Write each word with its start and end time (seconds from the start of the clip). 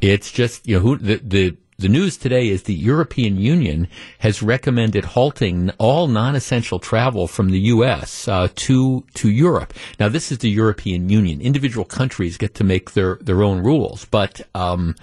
it's 0.00 0.30
just, 0.32 0.66
you 0.66 0.76
know, 0.76 0.82
who, 0.82 0.96
the, 0.96 1.16
the, 1.16 1.56
the 1.80 1.88
news 1.88 2.16
today 2.16 2.48
is 2.48 2.64
the 2.64 2.74
European 2.74 3.36
Union 3.36 3.86
has 4.18 4.42
recommended 4.42 5.04
halting 5.04 5.70
all 5.78 6.08
non-essential 6.08 6.80
travel 6.80 7.28
from 7.28 7.50
the 7.50 7.60
U.S. 7.76 8.26
Uh, 8.26 8.48
to 8.56 9.04
to 9.14 9.30
Europe. 9.30 9.72
Now, 10.00 10.08
this 10.08 10.32
is 10.32 10.38
the 10.38 10.50
European 10.50 11.08
Union. 11.08 11.40
Individual 11.40 11.84
countries 11.84 12.36
get 12.36 12.56
to 12.56 12.64
make 12.64 12.94
their 12.94 13.14
their 13.20 13.44
own 13.44 13.62
rules, 13.62 14.06
but 14.06 14.40
um, 14.56 14.96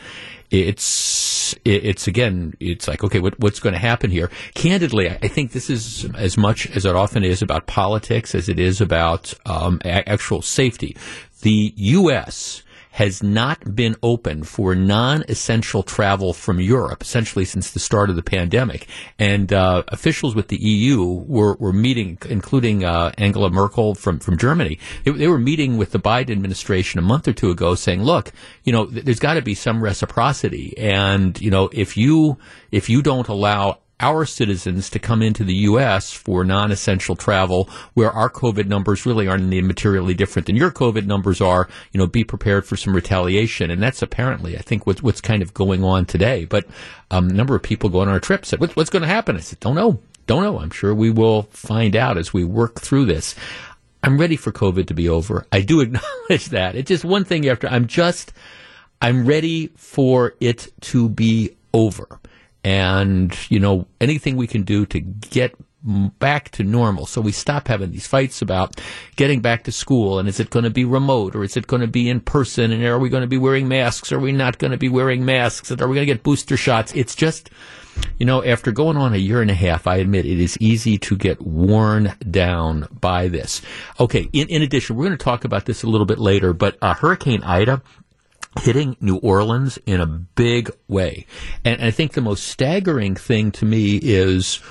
it's 0.52 1.56
it's 1.64 2.08
again 2.10 2.54
it's 2.60 2.90
like 2.90 3.06
okay 3.06 3.22
what, 3.22 3.40
what's 3.40 3.62
going 3.62 3.74
to 3.74 3.80
happen 3.80 4.10
here 4.10 4.30
candidly 4.54 5.10
i 5.10 5.28
think 5.28 5.52
this 5.52 5.70
is 5.70 6.06
as 6.16 6.38
much 6.38 6.68
as 6.76 6.86
it 6.86 6.96
often 6.96 7.24
is 7.24 7.42
about 7.42 7.68
politics 7.68 8.34
as 8.34 8.50
it 8.50 8.60
is 8.60 8.82
about 8.82 9.34
um, 9.46 9.80
actual 9.86 10.42
safety 10.42 10.96
the 11.42 11.74
us 11.78 12.64
has 12.96 13.22
not 13.22 13.76
been 13.76 13.94
open 14.02 14.42
for 14.42 14.74
non-essential 14.74 15.84
travel 15.84 16.32
from 16.32 16.62
Europe, 16.62 17.02
essentially 17.02 17.44
since 17.44 17.72
the 17.72 17.80
start 17.80 18.10
of 18.10 18.16
the 18.16 18.24
pandemic. 18.24 18.88
And 19.20 19.52
uh, 19.52 19.84
officials 19.90 20.34
with 20.34 20.48
the 20.48 20.56
EU 20.56 21.04
were, 21.04 21.56
were 21.56 21.74
meeting, 21.74 22.18
including 22.30 22.86
uh, 22.86 23.12
Angela 23.18 23.50
Merkel 23.50 23.96
from, 23.96 24.20
from 24.20 24.38
Germany. 24.38 24.80
They, 25.04 25.12
they, 25.12 25.28
were 25.28 25.38
meeting 25.38 25.76
with 25.76 25.92
the 25.92 26.00
Biden 26.00 26.32
administration 26.32 26.98
a 26.98 27.02
month 27.02 27.28
or 27.28 27.34
two 27.34 27.52
ago, 27.52 27.76
saying, 27.76 28.02
"Look, 28.02 28.32
you 28.64 28.72
know, 28.72 28.86
th- 28.86 29.04
there's 29.04 29.20
got 29.20 29.34
to 29.34 29.42
be 29.42 29.56
some 29.56 29.84
reciprocity, 29.84 30.74
and 30.78 31.40
you 31.42 31.52
know, 31.52 31.70
if 31.74 31.98
you 31.98 32.38
if 32.72 32.90
you 32.90 33.02
don't 33.02 33.28
allow 33.28 33.80
our 34.00 34.26
citizens 34.26 34.90
to 34.90 35.00
come 35.00 35.22
into 35.22 35.44
the 35.44 35.56
U.S. 35.56 36.12
for 36.12 36.44
non-essential 36.44 37.16
travel, 37.16 37.70
where 37.94 38.12
our 38.12 38.30
COVID 38.30 38.68
numbers 38.68 39.06
really 39.06 39.28
aren't 39.28 39.46
materially 39.46 40.14
different 40.14 40.48
than 40.48 40.56
your 40.56 40.72
COVID 40.72 41.06
numbers 41.06 41.40
are. 41.40 41.70
You 41.92 42.00
know, 42.00 42.08
be 42.08 42.24
prepared 42.24 42.66
for 42.66 42.76
some 42.76 42.96
retaliation, 42.96 43.72
and 43.72 43.82
that's 43.82 44.02
apparently, 44.02 44.58
I 44.58 44.62
think, 44.62 44.86
what's, 44.86 45.02
what's 45.02 45.22
kind 45.22 45.42
of 45.42 45.54
going 45.54 45.84
on 45.84 46.06
today. 46.06 46.46
But 46.46 46.66
um, 47.10 47.30
a 47.30 47.34
number 47.34 47.56
of 47.56 47.64
people 47.64 47.90
going 47.90 48.08
on 48.08 48.14
our 48.14 48.20
trip 48.20 48.46
said, 48.46 48.60
"What's, 48.60 48.76
what's 48.76 48.90
going 48.90 49.04
to 49.04 49.08
happen?" 49.08 49.38
I 49.38 49.40
said, 49.40 49.60
"Don't 49.62 49.76
know, 49.76 50.00
don't 50.28 50.44
know. 50.44 50.60
I'm 50.60 50.72
sure 50.72 50.94
we 50.94 51.10
will 51.10 51.44
find 51.44 51.96
out 51.96 52.18
as 52.18 52.34
we 52.34 52.44
work 52.44 52.82
through 52.82 53.06
this." 53.06 53.36
I'm 54.04 54.20
ready 54.20 54.36
for 54.36 54.52
COVID 54.52 54.86
to 54.88 54.94
be 54.94 55.10
over. 55.10 55.48
I 55.52 55.62
do 55.62 55.80
acknowledge 55.82 56.48
that. 56.50 56.76
It's 56.76 56.90
just 56.90 57.06
one 57.06 57.26
thing 57.26 57.48
after. 57.48 57.68
I'm 57.68 57.88
just, 57.88 58.34
I'm 59.02 59.26
ready 59.26 59.68
for 59.76 60.36
it 60.40 60.72
to 60.82 61.10
be 61.10 61.56
over 61.74 62.20
and 62.66 63.38
you 63.50 63.60
know 63.60 63.88
anything 64.02 64.36
we 64.36 64.48
can 64.48 64.64
do 64.64 64.88
to 64.88 65.00
get 65.00 65.56
back 66.18 66.50
to 66.50 66.64
normal. 66.64 67.06
So 67.06 67.22
we 67.22 67.32
stop 67.32 67.68
having 67.68 67.92
these 67.92 68.08
fights 68.08 68.42
about 68.42 68.82
getting 69.16 69.40
back 69.40 69.66
to 69.66 69.72
school 69.72 70.18
and 70.18 70.28
is 70.28 70.40
it 70.40 70.50
going 70.50 70.64
to 70.64 70.72
be 70.72 70.84
remote 70.84 71.36
or 71.36 71.44
is 71.44 71.56
it 71.56 71.68
going 71.68 71.84
to 71.84 71.88
be 71.88 72.10
in 72.10 72.22
person 72.22 72.72
and 72.72 72.84
are 72.84 72.98
we 72.98 73.08
going 73.08 73.22
to 73.22 73.28
be 73.28 73.38
wearing 73.38 73.68
masks 73.68 74.12
are 74.12 74.18
we 74.20 74.32
not 74.32 74.58
going 74.58 74.72
to 74.72 74.78
be 74.78 74.90
wearing 74.90 75.24
masks 75.24 75.70
and 75.70 75.80
are 75.80 75.88
we 75.88 75.94
going 75.94 76.08
to 76.08 76.12
get 76.12 76.24
booster 76.24 76.58
shots? 76.58 76.92
It's 76.96 77.14
just 77.14 77.52
you 78.18 78.26
know 78.26 78.44
after 78.44 78.72
going 78.72 78.98
on 78.98 79.14
a 79.14 79.18
year 79.18 79.42
and 79.42 79.50
a 79.50 79.54
half 79.54 79.88
i 79.88 79.96
admit 79.96 80.26
it 80.26 80.38
is 80.38 80.58
easy 80.60 80.98
to 80.98 81.16
get 81.16 81.40
worn 81.42 82.14
down 82.32 82.88
by 83.00 83.28
this. 83.28 83.62
Okay 84.00 84.28
in, 84.34 84.48
in 84.48 84.64
addition 84.64 84.96
we're 84.96 85.06
going 85.06 85.18
to 85.18 85.24
talk 85.24 85.46
about 85.46 85.66
this 85.66 85.84
a 85.84 85.88
little 85.88 86.08
bit 86.08 86.18
later 86.18 86.52
but 86.52 86.80
uh, 86.82 86.96
hurricane 86.96 87.44
ida 87.44 87.84
hitting 88.60 88.96
New 89.00 89.18
Orleans 89.18 89.78
in 89.86 90.02
a 90.02 90.06
big 90.06 90.72
way. 90.88 91.26
And 91.64 91.82
I 91.82 91.92
think 91.92 92.14
the 92.14 92.22
most 92.22 92.46
staggering 92.46 93.16
thing 93.16 93.52
to 93.54 93.66
me 93.66 94.00
is 94.02 94.62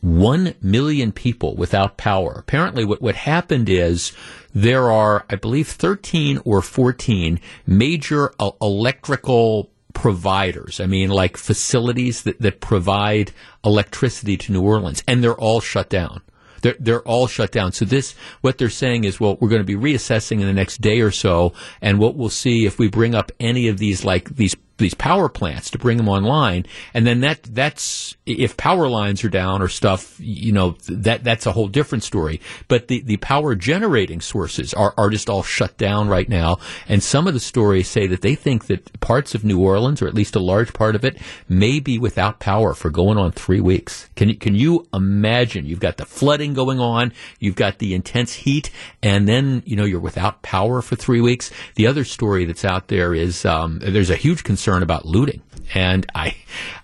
one 0.00 0.54
million 0.62 1.12
people 1.12 1.56
without 1.56 1.96
power. 1.96 2.36
Apparently, 2.38 2.84
what, 2.84 3.02
what 3.02 3.14
happened 3.14 3.68
is 3.68 4.12
there 4.54 4.90
are, 4.90 5.24
I 5.28 5.36
believe, 5.36 5.68
13 5.68 6.40
or 6.44 6.62
14 6.62 7.40
major 7.66 8.32
electrical 8.60 9.70
providers. 9.92 10.80
I 10.80 10.86
mean, 10.86 11.10
like 11.10 11.36
facilities 11.36 12.22
that, 12.22 12.40
that 12.40 12.60
provide 12.60 13.32
electricity 13.64 14.36
to 14.38 14.52
New 14.52 14.62
Orleans, 14.62 15.02
and 15.06 15.22
they're 15.22 15.34
all 15.34 15.60
shut 15.60 15.90
down. 15.90 16.22
They're, 16.62 16.76
they're 16.78 17.02
all 17.02 17.26
shut 17.26 17.52
down. 17.52 17.72
So 17.72 17.84
this, 17.84 18.14
what 18.40 18.58
they're 18.58 18.68
saying 18.68 19.04
is, 19.04 19.20
well, 19.20 19.36
we're 19.40 19.48
going 19.48 19.62
to 19.62 19.64
be 19.64 19.76
reassessing 19.76 20.40
in 20.40 20.46
the 20.46 20.52
next 20.52 20.80
day 20.80 21.00
or 21.00 21.10
so, 21.10 21.52
and 21.80 21.98
what 21.98 22.16
we'll 22.16 22.28
see 22.28 22.66
if 22.66 22.78
we 22.78 22.88
bring 22.88 23.14
up 23.14 23.32
any 23.40 23.68
of 23.68 23.78
these, 23.78 24.04
like 24.04 24.34
these 24.36 24.54
these 24.80 24.94
power 24.94 25.28
plants 25.28 25.70
to 25.70 25.78
bring 25.78 25.96
them 25.96 26.08
online, 26.08 26.66
and 26.94 27.06
then 27.06 27.20
that 27.20 27.42
that's 27.42 28.16
if 28.26 28.56
power 28.56 28.88
lines 28.88 29.24
are 29.24 29.28
down 29.28 29.62
or 29.62 29.68
stuff, 29.68 30.16
you 30.18 30.52
know 30.52 30.76
that 30.88 31.24
that's 31.24 31.46
a 31.46 31.52
whole 31.52 31.68
different 31.68 32.04
story. 32.04 32.40
But 32.68 32.88
the 32.88 33.02
the 33.02 33.16
power 33.18 33.54
generating 33.54 34.20
sources 34.20 34.74
are 34.74 34.94
are 34.96 35.10
just 35.10 35.30
all 35.30 35.42
shut 35.42 35.76
down 35.76 36.08
right 36.08 36.28
now, 36.28 36.58
and 36.88 37.02
some 37.02 37.26
of 37.26 37.34
the 37.34 37.40
stories 37.40 37.88
say 37.88 38.06
that 38.06 38.22
they 38.22 38.34
think 38.34 38.66
that 38.66 39.00
parts 39.00 39.34
of 39.34 39.44
New 39.44 39.60
Orleans, 39.60 40.02
or 40.02 40.08
at 40.08 40.14
least 40.14 40.36
a 40.36 40.40
large 40.40 40.72
part 40.72 40.94
of 40.94 41.04
it, 41.04 41.18
may 41.48 41.80
be 41.80 41.98
without 41.98 42.40
power 42.40 42.74
for 42.74 42.90
going 42.90 43.18
on 43.18 43.32
three 43.32 43.60
weeks. 43.60 44.08
Can 44.16 44.28
you 44.28 44.36
can 44.36 44.54
you 44.54 44.86
imagine? 44.92 45.66
You've 45.66 45.80
got 45.80 45.96
the 45.96 46.06
flooding 46.06 46.54
going 46.54 46.80
on, 46.80 47.12
you've 47.38 47.56
got 47.56 47.78
the 47.78 47.94
intense 47.94 48.32
heat, 48.32 48.70
and 49.02 49.28
then 49.28 49.62
you 49.66 49.76
know 49.76 49.84
you're 49.84 50.00
without 50.00 50.42
power 50.42 50.82
for 50.82 50.96
three 50.96 51.20
weeks. 51.20 51.50
The 51.74 51.86
other 51.86 52.04
story 52.04 52.44
that's 52.44 52.64
out 52.64 52.88
there 52.88 53.14
is 53.14 53.44
um, 53.44 53.78
there's 53.80 54.10
a 54.10 54.16
huge 54.16 54.44
concern 54.44 54.69
concern 54.70 54.82
about 54.82 55.04
looting. 55.04 55.42
And 55.74 56.06
I, 56.14 56.36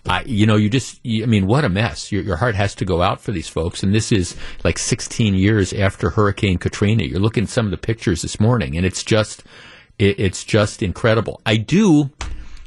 I, 0.06 0.22
you 0.24 0.46
know, 0.46 0.56
you 0.56 0.68
just, 0.68 1.00
you, 1.04 1.22
I 1.22 1.26
mean, 1.26 1.46
what 1.46 1.64
a 1.64 1.68
mess. 1.68 2.12
Your, 2.12 2.22
your 2.22 2.36
heart 2.36 2.54
has 2.54 2.74
to 2.76 2.84
go 2.84 3.02
out 3.02 3.20
for 3.20 3.32
these 3.32 3.48
folks. 3.48 3.82
And 3.82 3.94
this 3.94 4.12
is 4.12 4.36
like 4.64 4.78
16 4.78 5.34
years 5.34 5.72
after 5.72 6.10
Hurricane 6.10 6.58
Katrina. 6.58 7.04
You're 7.04 7.20
looking 7.20 7.44
at 7.44 7.48
some 7.48 7.66
of 7.66 7.70
the 7.70 7.76
pictures 7.78 8.22
this 8.22 8.38
morning, 8.38 8.76
and 8.76 8.86
it's 8.86 9.02
just, 9.02 9.42
it, 9.98 10.18
it's 10.20 10.44
just 10.44 10.82
incredible. 10.82 11.40
I 11.46 11.56
do 11.56 12.10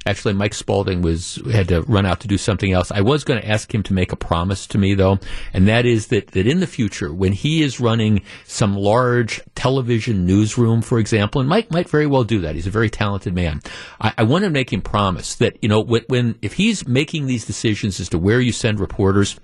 Actually, 0.06 0.34
Mike 0.34 0.54
Spalding 0.54 1.02
was 1.02 1.42
had 1.52 1.68
to 1.68 1.82
run 1.82 2.06
out 2.06 2.22
to 2.22 2.28
do 2.28 2.38
something 2.38 2.72
else. 2.72 2.92
I 2.92 3.02
was 3.02 3.24
going 3.24 3.42
to 3.42 3.48
ask 3.48 3.74
him 3.74 3.84
to 3.84 3.94
make 3.94 4.12
a 4.12 4.16
promise 4.16 4.66
to 4.68 4.78
me 4.78 4.94
though, 4.94 5.20
and 5.54 5.68
that 5.68 5.86
is 5.86 6.08
that 6.08 6.28
that 6.28 6.48
in 6.48 6.62
the 6.62 6.68
future, 6.68 7.14
when 7.14 7.34
he 7.34 7.64
is 7.64 7.80
running 7.80 8.22
some 8.46 8.76
large 8.76 9.42
television 9.56 10.26
newsroom, 10.26 10.82
for 10.82 11.00
example, 11.00 11.42
and 11.42 11.50
Mike 11.50 11.70
might 11.72 11.90
very 11.90 12.08
well 12.08 12.24
do 12.24 12.40
that. 12.42 12.56
He's 12.56 12.68
a 12.68 12.72
very 12.72 12.90
talented 12.90 13.34
man. 13.34 13.62
I, 14.00 14.14
I 14.20 14.24
want 14.24 14.46
to 14.46 14.50
make 14.50 14.72
him 14.72 14.82
promise 14.82 15.36
that 15.36 15.58
you 15.62 15.68
know 15.68 15.82
when, 15.82 16.04
when 16.08 16.40
if 16.42 16.54
he's 16.54 16.88
making 16.88 17.28
these 17.28 17.46
decisions 17.46 18.00
as 18.00 18.10
to 18.10 18.18
where 18.18 18.40
you 18.40 18.54
send 18.54 18.80
reporters, 18.80 19.38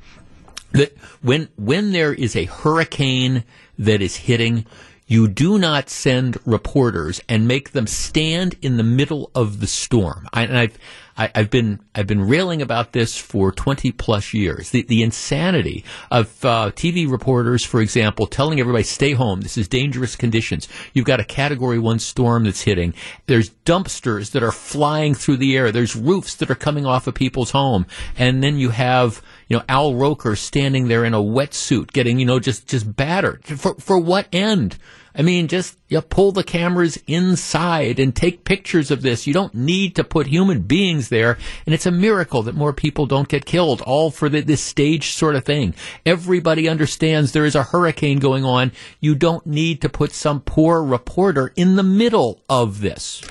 that 0.72 0.98
when 1.22 1.50
when 1.58 1.92
there 1.92 2.14
is 2.14 2.36
a 2.36 2.46
hurricane 2.46 3.44
that 3.78 4.02
is 4.02 4.16
hitting 4.16 4.66
you 5.08 5.28
do 5.28 5.58
not 5.60 5.90
send 5.90 6.38
reporters 6.46 7.22
and 7.30 7.48
make 7.48 7.72
them 7.72 7.88
stand 7.88 8.56
in 8.62 8.78
the 8.78 8.84
middle 8.84 9.30
of 9.36 9.60
the 9.60 9.68
storm. 9.68 10.28
I, 10.34 10.44
and 10.44 10.58
I've 10.58 10.78
I, 11.18 11.32
have 11.34 11.50
been 11.50 11.80
I've 11.94 12.08
been 12.08 12.28
railing 12.28 12.62
about 12.62 12.92
this 12.92 13.18
for 13.18 13.52
20 13.52 13.92
plus 13.94 14.34
years. 14.34 14.72
The, 14.72 14.82
the 14.84 15.02
insanity 15.02 15.86
of 16.12 16.44
uh, 16.44 16.72
TV 16.72 17.10
reporters, 17.10 17.64
for 17.64 17.80
example, 17.80 18.28
telling 18.28 18.60
everybody 18.60 18.84
stay 18.84 19.14
home. 19.14 19.40
This 19.42 19.58
is 19.58 19.70
dangerous 19.70 20.18
conditions. 20.18 20.68
You've 20.94 21.06
got 21.06 21.22
a 21.22 21.24
Category 21.24 21.80
One 21.80 22.00
storm 22.00 22.44
that's 22.44 22.62
hitting. 22.62 22.94
There's 23.28 23.52
dumpsters 23.66 24.32
that 24.32 24.44
are 24.44 24.52
flying 24.52 25.14
through 25.14 25.38
the 25.38 25.56
air. 25.56 25.72
There's 25.72 25.96
roofs 25.96 26.36
that 26.36 26.52
are 26.52 26.56
coming 26.56 26.86
off 26.86 27.08
of 27.08 27.14
people's 27.14 27.52
home, 27.52 27.86
and 28.18 28.44
then 28.44 28.58
you 28.58 28.72
have 28.72 29.22
you 29.48 29.58
know 29.58 29.64
Al 29.70 29.96
Roker 29.96 30.36
standing 30.36 30.90
there 30.90 31.06
in 31.06 31.14
a 31.14 31.22
wetsuit, 31.22 31.94
getting 31.94 32.20
you 32.20 32.26
know 32.26 32.40
just 32.40 32.68
just 32.68 32.94
battered. 32.94 33.46
For 33.46 33.76
for 33.76 33.98
what 33.98 34.28
end? 34.34 34.78
I 35.18 35.22
mean, 35.22 35.48
just 35.48 35.78
you 35.88 36.02
pull 36.02 36.34
the 36.34 36.44
cameras 36.44 37.02
inside 37.08 38.00
and 38.00 38.14
take 38.14 38.44
pictures 38.44 38.92
of 38.92 39.02
this. 39.02 39.26
You 39.26 39.34
don't 39.34 39.56
need 39.56 39.96
to 39.96 40.04
put 40.04 40.28
human 40.28 40.64
beings 40.64 41.08
there. 41.08 41.38
And 41.66 41.74
it's 41.74 41.86
a 41.86 41.92
miracle 41.92 42.44
that 42.44 42.56
more 42.56 42.74
people 42.74 43.06
don't 43.06 43.30
get 43.30 43.46
killed, 43.46 43.82
all 43.82 44.12
for 44.12 44.28
the, 44.28 44.42
this 44.42 44.62
stage 44.62 45.12
sort 45.12 45.36
of 45.36 45.46
thing. 45.46 45.74
Everybody 46.06 46.68
understands 46.68 47.32
there 47.32 47.46
is 47.46 47.56
a 47.56 47.64
hurricane 47.64 48.20
going 48.20 48.44
on. 48.44 48.74
You 49.00 49.16
don't 49.16 49.46
need 49.46 49.82
to 49.82 49.90
put 49.90 50.12
some 50.12 50.42
poor 50.42 50.84
reporter 50.84 51.54
in 51.56 51.78
the 51.78 51.84
middle 51.84 52.42
of 52.50 52.82
this. 52.82 53.22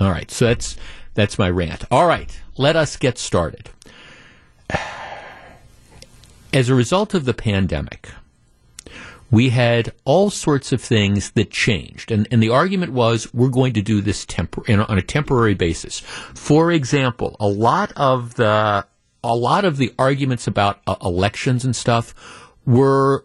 All 0.00 0.10
right. 0.10 0.30
So 0.30 0.46
that's, 0.46 0.76
that's 1.12 1.38
my 1.38 1.50
rant. 1.50 1.84
All 1.90 2.06
right. 2.06 2.40
Let 2.56 2.76
us 2.76 2.96
get 2.96 3.18
started. 3.18 3.68
As 6.52 6.70
a 6.70 6.74
result 6.74 7.12
of 7.12 7.26
the 7.26 7.34
pandemic, 7.34 8.08
we 9.30 9.50
had 9.50 9.92
all 10.04 10.30
sorts 10.30 10.72
of 10.72 10.80
things 10.80 11.30
that 11.32 11.50
changed. 11.50 12.10
And, 12.10 12.28
and 12.30 12.42
the 12.42 12.50
argument 12.50 12.92
was 12.92 13.32
we're 13.34 13.48
going 13.48 13.72
to 13.74 13.82
do 13.82 14.00
this 14.00 14.24
tempor- 14.24 14.88
on 14.88 14.98
a 14.98 15.02
temporary 15.02 15.54
basis. 15.54 16.00
For 16.00 16.70
example, 16.70 17.36
a 17.40 17.48
lot 17.48 17.92
of 17.96 18.34
the, 18.34 18.86
a 19.24 19.34
lot 19.34 19.64
of 19.64 19.76
the 19.76 19.92
arguments 19.98 20.46
about 20.46 20.80
uh, 20.86 20.96
elections 21.02 21.64
and 21.64 21.74
stuff 21.74 22.14
were 22.64 23.24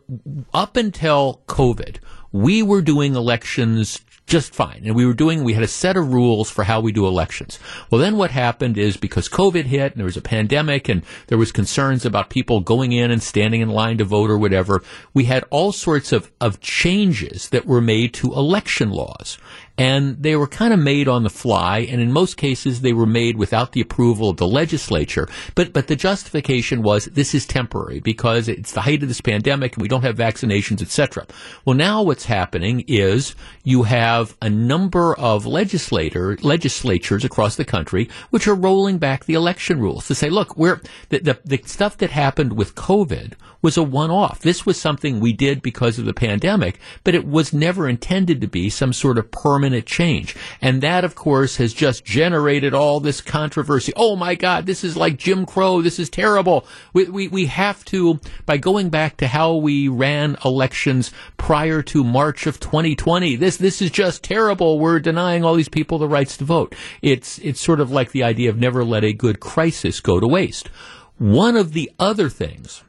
up 0.54 0.76
until 0.76 1.42
COVID. 1.48 1.98
We 2.32 2.64
were 2.64 2.82
doing 2.82 3.16
elections 3.16 4.00
just 4.28 4.56
fine. 4.56 4.84
And 4.86 4.96
we 4.96 5.06
were 5.06 5.14
doing, 5.14 5.44
we 5.44 5.54
had 5.54 5.64
a 5.64 5.68
set 5.68 5.98
of 5.98 6.14
rules 6.14 6.50
for 6.50 6.64
how 6.64 6.80
we 6.80 6.92
do 6.92 7.06
elections. 7.06 7.60
Well, 7.90 8.00
then 8.00 8.18
what 8.18 8.32
happened 8.32 8.78
is 8.78 8.96
because 8.96 9.28
COVID 9.28 9.66
hit 9.66 9.92
and 9.92 10.00
there 10.00 10.06
was 10.06 10.18
a 10.18 10.22
pandemic 10.22 10.88
and 10.88 11.04
there 11.28 11.38
was 11.38 11.52
concerns 11.52 12.06
about 12.06 12.30
people 12.30 12.62
going 12.62 12.92
in 12.94 13.12
and 13.12 13.22
standing 13.22 13.62
in 13.62 13.70
line 13.70 13.98
to 13.98 14.06
vote 14.06 14.30
or 14.30 14.38
whatever, 14.38 14.84
we 15.14 15.26
had 15.26 15.44
all 15.50 15.72
sorts 15.72 16.12
of, 16.12 16.32
of 16.40 16.62
changes 16.62 17.50
that 17.50 17.66
were 17.66 17.82
made 17.82 18.14
to 18.16 18.34
election 18.34 18.90
laws 18.90 19.38
and 19.82 20.22
they 20.22 20.36
were 20.36 20.46
kind 20.46 20.74
of 20.74 20.80
made 20.80 21.08
on 21.08 21.24
the 21.24 21.30
fly, 21.32 21.80
and 21.80 22.00
in 22.00 22.12
most 22.12 22.38
cases 22.38 22.82
they 22.82 22.94
were 22.94 23.08
made 23.08 23.36
without 23.36 23.72
the 23.72 23.82
approval 23.82 24.30
of 24.30 24.38
the 24.38 24.48
legislature. 24.48 25.28
But 25.56 25.74
but 25.74 25.88
the 25.88 25.96
justification 25.96 26.84
was 26.84 27.06
this 27.06 27.34
is 27.34 27.48
temporary 27.48 28.00
because 28.00 28.48
it's 28.48 28.74
the 28.74 28.82
height 28.82 29.02
of 29.02 29.08
this 29.08 29.22
pandemic 29.22 29.74
and 29.74 29.82
we 29.82 29.88
don't 29.88 30.04
have 30.04 30.16
vaccinations, 30.16 30.84
etc. 30.84 31.26
Well, 31.66 31.76
now 31.76 32.04
what's 32.04 32.26
happening 32.26 32.86
is 32.88 33.34
you 33.64 33.82
have 33.84 34.38
a 34.40 34.52
number 34.52 35.18
of 35.18 35.48
legislator 35.48 36.38
legislatures 36.44 37.26
across 37.26 37.56
the 37.56 37.66
country 37.66 38.08
which 38.30 38.48
are 38.48 38.54
rolling 38.54 39.00
back 39.00 39.26
the 39.26 39.34
election 39.34 39.80
rules 39.80 40.06
to 40.08 40.14
say, 40.14 40.30
look, 40.30 40.56
we're 40.56 40.80
the, 41.10 41.20
the, 41.20 41.40
the 41.44 41.62
stuff 41.66 41.98
that 41.98 42.12
happened 42.12 42.54
with 42.54 42.76
COVID 42.76 43.34
was 43.62 43.78
a 43.78 43.84
one-off. 43.84 44.40
This 44.40 44.66
was 44.66 44.80
something 44.80 45.20
we 45.20 45.34
did 45.34 45.62
because 45.62 46.00
of 46.00 46.06
the 46.06 46.14
pandemic, 46.14 46.80
but 47.04 47.16
it 47.16 47.28
was 47.28 47.54
never 47.54 47.88
intended 47.88 48.42
to 48.42 48.48
be 48.48 48.70
some 48.70 48.94
sort 48.94 49.18
of 49.18 49.32
permanent 49.32 49.86
change. 49.86 50.36
And 50.62 50.82
that, 50.82 51.04
of 51.04 51.16
course, 51.16 51.58
has 51.58 51.74
just 51.74 52.04
generated 52.04 52.74
all 52.74 53.00
this 53.00 53.22
controversy. 53.22 53.94
Oh 53.96 54.16
my 54.16 54.36
God, 54.36 54.66
this 54.66 54.84
is 54.84 54.98
like 54.98 55.18
Jim 55.18 55.46
Crow. 55.46 55.82
This 55.82 56.00
is 56.00 56.10
terrible. 56.10 56.66
We, 56.94 57.06
we, 57.06 57.28
we 57.28 57.46
have 57.48 57.86
to, 57.86 58.20
by 58.46 58.58
going 58.58 58.90
back 58.90 59.18
to 59.18 59.28
how 59.28 59.56
we 59.56 59.88
ran 59.88 60.38
elections 60.44 61.12
prior 61.38 61.82
to 61.84 62.04
March 62.04 62.48
of 62.48 62.60
2020, 62.60 63.36
this, 63.36 63.58
this 63.58 63.82
is 63.82 63.92
just 63.92 64.24
terrible. 64.24 64.80
We're 64.80 65.00
denying 65.00 65.44
all 65.44 65.56
these 65.56 65.70
people 65.70 65.98
the 65.98 66.08
rights 66.08 66.38
to 66.38 66.46
vote. 66.46 66.76
It's, 67.02 67.38
it's 67.40 67.62
sort 67.62 67.80
of 67.80 67.92
like 67.92 68.12
the 68.12 68.24
idea 68.24 68.50
of 68.50 68.58
never 68.58 68.84
let 68.84 69.04
a 69.04 69.14
good 69.14 69.40
crisis 69.40 70.00
go 70.00 70.20
to 70.20 70.28
waste. 70.28 70.70
One 71.18 71.56
of 71.56 71.74
the 71.74 71.92
other 72.00 72.30
things 72.30 72.84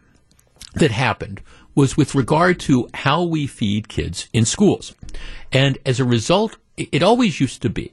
that 0.75 0.91
happened 0.91 1.41
was 1.75 1.97
with 1.97 2.15
regard 2.15 2.61
to 2.61 2.89
how 2.95 3.23
we 3.23 3.47
feed 3.47 3.89
kids 3.89 4.29
in 4.33 4.45
schools. 4.45 4.95
And 5.51 5.79
as 5.87 6.01
a 6.01 6.05
result, 6.05 6.57
it 6.77 7.03
always 7.03 7.41
used 7.41 7.63
to 7.63 7.71
be, 7.71 7.91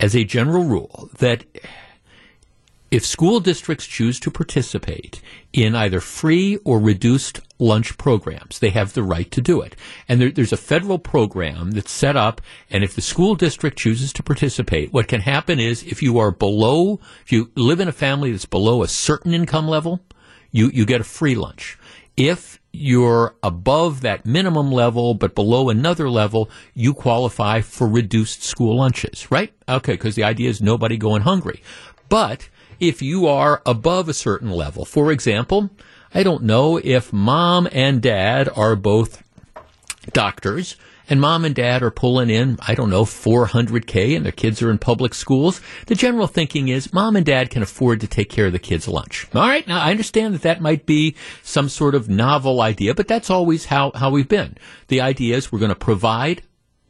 as 0.00 0.14
a 0.14 0.24
general 0.24 0.64
rule, 0.64 1.10
that 1.18 1.44
if 2.90 3.04
school 3.04 3.38
districts 3.40 3.86
choose 3.86 4.18
to 4.20 4.30
participate 4.30 5.20
in 5.52 5.74
either 5.74 6.00
free 6.00 6.56
or 6.64 6.80
reduced 6.80 7.40
lunch 7.58 7.98
programs, 7.98 8.58
they 8.58 8.70
have 8.70 8.94
the 8.94 9.02
right 9.02 9.30
to 9.30 9.40
do 9.40 9.60
it. 9.60 9.76
And 10.08 10.20
there, 10.20 10.30
there's 10.30 10.52
a 10.52 10.56
federal 10.56 10.98
program 10.98 11.72
that's 11.72 11.90
set 11.90 12.16
up, 12.16 12.40
and 12.70 12.82
if 12.82 12.94
the 12.94 13.02
school 13.02 13.34
district 13.34 13.78
chooses 13.78 14.12
to 14.14 14.22
participate, 14.22 14.92
what 14.92 15.08
can 15.08 15.20
happen 15.20 15.60
is 15.60 15.82
if 15.82 16.02
you 16.02 16.18
are 16.18 16.30
below, 16.30 16.98
if 17.22 17.30
you 17.30 17.50
live 17.54 17.80
in 17.80 17.88
a 17.88 17.92
family 17.92 18.30
that's 18.30 18.46
below 18.46 18.82
a 18.82 18.88
certain 18.88 19.34
income 19.34 19.68
level, 19.68 20.00
you, 20.50 20.70
you 20.72 20.86
get 20.86 21.00
a 21.00 21.04
free 21.04 21.34
lunch. 21.34 21.77
If 22.18 22.58
you're 22.72 23.36
above 23.44 24.00
that 24.00 24.26
minimum 24.26 24.72
level 24.72 25.14
but 25.14 25.36
below 25.36 25.68
another 25.70 26.10
level, 26.10 26.50
you 26.74 26.92
qualify 26.92 27.60
for 27.60 27.86
reduced 27.86 28.42
school 28.42 28.76
lunches, 28.76 29.30
right? 29.30 29.52
Okay, 29.68 29.92
because 29.92 30.16
the 30.16 30.24
idea 30.24 30.50
is 30.50 30.60
nobody 30.60 30.96
going 30.96 31.22
hungry. 31.22 31.62
But 32.08 32.48
if 32.80 33.00
you 33.02 33.28
are 33.28 33.62
above 33.64 34.08
a 34.08 34.14
certain 34.14 34.50
level, 34.50 34.84
for 34.84 35.12
example, 35.12 35.70
I 36.12 36.24
don't 36.24 36.42
know 36.42 36.80
if 36.82 37.12
mom 37.12 37.68
and 37.70 38.02
dad 38.02 38.48
are 38.48 38.74
both 38.74 39.22
doctors 40.12 40.74
and 41.08 41.20
mom 41.20 41.44
and 41.44 41.54
dad 41.54 41.82
are 41.82 41.90
pulling 41.90 42.30
in, 42.30 42.58
I 42.66 42.74
don't 42.74 42.90
know, 42.90 43.04
400K 43.04 44.16
and 44.16 44.24
their 44.24 44.32
kids 44.32 44.62
are 44.62 44.70
in 44.70 44.78
public 44.78 45.14
schools, 45.14 45.60
the 45.86 45.94
general 45.94 46.26
thinking 46.26 46.68
is 46.68 46.92
mom 46.92 47.16
and 47.16 47.24
dad 47.24 47.50
can 47.50 47.62
afford 47.62 48.00
to 48.00 48.06
take 48.06 48.30
care 48.30 48.46
of 48.46 48.52
the 48.52 48.58
kids' 48.58 48.88
lunch. 48.88 49.26
All 49.34 49.48
right. 49.48 49.66
Now 49.66 49.80
I 49.80 49.90
understand 49.90 50.34
that 50.34 50.42
that 50.42 50.60
might 50.60 50.86
be 50.86 51.16
some 51.42 51.68
sort 51.68 51.94
of 51.94 52.08
novel 52.08 52.60
idea, 52.60 52.94
but 52.94 53.08
that's 53.08 53.30
always 53.30 53.66
how, 53.66 53.92
how 53.94 54.10
we've 54.10 54.28
been. 54.28 54.56
The 54.88 55.00
idea 55.00 55.36
is 55.36 55.50
we're 55.52 55.58
going 55.58 55.68
to 55.70 55.74
provide 55.74 56.42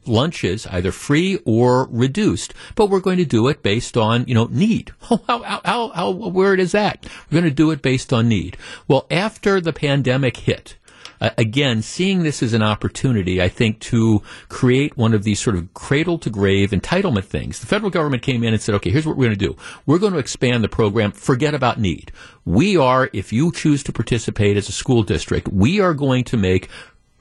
lunches, 0.05 0.67
either 0.67 0.91
free 0.91 1.39
or 1.45 1.87
reduced, 1.91 2.53
but 2.75 2.89
we're 2.89 2.99
going 2.99 3.17
to 3.17 3.25
do 3.25 3.47
it 3.47 3.63
based 3.63 3.95
on, 3.95 4.25
you 4.27 4.33
know, 4.33 4.47
need. 4.51 4.91
how, 5.01 5.17
how, 5.27 5.61
how, 5.63 5.89
how 5.89 6.09
weird 6.11 6.59
is 6.59 6.71
that? 6.71 7.05
We're 7.29 7.41
going 7.41 7.49
to 7.49 7.55
do 7.55 7.71
it 7.71 7.81
based 7.81 8.11
on 8.11 8.27
need. 8.27 8.57
Well, 8.87 9.05
after 9.11 9.61
the 9.61 9.73
pandemic 9.73 10.37
hit, 10.37 10.75
uh, 11.21 11.29
again, 11.37 11.81
seeing 11.81 12.23
this 12.23 12.41
as 12.41 12.53
an 12.53 12.61
opportunity, 12.61 13.41
I 13.41 13.49
think, 13.49 13.79
to 13.81 14.21
create 14.47 14.97
one 14.97 15.13
of 15.13 15.23
these 15.23 15.39
sort 15.39 15.55
of 15.55 15.73
cradle 15.73 16.17
to 16.19 16.29
grave 16.29 16.71
entitlement 16.71 17.25
things. 17.25 17.59
The 17.59 17.67
federal 17.67 17.91
government 17.91 18.23
came 18.23 18.43
in 18.43 18.53
and 18.53 18.61
said, 18.61 18.75
okay, 18.75 18.89
here's 18.89 19.05
what 19.05 19.17
we're 19.17 19.25
going 19.25 19.37
to 19.37 19.47
do. 19.47 19.55
We're 19.85 19.99
going 19.99 20.13
to 20.13 20.19
expand 20.19 20.63
the 20.63 20.69
program. 20.69 21.11
Forget 21.11 21.53
about 21.53 21.79
need. 21.79 22.11
We 22.45 22.77
are, 22.77 23.09
if 23.13 23.33
you 23.33 23.51
choose 23.51 23.83
to 23.83 23.93
participate 23.93 24.57
as 24.57 24.69
a 24.69 24.73
school 24.73 25.03
district, 25.03 25.49
we 25.49 25.79
are 25.79 25.93
going 25.93 26.23
to 26.25 26.37
make 26.37 26.69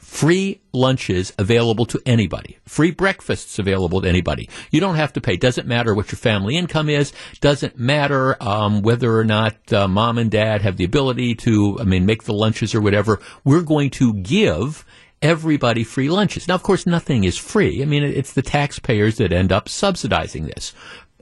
free 0.08 0.58
lunches 0.72 1.34
available 1.38 1.84
to 1.84 2.00
anybody, 2.06 2.58
free 2.64 2.90
breakfasts 2.90 3.58
available 3.58 4.00
to 4.00 4.08
anybody. 4.08 4.49
You 4.70 4.81
don't 4.81 4.96
have 4.96 5.12
to 5.12 5.20
pay. 5.20 5.37
Doesn't 5.37 5.69
matter 5.69 5.94
what 5.94 6.10
your 6.10 6.16
family 6.16 6.56
income 6.56 6.88
is. 6.88 7.12
Doesn't 7.43 7.78
matter 7.78 8.43
um, 8.43 8.81
whether 8.81 9.14
or 9.14 9.25
not 9.25 9.70
uh, 9.70 9.87
mom 9.87 10.16
and 10.16 10.31
dad 10.31 10.62
have 10.62 10.78
the 10.78 10.84
ability 10.84 11.34
to, 11.37 11.76
I 11.78 11.84
mean, 11.84 12.06
make 12.06 12.25
the 12.25 12.32
lunches 12.32 12.75
or 12.75 12.81
whatever. 12.81 13.20
We're 13.44 13.62
going 13.62 13.90
to 13.90 14.14
give 14.14 14.87
everybody 15.20 15.84
free 15.84 16.08
lunches. 16.08 16.49
Now, 16.49 16.54
of 16.54 16.62
course, 16.62 16.87
nothing 16.87 17.25
is 17.25 17.37
free. 17.37 17.82
I 17.82 17.84
mean, 17.84 18.02
it's 18.02 18.32
the 18.32 18.43
taxpayers 18.43 19.19
that 19.19 19.31
end 19.31 19.52
up 19.52 19.69
subsidizing 19.69 20.47
this. 20.47 20.73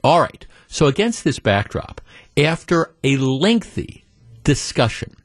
All 0.01 0.21
right. 0.21 0.47
So 0.69 0.85
against 0.85 1.25
this 1.25 1.39
backdrop, 1.39 1.99
after 2.37 2.95
a 3.03 3.17
lengthy 3.17 4.05
discussion, 4.45 5.16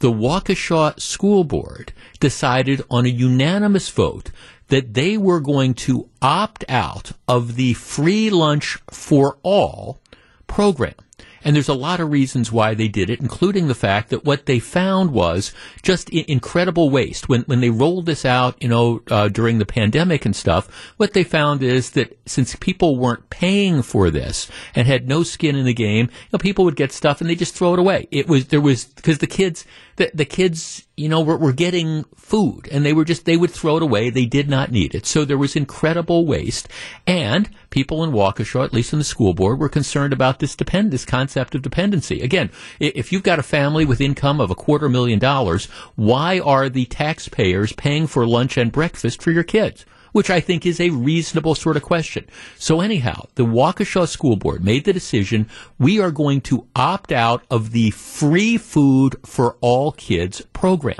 the 0.00 0.10
Waukesha 0.10 0.98
School 1.00 1.44
Board 1.44 1.92
decided 2.18 2.82
on 2.90 3.06
a 3.06 3.10
unanimous 3.10 3.88
vote 3.88 4.30
that 4.68 4.94
they 4.94 5.16
were 5.16 5.40
going 5.40 5.74
to 5.74 6.08
opt 6.22 6.64
out 6.68 7.12
of 7.28 7.56
the 7.56 7.74
free 7.74 8.30
lunch 8.30 8.78
for 8.90 9.38
all 9.42 10.00
program. 10.46 10.94
And 11.42 11.56
there's 11.56 11.68
a 11.68 11.74
lot 11.74 12.00
of 12.00 12.10
reasons 12.10 12.52
why 12.52 12.74
they 12.74 12.88
did 12.88 13.08
it, 13.08 13.20
including 13.20 13.68
the 13.68 13.74
fact 13.74 14.10
that 14.10 14.24
what 14.24 14.46
they 14.46 14.58
found 14.58 15.12
was 15.12 15.54
just 15.82 16.10
incredible 16.10 16.90
waste. 16.90 17.28
When, 17.28 17.42
when 17.42 17.60
they 17.60 17.70
rolled 17.70 18.06
this 18.06 18.24
out, 18.24 18.62
you 18.62 18.68
know, 18.68 19.00
uh, 19.10 19.28
during 19.28 19.58
the 19.58 19.66
pandemic 19.66 20.26
and 20.26 20.36
stuff, 20.36 20.68
what 20.98 21.14
they 21.14 21.24
found 21.24 21.62
is 21.62 21.90
that 21.90 22.18
since 22.26 22.56
people 22.56 22.98
weren't 22.98 23.30
paying 23.30 23.82
for 23.82 24.10
this 24.10 24.50
and 24.74 24.86
had 24.86 25.08
no 25.08 25.22
skin 25.22 25.56
in 25.56 25.64
the 25.64 25.74
game, 25.74 26.06
you 26.10 26.28
know, 26.32 26.38
people 26.38 26.64
would 26.64 26.76
get 26.76 26.92
stuff 26.92 27.20
and 27.20 27.30
they 27.30 27.34
just 27.34 27.54
throw 27.54 27.72
it 27.72 27.78
away. 27.78 28.06
It 28.10 28.28
was, 28.28 28.48
there 28.48 28.60
was, 28.60 28.84
because 28.84 29.18
the 29.18 29.26
kids, 29.26 29.64
the, 29.96 30.10
the 30.14 30.24
kids, 30.24 30.86
you 30.96 31.08
know, 31.08 31.20
were, 31.20 31.36
were 31.36 31.52
getting 31.52 32.04
food 32.16 32.68
and 32.70 32.84
they 32.84 32.92
were 32.92 33.04
just, 33.04 33.24
they 33.24 33.36
would 33.36 33.50
throw 33.50 33.76
it 33.76 33.82
away. 33.82 34.10
They 34.10 34.26
did 34.26 34.48
not 34.48 34.70
need 34.70 34.94
it. 34.94 35.06
So 35.06 35.24
there 35.24 35.38
was 35.38 35.56
incredible 35.56 36.26
waste. 36.26 36.68
And 37.06 37.50
people 37.70 38.04
in 38.04 38.12
Waukesha, 38.12 38.64
at 38.64 38.72
least 38.72 38.92
in 38.92 38.98
the 38.98 39.04
school 39.04 39.34
board, 39.34 39.58
were 39.58 39.68
concerned 39.68 40.12
about 40.12 40.38
this 40.38 40.56
depend, 40.56 40.90
this 40.90 41.04
concept 41.04 41.54
of 41.54 41.62
dependency. 41.62 42.20
Again, 42.20 42.50
if 42.78 43.12
you've 43.12 43.22
got 43.22 43.38
a 43.38 43.44
family 43.44 43.84
with 43.84 44.00
income 44.00 44.40
of 44.40 44.50
a 44.50 44.54
quarter 44.54 44.88
million 44.88 45.18
dollars, 45.18 45.66
why 45.96 46.40
are 46.40 46.68
the 46.68 46.86
taxpayers 46.86 47.72
paying 47.72 48.06
for 48.06 48.26
lunch 48.26 48.56
and 48.56 48.72
breakfast 48.72 49.22
for 49.22 49.30
your 49.30 49.44
kids? 49.44 49.84
Which 50.12 50.30
I 50.30 50.40
think 50.40 50.66
is 50.66 50.80
a 50.80 50.90
reasonable 50.90 51.54
sort 51.54 51.76
of 51.76 51.82
question. 51.82 52.26
So 52.56 52.80
anyhow, 52.80 53.26
the 53.34 53.44
Waukesha 53.44 54.08
School 54.08 54.36
Board 54.36 54.64
made 54.64 54.84
the 54.84 54.92
decision 54.92 55.48
we 55.78 56.00
are 56.00 56.10
going 56.10 56.40
to 56.42 56.66
opt 56.74 57.12
out 57.12 57.44
of 57.50 57.72
the 57.72 57.90
free 57.90 58.56
food 58.56 59.16
for 59.24 59.56
all 59.60 59.92
kids 59.92 60.42
program. 60.52 60.98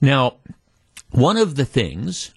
Now, 0.00 0.36
one 1.10 1.36
of 1.36 1.56
the 1.56 1.64
things 1.64 2.34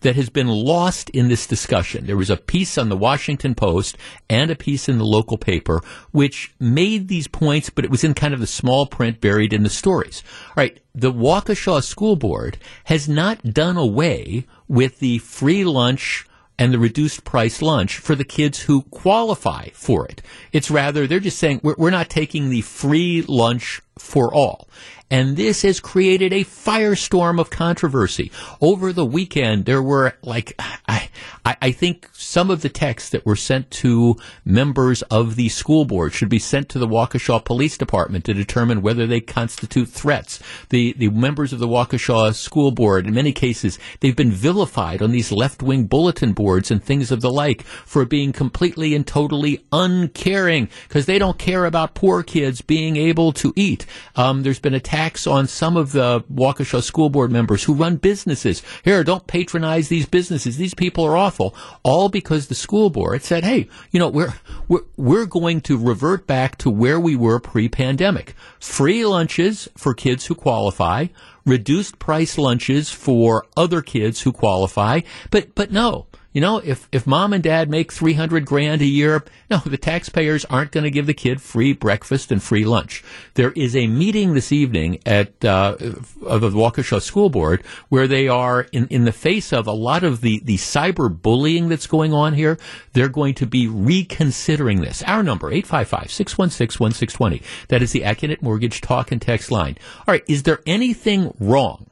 that 0.00 0.16
has 0.16 0.30
been 0.30 0.48
lost 0.48 1.10
in 1.10 1.28
this 1.28 1.46
discussion. 1.46 2.06
There 2.06 2.16
was 2.16 2.30
a 2.30 2.36
piece 2.36 2.78
on 2.78 2.88
the 2.88 2.96
Washington 2.96 3.54
Post 3.54 3.96
and 4.28 4.50
a 4.50 4.56
piece 4.56 4.88
in 4.88 4.98
the 4.98 5.04
local 5.04 5.38
paper 5.38 5.82
which 6.10 6.54
made 6.58 7.08
these 7.08 7.28
points, 7.28 7.70
but 7.70 7.84
it 7.84 7.90
was 7.90 8.04
in 8.04 8.14
kind 8.14 8.34
of 8.34 8.40
the 8.40 8.46
small 8.46 8.86
print 8.86 9.20
buried 9.20 9.52
in 9.52 9.62
the 9.62 9.70
stories. 9.70 10.22
All 10.48 10.54
right, 10.56 10.80
the 10.94 11.12
Waukesha 11.12 11.82
School 11.82 12.16
Board 12.16 12.58
has 12.84 13.08
not 13.08 13.42
done 13.42 13.76
away 13.76 14.46
with 14.68 14.98
the 14.98 15.18
free 15.18 15.64
lunch 15.64 16.26
and 16.60 16.74
the 16.74 16.78
reduced 16.78 17.24
price 17.24 17.62
lunch 17.62 17.96
for 17.96 18.14
the 18.14 18.24
kids 18.24 18.60
who 18.60 18.82
qualify 18.82 19.68
for 19.72 20.06
it. 20.06 20.20
It's 20.52 20.70
rather, 20.70 21.06
they're 21.06 21.18
just 21.18 21.38
saying, 21.38 21.60
we're, 21.62 21.74
we're 21.78 21.90
not 21.90 22.10
taking 22.10 22.50
the 22.50 22.60
free 22.60 23.22
lunch 23.22 23.80
for 23.98 24.32
all. 24.32 24.68
And 25.10 25.36
this 25.36 25.62
has 25.62 25.80
created 25.80 26.32
a 26.32 26.44
firestorm 26.44 27.40
of 27.40 27.50
controversy. 27.50 28.30
Over 28.60 28.92
the 28.92 29.04
weekend, 29.04 29.64
there 29.64 29.82
were 29.82 30.14
like, 30.22 30.54
I, 30.86 31.08
I, 31.44 31.72
think 31.72 32.08
some 32.12 32.48
of 32.48 32.62
the 32.62 32.68
texts 32.68 33.10
that 33.10 33.26
were 33.26 33.34
sent 33.34 33.72
to 33.72 34.14
members 34.44 35.02
of 35.02 35.34
the 35.34 35.48
school 35.48 35.84
board 35.84 36.12
should 36.12 36.28
be 36.28 36.38
sent 36.38 36.68
to 36.70 36.78
the 36.78 36.86
Waukesha 36.86 37.44
Police 37.44 37.76
Department 37.76 38.24
to 38.26 38.34
determine 38.34 38.82
whether 38.82 39.04
they 39.04 39.20
constitute 39.20 39.88
threats. 39.88 40.38
The, 40.68 40.94
the 40.96 41.08
members 41.08 41.52
of 41.52 41.58
the 41.58 41.66
Waukesha 41.66 42.32
School 42.34 42.70
Board, 42.70 43.06
in 43.08 43.14
many 43.14 43.32
cases, 43.32 43.80
they've 43.98 44.14
been 44.14 44.30
vilified 44.30 45.02
on 45.02 45.10
these 45.10 45.32
left-wing 45.32 45.86
bulletin 45.86 46.34
boards 46.34 46.70
and 46.70 46.82
things 46.82 47.10
of 47.10 47.20
the 47.20 47.32
like 47.32 47.62
for 47.62 48.04
being 48.04 48.32
completely 48.32 48.94
and 48.94 49.04
totally 49.04 49.64
uncaring 49.72 50.68
because 50.86 51.06
they 51.06 51.18
don't 51.18 51.38
care 51.38 51.64
about 51.64 51.94
poor 51.94 52.22
kids 52.22 52.60
being 52.60 52.96
able 52.96 53.32
to 53.32 53.52
eat. 53.56 53.86
Um, 54.14 54.44
there's 54.44 54.60
been 54.60 54.74
attacks 54.74 54.99
on 55.26 55.46
some 55.46 55.76
of 55.76 55.92
the 55.92 56.22
Waukesha 56.32 56.82
school 56.82 57.08
board 57.08 57.32
members 57.32 57.64
who 57.64 57.74
run 57.74 57.96
businesses. 57.96 58.62
Here, 58.84 59.02
don't 59.02 59.26
patronize 59.26 59.88
these 59.88 60.06
businesses. 60.06 60.56
These 60.56 60.74
people 60.74 61.04
are 61.04 61.16
awful. 61.16 61.54
All 61.82 62.08
because 62.08 62.46
the 62.46 62.54
school 62.54 62.90
board 62.90 63.22
said, 63.22 63.44
hey, 63.44 63.68
you 63.90 63.98
know, 63.98 64.08
we're, 64.08 64.34
we're, 64.68 64.84
we're 64.96 65.26
going 65.26 65.60
to 65.62 65.78
revert 65.78 66.26
back 66.26 66.58
to 66.58 66.70
where 66.70 67.00
we 67.00 67.16
were 67.16 67.40
pre-pandemic. 67.40 68.34
Free 68.58 69.04
lunches 69.06 69.68
for 69.76 69.94
kids 69.94 70.26
who 70.26 70.34
qualify, 70.34 71.06
reduced 71.46 71.98
price 71.98 72.36
lunches 72.36 72.90
for 72.90 73.46
other 73.56 73.82
kids 73.82 74.22
who 74.22 74.32
qualify, 74.32 75.00
but, 75.30 75.54
but 75.54 75.72
no, 75.72 76.06
you 76.32 76.40
know, 76.40 76.58
if, 76.58 76.88
if 76.92 77.06
mom 77.08 77.32
and 77.32 77.42
dad 77.42 77.68
make 77.68 77.92
300 77.92 78.46
grand 78.46 78.82
a 78.82 78.86
year, 78.86 79.24
no, 79.50 79.58
the 79.58 79.76
taxpayers 79.76 80.44
aren't 80.44 80.70
going 80.70 80.84
to 80.84 80.90
give 80.90 81.06
the 81.06 81.14
kid 81.14 81.42
free 81.42 81.72
breakfast 81.72 82.30
and 82.30 82.40
free 82.40 82.64
lunch. 82.64 83.02
There 83.34 83.50
is 83.52 83.74
a 83.74 83.88
meeting 83.88 84.34
this 84.34 84.52
evening 84.52 85.00
at, 85.04 85.44
uh, 85.44 85.76
of 86.24 86.40
the 86.40 86.50
Waukesha 86.50 87.02
School 87.02 87.30
Board 87.30 87.66
where 87.88 88.06
they 88.06 88.28
are 88.28 88.62
in, 88.72 88.86
in 88.88 89.04
the 89.04 89.12
face 89.12 89.52
of 89.52 89.66
a 89.66 89.72
lot 89.72 90.04
of 90.04 90.20
the, 90.20 90.40
the 90.44 90.56
cyber 90.56 91.10
bullying 91.10 91.68
that's 91.68 91.88
going 91.88 92.12
on 92.12 92.34
here. 92.34 92.58
They're 92.92 93.08
going 93.08 93.34
to 93.34 93.46
be 93.46 93.66
reconsidering 93.66 94.82
this. 94.82 95.02
Our 95.02 95.24
number, 95.24 95.50
855-616-1620. 95.50 97.42
That 97.68 97.82
is 97.82 97.90
the 97.90 98.02
Accunet 98.02 98.40
Mortgage 98.40 98.80
talk 98.80 99.10
and 99.10 99.20
text 99.20 99.50
line. 99.50 99.76
All 100.06 100.12
right. 100.12 100.22
Is 100.28 100.44
there 100.44 100.60
anything 100.64 101.34
wrong 101.40 101.90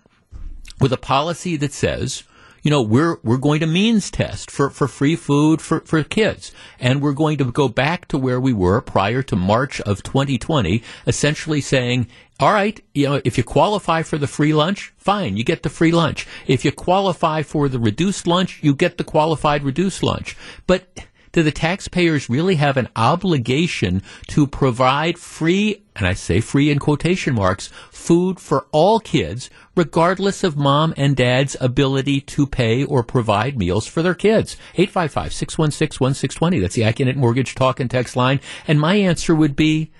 with 0.80 0.92
a 0.92 0.96
policy 0.96 1.56
that 1.56 1.72
says, 1.72 2.22
you 2.62 2.70
know, 2.70 2.82
we're 2.82 3.18
we're 3.22 3.36
going 3.36 3.60
to 3.60 3.66
means 3.66 4.10
test 4.10 4.50
for, 4.50 4.70
for 4.70 4.88
free 4.88 5.16
food 5.16 5.60
for, 5.60 5.80
for 5.80 6.02
kids. 6.02 6.52
And 6.78 7.00
we're 7.00 7.12
going 7.12 7.38
to 7.38 7.50
go 7.50 7.68
back 7.68 8.08
to 8.08 8.18
where 8.18 8.40
we 8.40 8.52
were 8.52 8.80
prior 8.80 9.22
to 9.24 9.36
March 9.36 9.80
of 9.82 10.02
2020, 10.02 10.82
essentially 11.06 11.60
saying, 11.60 12.08
all 12.40 12.52
right, 12.52 12.80
you 12.94 13.08
know, 13.08 13.20
if 13.24 13.36
you 13.36 13.42
qualify 13.42 14.02
for 14.02 14.16
the 14.16 14.28
free 14.28 14.54
lunch, 14.54 14.92
fine, 14.96 15.36
you 15.36 15.42
get 15.42 15.64
the 15.64 15.70
free 15.70 15.90
lunch. 15.90 16.26
If 16.46 16.64
you 16.64 16.70
qualify 16.70 17.42
for 17.42 17.68
the 17.68 17.80
reduced 17.80 18.28
lunch, 18.28 18.60
you 18.62 18.74
get 18.74 18.96
the 18.96 19.04
qualified 19.04 19.64
reduced 19.64 20.04
lunch. 20.04 20.36
But 20.68 20.86
do 21.32 21.42
the 21.42 21.52
taxpayers 21.52 22.28
really 22.28 22.56
have 22.56 22.76
an 22.76 22.88
obligation 22.96 24.02
to 24.28 24.46
provide 24.46 25.18
free, 25.18 25.82
and 25.96 26.06
I 26.06 26.14
say 26.14 26.40
free 26.40 26.70
in 26.70 26.78
quotation 26.78 27.34
marks, 27.34 27.68
food 27.90 28.40
for 28.40 28.66
all 28.72 29.00
kids, 29.00 29.50
regardless 29.76 30.44
of 30.44 30.56
mom 30.56 30.94
and 30.96 31.16
dad's 31.16 31.56
ability 31.60 32.20
to 32.22 32.46
pay 32.46 32.84
or 32.84 33.02
provide 33.02 33.58
meals 33.58 33.86
for 33.86 34.02
their 34.02 34.14
kids? 34.14 34.56
855-616-1620. 34.76 36.60
That's 36.60 36.74
the 36.74 36.82
Accunet 36.82 37.16
Mortgage 37.16 37.54
Talk 37.54 37.80
and 37.80 37.90
Text 37.90 38.16
line. 38.16 38.40
And 38.66 38.80
my 38.80 38.94
answer 38.94 39.34
would 39.34 39.56
be, 39.56 39.90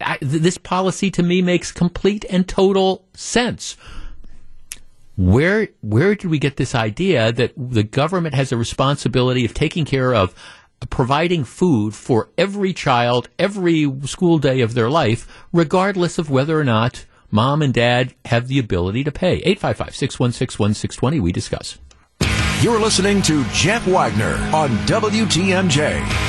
I, 0.00 0.16
th- 0.18 0.42
this 0.42 0.58
policy 0.58 1.10
to 1.12 1.22
me 1.22 1.42
makes 1.42 1.72
complete 1.72 2.24
and 2.30 2.48
total 2.48 3.04
sense 3.14 3.76
where 5.18 5.66
where 5.80 6.14
did 6.14 6.30
we 6.30 6.38
get 6.38 6.56
this 6.56 6.76
idea 6.76 7.32
that 7.32 7.52
the 7.56 7.82
government 7.82 8.36
has 8.36 8.52
a 8.52 8.56
responsibility 8.56 9.44
of 9.44 9.52
taking 9.52 9.84
care 9.84 10.14
of 10.14 10.32
providing 10.86 11.44
food 11.44 11.94
for 11.94 12.28
every 12.38 12.72
child 12.72 13.28
every 13.38 13.90
school 14.06 14.38
day 14.38 14.60
of 14.60 14.74
their 14.74 14.90
life, 14.90 15.26
regardless 15.52 16.18
of 16.18 16.30
whether 16.30 16.58
or 16.58 16.64
not 16.64 17.04
mom 17.30 17.62
and 17.62 17.74
dad 17.74 18.14
have 18.26 18.48
the 18.48 18.58
ability 18.58 19.04
to 19.04 19.12
pay. 19.12 19.36
855 19.38 19.94
616 19.94 20.62
1620, 20.62 21.20
we 21.20 21.32
discuss. 21.32 21.78
You're 22.60 22.80
listening 22.80 23.22
to 23.22 23.44
Jeff 23.52 23.86
Wagner 23.86 24.34
on 24.54 24.70
WTMJ. 24.86 26.28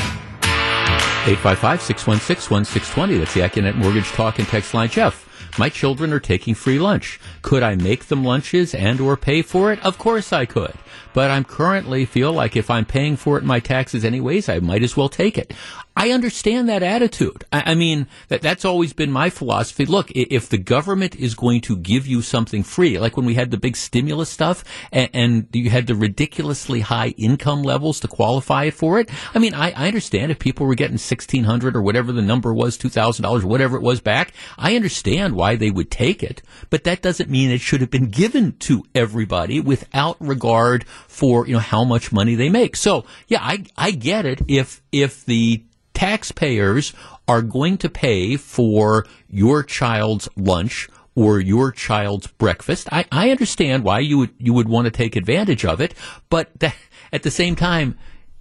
855 1.28 1.82
616 1.82 2.52
1620. 2.52 3.18
That's 3.18 3.34
the 3.34 3.42
Accunet 3.42 3.76
Mortgage 3.76 4.08
Talk 4.10 4.40
and 4.40 4.48
Text 4.48 4.74
line. 4.74 4.90
Jeff, 4.90 5.28
my 5.58 5.70
children 5.70 6.14
are 6.14 6.20
taking 6.20 6.56
free 6.56 6.80
lunch. 6.80 7.20
Could 7.42 7.64
I 7.64 7.76
make 7.76 8.06
them 8.06 8.24
lunches 8.24 8.74
and 8.74 9.00
or 9.00 9.18
pay 9.18 9.42
for 9.42 9.72
it? 9.72 9.84
Of 9.86 9.98
course 9.98 10.34
I 10.34 10.46
could 10.46 10.74
but 11.14 11.32
I'm 11.32 11.44
currently 11.44 12.06
feel 12.06 12.32
like 12.32 12.56
if 12.56 12.70
I'm 12.70 12.86
paying 12.86 13.16
for 13.16 13.38
it 13.38 13.42
in 13.42 13.48
my 13.48 13.60
taxes 13.60 14.06
anyways, 14.06 14.50
I 14.50 14.60
might 14.60 14.84
as 14.84 14.96
well 14.96 15.10
take 15.10 15.38
it. 15.38 15.54
I 15.96 16.12
understand 16.12 16.70
that 16.70 16.82
attitude. 16.82 17.44
I, 17.52 17.72
I 17.72 17.76
mean, 17.76 18.08
that, 18.30 18.42
that's 18.42 18.64
always 18.64 18.94
been 18.94 19.12
my 19.12 19.30
philosophy. 19.30 19.86
Look, 19.86 20.12
if 20.12 20.48
the 20.48 20.58
government 20.58 21.16
is 21.16 21.36
going 21.36 21.60
to 21.62 21.76
give 21.76 22.08
you 22.08 22.22
something 22.22 22.64
free, 22.64 22.98
like 22.98 23.18
when 23.18 23.26
we 23.26 23.34
had 23.34 23.52
the 23.52 23.58
big 23.58 23.76
stimulus 23.76 24.30
stuff 24.30 24.64
and, 24.94 25.10
and 25.14 25.48
you 25.52 25.70
had 25.70 25.88
the 25.88 25.96
ridiculously 25.96 26.80
high 26.80 27.10
income 27.18 27.64
levels 27.64 28.00
to 28.00 28.08
qualify 28.08 28.70
for 28.70 29.00
it, 29.00 29.10
I 29.34 29.40
mean, 29.40 29.54
I, 29.54 29.72
I 29.72 29.88
understand 29.88 30.32
if 30.32 30.40
people 30.40 30.68
were 30.68 30.76
getting 30.76 30.94
1600 30.94 31.76
or 31.76 31.82
whatever 31.82 32.14
the 32.14 32.22
number 32.22 32.54
was, 32.54 32.78
$2,000, 32.78 33.44
whatever 33.44 33.76
it 33.76 33.84
was 33.84 34.00
back, 34.00 34.32
I 34.58 34.78
understand 34.78 35.36
why 35.36 35.58
they 35.58 35.72
would 35.72 35.92
take 35.92 36.24
it, 36.24 36.42
but 36.70 36.86
that 36.86 37.02
doesn't 37.02 37.29
mean 37.30 37.52
it 37.52 37.62
should 37.62 37.82
have 37.82 37.92
been 37.92 38.10
given 38.10 38.54
to 38.60 38.84
everybody 38.94 39.60
without 39.60 40.18
regard 40.20 40.86
for, 41.08 41.48
you 41.48 41.54
know, 41.54 41.60
how 41.60 41.84
much 41.84 42.12
money 42.12 42.36
they 42.36 42.50
make. 42.50 42.76
So, 42.76 43.06
yeah, 43.28 43.40
I, 43.42 43.66
I 43.78 43.92
get 43.92 44.26
it 44.26 44.42
if, 44.48 44.82
if 44.92 45.26
the 45.26 45.64
taxpayers 45.94 46.94
are 47.28 47.42
going 47.42 47.78
to 47.78 47.90
pay 47.90 48.38
for 48.38 49.06
your 49.30 49.64
child's 49.64 50.30
lunch 50.36 50.90
or 51.16 51.40
your 51.40 51.72
child's 51.72 52.28
breakfast. 52.28 52.88
I, 52.92 53.06
I 53.12 53.32
understand 53.32 53.84
why 53.84 54.00
you 54.00 54.18
would 54.20 54.34
you 54.38 54.54
would 54.54 54.70
want 54.70 54.86
to 54.86 54.92
take 54.92 55.18
advantage 55.18 55.66
of 55.66 55.82
it, 55.82 55.94
but 56.30 56.50
that, 56.60 56.76
at 57.12 57.24
the 57.24 57.32
same 57.32 57.58
time, 57.58 57.98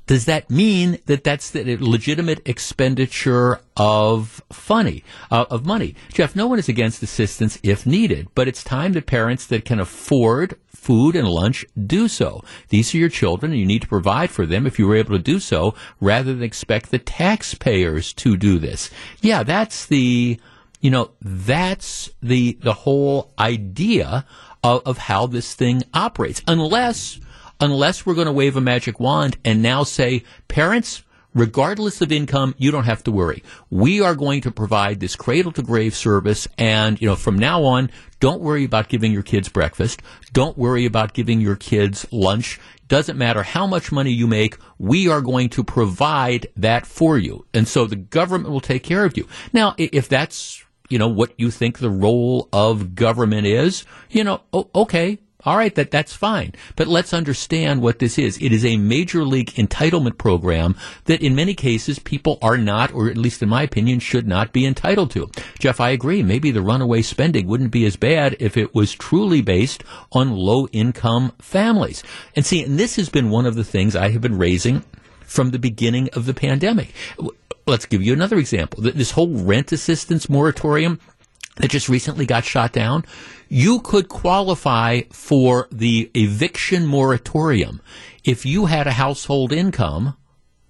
does 0.09 0.25
that 0.25 0.49
mean 0.51 0.99
that 1.05 1.23
that's 1.23 1.51
the 1.51 1.77
legitimate 1.77 2.41
expenditure 2.49 3.61
of 3.77 4.43
funny 4.51 5.05
uh, 5.31 5.45
of 5.51 5.67
money? 5.67 5.95
Jeff, 6.15 6.35
no 6.35 6.47
one 6.47 6.59
is 6.59 6.69
against 6.69 7.03
assistance 7.03 7.59
if 7.63 7.87
needed, 7.87 8.27
but 8.35 8.49
it's 8.49 8.65
time 8.65 8.95
that 8.95 9.05
parents 9.05 9.45
that 9.47 9.67
can 9.67 9.79
afford 9.79 10.59
food 10.67 11.15
and 11.15 11.29
lunch 11.29 11.67
do 11.87 12.09
so. 12.09 12.43
These 12.71 12.95
are 12.95 12.99
your 12.99 13.11
children, 13.11 13.53
and 13.53 13.61
you 13.61 13.67
need 13.67 13.83
to 13.83 13.89
provide 13.89 14.31
for 14.31 14.47
them 14.47 14.67
if 14.67 14.79
you 14.79 14.89
were 14.89 14.97
able 14.97 15.15
to 15.15 15.23
do 15.23 15.39
so, 15.39 15.75
rather 16.01 16.33
than 16.33 16.43
expect 16.43 16.91
the 16.91 16.99
taxpayers 16.99 18.15
to 18.15 18.39
do 18.39 18.59
this. 18.59 18.91
Yeah, 19.21 19.43
that's 19.43 19.85
the 19.87 20.41
you 20.81 20.91
know 20.91 21.11
that's 21.21 22.11
the 22.23 22.57
the 22.63 22.73
whole 22.73 23.35
idea 23.39 24.25
of, 24.65 24.81
of 24.87 24.97
how 24.97 25.27
this 25.27 25.53
thing 25.53 25.83
operates, 25.93 26.41
unless 26.49 27.21
unless 27.61 28.05
we're 28.05 28.15
going 28.15 28.27
to 28.27 28.33
wave 28.33 28.57
a 28.57 28.61
magic 28.61 29.01
wand 29.01 29.37
and 29.45 29.63
now 29.63 29.83
say, 29.83 30.23
parents, 30.49 31.03
regardless 31.35 32.01
of 32.01 32.11
income, 32.11 32.55
you 32.59 32.71
don't 32.71 32.85
have 32.85 33.05
to 33.05 33.13
worry. 33.13 33.43
We 33.71 34.01
are 34.01 34.15
going 34.15 34.41
to 34.43 34.51
provide 34.51 35.01
this 35.01 35.17
cradle 35.17 35.53
to 35.53 35.63
grave 35.63 35.95
service. 35.95 36.49
And, 36.57 37.01
you 37.01 37.09
know, 37.09 37.17
from 37.17 37.39
now 37.39 37.65
on, 37.65 37.91
don't 38.21 38.41
worry 38.41 38.65
about 38.65 38.89
giving 38.89 39.13
your 39.13 39.23
kids 39.23 39.49
breakfast. 39.49 40.03
Don't 40.33 40.59
worry 40.59 40.85
about 40.85 41.15
giving 41.15 41.41
your 41.41 41.57
kids 41.57 42.07
lunch. 42.11 42.59
Doesn't 42.89 43.19
matter 43.19 43.43
how 43.43 43.67
much 43.67 43.93
money 43.93 44.13
you 44.13 44.27
make. 44.27 44.57
We 44.79 45.09
are 45.09 45.21
going 45.21 45.51
to 45.51 45.63
provide 45.63 46.47
that 46.57 46.87
for 46.87 47.19
you. 47.19 47.47
And 47.53 47.69
so 47.69 47.87
the 47.87 47.97
government 47.97 48.51
will 48.51 48.61
take 48.61 48.83
care 48.83 49.05
of 49.05 49.17
you. 49.17 49.29
Now, 49.53 49.75
if 49.77 50.09
that's, 50.09 50.65
you 50.89 50.99
know, 50.99 51.09
what 51.09 51.35
you 51.37 51.51
think 51.51 51.79
the 51.79 51.91
role 51.91 52.49
of 52.51 52.95
government 52.95 53.47
is, 53.47 53.85
you 54.09 54.25
know, 54.25 54.41
okay, 54.75 55.19
All 55.45 55.57
right, 55.57 55.75
that 55.77 55.93
that's 55.93 56.13
fine. 56.13 56.55
But 56.75 56.89
let's 56.89 57.15
understand 57.15 57.81
what 57.81 58.01
this 58.01 58.19
is. 58.19 58.43
It 58.43 58.53
is 58.53 58.65
a 58.65 58.77
major 58.77 59.25
league 59.25 59.53
entitlement 59.53 60.19
program 60.19 60.75
that 61.05 61.23
in 61.23 61.37
many 61.37 61.55
cases 61.55 62.01
people 62.01 62.39
are 62.43 62.59
not, 62.59 62.93
or 62.93 63.09
at 63.09 63.17
least 63.17 63.41
in 63.41 63.49
my 63.49 63.63
opinion, 63.63 64.01
should 64.01 64.27
not 64.27 64.53
be 64.53 64.67
entitled 64.67 65.13
to. 65.13 65.31
Jeff, 65.61 65.81
I 65.81 65.91
agree. 65.91 66.25
Maybe 66.25 66.51
the 66.51 66.61
runaway 66.61 67.03
spending 67.03 67.47
wouldn't 67.47 67.71
be 67.71 67.87
as 67.87 67.95
bad 67.95 68.37
if 68.41 68.57
it 68.57 68.75
was 68.75 68.93
truly 68.93 69.41
based 69.41 69.85
on 70.11 70.33
low 70.33 70.67
income 70.69 71.33
families. 71.39 72.03
And 72.35 72.45
see, 72.45 72.65
and 72.65 72.77
this 72.77 72.97
has 72.97 73.09
been 73.09 73.31
one 73.31 73.47
of 73.47 73.55
the 73.55 73.65
things 73.65 73.95
I 73.95 74.11
have 74.11 74.23
been 74.23 74.39
raising 74.39 74.83
from 75.21 75.51
the 75.51 75.59
beginning 75.61 76.09
of 76.15 76.27
the 76.27 76.35
pandemic. 76.35 76.93
Let's 77.65 77.87
give 77.87 78.03
you 78.03 78.13
another 78.13 78.39
example. 78.39 78.83
This 78.83 79.13
whole 79.13 79.29
rent 79.29 79.71
assistance 79.71 80.29
moratorium 80.29 80.99
that 81.59 81.71
just 81.71 81.89
recently 81.89 82.27
got 82.27 82.45
shot 82.45 82.73
down, 82.73 83.05
you 83.49 83.79
could 83.81 84.09
qualify 84.09 85.03
for 85.11 85.69
the 85.71 86.11
eviction 86.15 86.87
moratorium 86.87 87.81
if 88.25 88.45
you 88.45 88.67
had 88.67 88.87
a 88.87 88.93
household 88.93 89.53
income, 89.53 90.15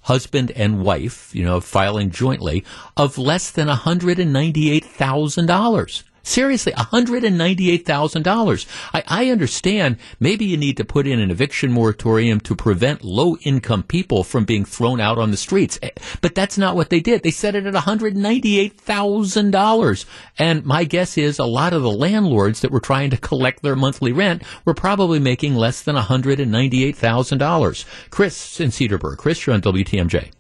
husband 0.03 0.53
and 0.53 0.83
wife, 0.83 1.35
you 1.35 1.45
know, 1.45 1.61
filing 1.61 2.11
jointly, 2.11 2.65
of 2.97 3.19
less 3.19 3.51
than 3.51 3.67
$198,000. 3.69 6.03
Seriously, 6.23 6.73
$198,000. 6.73 8.67
I, 8.93 9.05
I 9.07 9.31
understand 9.31 9.99
maybe 10.21 10.45
you 10.45 10.57
need 10.57 10.77
to 10.77 10.85
put 10.85 11.07
in 11.07 11.21
an 11.21 11.31
eviction 11.31 11.73
moratorium 11.73 12.41
to 12.41 12.55
prevent 12.55 13.05
low 13.05 13.37
income 13.45 13.83
people 13.83 14.25
from 14.25 14.45
being 14.45 14.65
thrown 14.65 15.01
out 15.01 15.19
on 15.19 15.31
the 15.31 15.37
streets. 15.37 15.79
Eh, 15.83 15.91
but 16.21 16.35
that's 16.35 16.59
not 16.59 16.75
what 16.77 16.91
they 16.91 17.01
did. 17.01 17.23
They 17.23 17.31
set 17.31 17.55
it 17.55 17.67
at 17.67 17.75
$198,000. 17.75 20.05
And 20.39 20.67
my 20.67 20.85
guess 20.85 21.17
is 21.17 21.39
a 21.39 21.45
lot 21.45 21.73
of 21.73 21.83
the 21.83 21.91
landlords 21.91 22.61
that 22.61 22.71
were 22.71 22.81
trying 22.81 23.09
to 23.11 23.17
collect 23.17 23.63
their 23.63 23.77
monthly 23.77 24.13
rent 24.13 24.43
were 24.65 24.75
probably 24.75 25.19
making 25.19 25.55
less 25.55 25.83
than 25.83 25.97
$198,000. 25.97 27.85
Chris 28.11 28.61
in 28.61 28.71
Cedarburg. 28.71 29.17
Chris, 29.17 29.47
you're 29.47 29.55
on 29.55 29.63
WTMJ. 29.63 30.31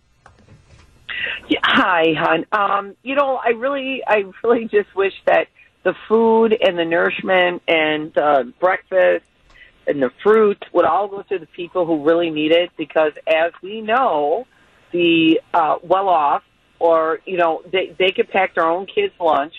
Yeah, 1.48 1.60
hi, 1.62 2.12
hon. 2.16 2.44
Um, 2.52 2.96
you 3.02 3.14
know, 3.14 3.38
I 3.42 3.50
really, 3.50 4.02
I 4.06 4.24
really 4.44 4.64
just 4.64 4.94
wish 4.94 5.14
that 5.26 5.48
the 5.88 5.94
food 6.06 6.54
and 6.60 6.78
the 6.78 6.84
nourishment 6.84 7.62
and 7.66 8.16
uh, 8.18 8.44
breakfast 8.60 9.24
and 9.86 10.02
the 10.02 10.10
fruit 10.22 10.62
would 10.74 10.84
all 10.84 11.08
go 11.08 11.22
to 11.22 11.38
the 11.38 11.46
people 11.46 11.86
who 11.86 12.04
really 12.04 12.28
need 12.28 12.52
it 12.52 12.70
because 12.76 13.12
as 13.26 13.52
we 13.62 13.80
know, 13.80 14.46
the 14.92 15.40
uh, 15.54 15.76
well 15.82 16.10
off 16.10 16.42
or, 16.78 17.20
you 17.24 17.38
know, 17.38 17.62
they, 17.72 17.96
they 17.98 18.10
could 18.10 18.28
pack 18.28 18.54
their 18.54 18.66
own 18.66 18.84
kids' 18.84 19.14
lunch. 19.18 19.54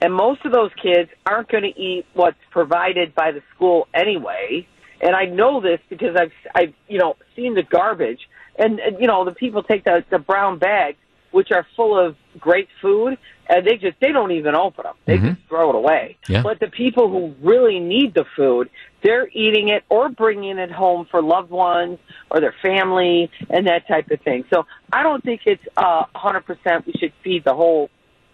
And 0.00 0.14
most 0.14 0.46
of 0.46 0.52
those 0.52 0.70
kids 0.82 1.10
aren't 1.26 1.50
going 1.50 1.64
to 1.64 1.78
eat 1.78 2.06
what's 2.14 2.40
provided 2.50 3.14
by 3.14 3.32
the 3.32 3.42
school 3.54 3.86
anyway. 3.92 4.66
And 5.02 5.14
I 5.14 5.26
know 5.26 5.60
this 5.60 5.80
because 5.90 6.16
I've, 6.16 6.32
I've, 6.54 6.72
you 6.88 6.96
know, 6.96 7.16
seen 7.36 7.52
the 7.52 7.62
garbage. 7.62 8.30
And, 8.58 8.80
and 8.80 8.98
you 8.98 9.06
know, 9.06 9.26
the 9.26 9.34
people 9.34 9.62
take 9.62 9.84
the, 9.84 10.06
the 10.08 10.18
brown 10.18 10.58
bags, 10.58 10.96
which 11.32 11.52
are 11.52 11.66
full 11.76 11.98
of 11.98 12.16
great 12.38 12.68
food, 12.80 13.18
and 13.50 13.66
they 13.66 13.76
just 13.76 13.98
they 14.00 14.12
don't 14.12 14.30
even 14.30 14.54
open 14.54 14.84
them. 14.84 14.94
They 15.04 15.16
mm-hmm. 15.16 15.28
just 15.34 15.48
throw 15.48 15.70
it 15.70 15.74
away. 15.74 16.16
Yeah. 16.28 16.42
But 16.42 16.60
the 16.60 16.68
people 16.68 17.10
who 17.10 17.34
really 17.42 17.80
need 17.80 18.14
the 18.14 18.24
food, 18.36 18.70
they're 19.02 19.28
eating 19.28 19.68
it 19.68 19.84
or 19.88 20.08
bringing 20.08 20.58
it 20.58 20.70
home 20.70 21.06
for 21.10 21.20
loved 21.20 21.50
ones 21.50 21.98
or 22.30 22.40
their 22.40 22.54
family 22.62 23.30
and 23.50 23.66
that 23.66 23.88
type 23.88 24.10
of 24.10 24.20
thing. 24.20 24.44
So 24.52 24.66
I 24.92 25.02
don't 25.02 25.22
think 25.22 25.42
it's 25.46 25.62
uh, 25.76 26.04
100% 26.14 26.86
we 26.86 26.92
should 26.98 27.12
feed 27.24 27.44
the 27.44 27.54
whole 27.54 27.90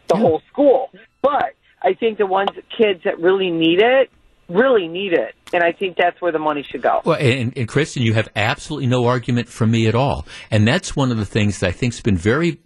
the 0.08 0.16
yeah. 0.16 0.20
whole 0.20 0.42
school, 0.52 0.90
but 1.20 1.54
I 1.82 1.94
think 1.94 2.18
the 2.18 2.26
ones 2.26 2.50
kids 2.76 3.02
that 3.04 3.18
really 3.18 3.50
need 3.50 3.82
it 3.82 4.10
really 4.48 4.88
need 4.88 5.12
it. 5.12 5.34
And 5.52 5.62
I 5.62 5.72
think 5.72 5.96
that's 5.96 6.20
where 6.20 6.32
the 6.32 6.38
money 6.38 6.62
should 6.62 6.82
go. 6.82 7.02
Well, 7.04 7.18
and, 7.18 7.56
and 7.56 7.68
Kristen, 7.68 8.02
you 8.02 8.14
have 8.14 8.28
absolutely 8.34 8.86
no 8.86 9.06
argument 9.06 9.48
from 9.48 9.70
me 9.70 9.86
at 9.86 9.94
all. 9.94 10.26
And 10.50 10.66
that's 10.66 10.96
one 10.96 11.10
of 11.10 11.18
the 11.18 11.24
things 11.24 11.60
that 11.60 11.68
I 11.68 11.72
think 11.72 11.94
has 11.94 12.00
been 12.00 12.16
very. 12.16 12.60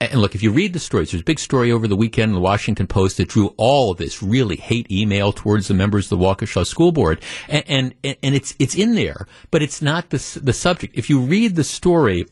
And 0.00 0.20
look, 0.20 0.34
if 0.34 0.42
you 0.42 0.50
read 0.52 0.72
the 0.72 0.78
stories, 0.78 1.10
there's 1.10 1.22
a 1.22 1.24
big 1.24 1.38
story 1.38 1.72
over 1.72 1.88
the 1.88 1.96
weekend 1.96 2.30
in 2.30 2.34
the 2.34 2.40
Washington 2.40 2.86
Post 2.86 3.16
that 3.16 3.28
drew 3.28 3.54
all 3.56 3.90
of 3.90 3.98
this 3.98 4.22
really 4.22 4.56
hate 4.56 4.90
email 4.90 5.32
towards 5.32 5.68
the 5.68 5.74
members 5.74 6.10
of 6.10 6.18
the 6.18 6.24
Waukesha 6.24 6.66
School 6.66 6.92
Board, 6.92 7.22
and 7.48 7.64
and, 8.04 8.16
and 8.22 8.34
it's 8.34 8.54
it's 8.58 8.74
in 8.74 8.94
there, 8.94 9.26
but 9.50 9.62
it's 9.62 9.80
not 9.80 10.10
the 10.10 10.40
the 10.42 10.52
subject. 10.52 10.96
If 10.96 11.08
you 11.08 11.20
read 11.20 11.56
the 11.56 11.64
story, 11.64 12.26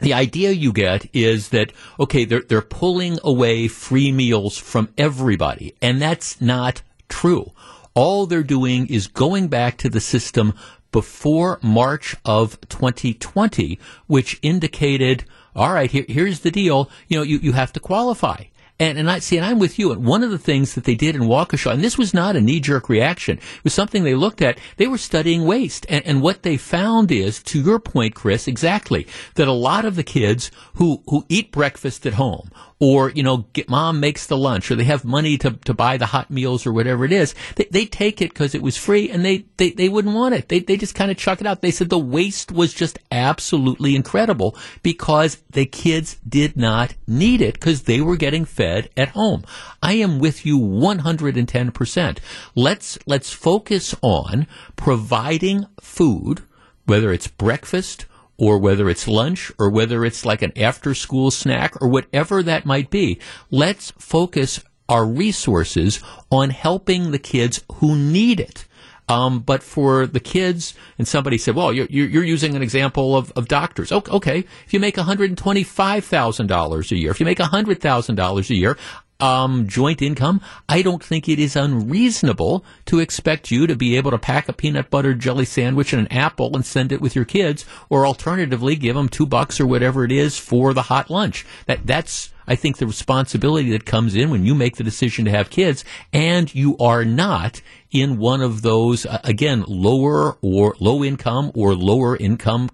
the 0.00 0.14
idea 0.14 0.50
you 0.50 0.72
get 0.72 1.08
is 1.14 1.50
that 1.50 1.72
okay, 2.00 2.24
they're 2.24 2.42
they're 2.42 2.62
pulling 2.62 3.18
away 3.22 3.68
free 3.68 4.10
meals 4.10 4.58
from 4.58 4.88
everybody, 4.98 5.74
and 5.80 6.02
that's 6.02 6.40
not 6.40 6.82
true. 7.08 7.52
All 8.00 8.24
they're 8.24 8.42
doing 8.42 8.86
is 8.86 9.08
going 9.08 9.48
back 9.48 9.76
to 9.76 9.90
the 9.90 10.00
system 10.00 10.54
before 10.90 11.58
March 11.62 12.16
of 12.24 12.58
2020, 12.70 13.78
which 14.06 14.38
indicated, 14.40 15.24
all 15.54 15.74
right, 15.74 15.90
here, 15.90 16.06
here's 16.08 16.40
the 16.40 16.50
deal. 16.50 16.90
You 17.08 17.18
know, 17.18 17.22
you, 17.22 17.36
you 17.42 17.52
have 17.52 17.74
to 17.74 17.80
qualify. 17.80 18.44
And, 18.78 18.96
and 18.96 19.10
I 19.10 19.18
see, 19.18 19.36
and 19.36 19.44
I'm 19.44 19.58
with 19.58 19.78
you. 19.78 19.92
And 19.92 20.06
one 20.06 20.22
of 20.22 20.30
the 20.30 20.38
things 20.38 20.74
that 20.74 20.84
they 20.84 20.94
did 20.94 21.14
in 21.14 21.24
Waukesha, 21.24 21.70
and 21.70 21.84
this 21.84 21.98
was 21.98 22.14
not 22.14 22.36
a 22.36 22.40
knee 22.40 22.60
jerk 22.60 22.88
reaction, 22.88 23.36
it 23.36 23.64
was 23.64 23.74
something 23.74 24.02
they 24.02 24.14
looked 24.14 24.40
at. 24.40 24.56
They 24.78 24.86
were 24.86 24.96
studying 24.96 25.44
waste. 25.44 25.84
And, 25.90 26.02
and 26.06 26.22
what 26.22 26.42
they 26.42 26.56
found 26.56 27.12
is, 27.12 27.42
to 27.42 27.60
your 27.60 27.78
point, 27.78 28.14
Chris, 28.14 28.48
exactly, 28.48 29.06
that 29.34 29.46
a 29.46 29.52
lot 29.52 29.84
of 29.84 29.96
the 29.96 30.02
kids 30.02 30.50
who, 30.76 31.02
who 31.10 31.26
eat 31.28 31.52
breakfast 31.52 32.06
at 32.06 32.14
home 32.14 32.50
or 32.80 33.10
you 33.10 33.22
know 33.22 33.46
get, 33.52 33.68
mom 33.68 34.00
makes 34.00 34.26
the 34.26 34.36
lunch 34.36 34.70
or 34.70 34.74
they 34.74 34.84
have 34.84 35.04
money 35.04 35.38
to, 35.38 35.52
to 35.52 35.72
buy 35.72 35.96
the 35.96 36.06
hot 36.06 36.30
meals 36.30 36.66
or 36.66 36.72
whatever 36.72 37.04
it 37.04 37.12
is 37.12 37.34
they, 37.56 37.64
they 37.70 37.86
take 37.86 38.20
it 38.22 38.30
because 38.30 38.54
it 38.54 38.62
was 38.62 38.76
free 38.76 39.10
and 39.10 39.24
they, 39.24 39.44
they, 39.56 39.70
they 39.70 39.88
wouldn't 39.88 40.14
want 40.14 40.34
it. 40.34 40.48
They, 40.48 40.60
they 40.60 40.76
just 40.76 40.94
kind 40.94 41.10
of 41.10 41.16
chuck 41.16 41.40
it 41.40 41.46
out. 41.46 41.60
They 41.60 41.70
said 41.70 41.90
the 41.90 41.98
waste 41.98 42.52
was 42.52 42.72
just 42.72 42.98
absolutely 43.10 43.94
incredible 43.94 44.56
because 44.82 45.36
the 45.50 45.66
kids 45.66 46.16
did 46.26 46.56
not 46.56 46.94
need 47.06 47.40
it 47.40 47.54
because 47.54 47.82
they 47.82 48.00
were 48.00 48.16
getting 48.16 48.44
fed 48.44 48.90
at 48.96 49.10
home. 49.10 49.44
I 49.82 49.94
am 49.94 50.18
with 50.18 50.46
you 50.46 50.58
110% 50.58 52.18
let's 52.54 52.98
let's 53.06 53.32
focus 53.32 53.94
on 54.02 54.46
providing 54.76 55.66
food 55.80 56.42
whether 56.86 57.12
it's 57.12 57.28
breakfast 57.28 58.06
or 58.40 58.58
whether 58.58 58.88
it's 58.88 59.06
lunch 59.06 59.52
or 59.58 59.70
whether 59.70 60.04
it's 60.04 60.24
like 60.24 60.42
an 60.42 60.52
after 60.56 60.94
school 60.94 61.30
snack 61.30 61.80
or 61.80 61.88
whatever 61.88 62.42
that 62.42 62.64
might 62.64 62.90
be. 62.90 63.20
Let's 63.50 63.92
focus 63.98 64.64
our 64.88 65.04
resources 65.04 66.02
on 66.30 66.50
helping 66.50 67.10
the 67.10 67.18
kids 67.18 67.62
who 67.74 67.94
need 67.94 68.40
it. 68.40 68.66
Um, 69.08 69.40
but 69.40 69.62
for 69.62 70.06
the 70.06 70.20
kids, 70.20 70.74
and 70.96 71.06
somebody 71.06 71.36
said, 71.36 71.56
well, 71.56 71.72
you're, 71.72 71.86
you're 71.86 72.24
using 72.24 72.54
an 72.54 72.62
example 72.62 73.16
of, 73.16 73.32
of 73.32 73.48
doctors. 73.48 73.90
Okay, 73.90 74.44
if 74.64 74.72
you 74.72 74.78
make 74.78 74.96
$125,000 74.96 76.90
a 76.90 76.96
year, 76.96 77.10
if 77.10 77.20
you 77.20 77.26
make 77.26 77.38
$100,000 77.38 78.50
a 78.50 78.54
year, 78.54 78.76
um, 79.22 79.68
joint 79.68 80.02
income, 80.02 80.40
I 80.68 80.82
don't 80.82 81.02
think 81.02 81.28
it 81.28 81.38
is 81.38 81.56
unreasonable 81.56 82.64
to 82.86 82.98
expect 82.98 83.50
you 83.50 83.66
to 83.66 83.76
be 83.76 83.96
able 83.96 84.10
to 84.10 84.18
pack 84.18 84.48
a 84.48 84.52
peanut 84.52 84.90
butter 84.90 85.14
jelly 85.14 85.44
sandwich 85.44 85.92
and 85.92 86.02
an 86.02 86.12
apple 86.12 86.54
and 86.54 86.64
send 86.64 86.92
it 86.92 87.00
with 87.00 87.14
your 87.14 87.24
kids, 87.24 87.64
or 87.88 88.06
alternatively, 88.06 88.76
give 88.76 88.96
them 88.96 89.08
two 89.08 89.26
bucks 89.26 89.60
or 89.60 89.66
whatever 89.66 90.04
it 90.04 90.12
is 90.12 90.38
for 90.38 90.72
the 90.72 90.82
hot 90.82 91.10
lunch. 91.10 91.46
That 91.66 91.86
that's 91.86 92.30
I 92.50 92.56
think 92.56 92.78
the 92.78 92.86
responsibility 92.86 93.70
that 93.70 93.86
comes 93.86 94.16
in 94.16 94.28
when 94.28 94.44
you 94.44 94.56
make 94.56 94.74
the 94.74 94.82
decision 94.82 95.24
to 95.26 95.30
have 95.30 95.50
kids 95.50 95.84
and 96.12 96.52
you 96.52 96.76
are 96.78 97.04
not 97.04 97.62
in 97.92 98.18
one 98.18 98.42
of 98.42 98.62
those, 98.62 99.06
uh, 99.06 99.20
again, 99.22 99.64
lower 99.68 100.36
or 100.42 100.74
low 100.80 101.04
income 101.04 101.52
or 101.54 101.76
lower 101.76 102.16
income 102.16 102.68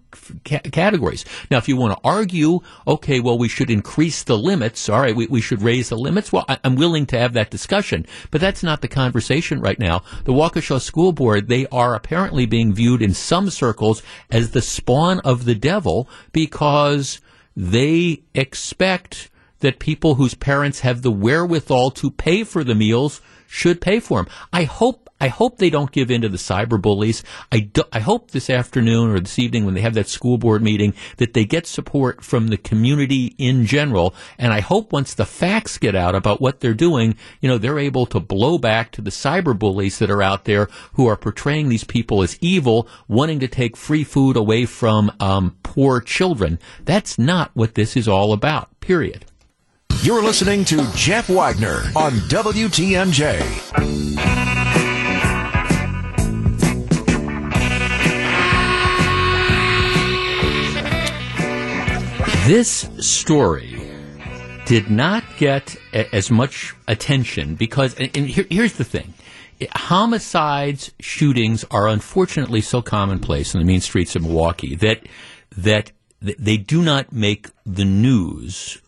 ca- 0.46 0.60
categories. 0.60 1.26
Now, 1.50 1.58
if 1.58 1.68
you 1.68 1.76
want 1.76 1.92
to 1.92 2.08
argue, 2.08 2.60
okay, 2.86 3.20
well, 3.20 3.36
we 3.36 3.48
should 3.48 3.70
increase 3.70 4.22
the 4.22 4.38
limits. 4.38 4.88
All 4.88 5.00
right, 5.00 5.14
we, 5.14 5.26
we 5.26 5.42
should 5.42 5.60
raise 5.60 5.90
the 5.90 5.98
limits. 5.98 6.32
Well, 6.32 6.46
I, 6.48 6.58
am 6.64 6.76
willing 6.76 7.04
to 7.06 7.18
have 7.18 7.34
that 7.34 7.50
discussion, 7.50 8.06
but 8.30 8.40
that's 8.40 8.62
not 8.62 8.80
the 8.80 8.88
conversation 8.88 9.60
right 9.60 9.78
now. 9.78 10.02
The 10.24 10.32
Waukesha 10.32 10.80
School 10.80 11.12
Board, 11.12 11.48
they 11.48 11.66
are 11.66 11.94
apparently 11.94 12.46
being 12.46 12.72
viewed 12.72 13.02
in 13.02 13.12
some 13.12 13.50
circles 13.50 14.02
as 14.30 14.52
the 14.52 14.62
spawn 14.62 15.20
of 15.20 15.44
the 15.44 15.54
devil 15.54 16.08
because 16.32 17.20
they 17.54 18.22
expect 18.34 19.30
that 19.66 19.80
people 19.80 20.14
whose 20.14 20.34
parents 20.34 20.80
have 20.80 21.02
the 21.02 21.10
wherewithal 21.10 21.90
to 21.90 22.08
pay 22.08 22.44
for 22.44 22.62
the 22.62 22.74
meals 22.74 23.20
should 23.48 23.80
pay 23.80 23.98
for 23.98 24.22
them. 24.22 24.32
I 24.52 24.62
hope 24.62 25.06
I 25.20 25.28
hope 25.28 25.56
they 25.56 25.70
don't 25.70 25.92
give 25.92 26.10
in 26.10 26.20
to 26.22 26.28
the 26.28 26.36
cyber 26.36 26.80
bullies. 26.80 27.22
I, 27.50 27.60
do, 27.60 27.84
I 27.90 28.00
hope 28.00 28.30
this 28.30 28.50
afternoon 28.50 29.10
or 29.10 29.18
this 29.18 29.38
evening 29.38 29.64
when 29.64 29.72
they 29.72 29.80
have 29.80 29.94
that 29.94 30.08
school 30.08 30.36
board 30.36 30.62
meeting 30.62 30.92
that 31.16 31.32
they 31.32 31.46
get 31.46 31.66
support 31.66 32.22
from 32.22 32.48
the 32.48 32.58
community 32.58 33.34
in 33.38 33.64
general. 33.64 34.14
And 34.38 34.52
I 34.52 34.60
hope 34.60 34.92
once 34.92 35.14
the 35.14 35.24
facts 35.24 35.78
get 35.78 35.94
out 35.94 36.14
about 36.14 36.42
what 36.42 36.60
they're 36.60 36.74
doing, 36.74 37.16
you 37.40 37.48
know, 37.48 37.56
they're 37.56 37.78
able 37.78 38.04
to 38.06 38.20
blow 38.20 38.58
back 38.58 38.92
to 38.92 39.00
the 39.00 39.10
cyber 39.10 39.58
bullies 39.58 39.98
that 40.00 40.10
are 40.10 40.22
out 40.22 40.44
there 40.44 40.68
who 40.92 41.06
are 41.06 41.16
portraying 41.16 41.70
these 41.70 41.84
people 41.84 42.22
as 42.22 42.38
evil, 42.42 42.86
wanting 43.08 43.40
to 43.40 43.48
take 43.48 43.74
free 43.74 44.04
food 44.04 44.36
away 44.36 44.66
from 44.66 45.10
um, 45.18 45.56
poor 45.62 46.02
children. 46.02 46.58
That's 46.84 47.18
not 47.18 47.52
what 47.54 47.74
this 47.74 47.96
is 47.96 48.06
all 48.06 48.34
about, 48.34 48.80
period. 48.80 49.24
You're 50.06 50.22
listening 50.22 50.64
to 50.66 50.88
Jeff 50.94 51.28
Wagner 51.28 51.82
on 51.96 52.12
WTMJ. 52.28 53.40
This 62.46 62.88
story 63.00 63.82
did 64.66 64.88
not 64.88 65.24
get 65.38 65.74
a- 65.92 66.14
as 66.14 66.30
much 66.30 66.76
attention 66.86 67.56
because, 67.56 67.96
and, 67.96 68.14
here, 68.14 68.46
here's 68.48 68.74
the 68.74 68.84
thing. 68.84 69.12
Homicides, 69.74 70.92
shootings 71.00 71.64
are 71.72 71.88
unfortunately 71.88 72.60
so 72.60 72.80
commonplace 72.80 73.54
in 73.54 73.58
the 73.58 73.66
mean 73.66 73.80
streets 73.80 74.14
of 74.14 74.22
Milwaukee 74.22 74.76
that, 74.76 75.00
that 75.56 75.90
they 76.20 76.56
do 76.56 76.80
not 76.80 77.12
make 77.12 77.48
the 77.64 77.84
news 77.84 78.80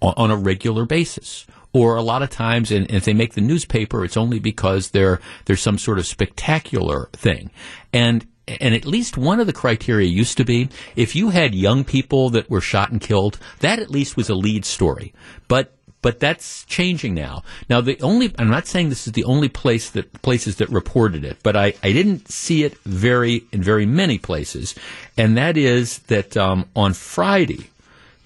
on, 0.00 0.14
on 0.16 0.30
a 0.30 0.36
regular 0.36 0.84
basis 0.84 1.46
or 1.72 1.96
a 1.96 2.02
lot 2.02 2.22
of 2.22 2.30
times, 2.30 2.70
and 2.70 2.90
if 2.90 3.04
they 3.04 3.12
make 3.12 3.34
the 3.34 3.40
newspaper, 3.40 4.04
it's 4.04 4.16
only 4.16 4.38
because 4.38 4.90
they're, 4.90 5.20
there's 5.44 5.60
some 5.60 5.78
sort 5.78 5.98
of 5.98 6.06
spectacular 6.06 7.08
thing. 7.12 7.50
And 7.92 8.26
and 8.60 8.74
at 8.74 8.86
least 8.86 9.18
one 9.18 9.40
of 9.40 9.46
the 9.46 9.52
criteria 9.52 10.08
used 10.08 10.38
to 10.38 10.44
be 10.44 10.70
if 10.96 11.14
you 11.14 11.28
had 11.28 11.54
young 11.54 11.84
people 11.84 12.30
that 12.30 12.48
were 12.48 12.62
shot 12.62 12.90
and 12.90 12.98
killed, 12.98 13.38
that 13.60 13.78
at 13.78 13.90
least 13.90 14.16
was 14.16 14.30
a 14.30 14.34
lead 14.34 14.64
story. 14.64 15.12
But 15.48 15.74
but 16.00 16.20
that's 16.20 16.64
changing 16.64 17.14
now. 17.14 17.42
Now 17.68 17.80
the 17.80 18.00
only 18.00 18.32
I'm 18.38 18.48
not 18.48 18.66
saying 18.66 18.88
this 18.88 19.06
is 19.06 19.12
the 19.12 19.24
only 19.24 19.48
place 19.50 19.90
that 19.90 20.22
places 20.22 20.56
that 20.56 20.70
reported 20.70 21.24
it, 21.24 21.38
but 21.42 21.56
I, 21.56 21.74
I 21.82 21.92
didn't 21.92 22.30
see 22.30 22.64
it 22.64 22.78
very 22.78 23.44
in 23.52 23.62
very 23.62 23.84
many 23.84 24.16
places, 24.18 24.74
and 25.16 25.36
that 25.36 25.56
is 25.56 25.98
that 26.06 26.36
um, 26.36 26.70
on 26.74 26.94
Friday 26.94 27.70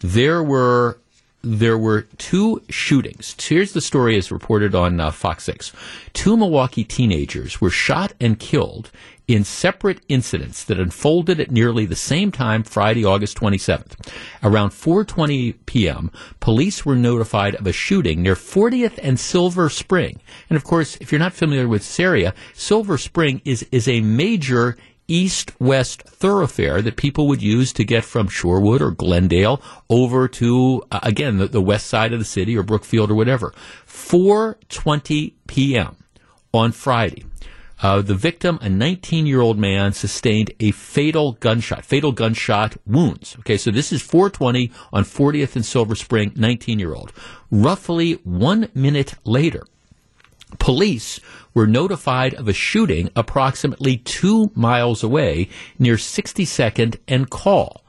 there 0.00 0.42
were 0.42 0.98
there 1.42 1.76
were 1.76 2.02
two 2.18 2.62
shootings. 2.68 3.34
Here's 3.38 3.72
the 3.72 3.80
story 3.80 4.16
as 4.16 4.30
reported 4.30 4.74
on 4.74 5.00
uh, 5.00 5.10
Fox 5.10 5.44
6. 5.44 5.72
Two 6.12 6.36
Milwaukee 6.36 6.84
teenagers 6.84 7.60
were 7.60 7.70
shot 7.70 8.12
and 8.20 8.38
killed 8.38 8.90
in 9.28 9.44
separate 9.44 10.00
incidents 10.08 10.64
that 10.64 10.78
unfolded 10.78 11.40
at 11.40 11.50
nearly 11.50 11.86
the 11.86 11.96
same 11.96 12.30
time 12.32 12.62
Friday, 12.62 13.04
August 13.04 13.36
27th. 13.38 13.94
Around 14.42 14.70
4:20 14.70 15.54
p.m., 15.66 16.10
police 16.40 16.84
were 16.84 16.96
notified 16.96 17.54
of 17.54 17.66
a 17.66 17.72
shooting 17.72 18.22
near 18.22 18.34
40th 18.34 18.98
and 19.02 19.18
Silver 19.18 19.68
Spring. 19.68 20.20
And 20.50 20.56
of 20.56 20.64
course, 20.64 20.96
if 21.00 21.10
you're 21.12 21.18
not 21.18 21.32
familiar 21.32 21.68
with 21.68 21.82
this 21.82 22.00
area, 22.00 22.34
Silver 22.52 22.98
Spring 22.98 23.40
is 23.44 23.66
is 23.70 23.88
a 23.88 24.00
major 24.00 24.76
east 25.08 25.52
west 25.60 26.02
thoroughfare 26.02 26.80
that 26.82 26.96
people 26.96 27.28
would 27.28 27.42
use 27.42 27.72
to 27.72 27.84
get 27.84 28.04
from 28.04 28.28
Shorewood 28.28 28.80
or 28.80 28.90
Glendale 28.90 29.60
over 29.90 30.28
to, 30.28 30.82
uh, 30.90 31.00
again, 31.02 31.38
the, 31.38 31.46
the 31.46 31.60
west 31.60 31.86
side 31.86 32.12
of 32.12 32.18
the 32.18 32.24
city 32.24 32.56
or 32.56 32.62
Brookfield 32.62 33.10
or 33.10 33.14
whatever. 33.14 33.52
4.20 33.86 35.34
p.m. 35.46 35.96
on 36.52 36.72
Friday. 36.72 37.24
Uh, 37.82 38.00
the 38.00 38.14
victim, 38.14 38.60
a 38.62 38.68
19 38.68 39.26
year 39.26 39.40
old 39.40 39.58
man, 39.58 39.92
sustained 39.92 40.52
a 40.60 40.70
fatal 40.70 41.32
gunshot, 41.32 41.84
fatal 41.84 42.12
gunshot 42.12 42.76
wounds. 42.86 43.36
Okay, 43.40 43.56
so 43.56 43.72
this 43.72 43.92
is 43.92 44.00
420 44.00 44.70
on 44.92 45.02
40th 45.02 45.56
and 45.56 45.66
Silver 45.66 45.96
Spring, 45.96 46.32
19 46.36 46.78
year 46.78 46.94
old. 46.94 47.12
Roughly 47.50 48.14
one 48.22 48.68
minute 48.72 49.14
later, 49.24 49.64
police 50.60 51.18
were 51.54 51.66
notified 51.66 52.34
of 52.34 52.48
a 52.48 52.52
shooting 52.52 53.10
approximately 53.16 53.96
two 53.98 54.50
miles 54.54 55.02
away 55.02 55.48
near 55.78 55.96
62nd 55.96 56.98
and 57.08 57.30
Call. 57.30 57.82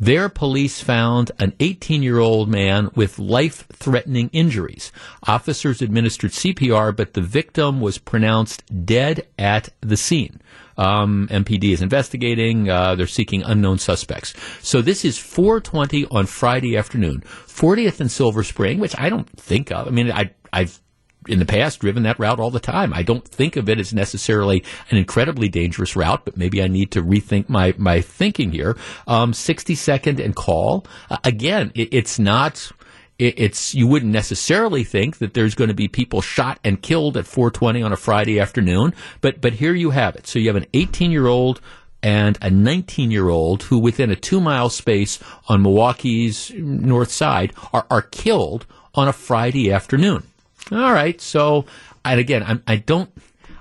There, 0.00 0.28
police 0.28 0.80
found 0.80 1.32
an 1.40 1.54
18 1.58 2.04
year 2.04 2.20
old 2.20 2.48
man 2.48 2.90
with 2.94 3.18
life 3.18 3.66
threatening 3.72 4.30
injuries. 4.32 4.92
Officers 5.26 5.82
administered 5.82 6.30
CPR, 6.30 6.96
but 6.96 7.14
the 7.14 7.20
victim 7.20 7.80
was 7.80 7.98
pronounced 7.98 8.62
dead 8.86 9.26
at 9.38 9.70
the 9.80 9.96
scene. 9.96 10.40
Um, 10.76 11.26
MPD 11.32 11.72
is 11.72 11.82
investigating. 11.82 12.70
Uh, 12.70 12.94
they're 12.94 13.08
seeking 13.08 13.42
unknown 13.42 13.78
suspects. 13.78 14.34
So 14.62 14.80
this 14.80 15.04
is 15.04 15.18
4:20 15.18 16.06
on 16.12 16.26
Friday 16.26 16.76
afternoon, 16.76 17.24
40th 17.48 17.98
and 17.98 18.10
Silver 18.10 18.44
Spring, 18.44 18.78
which 18.78 18.94
I 18.96 19.08
don't 19.08 19.28
think 19.28 19.72
of. 19.72 19.88
I 19.88 19.90
mean, 19.90 20.12
I 20.12 20.30
I've 20.52 20.80
in 21.28 21.38
the 21.38 21.46
past 21.46 21.80
driven 21.80 22.02
that 22.04 22.18
route 22.18 22.40
all 22.40 22.50
the 22.50 22.60
time. 22.60 22.92
I 22.94 23.02
don't 23.02 23.26
think 23.26 23.56
of 23.56 23.68
it 23.68 23.78
as 23.78 23.92
necessarily 23.92 24.64
an 24.90 24.96
incredibly 24.96 25.48
dangerous 25.48 25.96
route, 25.96 26.24
but 26.24 26.36
maybe 26.36 26.62
I 26.62 26.68
need 26.68 26.90
to 26.92 27.02
rethink 27.02 27.48
my, 27.48 27.74
my 27.76 28.00
thinking 28.00 28.52
here. 28.52 28.76
Um, 29.06 29.32
60 29.32 29.74
second 29.74 30.20
and 30.20 30.34
call. 30.34 30.86
Uh, 31.10 31.18
again, 31.24 31.72
it, 31.74 31.92
it's 31.92 32.18
not, 32.18 32.70
it's 33.18 33.74
you 33.74 33.86
wouldn't 33.86 34.12
necessarily 34.12 34.84
think 34.84 35.18
that 35.18 35.34
there's 35.34 35.54
going 35.54 35.68
to 35.68 35.74
be 35.74 35.88
people 35.88 36.20
shot 36.20 36.60
and 36.62 36.80
killed 36.80 37.16
at 37.16 37.24
4:20 37.24 37.84
on 37.84 37.92
a 37.92 37.96
Friday 37.96 38.38
afternoon, 38.38 38.94
but 39.20 39.40
but 39.40 39.54
here 39.54 39.74
you 39.74 39.90
have 39.90 40.14
it. 40.14 40.28
So 40.28 40.38
you 40.38 40.46
have 40.46 40.56
an 40.56 40.66
18 40.72 41.10
year 41.10 41.26
old 41.26 41.60
and 42.02 42.38
a 42.40 42.50
19 42.50 43.10
year 43.10 43.28
old 43.28 43.64
who, 43.64 43.78
within 43.78 44.10
a 44.10 44.16
two 44.16 44.40
mile 44.40 44.70
space 44.70 45.18
on 45.48 45.62
Milwaukee's 45.62 46.52
north 46.54 47.10
side, 47.10 47.52
are, 47.72 47.86
are 47.90 48.02
killed 48.02 48.66
on 48.94 49.08
a 49.08 49.12
Friday 49.12 49.72
afternoon. 49.72 50.22
All 50.70 50.92
right. 50.92 51.20
So, 51.20 51.64
and 52.04 52.20
again, 52.20 52.42
I'm, 52.42 52.62
I 52.66 52.76
don't. 52.76 53.10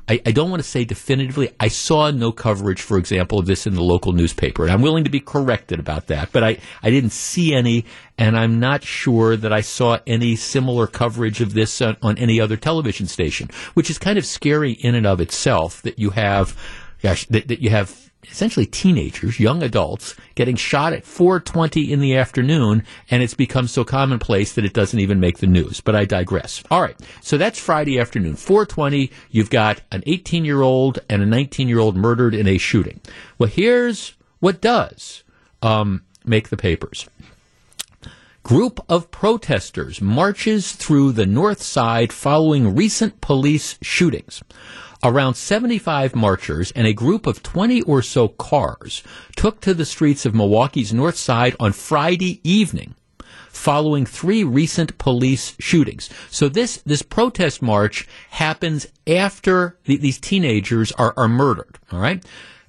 I, 0.09 0.21
I, 0.25 0.31
don't 0.31 0.49
want 0.49 0.63
to 0.63 0.67
say 0.67 0.85
definitively. 0.85 1.49
I 1.59 1.67
saw 1.67 2.11
no 2.11 2.31
coverage, 2.31 2.81
for 2.81 2.97
example, 2.97 3.39
of 3.39 3.45
this 3.45 3.67
in 3.67 3.75
the 3.75 3.83
local 3.83 4.13
newspaper, 4.13 4.63
and 4.63 4.71
I'm 4.71 4.81
willing 4.81 5.03
to 5.03 5.09
be 5.09 5.19
corrected 5.19 5.81
about 5.81 6.07
that. 6.07 6.31
But 6.31 6.45
I, 6.45 6.59
I 6.81 6.89
didn't 6.89 7.09
see 7.09 7.53
any, 7.53 7.83
and 8.17 8.37
I'm 8.37 8.57
not 8.57 8.85
sure 8.85 9.35
that 9.35 9.51
I 9.51 9.59
saw 9.59 9.99
any 10.07 10.37
similar 10.37 10.87
coverage 10.87 11.41
of 11.41 11.53
this 11.53 11.81
on, 11.81 11.97
on 12.01 12.17
any 12.17 12.39
other 12.39 12.55
television 12.55 13.05
station, 13.07 13.49
which 13.73 13.89
is 13.89 13.97
kind 13.97 14.17
of 14.17 14.25
scary 14.25 14.71
in 14.71 14.95
and 14.95 15.05
of 15.05 15.19
itself 15.19 15.81
that 15.81 15.99
you 15.99 16.11
have, 16.11 16.57
gosh, 17.03 17.25
that, 17.25 17.49
that 17.49 17.59
you 17.59 17.69
have 17.69 18.06
essentially 18.31 18.65
teenagers, 18.65 19.39
young 19.39 19.63
adults, 19.63 20.15
getting 20.35 20.55
shot 20.55 20.93
at 20.93 21.05
4:20 21.05 21.91
in 21.91 21.99
the 21.99 22.15
afternoon, 22.15 22.83
and 23.09 23.23
it's 23.23 23.33
become 23.33 23.67
so 23.67 23.83
commonplace 23.83 24.53
that 24.53 24.65
it 24.65 24.73
doesn't 24.73 24.99
even 24.99 25.19
make 25.19 25.39
the 25.39 25.47
news. 25.47 25.81
But 25.81 25.95
I 25.95 26.05
digress. 26.05 26.63
All 26.69 26.81
right, 26.81 26.97
so 27.21 27.37
that's 27.37 27.59
Friday 27.59 27.99
afternoon, 27.99 28.35
4:20. 28.35 29.11
You've 29.31 29.49
got 29.49 29.81
an 29.91 30.03
18-year-old 30.07 30.99
and 31.09 31.21
a 31.21 31.25
19-year-old 31.25 31.95
murdered 31.95 32.35
in 32.35 32.47
a 32.47 32.57
shooting. 32.57 32.99
Well, 33.37 33.49
here's 33.49 34.13
what 34.39 34.61
does 34.61 35.23
um, 35.61 36.03
make 36.25 36.49
the 36.49 36.57
papers. 36.57 37.07
Group 38.43 38.79
of 38.87 39.11
protesters 39.11 39.99
marches 39.99 40.71
through 40.71 41.11
the 41.11 41.25
north 41.25 41.61
side 41.61 42.13
following 42.13 42.75
recent 42.75 43.19
police 43.19 43.77
shootings. 43.81 44.41
Around 45.03 45.35
75 45.35 46.15
marchers 46.15 46.71
and 46.71 46.87
a 46.87 46.93
group 46.93 47.27
of 47.27 47.43
20 47.43 47.83
or 47.83 48.01
so 48.01 48.27
cars 48.27 49.03
took 49.35 49.61
to 49.61 49.73
the 49.73 49.85
streets 49.85 50.25
of 50.25 50.33
Milwaukee's 50.33 50.93
north 50.93 51.17
side 51.17 51.55
on 51.59 51.71
Friday 51.71 52.41
evening 52.43 52.95
following 53.49 54.05
three 54.05 54.43
recent 54.43 54.97
police 54.97 55.55
shootings. 55.59 56.09
So 56.29 56.47
this, 56.47 56.77
this 56.85 57.01
protest 57.01 57.61
march 57.61 58.07
happens 58.29 58.87
after 59.07 59.77
the, 59.85 59.97
these 59.97 60.19
teenagers 60.19 60.91
are, 60.93 61.13
are 61.17 61.27
murdered. 61.27 61.79
All 61.91 61.99
right. 61.99 62.23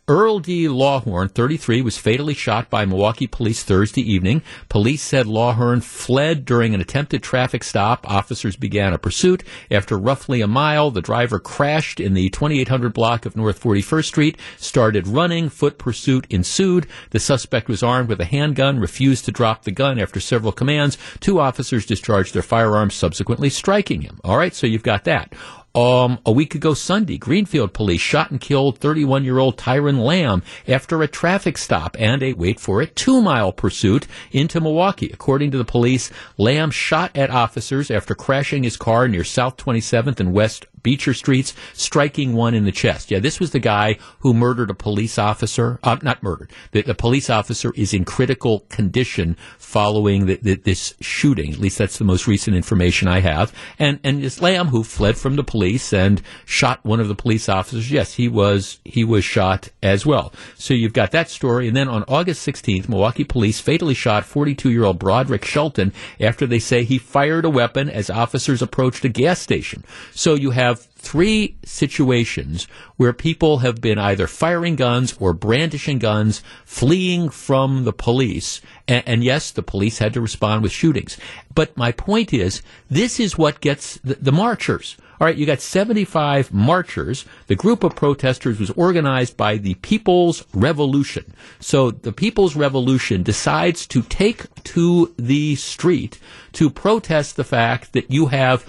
Earl 0.09 0.39
D. 0.39 0.65
Lawhorn, 0.69 1.31
33, 1.31 1.83
was 1.83 1.99
fatally 1.99 2.33
shot 2.33 2.71
by 2.71 2.87
Milwaukee 2.87 3.27
police 3.27 3.63
Thursday 3.63 4.01
evening. 4.01 4.41
Police 4.71 5.03
said 5.03 5.27
Lawhorn 5.27 5.83
fled 5.83 6.47
during 6.47 6.75
an 6.75 6.81
attempted 6.81 7.23
traffic 7.23 7.63
stop. 7.63 8.09
Officers 8.09 8.57
began 8.57 8.95
a 8.95 8.99
pursuit. 8.99 9.45
After 9.71 9.99
roughly 9.99 10.41
a 10.41 10.47
mile, 10.47 10.91
the 10.91 11.03
driver 11.03 11.39
crashed 11.39 12.01
in 12.01 12.15
the 12.15 12.31
2800 12.31 12.95
block 12.95 13.27
of 13.27 13.37
North 13.37 13.63
41st 13.63 14.05
Street, 14.07 14.39
started 14.57 15.07
running. 15.07 15.51
Foot 15.51 15.77
pursuit 15.77 16.27
ensued. 16.31 16.87
The 17.11 17.21
suspect 17.21 17.69
was 17.69 17.83
armed 17.83 18.09
with 18.09 18.21
a 18.23 18.25
handgun, 18.25 18.81
refused 18.81 19.27
to 19.27 19.31
drop 19.31 19.65
the 19.65 19.73
gun 19.73 19.99
after 19.99 20.21
several 20.21 20.53
commands. 20.53 20.97
Two 21.21 21.39
officers 21.39 21.85
discharged 21.85 22.33
their 22.33 22.41
firearms, 22.41 22.95
subsequently 22.95 23.51
striking 23.51 24.01
him. 24.01 24.21
All 24.25 24.39
right, 24.39 24.55
so 24.55 24.67
you've 24.67 24.83
got 24.83 25.05
that. 25.05 25.35
Um, 25.75 26.19
a 26.25 26.33
week 26.33 26.55
ago 26.55 26.75
Sunday, 26.75 27.19
Greenfield 27.19 27.75
police 27.75 28.01
shot 28.01 28.31
and 28.31 28.41
killed 28.41 28.79
31 28.79 29.25
year 29.25 29.39
old 29.39 29.57
Tyron 29.57 30.03
Lamb 30.03 30.43
after 30.67 31.03
a 31.03 31.09
traffic 31.09 31.59
stop 31.59 31.95
and 31.99 32.23
a, 32.23 32.33
wait 32.33 32.59
for 32.59 32.81
it, 32.81 32.97
two 32.97 33.21
mile 33.21 33.53
pursuit 33.53 34.07
into 34.33 34.61
Milwaukee. 34.61 35.11
According 35.13 35.51
to 35.53 35.59
the 35.59 35.65
police, 35.65 36.11
Lamb 36.37 36.71
shot 36.71 37.17
at 37.17 37.31
officers 37.31 37.91
after 37.91 38.15
crashing 38.15 38.63
his 38.63 38.77
car 38.77 39.09
near 39.09 39.25
South 39.25 39.57
27th 39.59 40.19
and 40.19 40.33
West 40.33 40.67
Beecher 40.83 41.15
Streets, 41.15 41.55
striking 41.73 42.35
one 42.35 42.55
in 42.55 42.65
the 42.65 42.73
chest. 42.73 43.11
Yeah, 43.11 43.19
this 43.19 43.41
was 43.41 43.51
the 43.51 43.59
guy 43.59 43.99
who 44.21 44.35
murdered 44.35 44.71
a 44.71 44.75
police 44.75 45.19
officer. 45.19 45.79
Uh, 45.83 45.97
not 46.03 46.23
murdered. 46.23 46.51
The, 46.73 46.83
the, 46.83 46.95
police 46.95 47.31
officer 47.31 47.73
is 47.77 47.95
in 47.95 48.05
critical 48.05 48.61
condition 48.69 49.37
following 49.59 50.27
the, 50.27 50.37
the, 50.43 50.55
this 50.55 50.95
shooting. 51.01 51.53
At 51.53 51.59
least 51.59 51.79
that's 51.79 51.99
the 51.99 52.05
most 52.05 52.27
recent 52.27 52.57
information 52.57 53.09
I 53.09 53.21
have. 53.21 53.55
And 53.79 54.01
and 54.05 54.23
this 54.23 54.41
Lamb, 54.41 54.69
who 54.69 54.83
fled 54.83 55.17
from 55.17 55.37
the 55.37 55.45
police 55.45 55.93
and 55.93 56.23
shot 56.45 56.85
one 56.85 57.01
of 57.01 57.09
the 57.09 57.15
police 57.15 57.49
officers, 57.49 57.91
yes, 57.91 58.15
he 58.15 58.29
was 58.29 58.81
he 58.85 59.05
was 59.05 59.25
shot 59.25 59.71
as 59.83 60.05
well. 60.05 60.33
So 60.57 60.75
you've 60.75 60.93
got 60.93 61.13
that 61.13 61.31
story. 61.31 61.69
And 61.69 61.77
then 61.77 61.89
on 61.89 62.05
August 62.09 62.47
16th, 62.47 62.89
Milwaukee 62.89 63.25
police 63.25 63.61
fatally 63.61 63.95
shot 63.95 64.25
42 64.25 64.71
year 64.71 64.85
old 64.85 64.99
Broderick 64.99 65.45
Shelton 65.45 65.93
after 66.21 66.47
they 66.47 66.59
say 66.59 66.85
he 66.85 66.99
fired 66.99 67.45
a 67.45 67.51
weapon 67.51 67.89
as 67.89 68.11
officers 68.11 68.63
approached 68.63 69.05
a 69.05 69.09
gas 69.09 69.41
station. 69.41 69.85
So 70.13 70.35
you 70.35 70.51
have 70.51 70.78
three 70.99 71.57
situations 71.65 72.67
where 72.97 73.13
people 73.13 73.59
have 73.59 73.81
been 73.81 73.99
either 73.99 74.27
firing 74.27 74.77
guns 74.77 75.17
or 75.21 75.33
brandishing 75.33 75.99
guns, 75.99 76.43
fleeing 76.65 77.29
from 77.29 77.85
the 77.85 77.93
police. 77.93 78.61
And, 78.87 79.05
and, 79.07 79.25
yes, 79.25 79.53
the 79.53 79.63
police 79.63 79.99
had 79.99 80.13
to 80.15 80.21
respond 80.21 80.63
with 80.63 80.73
shootings. 80.73 81.17
But 81.55 81.77
my 81.77 81.93
point 81.93 82.35
is, 82.35 82.63
this 82.91 83.21
is 83.21 83.39
what 83.39 83.61
gets 83.61 83.99
the, 83.99 84.17
the 84.17 84.33
marchers. 84.33 84.97
All 85.21 85.27
right, 85.27 85.37
you 85.37 85.47
got 85.47 85.61
75 85.61 86.53
marchers. 86.53 87.25
The 87.47 87.57
group 87.57 87.83
of 87.83 87.97
protesters 87.97 88.61
was 88.61 88.71
organized 88.71 89.37
by 89.37 89.57
the 89.57 89.75
People's 89.75 90.45
Revolution. 90.53 91.33
So 91.59 91.91
the 91.91 92.13
People's 92.13 92.55
Revolution 92.55 93.23
decides 93.23 93.87
to 93.89 94.03
take 94.03 94.53
to 94.65 95.15
the 95.17 95.57
street 95.57 96.21
to 96.53 96.71
protest 96.71 97.37
the 97.37 97.45
fact 97.45 97.93
that 97.95 98.11
you 98.11 98.27
have 98.27 98.65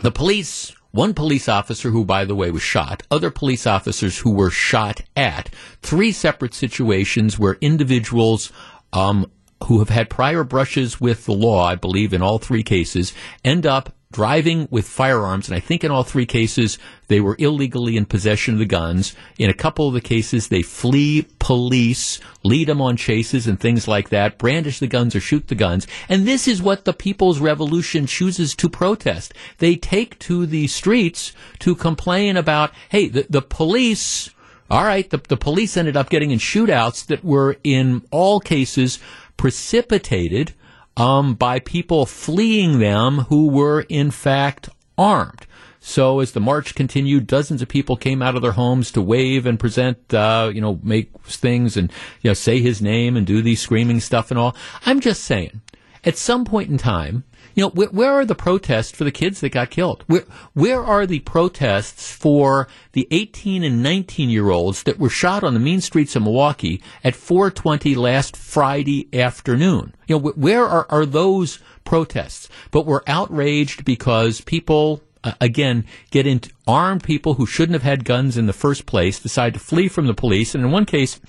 the 0.00 0.10
police 0.10 0.72
one 0.92 1.14
police 1.14 1.48
officer 1.48 1.90
who, 1.90 2.04
by 2.04 2.24
the 2.24 2.34
way, 2.34 2.50
was 2.50 2.62
shot, 2.62 3.02
other 3.10 3.30
police 3.30 3.66
officers 3.66 4.18
who 4.18 4.30
were 4.30 4.50
shot 4.50 5.02
at, 5.16 5.48
three 5.82 6.12
separate 6.12 6.54
situations 6.54 7.38
where 7.38 7.58
individuals 7.60 8.52
um, 8.92 9.30
who 9.64 9.78
have 9.78 9.88
had 9.88 10.10
prior 10.10 10.44
brushes 10.44 11.00
with 11.00 11.24
the 11.24 11.32
law, 11.32 11.64
I 11.64 11.74
believe 11.76 12.12
in 12.12 12.22
all 12.22 12.38
three 12.38 12.62
cases, 12.62 13.12
end 13.44 13.66
up 13.66 13.94
driving 14.12 14.68
with 14.70 14.86
firearms, 14.86 15.48
and 15.48 15.56
I 15.56 15.60
think 15.60 15.82
in 15.82 15.90
all 15.90 16.04
three 16.04 16.26
cases 16.26 16.78
they 17.08 17.20
were 17.20 17.36
illegally 17.38 17.96
in 17.96 18.06
possession 18.06 18.54
of 18.54 18.60
the 18.60 18.66
guns. 18.66 19.14
In 19.38 19.50
a 19.50 19.54
couple 19.54 19.88
of 19.88 19.94
the 19.94 20.00
cases, 20.00 20.48
they 20.48 20.62
flee 20.62 21.26
police, 21.38 22.20
lead 22.42 22.68
them 22.68 22.80
on 22.80 22.96
chases 22.96 23.46
and 23.46 23.58
things 23.58 23.88
like 23.88 24.10
that, 24.10 24.38
brandish 24.38 24.78
the 24.78 24.86
guns 24.86 25.16
or 25.16 25.20
shoot 25.20 25.48
the 25.48 25.54
guns. 25.54 25.86
And 26.08 26.26
this 26.26 26.46
is 26.46 26.62
what 26.62 26.84
the 26.84 26.92
People's 26.92 27.40
Revolution 27.40 28.06
chooses 28.06 28.54
to 28.56 28.68
protest. 28.68 29.34
They 29.58 29.76
take 29.76 30.18
to 30.20 30.46
the 30.46 30.66
streets 30.68 31.32
to 31.60 31.74
complain 31.74 32.36
about, 32.36 32.70
hey, 32.90 33.08
the, 33.08 33.26
the 33.28 33.42
police, 33.42 34.30
all 34.70 34.84
right, 34.84 35.08
the, 35.10 35.18
the 35.28 35.36
police 35.36 35.76
ended 35.76 35.96
up 35.96 36.10
getting 36.10 36.30
in 36.30 36.38
shootouts 36.38 37.06
that 37.06 37.24
were 37.24 37.56
in 37.64 38.02
all 38.10 38.40
cases 38.40 38.98
precipitated 39.36 40.54
um, 40.96 41.34
by 41.34 41.58
people 41.58 42.06
fleeing 42.06 42.78
them 42.78 43.20
who 43.28 43.48
were 43.48 43.82
in 43.88 44.10
fact 44.10 44.68
armed. 44.98 45.46
So 45.84 46.20
as 46.20 46.30
the 46.30 46.40
march 46.40 46.76
continued, 46.76 47.26
dozens 47.26 47.60
of 47.60 47.68
people 47.68 47.96
came 47.96 48.22
out 48.22 48.36
of 48.36 48.42
their 48.42 48.52
homes 48.52 48.92
to 48.92 49.02
wave 49.02 49.46
and 49.46 49.58
present, 49.58 50.14
uh, 50.14 50.50
you 50.54 50.60
know, 50.60 50.78
make 50.82 51.10
things 51.24 51.76
and 51.76 51.90
you 52.20 52.30
know 52.30 52.34
say 52.34 52.60
his 52.60 52.80
name 52.80 53.16
and 53.16 53.26
do 53.26 53.42
these 53.42 53.60
screaming 53.60 53.98
stuff 53.98 54.30
and 54.30 54.38
all. 54.38 54.54
I'm 54.86 55.00
just 55.00 55.24
saying, 55.24 55.60
at 56.04 56.16
some 56.16 56.44
point 56.44 56.70
in 56.70 56.78
time, 56.78 57.24
you 57.54 57.62
know, 57.62 57.70
where, 57.70 57.88
where, 57.88 58.12
are 58.12 58.24
the 58.24 58.34
protests 58.34 58.92
for 58.92 59.04
the 59.04 59.10
kids 59.10 59.40
that 59.40 59.50
got 59.50 59.70
killed? 59.70 60.04
Where, 60.06 60.24
where 60.54 60.82
are 60.82 61.06
the 61.06 61.20
protests 61.20 62.12
for 62.12 62.68
the 62.92 63.08
18 63.10 63.62
and 63.62 63.82
19 63.82 64.30
year 64.30 64.50
olds 64.50 64.82
that 64.84 64.98
were 64.98 65.10
shot 65.10 65.44
on 65.44 65.54
the 65.54 65.60
mean 65.60 65.80
streets 65.80 66.16
of 66.16 66.22
Milwaukee 66.22 66.82
at 67.04 67.14
420 67.14 67.94
last 67.94 68.36
Friday 68.36 69.08
afternoon? 69.12 69.94
You 70.06 70.18
know, 70.18 70.30
where 70.30 70.66
are, 70.66 70.86
are 70.88 71.06
those 71.06 71.58
protests? 71.84 72.48
But 72.70 72.86
we're 72.86 73.02
outraged 73.06 73.84
because 73.84 74.40
people 74.40 75.02
uh, 75.24 75.32
again, 75.40 75.86
get 76.10 76.26
into 76.26 76.50
armed 76.66 77.04
people 77.04 77.34
who 77.34 77.46
shouldn't 77.46 77.74
have 77.74 77.82
had 77.82 78.04
guns 78.04 78.36
in 78.36 78.46
the 78.46 78.52
first 78.52 78.86
place, 78.86 79.20
decide 79.20 79.54
to 79.54 79.60
flee 79.60 79.86
from 79.86 80.08
the 80.08 80.14
police, 80.14 80.52
and 80.52 80.64
in 80.64 80.70
one 80.72 80.84
case, 80.84 81.20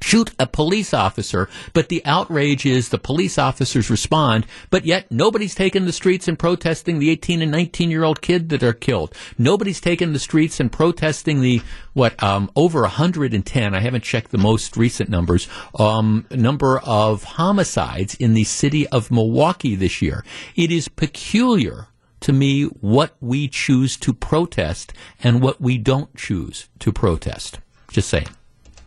shoot 0.00 0.30
a 0.38 0.46
police 0.46 0.94
officer, 0.94 1.48
but 1.72 1.88
the 1.88 2.04
outrage 2.04 2.66
is 2.66 2.88
the 2.88 2.98
police 2.98 3.38
officers 3.38 3.90
respond, 3.90 4.46
but 4.70 4.84
yet 4.84 5.10
nobody's 5.10 5.54
taken 5.54 5.84
the 5.84 5.92
streets 5.92 6.28
and 6.28 6.38
protesting 6.38 6.98
the 6.98 7.10
18 7.10 7.42
and 7.42 7.50
19 7.50 7.90
year 7.90 8.04
old 8.04 8.22
kid 8.22 8.48
that 8.50 8.62
are 8.62 8.72
killed. 8.72 9.14
Nobody's 9.38 9.80
taken 9.80 10.12
the 10.12 10.18
streets 10.18 10.60
and 10.60 10.70
protesting 10.70 11.40
the, 11.40 11.62
what, 11.92 12.20
um, 12.22 12.50
over 12.56 12.82
110, 12.82 13.74
I 13.74 13.80
haven't 13.80 14.04
checked 14.04 14.30
the 14.30 14.38
most 14.38 14.76
recent 14.76 15.10
numbers, 15.10 15.48
um, 15.78 16.26
number 16.30 16.78
of 16.80 17.24
homicides 17.24 18.14
in 18.14 18.34
the 18.34 18.44
city 18.44 18.86
of 18.88 19.10
Milwaukee 19.10 19.74
this 19.74 20.02
year. 20.02 20.24
It 20.54 20.70
is 20.70 20.88
peculiar 20.88 21.88
to 22.20 22.32
me 22.32 22.64
what 22.64 23.14
we 23.20 23.48
choose 23.48 23.96
to 23.98 24.12
protest 24.12 24.92
and 25.22 25.40
what 25.40 25.60
we 25.60 25.78
don't 25.78 26.14
choose 26.16 26.68
to 26.80 26.92
protest. 26.92 27.60
Just 27.88 28.08
saying. 28.08 28.28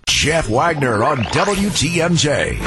Jeff 0.10 0.50
Wagner 0.50 1.04
on 1.04 1.18
WTMJ. 1.18 2.58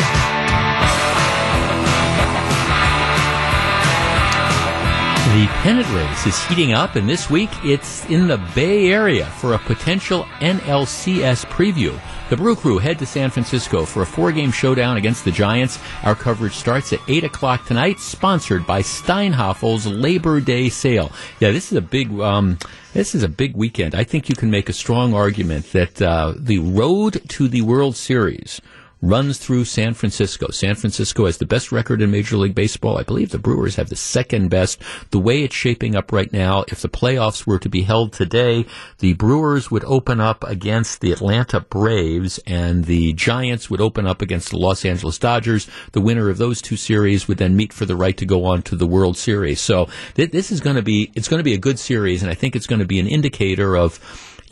The 5.33 5.47
pennant 5.63 5.89
race 5.91 6.27
is 6.27 6.41
heating 6.47 6.73
up, 6.73 6.95
and 6.95 7.09
this 7.09 7.29
week 7.29 7.51
it's 7.65 8.07
in 8.07 8.29
the 8.29 8.39
Bay 8.55 8.93
Area 8.93 9.27
for 9.27 9.55
a 9.55 9.59
potential 9.59 10.23
NLCS 10.41 11.45
preview. 11.47 11.99
The 12.33 12.39
Brew 12.39 12.57
Crew 12.57 12.79
head 12.79 12.99
to 13.01 13.05
San 13.05 13.29
Francisco 13.29 13.85
for 13.85 14.01
a 14.01 14.07
four-game 14.07 14.53
showdown 14.53 14.97
against 14.97 15.27
the 15.27 15.31
Giants. 15.31 15.79
Our 16.03 16.15
coverage 16.15 16.55
starts 16.55 16.91
at 16.95 17.01
8 17.07 17.25
o'clock 17.25 17.67
tonight, 17.67 18.01
sponsored 18.01 18.67
by 18.67 18.81
Steinhafels 18.81 19.85
Labor 20.01 20.41
Day 20.41 20.71
Sale. 20.71 21.13
Yeah, 21.41 21.51
this 21.51 21.71
is 21.71 21.77
a 21.77 21.83
big, 21.83 22.11
um, 22.21 22.57
this 22.95 23.15
is 23.15 23.23
a 23.23 23.29
big 23.29 23.55
weekend. 23.55 23.95
I 23.95 24.05
think 24.05 24.31
you 24.31 24.35
can 24.35 24.51
make 24.51 24.71
a 24.71 24.73
strong 24.73 25.13
argument 25.13 25.73
that 25.73 26.01
uh, 26.01 26.33
the 26.35 26.59
road 26.59 27.21
to 27.29 27.49
the 27.49 27.61
World 27.61 27.97
Series 27.97 28.63
runs 29.03 29.37
through 29.37 29.65
San 29.65 29.95
Francisco. 29.95 30.51
San 30.53 30.77
Francisco 30.77 31.27
has 31.27 31.39
the 31.39 31.45
best 31.45 31.73
record 31.73 32.01
in 32.01 32.11
Major 32.13 32.37
League 32.37 32.55
Baseball. 32.55 32.99
I 32.99 33.03
believe 33.03 33.31
the 33.31 33.39
Brewers 33.39 33.75
have 33.75 33.89
the 33.89 33.97
second 33.97 34.49
best. 34.49 34.81
The 35.11 35.19
way 35.19 35.43
it's 35.43 35.55
shaping 35.55 35.97
up 35.97 36.13
right 36.13 36.33
now, 36.33 36.65
if 36.69 36.81
the 36.81 36.89
playoffs 36.89 37.45
were 37.45 37.59
to 37.59 37.69
be 37.69 37.83
held 37.83 38.13
today, 38.13 38.65
the 38.99 39.15
Brewers 39.15 39.71
would 39.71 39.85
open 39.85 40.21
up 40.21 40.45
against 40.45 41.01
the 41.01 41.11
Atlanta 41.11 41.61
Braves 41.61 42.39
and 42.47 42.85
the 42.85 43.13
Giants 43.15 43.69
would 43.69 43.81
open 43.81 44.07
up 44.07 44.23
against 44.23 44.51
the 44.51 44.57
Los 44.57 44.85
Angeles 44.85 45.19
Dodgers. 45.19 45.69
The 45.91 46.01
winner 46.01 46.31
of 46.31 46.39
those 46.39 46.63
two 46.63 46.77
series 46.77 47.27
would 47.27 47.39
then 47.39 47.57
meet 47.57 47.73
for 47.73 47.85
the 47.85 47.97
right 47.97 48.17
to 48.17 48.25
go 48.25 48.45
on 48.45 48.63
to 48.63 48.77
the 48.77 48.87
World 48.87 49.17
Series. 49.17 49.61
So 49.61 49.89
th- 50.15 50.31
this 50.31 50.53
is 50.53 50.61
going 50.61 50.77
to 50.77 50.83
be, 50.83 51.11
it's 51.17 51.29
going 51.29 51.41
to 51.41 51.45
be 51.45 51.55
a 51.55 51.59
good 51.59 51.81
series 51.81 52.23
and 52.23 52.31
I 52.31 52.35
think 52.35 52.55
it's 52.55 52.69
going 52.69 52.79
to 52.79 52.87
be 52.87 53.01
an 53.01 53.09
indicator 53.09 53.77
of 53.77 53.99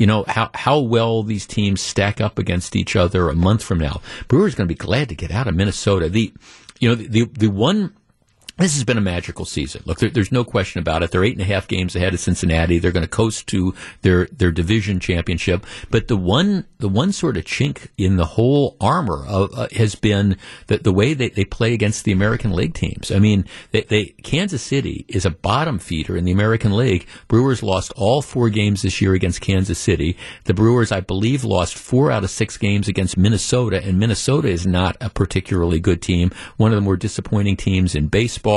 you 0.01 0.07
know, 0.07 0.25
how, 0.27 0.49
how 0.55 0.79
well 0.79 1.23
these 1.23 1.47
teams 1.47 1.83
stack 1.83 2.23
up 2.23 2.39
against 2.39 2.75
each 2.75 2.97
other 2.97 3.29
a 3.29 3.35
month 3.37 3.63
from 3.63 3.79
now. 3.79 4.01
Brewers 4.29 4.55
going 4.55 4.67
to 4.67 4.75
be 4.75 4.79
glad 4.79 5.11
to 5.11 5.15
get 5.15 5.31
out 5.31 5.47
of 5.47 5.55
Minnesota. 5.55 6.09
The, 6.09 6.33
you 6.79 6.89
know, 6.89 6.95
the, 6.95 7.07
the, 7.07 7.25
the 7.27 7.49
one 7.49 7.95
this 8.61 8.75
has 8.75 8.85
been 8.85 8.99
a 8.99 9.01
magical 9.03 9.47
season. 9.47 9.83
Look, 9.87 9.99
there, 9.99 10.11
there's 10.11 10.31
no 10.31 10.45
question 10.45 10.81
about 10.81 11.03
it. 11.03 11.11
They're 11.11 11.25
eight 11.25 11.33
and 11.33 11.41
a 11.41 11.45
half 11.45 11.67
games 11.67 11.97
ahead 11.97 12.13
of 12.13 12.21
Cincinnati. 12.21 12.79
They're 12.79 12.93
going 12.93 13.05
to 13.05 13.09
coast 13.09 13.47
to 13.49 13.75
their 14.03 14.27
their 14.27 14.53
division 14.53 15.01
championship. 15.01 15.65
But 15.91 16.09
the 16.09 16.17
one 16.17 16.67
the 16.79 16.89
one 16.89 17.13
sort 17.13 17.39
of 17.39 17.45
chink 17.45 17.89
in 17.97 18.17
the 18.17 18.27
whole 18.27 18.77
armor 18.81 19.25
of, 19.27 19.51
uh, 19.55 19.69
has 19.73 19.95
been 19.95 20.37
the 20.67 20.79
the 20.79 20.93
way 20.93 21.15
they, 21.15 21.31
they 21.31 21.45
play 21.45 21.73
against 21.73 22.05
the 22.05 22.13
American 22.13 22.53
League 22.53 22.75
teams. 22.75 23.11
I 23.11 23.19
mean, 23.19 23.47
they, 23.71 23.83
they 23.83 24.05
Kansas 24.23 24.63
City 24.63 25.07
is 25.09 25.25
a 25.25 25.31
bottom 25.31 25.79
feeder 25.79 26.15
in 26.17 26.25
the 26.25 26.33
American 26.33 26.77
League. 26.77 27.07
Brewers 27.29 27.63
lost 27.63 27.93
all 27.97 28.21
four 28.21 28.51
games 28.51 28.83
this 28.83 29.01
year 29.01 29.15
against 29.15 29.41
Kansas 29.41 29.79
City. 29.79 30.19
The 30.45 30.55
Brewers, 30.55 30.93
I 30.93 31.01
believe, 31.01 31.45
lost 31.45 31.77
four 31.77 32.11
out 32.11 32.25
of 32.25 32.31
six 32.31 32.59
games 32.59 32.89
against 32.89 33.17
Minnesota, 33.17 33.83
and 33.83 33.99
Minnesota 33.99 34.49
is 34.49 34.67
not 34.67 34.99
a 35.01 35.09
particularly 35.09 35.81
good 35.81 36.03
team. 36.03 36.31
One 36.59 36.73
of 36.73 36.77
the 36.77 36.83
more 36.83 36.97
disappointing 36.97 37.57
teams 37.57 37.95
in 37.95 38.09
baseball 38.09 38.50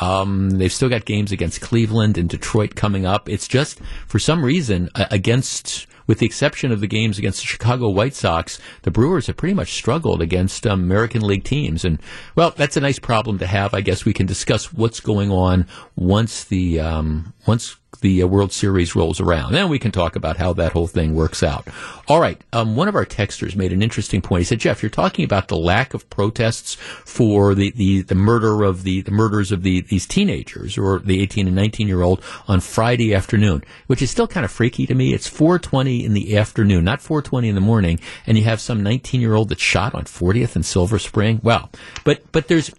Um, 0.00 0.50
they've 0.50 0.72
still 0.72 0.88
got 0.88 1.04
games 1.04 1.32
against 1.32 1.60
Cleveland 1.60 2.18
and 2.18 2.28
Detroit 2.28 2.74
coming 2.74 3.04
up. 3.04 3.28
It's 3.28 3.48
just 3.48 3.80
for 4.06 4.18
some 4.18 4.44
reason 4.44 4.90
against 4.94 5.86
with 6.08 6.18
the 6.18 6.26
exception 6.26 6.72
of 6.72 6.80
the 6.80 6.86
games 6.88 7.18
against 7.18 7.40
the 7.40 7.46
Chicago 7.46 7.90
White 7.90 8.14
Sox, 8.14 8.58
the 8.82 8.90
Brewers 8.90 9.26
have 9.26 9.36
pretty 9.36 9.54
much 9.54 9.74
struggled 9.74 10.22
against 10.22 10.66
um, 10.66 10.80
American 10.80 11.20
League 11.20 11.44
teams. 11.44 11.84
And, 11.84 12.00
well, 12.34 12.50
that's 12.50 12.78
a 12.78 12.80
nice 12.80 12.98
problem 12.98 13.38
to 13.38 13.46
have. 13.46 13.74
I 13.74 13.82
guess 13.82 14.06
we 14.06 14.14
can 14.14 14.24
discuss 14.26 14.72
what's 14.72 15.00
going 15.00 15.30
on 15.30 15.66
once 15.96 16.44
the, 16.44 16.80
um, 16.80 17.34
once 17.46 17.76
the 18.00 18.22
uh, 18.22 18.26
World 18.26 18.52
Series 18.52 18.94
rolls 18.94 19.20
around. 19.20 19.52
Then 19.52 19.68
we 19.68 19.78
can 19.78 19.90
talk 19.90 20.14
about 20.14 20.36
how 20.36 20.52
that 20.54 20.72
whole 20.72 20.86
thing 20.86 21.14
works 21.14 21.42
out. 21.42 21.66
All 22.06 22.20
right. 22.20 22.40
Um, 22.52 22.76
one 22.76 22.88
of 22.88 22.94
our 22.94 23.06
texters 23.06 23.56
made 23.56 23.72
an 23.72 23.82
interesting 23.82 24.22
point. 24.22 24.40
He 24.40 24.44
said, 24.44 24.60
Jeff, 24.60 24.82
you're 24.82 24.90
talking 24.90 25.24
about 25.24 25.48
the 25.48 25.56
lack 25.56 25.94
of 25.94 26.08
protests 26.10 26.74
for 26.74 27.54
the, 27.54 27.70
the, 27.72 28.02
the 28.02 28.14
murder 28.14 28.62
of 28.62 28.82
the, 28.84 29.00
the 29.02 29.10
murders 29.10 29.52
of 29.52 29.62
the, 29.62 29.80
these 29.82 30.06
teenagers 30.06 30.78
or 30.78 31.00
the 31.00 31.20
18 31.20 31.46
and 31.46 31.56
19 31.56 31.88
year 31.88 32.02
old 32.02 32.22
on 32.46 32.60
Friday 32.60 33.14
afternoon, 33.14 33.64
which 33.86 34.02
is 34.02 34.10
still 34.10 34.28
kind 34.28 34.44
of 34.44 34.50
freaky 34.52 34.86
to 34.86 34.94
me. 34.94 35.12
It's 35.12 35.28
420 35.28 36.04
in 36.04 36.14
the 36.14 36.36
afternoon, 36.36 36.84
not 36.84 37.00
420 37.00 37.48
in 37.48 37.54
the 37.54 37.60
morning. 37.60 37.98
And 38.26 38.38
you 38.38 38.44
have 38.44 38.60
some 38.60 38.82
19 38.82 39.20
year 39.20 39.34
old 39.34 39.48
that's 39.48 39.62
shot 39.62 39.94
on 39.94 40.04
40th 40.04 40.54
and 40.54 40.64
Silver 40.64 40.98
Spring. 40.98 41.40
Well, 41.42 41.70
but, 42.04 42.30
but 42.32 42.48
there's, 42.48 42.70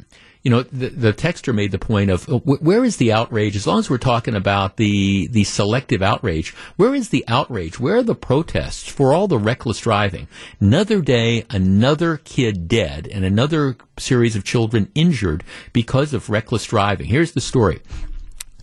you 0.44 0.50
know, 0.50 0.64
the, 0.64 0.90
the 0.90 1.14
texter 1.14 1.54
made 1.54 1.72
the 1.72 1.80
point 1.80 2.10
of 2.10 2.30
uh, 2.30 2.38
where 2.38 2.86
is 2.86 2.98
the 2.98 3.12
outrage? 3.12 3.56
As 3.58 3.68
long 3.68 3.80
as 3.80 3.90
we're 3.90 3.98
talking 3.98 4.36
about 4.36 4.78
the 4.78 5.28
the 5.28 5.44
selective 5.44 6.02
outrage, 6.02 6.52
where 6.78 6.96
is 6.96 7.10
the 7.10 7.26
outrage? 7.28 7.80
Where 7.80 7.98
are 7.98 8.04
the 8.04 8.16
protests 8.16 8.88
for 8.88 9.14
all 9.14 9.28
the 9.28 9.38
reckless 9.38 9.80
driving? 9.80 10.28
Another 10.62 11.02
day, 11.02 11.46
another 11.50 12.18
kid 12.18 12.70
dead, 12.70 13.08
and 13.08 13.26
another 13.26 13.76
series 13.98 14.38
of 14.38 14.46
children 14.46 14.90
injured 14.96 15.44
because 15.74 16.14
of 16.14 16.30
reckless 16.30 16.66
driving. 16.66 17.08
Here's 17.08 17.34
the 17.34 17.42
story: 17.42 17.82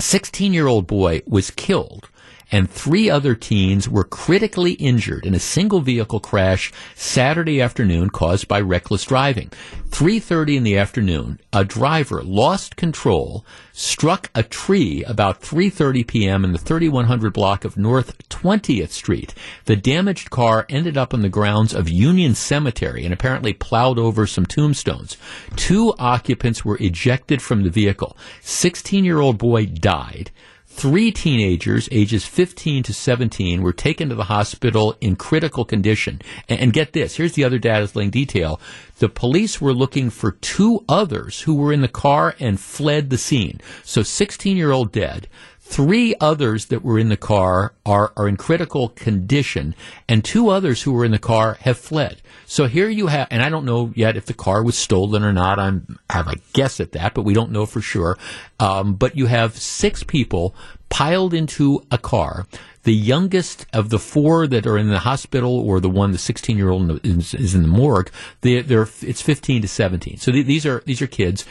sixteen 0.00 0.54
year 0.54 0.66
old 0.66 0.86
boy 0.86 1.22
was 1.26 1.50
killed 1.50 2.08
and 2.52 2.70
three 2.70 3.10
other 3.10 3.34
teens 3.34 3.88
were 3.88 4.04
critically 4.04 4.72
injured 4.72 5.26
in 5.26 5.34
a 5.34 5.40
single 5.40 5.80
vehicle 5.80 6.20
crash 6.20 6.72
Saturday 6.94 7.60
afternoon 7.60 8.10
caused 8.10 8.46
by 8.46 8.60
reckless 8.60 9.04
driving. 9.04 9.50
3:30 9.90 10.56
in 10.56 10.62
the 10.62 10.76
afternoon, 10.76 11.40
a 11.52 11.64
driver 11.64 12.22
lost 12.22 12.76
control, 12.76 13.44
struck 13.72 14.30
a 14.34 14.42
tree 14.42 15.02
about 15.04 15.40
3:30 15.40 16.06
p.m. 16.06 16.44
in 16.44 16.52
the 16.52 16.58
3100 16.58 17.32
block 17.32 17.64
of 17.64 17.76
North 17.76 18.16
20th 18.28 18.90
Street. 18.90 19.34
The 19.64 19.76
damaged 19.76 20.30
car 20.30 20.66
ended 20.68 20.96
up 20.96 21.14
on 21.14 21.22
the 21.22 21.28
grounds 21.28 21.74
of 21.74 21.88
Union 21.88 22.34
Cemetery 22.34 23.04
and 23.04 23.12
apparently 23.12 23.52
plowed 23.52 23.98
over 23.98 24.26
some 24.26 24.46
tombstones. 24.46 25.16
Two 25.56 25.94
occupants 25.98 26.64
were 26.64 26.78
ejected 26.78 27.42
from 27.42 27.62
the 27.62 27.70
vehicle. 27.70 28.16
16-year-old 28.42 29.38
boy 29.38 29.66
died. 29.66 30.30
Three 30.76 31.10
teenagers, 31.10 31.88
ages 31.90 32.26
15 32.26 32.82
to 32.82 32.92
17, 32.92 33.62
were 33.62 33.72
taken 33.72 34.10
to 34.10 34.14
the 34.14 34.24
hospital 34.24 34.94
in 35.00 35.16
critical 35.16 35.64
condition. 35.64 36.20
And, 36.50 36.60
and 36.60 36.72
get 36.74 36.92
this, 36.92 37.16
here's 37.16 37.32
the 37.32 37.44
other 37.44 37.58
dazzling 37.58 38.10
detail. 38.10 38.60
The 38.98 39.08
police 39.08 39.58
were 39.58 39.72
looking 39.72 40.10
for 40.10 40.32
two 40.32 40.84
others 40.86 41.40
who 41.40 41.54
were 41.54 41.72
in 41.72 41.80
the 41.80 41.88
car 41.88 42.34
and 42.38 42.60
fled 42.60 43.08
the 43.08 43.16
scene. 43.16 43.58
So 43.84 44.02
16 44.02 44.58
year 44.58 44.70
old 44.70 44.92
dead. 44.92 45.28
Three 45.68 46.14
others 46.20 46.66
that 46.66 46.84
were 46.84 46.96
in 46.96 47.08
the 47.08 47.16
car 47.16 47.74
are, 47.84 48.12
are 48.16 48.28
in 48.28 48.36
critical 48.36 48.90
condition, 48.90 49.74
and 50.08 50.24
two 50.24 50.48
others 50.48 50.82
who 50.82 50.92
were 50.92 51.04
in 51.04 51.10
the 51.10 51.18
car 51.18 51.58
have 51.62 51.76
fled. 51.76 52.22
So 52.46 52.66
here 52.66 52.88
you 52.88 53.08
have, 53.08 53.26
and 53.32 53.42
I 53.42 53.50
don't 53.50 53.64
know 53.64 53.92
yet 53.94 54.16
if 54.16 54.26
the 54.26 54.32
car 54.32 54.62
was 54.62 54.78
stolen 54.78 55.24
or 55.24 55.32
not. 55.32 55.58
I'm 55.58 55.98
have 56.08 56.28
a 56.28 56.36
guess 56.52 56.78
at 56.78 56.92
that, 56.92 57.14
but 57.14 57.22
we 57.22 57.34
don't 57.34 57.50
know 57.50 57.66
for 57.66 57.80
sure. 57.80 58.16
Um, 58.60 58.94
but 58.94 59.16
you 59.16 59.26
have 59.26 59.56
six 59.56 60.04
people 60.04 60.54
piled 60.88 61.34
into 61.34 61.84
a 61.90 61.98
car. 61.98 62.46
The 62.84 62.94
youngest 62.94 63.66
of 63.72 63.90
the 63.90 63.98
four 63.98 64.46
that 64.46 64.68
are 64.68 64.78
in 64.78 64.88
the 64.88 65.00
hospital, 65.00 65.58
or 65.58 65.80
the 65.80 65.90
one, 65.90 66.12
the 66.12 66.18
16 66.18 66.56
year 66.56 66.70
old 66.70 67.04
is, 67.04 67.34
is, 67.34 67.56
in 67.56 67.62
the 67.62 67.68
morgue. 67.68 68.10
They, 68.42 68.58
are 68.58 68.88
it's 69.02 69.20
15 69.20 69.62
to 69.62 69.68
17. 69.68 70.18
So 70.18 70.30
th- 70.30 70.46
these 70.46 70.64
are 70.64 70.80
these 70.86 71.02
are 71.02 71.08
kids. 71.08 71.44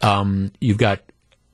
Um, 0.00 0.52
you've 0.58 0.78
got 0.78 1.00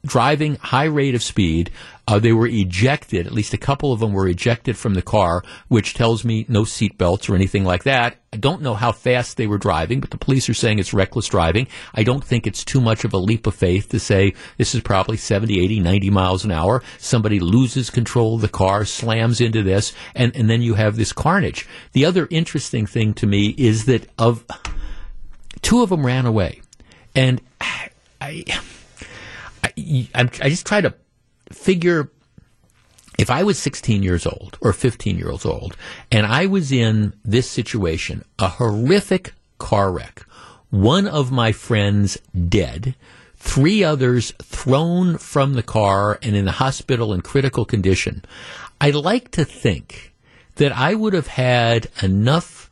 driving 0.04 0.56
high 0.56 0.84
rate 0.84 1.14
of 1.14 1.22
speed. 1.22 1.70
Uh, 2.06 2.18
they 2.18 2.32
were 2.32 2.46
ejected. 2.46 3.26
At 3.26 3.32
least 3.32 3.54
a 3.54 3.58
couple 3.58 3.92
of 3.92 4.00
them 4.00 4.12
were 4.12 4.28
ejected 4.28 4.76
from 4.76 4.92
the 4.92 5.02
car, 5.02 5.42
which 5.68 5.94
tells 5.94 6.24
me 6.24 6.44
no 6.48 6.62
seatbelts 6.62 7.30
or 7.30 7.34
anything 7.34 7.64
like 7.64 7.84
that. 7.84 8.16
I 8.30 8.36
don't 8.36 8.60
know 8.60 8.74
how 8.74 8.92
fast 8.92 9.36
they 9.36 9.46
were 9.46 9.56
driving, 9.56 10.00
but 10.00 10.10
the 10.10 10.18
police 10.18 10.48
are 10.48 10.54
saying 10.54 10.78
it's 10.78 10.92
reckless 10.92 11.28
driving. 11.28 11.66
I 11.94 12.02
don't 12.02 12.22
think 12.22 12.46
it's 12.46 12.64
too 12.64 12.80
much 12.80 13.04
of 13.04 13.14
a 13.14 13.18
leap 13.18 13.46
of 13.46 13.54
faith 13.54 13.88
to 13.88 13.98
say 13.98 14.34
this 14.58 14.74
is 14.74 14.82
probably 14.82 15.16
70, 15.16 15.64
80, 15.64 15.80
90 15.80 16.10
miles 16.10 16.44
an 16.44 16.50
hour. 16.50 16.82
Somebody 16.98 17.40
loses 17.40 17.88
control 17.88 18.34
of 18.34 18.42
the 18.42 18.48
car, 18.48 18.84
slams 18.84 19.40
into 19.40 19.62
this, 19.62 19.94
and, 20.14 20.36
and 20.36 20.50
then 20.50 20.60
you 20.60 20.74
have 20.74 20.96
this 20.96 21.12
carnage. 21.12 21.66
The 21.92 22.04
other 22.04 22.28
interesting 22.30 22.84
thing 22.84 23.14
to 23.14 23.26
me 23.26 23.54
is 23.56 23.86
that 23.86 24.10
of 24.18 24.44
two 25.62 25.82
of 25.82 25.88
them 25.88 26.04
ran 26.04 26.26
away. 26.26 26.60
And 27.14 27.40
I 27.60 27.88
I, 28.24 28.42
I 29.76 30.48
just 30.48 30.66
try 30.66 30.80
to 30.80 30.94
figure 31.50 32.10
if 33.18 33.30
I 33.30 33.44
was 33.44 33.58
16 33.58 34.02
years 34.02 34.26
old 34.26 34.58
or 34.60 34.72
15 34.72 35.18
years 35.18 35.44
old 35.44 35.76
and 36.10 36.26
I 36.26 36.46
was 36.46 36.72
in 36.72 37.14
this 37.24 37.48
situation, 37.48 38.24
a 38.38 38.48
horrific 38.48 39.32
car 39.58 39.92
wreck, 39.92 40.24
one 40.70 41.06
of 41.06 41.30
my 41.30 41.52
friends 41.52 42.18
dead, 42.48 42.94
three 43.36 43.84
others 43.84 44.32
thrown 44.42 45.18
from 45.18 45.54
the 45.54 45.62
car 45.62 46.18
and 46.22 46.34
in 46.34 46.44
the 46.44 46.52
hospital 46.52 47.12
in 47.12 47.20
critical 47.20 47.64
condition, 47.64 48.24
I 48.80 48.90
like 48.90 49.30
to 49.32 49.44
think 49.44 50.12
that 50.56 50.72
I 50.72 50.94
would 50.94 51.12
have 51.12 51.28
had 51.28 51.88
enough 52.02 52.70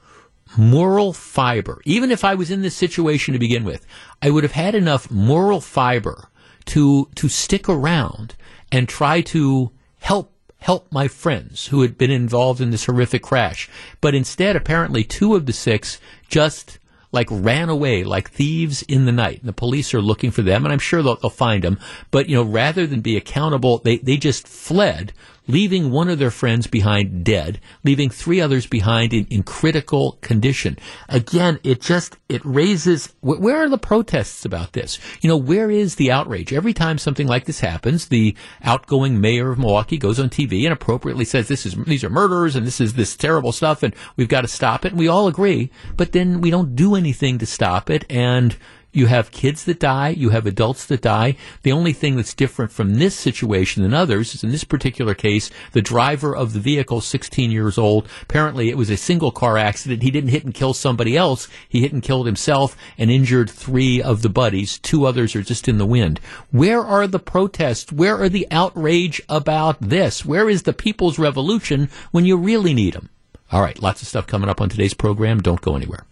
moral 0.57 1.13
fiber, 1.13 1.81
even 1.85 2.11
if 2.11 2.25
I 2.25 2.35
was 2.35 2.51
in 2.51 2.63
this 2.63 2.77
situation 2.77 3.33
to 3.33 3.39
begin 3.39 3.65
with, 3.65 3.87
I 4.21 4.31
would 4.31 4.43
have 4.43 4.53
had 4.53 4.75
enough 4.75 5.11
moral 5.11 5.61
fiber 5.61 6.29
to 6.67 7.09
to 7.15 7.29
stick 7.29 7.69
around 7.69 8.35
and 8.71 8.89
try 8.89 9.21
to 9.21 9.71
help 10.01 10.33
help 10.59 10.91
my 10.93 11.09
friends 11.09 11.67
who 11.67 11.83
had 11.83 11.99
been 11.99 12.11
involved 12.11 12.61
in 12.61 12.71
this 12.71 12.87
horrific 12.87 13.23
crash. 13.23 13.69
But 14.01 14.15
instead, 14.15 14.57
apparently, 14.57 15.05
two 15.05 15.35
of 15.35 15.47
the 15.47 15.53
six 15.53 16.01
just 16.29 16.79
like 17.11 17.29
ran 17.31 17.69
away 17.69 18.05
like 18.05 18.31
thieves 18.31 18.83
in 18.83 19.05
the 19.05 19.13
night. 19.13 19.41
And 19.41 19.49
the 19.49 19.53
police 19.53 19.93
are 19.93 20.01
looking 20.01 20.31
for 20.31 20.43
them, 20.43 20.65
and 20.65 20.73
I'm 20.73 20.79
sure 20.79 21.03
they'll, 21.03 21.17
they'll 21.17 21.31
find 21.31 21.63
them. 21.63 21.79
But 22.11 22.29
you 22.29 22.37
know, 22.37 22.43
rather 22.43 22.87
than 22.87 23.01
be 23.01 23.17
accountable, 23.17 23.79
they 23.79 23.99
they 23.99 24.17
just 24.17 24.49
fled 24.49 25.13
leaving 25.47 25.91
one 25.91 26.09
of 26.09 26.19
their 26.19 26.31
friends 26.31 26.67
behind 26.67 27.25
dead, 27.25 27.61
leaving 27.85 28.11
three 28.11 28.41
others 28.41 28.67
behind 28.67 29.13
in, 29.13 29.27
in 29.27 29.43
critical 29.43 30.19
condition. 30.21 30.79
Again, 31.09 31.59
it 31.65 31.81
just, 31.81 32.17
it 32.29 32.45
raises, 32.45 33.13
where 33.21 33.65
are 33.65 33.69
the 33.69 33.79
protests 33.79 34.45
about 34.45 34.73
this? 34.73 34.99
You 35.21 35.29
know, 35.29 35.37
where 35.37 35.71
is 35.71 35.97
the 35.97 36.13
outrage? 36.13 36.53
Every 36.53 36.73
time 36.73 36.99
something 36.99 37.27
like 37.27 37.45
this 37.45 37.61
happens, 37.61 38.09
the 38.09 38.37
outgoing 38.63 39.21
mayor 39.21 39.51
of 39.51 39.59
Milwaukee 39.59 39.99
goes 39.99 40.21
on 40.21 40.31
TV 40.31 40.65
and 40.65 40.73
appropriately 40.73 41.25
says 41.25 41.49
this 41.49 41.67
is, 41.67 41.75
these 41.85 42.05
are 42.05 42.11
murders 42.11 42.57
and 42.57 42.67
this 42.67 42.81
is 42.81 42.95
this 42.95 43.17
terrible 43.17 43.53
stuff 43.53 43.83
and 43.83 43.95
we've 44.17 44.29
got 44.29 44.43
to 44.43 44.49
stop 44.49 44.85
it. 44.85 44.93
And 44.93 44.99
we 44.99 45.09
all 45.09 45.27
agree, 45.27 45.71
but 45.97 46.13
then 46.13 46.41
we 46.41 46.51
don't 46.51 46.77
do 46.77 46.95
anything 46.95 47.39
to 47.39 47.47
stop 47.47 47.91
it. 47.91 48.05
And 48.11 48.57
you 48.93 49.07
have 49.07 49.31
kids 49.31 49.65
that 49.65 49.81
die. 49.81 50.11
You 50.11 50.31
have 50.31 50.47
adults 50.47 50.85
that 50.87 51.01
die. 51.01 51.37
The 51.63 51.73
only 51.73 51.95
thing 51.95 52.17
that's 52.17 52.35
different 52.35 52.71
from 52.73 52.97
this 52.97 53.15
situation 53.15 53.83
than 53.83 53.95
others 53.95 54.35
is 54.35 54.45
in 54.45 54.51
this 54.51 54.65
particular 54.65 55.15
case, 55.15 55.51
the 55.73 55.81
driver 55.81 56.37
of 56.37 56.53
the 56.53 56.61
vehicle, 56.61 57.01
16 57.01 57.51
years 57.51 57.79
old, 57.79 58.07
apparently 58.23 58.69
it 58.69 58.77
was 58.77 58.91
a 58.91 58.97
single 58.97 59.33
car 59.33 59.57
accident. 59.57 60.03
He 60.03 60.11
didn't 60.11 60.31
hit 60.31 60.45
and 60.45 60.53
kill 60.53 60.75
somebody 60.75 61.17
else. 61.17 61.49
He 61.69 61.81
hit 61.81 61.93
and 61.93 62.03
killed 62.03 62.27
himself 62.27 62.77
and 62.99 63.11
injured 63.11 63.49
three 63.49 64.03
of 64.03 64.21
the 64.21 64.29
buddies. 64.29 64.79
Two 64.79 65.07
others 65.07 65.35
are 65.35 65.43
just 65.43 65.69
in 65.69 65.79
the 65.79 65.87
wind. 65.87 66.21
Where 66.51 66.85
are 66.85 67.07
the 67.07 67.19
protests? 67.19 67.93
Where 67.93 68.21
are 68.21 68.29
the 68.29 68.47
outrage 68.51 69.23
about 69.29 69.81
this? 69.81 70.25
Where 70.25 70.51
is 70.51 70.65
the 70.65 70.75
people's 70.75 71.19
revolution 71.19 71.89
when 72.11 72.27
you 72.27 72.37
really 72.37 72.75
need 72.75 72.93
them? 72.93 73.09
All 73.51 73.63
right, 73.63 73.81
lots 73.83 74.03
of 74.03 74.09
stuff 74.09 74.27
coming 74.27 74.51
up 74.51 74.61
on 74.61 74.69
today's 74.69 74.95
program. 74.95 75.41
Don't 75.41 75.61
go 75.61 75.77
anywhere. 75.77 76.05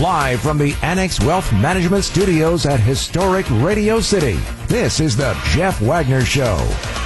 Live 0.00 0.42
from 0.42 0.58
the 0.58 0.74
Annex 0.82 1.18
Wealth 1.20 1.50
Management 1.54 2.04
Studios 2.04 2.66
at 2.66 2.78
historic 2.80 3.46
Radio 3.50 3.98
City, 3.98 4.38
this 4.66 5.00
is 5.00 5.16
the 5.16 5.32
Jeff 5.52 5.80
Wagner 5.80 6.22
Show. 6.22 6.58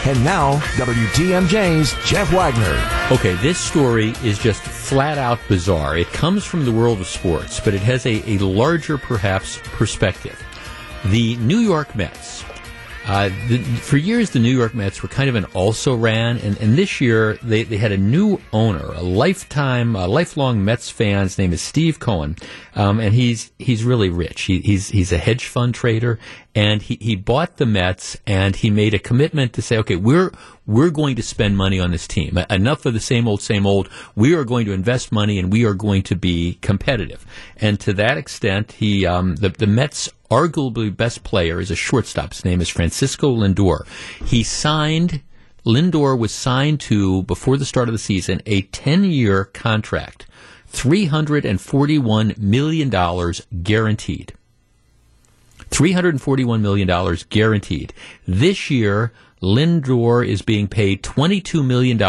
And 0.06 0.24
now, 0.24 0.58
WTMJ's 0.74 1.94
Jeff 2.04 2.32
Wagner. 2.32 3.14
Okay, 3.14 3.34
this 3.36 3.60
story 3.60 4.08
is 4.24 4.40
just 4.40 4.60
flat 4.60 5.18
out 5.18 5.38
bizarre. 5.46 5.98
It 5.98 6.08
comes 6.08 6.44
from 6.44 6.64
the 6.64 6.72
world 6.72 7.00
of 7.00 7.06
sports, 7.06 7.60
but 7.60 7.74
it 7.74 7.80
has 7.82 8.06
a, 8.06 8.28
a 8.28 8.38
larger, 8.38 8.98
perhaps, 8.98 9.60
perspective. 9.62 10.42
The 11.04 11.36
New 11.36 11.58
York 11.58 11.94
Mets 11.94 12.42
uh, 13.06 13.30
the, 13.48 13.58
for 13.58 13.96
years, 13.96 14.30
the 14.30 14.38
New 14.38 14.54
York 14.54 14.74
Mets 14.74 15.02
were 15.02 15.08
kind 15.08 15.28
of 15.28 15.34
an 15.34 15.46
also 15.46 15.94
ran, 15.94 16.36
and, 16.38 16.56
and 16.58 16.76
this 16.76 17.00
year 17.00 17.38
they, 17.42 17.62
they 17.62 17.78
had 17.78 17.92
a 17.92 17.96
new 17.96 18.38
owner, 18.52 18.84
a 18.84 19.02
lifetime, 19.02 19.96
a 19.96 20.06
lifelong 20.06 20.64
Mets 20.64 20.90
fan. 20.90 21.22
His 21.22 21.38
name 21.38 21.52
is 21.52 21.62
Steve 21.62 21.98
Cohen, 21.98 22.36
um, 22.74 23.00
and 23.00 23.14
he's 23.14 23.52
he's 23.58 23.84
really 23.84 24.10
rich. 24.10 24.42
He, 24.42 24.60
he's 24.60 24.90
he's 24.90 25.12
a 25.12 25.18
hedge 25.18 25.46
fund 25.46 25.74
trader, 25.74 26.18
and 26.54 26.82
he, 26.82 26.98
he 27.00 27.16
bought 27.16 27.56
the 27.56 27.66
Mets, 27.66 28.18
and 28.26 28.54
he 28.54 28.68
made 28.70 28.92
a 28.92 28.98
commitment 28.98 29.54
to 29.54 29.62
say, 29.62 29.78
okay, 29.78 29.96
we're 29.96 30.30
we're 30.66 30.90
going 30.90 31.16
to 31.16 31.22
spend 31.22 31.56
money 31.56 31.80
on 31.80 31.92
this 31.92 32.06
team. 32.06 32.38
Enough 32.50 32.84
of 32.84 32.92
the 32.92 33.00
same 33.00 33.26
old, 33.26 33.40
same 33.40 33.66
old. 33.66 33.88
We 34.14 34.34
are 34.34 34.44
going 34.44 34.66
to 34.66 34.72
invest 34.72 35.10
money, 35.10 35.38
and 35.38 35.50
we 35.50 35.64
are 35.64 35.74
going 35.74 36.02
to 36.02 36.16
be 36.16 36.58
competitive. 36.60 37.24
And 37.56 37.80
to 37.80 37.94
that 37.94 38.18
extent, 38.18 38.72
he 38.72 39.06
um, 39.06 39.36
the 39.36 39.48
the 39.48 39.66
Mets 39.66 40.10
arguably 40.30 40.94
best 40.96 41.24
player 41.24 41.60
is 41.60 41.70
a 41.70 41.76
shortstop. 41.76 42.32
His 42.32 42.44
name 42.44 42.60
is 42.60 42.68
Francisco 42.68 43.34
Lindor. 43.34 43.86
He 44.24 44.42
signed, 44.42 45.22
Lindor 45.66 46.18
was 46.18 46.32
signed 46.32 46.80
to, 46.80 47.24
before 47.24 47.56
the 47.56 47.64
start 47.64 47.88
of 47.88 47.92
the 47.92 47.98
season, 47.98 48.40
a 48.46 48.62
10 48.62 49.04
year 49.04 49.44
contract, 49.44 50.26
$341 50.72 52.38
million 52.38 52.90
guaranteed. 53.62 54.32
$341 55.70 56.60
million 56.60 57.18
guaranteed. 57.28 57.92
This 58.26 58.70
year, 58.70 59.12
Lindor 59.42 60.26
is 60.26 60.42
being 60.42 60.68
paid 60.68 61.02
$22 61.02 61.64
million 61.64 62.00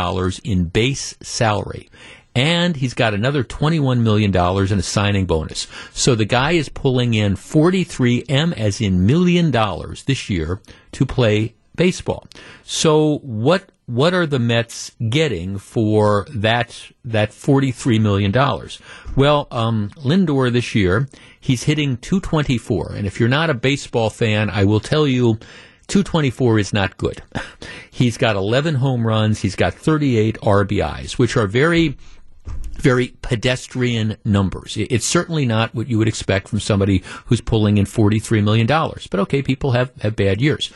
in 0.43 0.65
base 0.65 1.15
salary 1.21 1.89
and 2.35 2.75
he's 2.75 2.93
got 2.93 3.13
another 3.13 3.43
$21 3.43 4.01
million 4.01 4.35
in 4.35 4.79
a 4.79 4.83
signing 4.83 5.25
bonus. 5.25 5.67
So 5.93 6.15
the 6.15 6.25
guy 6.25 6.51
is 6.51 6.69
pulling 6.69 7.13
in 7.13 7.35
43 7.35 8.25
M 8.29 8.53
as 8.53 8.81
in 8.81 9.05
million 9.05 9.51
dollars 9.51 10.03
this 10.03 10.29
year 10.29 10.61
to 10.93 11.05
play 11.05 11.55
baseball. 11.75 12.27
So 12.63 13.19
what 13.19 13.71
what 13.87 14.13
are 14.13 14.25
the 14.25 14.39
Mets 14.39 14.91
getting 15.09 15.57
for 15.57 16.25
that 16.33 16.91
that 17.03 17.33
forty 17.33 17.71
three 17.71 17.99
million 17.99 18.31
dollars? 18.31 18.79
Well, 19.15 19.47
um, 19.51 19.89
Lindor 19.97 20.51
this 20.51 20.75
year 20.75 21.09
he's 21.39 21.63
hitting 21.63 21.97
two 21.97 22.19
twenty 22.19 22.57
four, 22.57 22.93
and 22.93 23.05
if 23.07 23.19
you're 23.19 23.29
not 23.29 23.49
a 23.49 23.53
baseball 23.53 24.09
fan, 24.09 24.49
I 24.49 24.63
will 24.63 24.79
tell 24.79 25.07
you 25.07 25.39
224 25.87 26.59
is 26.59 26.73
not 26.73 26.95
good. 26.95 27.21
He's 27.91 28.15
got 28.15 28.37
11 28.37 28.75
home 28.75 29.05
runs. 29.05 29.41
He's 29.41 29.57
got 29.57 29.73
38 29.73 30.39
RBIs, 30.39 31.17
which 31.17 31.35
are 31.35 31.47
very 31.47 31.97
very 32.81 33.13
pedestrian 33.21 34.17
numbers. 34.25 34.75
It's 34.77 35.05
certainly 35.05 35.45
not 35.45 35.73
what 35.73 35.87
you 35.87 35.97
would 35.97 36.07
expect 36.07 36.47
from 36.47 36.59
somebody 36.59 37.03
who's 37.27 37.41
pulling 37.41 37.77
in 37.77 37.85
$43 37.85 38.43
million. 38.43 38.67
But 38.67 39.19
okay, 39.21 39.41
people 39.41 39.71
have, 39.71 39.91
have 40.01 40.15
bad 40.15 40.41
years. 40.41 40.71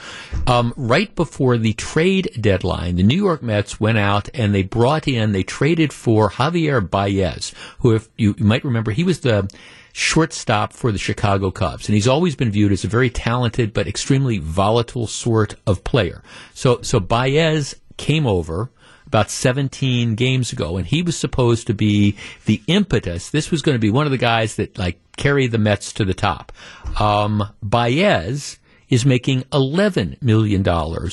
Um, 0.48 0.74
right 0.78 1.14
before 1.16 1.58
the 1.58 1.74
trade 1.74 2.30
deadline, 2.40 2.96
the 2.96 3.04
New 3.04 3.18
York 3.18 3.42
Mets 3.42 3.80
went 3.80 3.98
out 3.98 4.30
and 4.34 4.54
they 4.54 4.64
brought 4.64 5.08
in, 5.08 5.32
they 5.32 5.44
traded 5.44 5.92
for 5.92 6.30
Javier 6.30 6.88
Baez, 6.88 7.54
who, 7.80 7.96
if 7.96 8.08
you, 8.18 8.36
you 8.38 8.46
might 8.46 8.64
remember, 8.64 8.92
he 8.92 9.04
was 9.04 9.22
the 9.22 9.50
shortstop 9.92 10.74
for 10.74 10.92
the 10.92 10.98
Chicago 10.98 11.52
Cubs. 11.52 11.88
And 11.88 11.96
he's 11.96 12.08
always 12.08 12.36
been 12.36 12.52
viewed 12.52 12.74
as 12.74 12.84
a 12.84 12.90
very 12.90 13.10
talented 13.10 13.74
but 13.74 13.88
extremely 13.88 14.38
volatile 14.40 15.08
sort 15.08 15.56
of 15.66 15.84
player. 15.84 16.22
So, 16.54 16.82
so 16.82 17.00
Baez 17.00 17.76
came 17.98 18.28
over 18.28 18.70
about 19.16 19.32
17 19.32 20.16
games 20.16 20.52
ago, 20.52 20.76
and 20.76 20.86
he 20.86 21.02
was 21.02 21.16
supposed 21.16 21.68
to 21.68 21.74
be 21.74 22.18
the 22.48 22.62
impetus. 22.68 23.30
This 23.30 23.50
was 23.50 23.62
going 23.62 23.76
to 23.76 23.80
be 23.80 23.90
one 23.90 24.06
of 24.06 24.12
the 24.12 24.18
guys 24.18 24.58
that 24.58 24.78
like 24.78 25.00
carry 25.16 25.48
the 25.48 25.58
Mets 25.58 25.94
to 25.94 26.04
the 26.04 26.14
top. 26.14 26.52
Um, 27.00 27.42
Baez 27.64 28.60
is 28.90 29.06
making 29.06 29.44
$11 29.44 30.22
million 30.22 30.64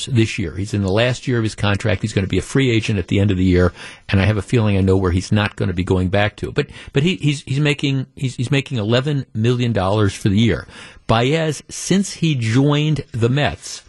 this 0.09 0.37
year. 0.37 0.53
He's 0.53 0.73
in 0.73 0.81
the 0.81 0.91
last 0.91 1.29
year 1.29 1.37
of 1.37 1.45
his 1.45 1.55
contract. 1.55 2.01
He's 2.01 2.11
going 2.11 2.25
to 2.25 2.29
be 2.29 2.37
a 2.37 2.41
free 2.41 2.71
agent 2.71 2.99
at 2.99 3.07
the 3.07 3.21
end 3.21 3.31
of 3.31 3.37
the 3.37 3.45
year, 3.45 3.71
and 4.09 4.19
I 4.19 4.25
have 4.25 4.35
a 4.35 4.41
feeling 4.41 4.75
I 4.75 4.81
know 4.81 4.97
where 4.97 5.11
he's 5.11 5.31
not 5.31 5.55
going 5.55 5.69
to 5.69 5.73
be 5.73 5.85
going 5.85 6.09
back 6.09 6.35
to. 6.37 6.51
But 6.51 6.67
but 6.91 7.03
he, 7.03 7.15
he's 7.15 7.43
he's 7.43 7.61
making 7.61 8.07
he's, 8.17 8.35
he's 8.35 8.51
making 8.51 8.79
$11 8.79 9.27
million 9.33 9.73
for 9.73 10.27
the 10.27 10.37
year. 10.37 10.67
Baez, 11.07 11.63
since 11.69 12.15
he 12.15 12.35
joined 12.35 13.05
the 13.13 13.29
Mets, 13.29 13.81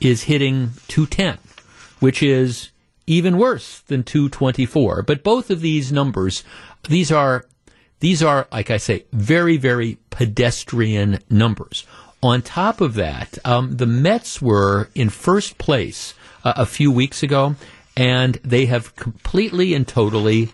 is 0.00 0.22
hitting 0.22 0.70
210, 0.88 1.36
which 2.00 2.22
is 2.22 2.70
even 3.10 3.38
worse 3.38 3.80
than 3.80 4.04
224. 4.04 5.02
But 5.02 5.24
both 5.24 5.50
of 5.50 5.60
these 5.60 5.90
numbers, 5.90 6.44
these 6.88 7.10
are 7.10 7.44
these 7.98 8.22
are, 8.22 8.48
like 8.50 8.70
I 8.70 8.78
say, 8.78 9.04
very, 9.12 9.58
very 9.58 9.98
pedestrian 10.08 11.18
numbers. 11.28 11.84
On 12.22 12.40
top 12.40 12.80
of 12.80 12.94
that, 12.94 13.38
um, 13.44 13.76
the 13.76 13.86
Mets 13.86 14.40
were 14.40 14.88
in 14.94 15.10
first 15.10 15.58
place 15.58 16.14
uh, 16.44 16.54
a 16.56 16.64
few 16.64 16.90
weeks 16.90 17.22
ago, 17.22 17.56
and 17.96 18.36
they 18.42 18.66
have 18.66 18.96
completely 18.96 19.74
and 19.74 19.86
totally 19.86 20.48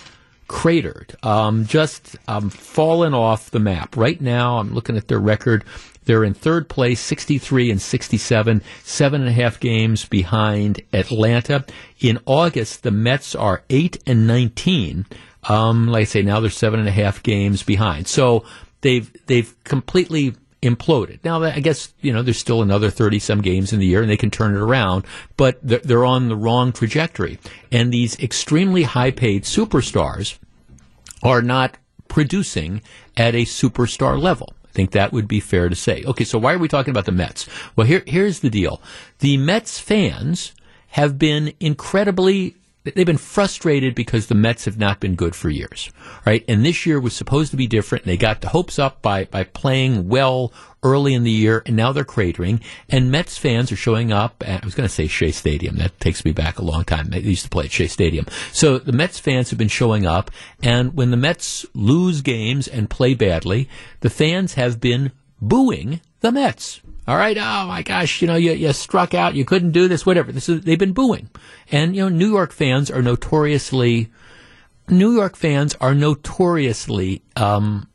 cratered, 0.49 1.15
um, 1.23 1.67
just 1.67 2.17
um, 2.27 2.51
fallen 2.51 3.15
off 3.15 3.51
the 3.51 3.61
map. 3.61 3.97
Right 3.97 4.21
now, 4.21 4.59
I'm 4.59 4.75
looking 4.75 4.97
at 4.97 5.07
their 5.07 5.21
record. 5.21 5.65
They're 6.07 6.25
in 6.25 6.35
third 6.35 6.69
place, 6.69 7.01
63 7.01 7.71
and 7.71 7.83
67, 7.83 8.63
seven 8.83 9.21
and 9.21 9.29
a 9.29 9.33
half 9.33 9.61
games 9.61 10.07
behind 10.07 10.81
Atlanta. 10.93 11.65
In 12.01 12.19
August, 12.25 12.83
the 12.85 12.91
Mets 12.91 13.35
are 13.35 13.63
8 13.69 14.03
and 14.07 14.27
19. 14.27 15.07
Um, 15.49 15.89
like 15.89 16.03
I 16.03 16.05
say, 16.05 16.23
now 16.23 16.41
they're 16.41 16.51
seven 16.51 16.81
and 16.81 16.89
a 16.89 16.93
half 16.93 17.23
games 17.23 17.63
behind. 17.63 18.09
So 18.09 18.45
they've, 18.81 19.11
they've 19.27 19.55
completely 19.65 20.35
imploded. 20.63 21.21
Now, 21.25 21.43
I 21.43 21.61
guess, 21.61 21.93
you 22.01 22.13
know, 22.13 22.23
there's 22.23 22.39
still 22.39 22.63
another 22.63 22.91
30 22.91 23.19
some 23.19 23.41
games 23.41 23.73
in 23.73 23.81
the 23.81 23.87
year 23.87 24.01
and 24.01 24.11
they 24.11 24.17
can 24.17 24.31
turn 24.31 24.55
it 24.55 24.61
around, 24.61 25.05
but 25.37 25.59
they're 25.63 26.05
on 26.05 26.29
the 26.29 26.37
wrong 26.37 26.73
trajectory. 26.73 27.39
And 27.71 27.93
these 27.93 28.19
extremely 28.21 28.85
high 28.85 29.11
paid 29.11 29.43
superstars 29.45 30.39
are 31.23 31.43
not 31.43 31.77
producing 32.09 32.83
at 33.17 33.35
a 33.35 33.43
superstar 33.43 34.21
level 34.21 34.53
think 34.77 34.91
that 34.91 35.13
would 35.13 35.27
be 35.27 35.41
fair 35.41 35.69
to 35.69 35.75
say. 35.75 36.05
Okay, 36.05 36.25
so 36.25 36.39
why 36.39 36.53
are 36.53 36.59
we 36.59 36.69
talking 36.69 36.91
about 36.91 37.07
the 37.07 37.13
Mets? 37.13 37.49
Well, 37.75 37.87
here, 37.87 38.05
here's 38.07 38.41
the 38.41 38.51
deal. 38.51 38.81
The 39.21 39.39
Mets 39.39 39.81
fans 39.81 40.53
have 40.89 41.19
been 41.19 41.55
incredibly 41.59 42.57
they've 42.95 43.07
been 43.07 43.17
frustrated 43.17 43.95
because 43.95 44.27
the 44.27 44.35
Mets 44.35 44.65
have 44.65 44.79
not 44.79 45.01
been 45.01 45.15
good 45.15 45.35
for 45.35 45.49
years, 45.49 45.91
right? 46.25 46.45
And 46.49 46.65
this 46.65 46.87
year 46.87 47.01
was 47.01 47.15
supposed 47.15 47.51
to 47.51 47.57
be 47.57 47.67
different. 47.67 48.05
And 48.05 48.13
they 48.13 48.17
got 48.17 48.41
the 48.41 48.49
hopes 48.49 48.79
up 48.79 49.03
by 49.03 49.25
by 49.25 49.45
playing 49.45 50.09
well 50.09 50.53
early 50.83 51.15
in 51.15 51.25
the 51.25 51.31
year, 51.31 51.63
and 51.67 51.75
now 51.75 51.93
they're 51.93 52.05
cratering. 52.05 52.63
And 52.89 53.11
Mets 53.11 53.37
fans 53.37 53.73
are 53.73 53.77
showing 53.77 54.13
up. 54.13 54.43
At, 54.47 54.63
I 54.63 54.67
was 54.67 54.75
going 54.75 54.89
to 54.89 54.95
say 54.95 55.07
Shea 55.07 55.33
Stadium. 55.33 55.77
That 55.77 55.99
takes 56.01 56.25
me 56.25 56.33
back 56.33 56.59
a 56.59 56.65
long 56.65 56.85
time. 56.85 57.09
They 57.09 57.21
used 57.21 57.45
to 57.45 57.51
play 57.51 57.65
at 57.65 57.73
Shea 57.73 57.89
Stadium. 57.89 58.27
So 58.53 58.79
the 58.79 58.93
Mets 58.93 59.19
fans 59.19 59.51
have 59.51 59.59
been 59.59 59.69
showing 59.69 60.07
up, 60.07 60.31
and 60.63 60.95
when 60.95 61.11
the 61.11 61.17
Mets 61.17 61.67
lose 61.75 62.23
games 62.23 62.69
and 62.69 62.89
play 62.89 63.15
badly, 63.15 63.69
the 64.01 64.11
fans 64.11 64.55
have 64.55 64.81
been 64.81 65.13
booing 65.41 66.01
the 66.21 66.33
Mets. 66.33 66.81
All 67.09 67.17
right, 67.17 67.37
oh 67.39 67.67
my 67.69 67.83
gosh, 67.83 68.21
you 68.21 68.27
know, 68.27 68.35
you, 68.35 68.53
you 68.53 68.73
struck 68.73 69.15
out, 69.15 69.37
you 69.37 69.45
couldn't 69.45 69.71
do 69.71 69.87
this, 69.87 70.05
whatever. 70.05 70.33
This 70.33 70.49
is 70.49 70.63
they've 70.63 70.79
been 70.79 70.93
booing, 70.93 71.31
and 71.71 71.95
you 71.95 72.03
know, 72.03 72.09
New 72.09 72.31
York 72.31 72.53
fans 72.53 72.91
are 72.91 73.03
notoriously, 73.03 74.11
New 74.89 75.13
York 75.13 75.37
fans 75.37 75.77
are 75.81 75.95
notoriously 75.95 77.23
um, 77.37 77.89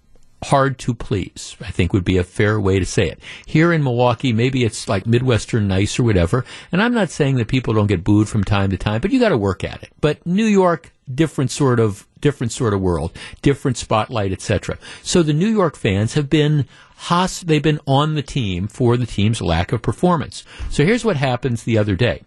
hard 0.46 0.78
to 0.80 0.94
please, 0.94 1.56
I 1.62 1.72
think 1.72 1.94
would 1.94 2.06
be 2.06 2.18
a 2.18 2.24
fair 2.24 2.60
way 2.60 2.80
to 2.80 2.86
say 2.86 3.08
it. 3.08 3.20
Here 3.46 3.72
in 3.72 3.84
Milwaukee, 3.84 4.34
maybe 4.34 4.64
it's 4.64 4.88
like 4.88 5.06
Midwestern 5.06 5.68
nice 5.68 6.00
or 6.00 6.04
whatever. 6.04 6.46
And 6.72 6.82
I'm 6.82 6.94
not 6.94 7.10
saying 7.10 7.36
that 7.36 7.48
people 7.48 7.74
don't 7.74 7.88
get 7.88 8.04
booed 8.04 8.28
from 8.28 8.44
time 8.44 8.72
to 8.72 8.78
time, 8.78 9.02
but 9.02 9.12
you 9.12 9.20
got 9.20 9.30
to 9.30 9.38
work 9.38 9.64
at 9.64 9.84
it. 9.84 9.92
But 10.02 10.26
New 10.26 10.46
York, 10.46 10.94
different 11.14 11.52
sort 11.52 11.80
of, 11.80 12.08
different 12.20 12.52
sort 12.52 12.74
of 12.74 12.82
world, 12.82 13.16
different 13.42 13.78
spotlight, 13.78 14.32
etc. 14.32 14.78
So 15.04 15.22
the 15.22 15.34
New 15.34 15.50
York 15.50 15.76
fans 15.76 16.16
have 16.16 16.30
been 16.30 16.66
hos- 17.02 17.42
they've 17.42 17.64
been 17.64 17.80
on 17.88 18.16
the 18.16 18.22
team 18.22 18.68
for 18.68 18.98
the 18.98 19.06
team's 19.06 19.42
lack 19.42 19.72
of 19.72 19.82
performance. 19.82 20.44
So 20.70 20.86
here's 20.86 21.06
what 21.06 21.18
happens 21.18 21.64
the 21.64 21.78
other 21.78 21.96
day. 21.96 22.24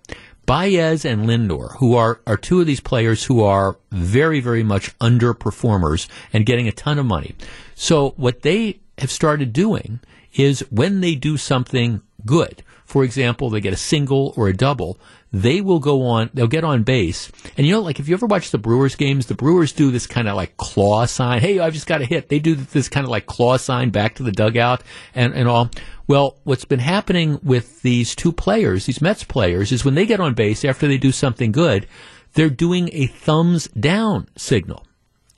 Baez 0.46 1.04
and 1.04 1.26
Lindor, 1.26 1.76
who 1.78 1.94
are, 1.94 2.20
are 2.26 2.36
two 2.36 2.60
of 2.60 2.66
these 2.66 2.80
players 2.80 3.24
who 3.24 3.42
are 3.42 3.78
very, 3.90 4.40
very 4.40 4.62
much 4.62 4.96
underperformers 4.98 6.06
and 6.32 6.44
getting 6.44 6.68
a 6.68 6.72
ton 6.72 6.98
of 6.98 7.06
money. 7.06 7.34
So 7.74 8.10
what 8.16 8.42
they 8.42 8.80
have 8.98 9.10
started 9.10 9.52
doing 9.52 10.00
is 10.34 10.60
when 10.70 11.00
they 11.00 11.14
do 11.14 11.36
something 11.36 12.02
good, 12.26 12.62
for 12.84 13.04
example, 13.04 13.48
they 13.48 13.60
get 13.60 13.72
a 13.72 13.78
single 13.78 14.34
or 14.36 14.48
a 14.48 14.56
double, 14.56 14.98
they 15.34 15.60
will 15.60 15.80
go 15.80 16.06
on, 16.06 16.30
they'll 16.32 16.46
get 16.46 16.62
on 16.62 16.84
base. 16.84 17.28
And 17.56 17.66
you 17.66 17.72
know, 17.72 17.80
like 17.80 17.98
if 17.98 18.08
you 18.08 18.14
ever 18.14 18.26
watch 18.26 18.52
the 18.52 18.58
Brewers 18.58 18.94
games, 18.94 19.26
the 19.26 19.34
Brewers 19.34 19.72
do 19.72 19.90
this 19.90 20.06
kind 20.06 20.28
of 20.28 20.36
like 20.36 20.56
claw 20.56 21.06
sign. 21.06 21.40
Hey, 21.40 21.58
I've 21.58 21.74
just 21.74 21.88
got 21.88 22.00
a 22.00 22.04
hit. 22.04 22.28
They 22.28 22.38
do 22.38 22.54
this 22.54 22.88
kind 22.88 23.04
of 23.04 23.10
like 23.10 23.26
claw 23.26 23.56
sign 23.56 23.90
back 23.90 24.14
to 24.14 24.22
the 24.22 24.30
dugout 24.30 24.84
and, 25.12 25.34
and 25.34 25.48
all. 25.48 25.70
Well, 26.06 26.38
what's 26.44 26.64
been 26.64 26.78
happening 26.78 27.40
with 27.42 27.82
these 27.82 28.14
two 28.14 28.30
players, 28.30 28.86
these 28.86 29.02
Mets 29.02 29.24
players, 29.24 29.72
is 29.72 29.84
when 29.84 29.96
they 29.96 30.06
get 30.06 30.20
on 30.20 30.34
base 30.34 30.64
after 30.64 30.86
they 30.86 30.98
do 30.98 31.10
something 31.10 31.50
good, 31.50 31.88
they're 32.34 32.48
doing 32.48 32.88
a 32.92 33.08
thumbs 33.08 33.66
down 33.68 34.28
signal. 34.36 34.86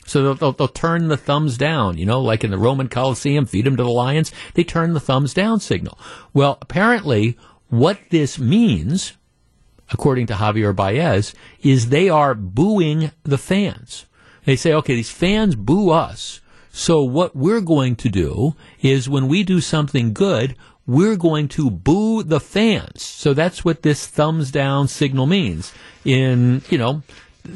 So 0.05 0.23
they'll, 0.23 0.35
they'll, 0.35 0.53
they'll, 0.53 0.69
turn 0.69 1.09
the 1.09 1.17
thumbs 1.17 1.57
down, 1.57 1.97
you 1.97 2.05
know, 2.05 2.21
like 2.21 2.45
in 2.45 2.51
the 2.51 2.59
Roman 2.59 2.89
Coliseum, 2.89 3.47
feed 3.47 3.65
them 3.65 3.77
to 3.77 3.83
the 3.83 3.89
lions. 3.89 4.31
They 4.55 4.63
turn 4.63 4.93
the 4.93 5.01
thumbs 5.01 5.33
down 5.33 5.61
signal. 5.61 5.99
Well, 6.35 6.59
apparently 6.61 7.37
what 7.71 7.99
this 8.11 8.39
means, 8.39 9.15
according 9.91 10.27
to 10.27 10.35
Javier 10.35 10.75
Baez, 10.75 11.35
is 11.63 11.89
they 11.89 12.09
are 12.09 12.35
booing 12.35 13.13
the 13.23 13.39
fans. 13.39 14.07
They 14.45 14.57
say, 14.57 14.73
okay, 14.73 14.95
these 14.95 15.11
fans 15.11 15.55
boo 15.55 15.91
us. 15.91 16.41
So 16.71 17.03
what 17.03 17.35
we're 17.35 17.63
going 17.63 17.97
to 17.97 18.09
do 18.09 18.55
is 18.81 19.09
when 19.09 19.29
we 19.29 19.43
do 19.43 19.61
something 19.61 20.13
good, 20.13 20.57
we're 20.87 21.17
going 21.17 21.49
to 21.49 21.71
boo 21.71 22.23
the 22.23 22.39
fans. 22.39 23.03
So 23.03 23.35
that's 23.35 23.65
what 23.65 23.83
this 23.83 24.07
thumbs 24.07 24.51
down 24.51 24.89
signal 24.89 25.27
means. 25.27 25.73
In, 26.05 26.63
you 26.69 26.79
know, 26.79 27.03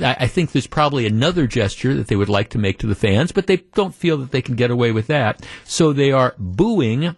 I 0.03 0.27
think 0.27 0.53
there's 0.53 0.67
probably 0.67 1.07
another 1.07 1.47
gesture 1.47 1.95
that 1.95 2.09
they 2.09 2.17
would 2.17 2.29
like 2.29 2.51
to 2.51 2.59
make 2.59 2.79
to 2.79 2.87
the 2.87 2.95
fans, 2.95 3.33
but 3.33 3.47
they 3.47 3.59
don't 3.75 3.95
feel 3.95 4.17
that 4.19 4.31
they 4.31 4.43
can 4.43 4.57
get 4.57 4.71
away 4.71 4.93
with 4.93 5.07
that. 5.09 5.45
So 5.65 5.93
they 5.93 6.13
are 6.13 6.35
booing 6.39 7.15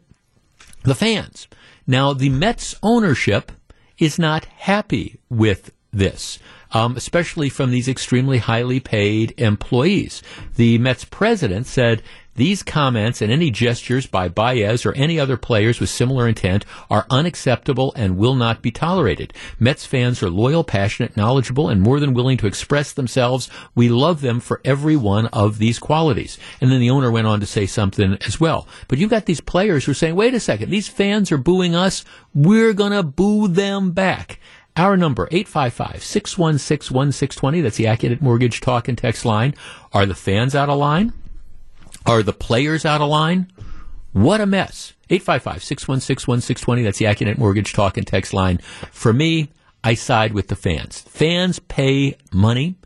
the 0.83 0.95
fans. 0.95 1.49
Now, 1.87 2.13
the 2.13 2.31
Mets 2.31 2.75
ownership 2.83 3.53
is 4.03 4.19
not 4.19 4.45
happy 4.45 5.21
with 5.31 5.73
this 5.93 6.39
um, 6.73 6.97
especially 6.97 7.49
from 7.49 7.71
these 7.71 7.89
extremely 7.89 8.39
highly 8.39 8.81
paid 8.81 9.35
employees. 9.39 10.23
The 10.57 10.79
Mets 10.79 11.05
president 11.05 11.67
said 11.67 12.03
these 12.35 12.63
comments 12.63 13.21
and 13.21 13.31
any 13.31 13.51
gestures 13.51 14.07
by 14.07 14.29
Baez 14.29 14.87
or 14.87 14.95
any 14.95 15.21
other 15.21 15.37
players 15.37 15.81
with 15.81 15.91
similar 15.91 16.27
intent 16.27 16.65
are 16.89 17.05
unacceptable 17.11 17.93
and 17.95 18.17
will 18.17 18.35
not 18.35 18.63
be 18.63 18.71
tolerated. 18.71 19.35
Mets 19.59 19.85
fans 19.85 20.23
are 20.23 20.31
loyal, 20.31 20.65
passionate, 20.65 21.15
knowledgeable, 21.17 21.69
and 21.69 21.83
more 21.83 22.01
than 22.01 22.15
willing 22.15 22.39
to 22.39 22.47
express 22.47 22.93
themselves. 22.93 23.51
We 23.75 23.89
love 23.89 24.23
them 24.23 24.41
for 24.41 24.61
every 24.65 24.97
one 24.97 25.27
of 25.27 25.59
these 25.59 25.79
qualities. 25.79 26.39
And 26.61 26.73
then 26.73 26.81
the 26.81 26.91
owner 26.91 27.11
went 27.11 27.27
on 27.27 27.41
to 27.41 27.47
say 27.47 27.67
something 27.67 28.17
as 28.27 28.41
well. 28.41 28.67
But 28.89 28.99
you've 28.99 29.11
got 29.11 29.27
these 29.27 29.41
players 29.41 29.85
who 29.85 29.93
are 29.93 29.95
saying, 29.95 30.17
wait 30.17 30.35
a 30.35 30.41
second, 30.41 30.71
these 30.71 30.89
fans 30.89 31.31
are 31.33 31.39
booing 31.39 31.75
us. 31.75 32.05
We're 32.35 32.73
going 32.73 32.93
to 32.93 33.03
boo 33.03 33.49
them 33.49 33.91
back. 33.93 34.41
Our 34.75 34.97
number, 34.97 35.27
855-616-1620. 35.27 37.63
That's 37.63 37.77
the 37.77 37.85
Accunet 37.85 38.23
Mortgage 38.23 38.63
Talk 38.63 38.89
and 38.89 38.97
Text 38.97 39.27
line. 39.27 39.55
Are 39.93 40.07
the 40.07 40.15
fans 40.15 40.55
out 40.55 40.71
of 40.71 40.79
line? 40.79 41.13
Are 42.07 42.23
the 42.23 42.33
players 42.33 42.85
out 42.85 43.01
of 43.01 43.09
line? 43.09 43.53
What 44.13 44.41
a 44.41 44.47
mess. 44.47 44.93
855 45.11 45.63
616 45.63 46.31
1620. 46.31 46.83
That's 46.83 46.99
the 46.99 47.05
Accunet 47.07 47.39
Mortgage 47.39 47.73
Talk 47.73 47.97
and 47.97 48.07
Text 48.07 48.35
line. 48.35 48.59
For 48.91 49.13
me, 49.13 49.51
I 49.85 49.95
side 49.95 50.33
with 50.33 50.49
the 50.49 50.57
fans. 50.57 51.01
Fans 51.01 51.59
pay 51.59 52.17
money. 52.33 52.77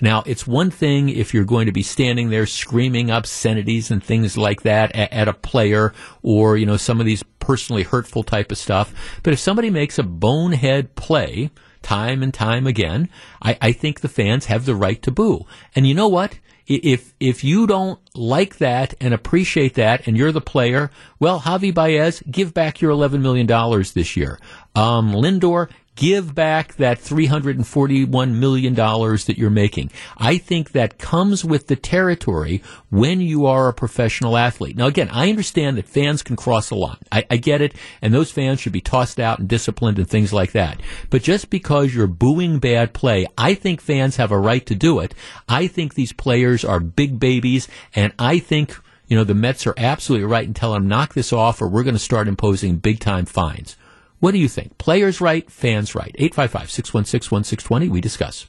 Now, 0.00 0.22
it's 0.26 0.46
one 0.46 0.70
thing 0.70 1.08
if 1.08 1.34
you're 1.34 1.44
going 1.44 1.66
to 1.66 1.72
be 1.72 1.82
standing 1.82 2.30
there 2.30 2.46
screaming 2.46 3.10
obscenities 3.10 3.90
and 3.90 4.02
things 4.02 4.38
like 4.38 4.62
that 4.62 4.94
at, 4.94 5.12
at, 5.12 5.28
a 5.28 5.32
player 5.32 5.92
or, 6.22 6.56
you 6.56 6.66
know, 6.66 6.76
some 6.76 7.00
of 7.00 7.06
these 7.06 7.24
personally 7.40 7.82
hurtful 7.82 8.22
type 8.22 8.52
of 8.52 8.58
stuff. 8.58 8.94
But 9.24 9.32
if 9.32 9.40
somebody 9.40 9.70
makes 9.70 9.98
a 9.98 10.04
bonehead 10.04 10.94
play 10.94 11.50
time 11.82 12.22
and 12.22 12.32
time 12.32 12.66
again, 12.66 13.08
I, 13.42 13.58
I 13.60 13.72
think 13.72 14.00
the 14.00 14.08
fans 14.08 14.46
have 14.46 14.66
the 14.66 14.76
right 14.76 15.02
to 15.02 15.10
boo. 15.10 15.46
And 15.74 15.84
you 15.86 15.94
know 15.94 16.08
what? 16.08 16.38
If 16.68 17.14
if 17.18 17.42
you 17.42 17.66
don't 17.66 17.98
like 18.14 18.58
that 18.58 18.94
and 19.00 19.14
appreciate 19.14 19.74
that, 19.74 20.06
and 20.06 20.16
you're 20.16 20.32
the 20.32 20.40
player, 20.42 20.90
well, 21.18 21.40
Javi 21.40 21.72
Baez, 21.72 22.22
give 22.30 22.52
back 22.52 22.80
your 22.80 22.90
eleven 22.90 23.22
million 23.22 23.46
dollars 23.46 23.92
this 23.92 24.16
year. 24.16 24.38
Um, 24.74 25.12
Lindor, 25.12 25.70
give 25.98 26.32
back 26.32 26.76
that 26.76 27.00
$341 27.00 28.32
million 28.32 28.74
that 28.74 29.34
you're 29.36 29.50
making. 29.50 29.90
I 30.16 30.38
think 30.38 30.70
that 30.70 30.96
comes 30.96 31.44
with 31.44 31.66
the 31.66 31.74
territory 31.74 32.62
when 32.88 33.20
you 33.20 33.46
are 33.46 33.68
a 33.68 33.74
professional 33.74 34.36
athlete. 34.36 34.76
Now, 34.76 34.86
again, 34.86 35.08
I 35.10 35.28
understand 35.28 35.76
that 35.76 35.88
fans 35.88 36.22
can 36.22 36.36
cross 36.36 36.70
a 36.70 36.76
line. 36.76 36.98
I, 37.10 37.26
I 37.28 37.36
get 37.36 37.60
it, 37.60 37.74
and 38.00 38.14
those 38.14 38.30
fans 38.30 38.60
should 38.60 38.72
be 38.72 38.80
tossed 38.80 39.18
out 39.18 39.40
and 39.40 39.48
disciplined 39.48 39.98
and 39.98 40.08
things 40.08 40.32
like 40.32 40.52
that. 40.52 40.80
But 41.10 41.24
just 41.24 41.50
because 41.50 41.92
you're 41.92 42.06
booing 42.06 42.60
bad 42.60 42.94
play, 42.94 43.26
I 43.36 43.54
think 43.54 43.80
fans 43.80 44.16
have 44.16 44.30
a 44.30 44.38
right 44.38 44.64
to 44.66 44.76
do 44.76 45.00
it. 45.00 45.14
I 45.48 45.66
think 45.66 45.94
these 45.94 46.12
players 46.12 46.64
are 46.64 46.78
big 46.78 47.18
babies, 47.18 47.66
and 47.92 48.12
I 48.20 48.38
think 48.38 48.76
you 49.08 49.16
know, 49.16 49.24
the 49.24 49.34
Mets 49.34 49.66
are 49.66 49.74
absolutely 49.76 50.26
right 50.26 50.46
in 50.46 50.54
telling 50.54 50.82
them 50.82 50.88
knock 50.88 51.14
this 51.14 51.32
off 51.32 51.60
or 51.62 51.68
we're 51.68 51.82
going 51.82 51.94
to 51.94 51.98
start 51.98 52.28
imposing 52.28 52.76
big 52.76 53.00
time 53.00 53.24
fines. 53.24 53.74
What 54.20 54.32
do 54.32 54.38
you 54.38 54.48
think? 54.48 54.78
Players 54.78 55.20
right, 55.20 55.48
fans 55.50 55.94
right. 55.94 56.14
855 56.18 56.70
616 56.70 57.30
1620. 57.30 57.88
We 57.88 58.00
discuss. 58.00 58.48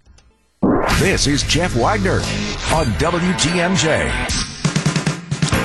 This 0.99 1.27
is 1.27 1.43
Jeff 1.43 1.75
Wagner 1.75 2.21
on 2.73 2.85
WTMJ. 2.97 4.49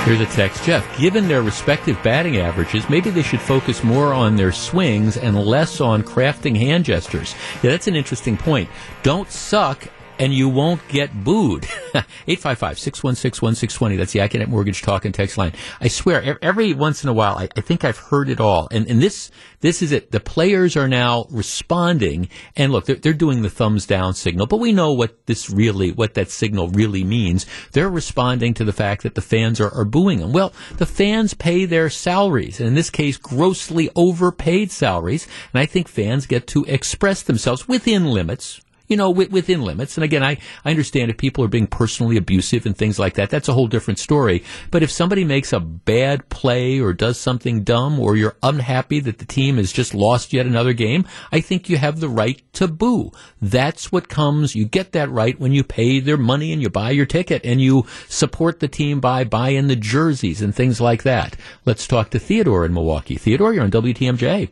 Here's 0.05 0.21
a 0.21 0.27
text. 0.27 0.63
Jeff, 0.65 0.99
given 0.99 1.27
their 1.27 1.41
respective 1.41 2.01
batting 2.03 2.37
averages, 2.37 2.91
maybe 2.91 3.09
they 3.09 3.23
should 3.23 3.41
focus 3.41 3.83
more 3.83 4.13
on 4.13 4.37
their 4.37 4.53
swings 4.53 5.17
and 5.17 5.43
less 5.43 5.81
on 5.81 6.03
crafting 6.03 6.55
hand 6.55 6.85
gestures. 6.85 7.35
Yeah, 7.63 7.71
that's 7.71 7.89
an 7.89 7.97
interesting 7.97 8.37
point. 8.37 8.69
Don't 9.03 9.31
suck 9.31 9.89
and 10.25 10.33
you 10.33 10.49
won't 10.49 10.81
get 10.89 11.13
booed. 11.23 11.65
855-616-1620. 12.27 13.99
That's 13.99 14.13
the 14.13 14.21
Accunet 14.21 14.49
Mortgage 14.49 14.81
Talk 14.81 15.05
and 15.05 15.13
Text 15.13 15.37
line. 15.37 15.53
I 15.83 15.89
swear, 15.89 16.39
every 16.41 16.73
once 16.73 17.05
in 17.05 17.11
a 17.11 17.13
while, 17.13 17.37
I, 17.37 17.51
I, 17.59 17.61
think 17.61 17.85
I've 17.85 17.99
heard 17.99 18.31
it 18.31 18.41
all. 18.41 18.67
And, 18.71 18.89
and 18.89 19.03
this, 19.03 19.31
this 19.61 19.83
is 19.83 19.93
it. 19.93 20.13
The 20.13 20.21
players 20.21 20.79
are 20.79 20.89
now 20.89 21.27
responding. 21.29 22.31
And 22.57 22.73
look, 22.73 22.87
they're, 22.87 22.97
they're 22.97 23.13
doing 23.13 23.43
the 23.43 23.51
thumbs 23.51 23.85
down 23.85 24.15
signal, 24.15 24.47
but 24.47 24.61
we 24.61 24.73
know 24.73 24.95
what 24.95 25.27
this 25.27 25.51
really, 25.51 25.93
what 25.93 26.15
that 26.15 26.31
signal 26.31 26.69
really 26.69 27.05
means. 27.05 27.45
They're 27.73 27.91
responding 27.91 28.55
to 28.55 28.65
the 28.65 28.73
fact 28.73 29.03
that 29.03 29.17
the 29.17 29.21
fans 29.21 29.61
are, 29.61 29.75
are 29.75 29.85
booing 29.85 30.21
them. 30.21 30.33
Well, 30.33 30.55
the 30.79 30.87
fans 30.87 31.35
pay 31.35 31.67
their 31.67 31.91
salaries, 31.91 32.61
and 32.61 32.69
in 32.69 32.75
this 32.75 32.89
case, 32.89 33.19
grossly 33.19 33.91
overpaid 33.95 34.71
salaries. 34.71 35.29
And 35.53 35.61
I 35.61 35.67
think 35.67 35.87
fans 35.87 36.25
get 36.25 36.47
to 36.47 36.65
express 36.65 37.23
themselves 37.23 37.69
within 37.69 38.07
limits 38.07 38.63
you 38.95 38.99
know, 38.99 39.11
within 39.11 39.63
limits. 39.63 39.97
And 39.97 40.05
again, 40.05 40.23
I, 40.23 40.39
I 40.65 40.71
understand 40.71 41.11
if 41.11 41.17
people 41.17 41.43
are 41.43 41.49
being 41.49 41.67
personally 41.67 42.17
abusive 42.17 42.65
and 42.65 42.79
things 42.79 42.97
like 42.97 43.15
that, 43.15 43.29
that's 43.29 43.49
a 43.49 43.53
whole 43.53 43.67
different 43.67 43.99
story. 43.99 44.45
But 44.71 44.85
if 44.85 44.91
somebody 44.93 45.25
makes 45.25 45.53
a 45.53 45.59
bad 45.59 46.29
play 46.29 46.79
or 46.79 46.93
does 46.93 47.19
something 47.19 47.65
dumb 47.65 47.99
or 47.99 48.15
you're 48.15 48.37
unhappy 48.45 49.01
that 49.01 49.19
the 49.19 49.25
team 49.25 49.57
has 49.57 49.73
just 49.73 49.95
lost 49.95 50.33
yet 50.33 50.47
another 50.47 50.75
game, 50.75 51.07
I 51.33 51.41
think 51.41 51.69
you 51.69 51.77
have 51.77 51.99
the 51.99 52.09
right 52.09 52.41
to 52.53 52.69
boo. 52.69 53.11
That's 53.43 53.91
what 53.91 54.09
comes, 54.09 54.55
you 54.55 54.65
get 54.65 54.93
that 54.93 55.11
right 55.11 55.41
when 55.41 55.51
you 55.51 55.65
pay 55.65 55.99
their 55.99 56.17
money 56.17 56.53
and 56.53 56.63
you 56.63 56.71
buy 56.71 56.91
your 56.91 57.07
ticket 57.07 57.45
and 57.45 57.61
you 57.61 57.87
support 58.09 58.61
the 58.61 58.69
team 58.69 59.01
by 59.01 59.25
buying 59.25 59.67
the 59.67 59.75
jerseys 59.75 60.41
and 60.41 60.55
things 60.55 60.81
like 60.81 61.03
that. 61.03 61.37
Let's 61.65 61.89
talk 61.89 62.11
to 62.11 62.21
Theodore 62.21 62.65
in 62.65 62.73
Milwaukee. 62.73 63.17
Theodore, 63.17 63.53
you're 63.53 63.65
on 63.65 63.73
WTMJ. 63.73 64.51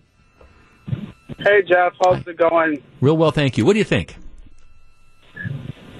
Hey, 1.38 1.62
Jeff. 1.62 1.92
How's 2.04 2.26
it 2.26 2.36
going? 2.36 2.82
Real 3.00 3.16
well, 3.16 3.30
thank 3.30 3.56
you. 3.56 3.64
What 3.64 3.74
do 3.74 3.78
you 3.78 3.84
think? 3.84 4.16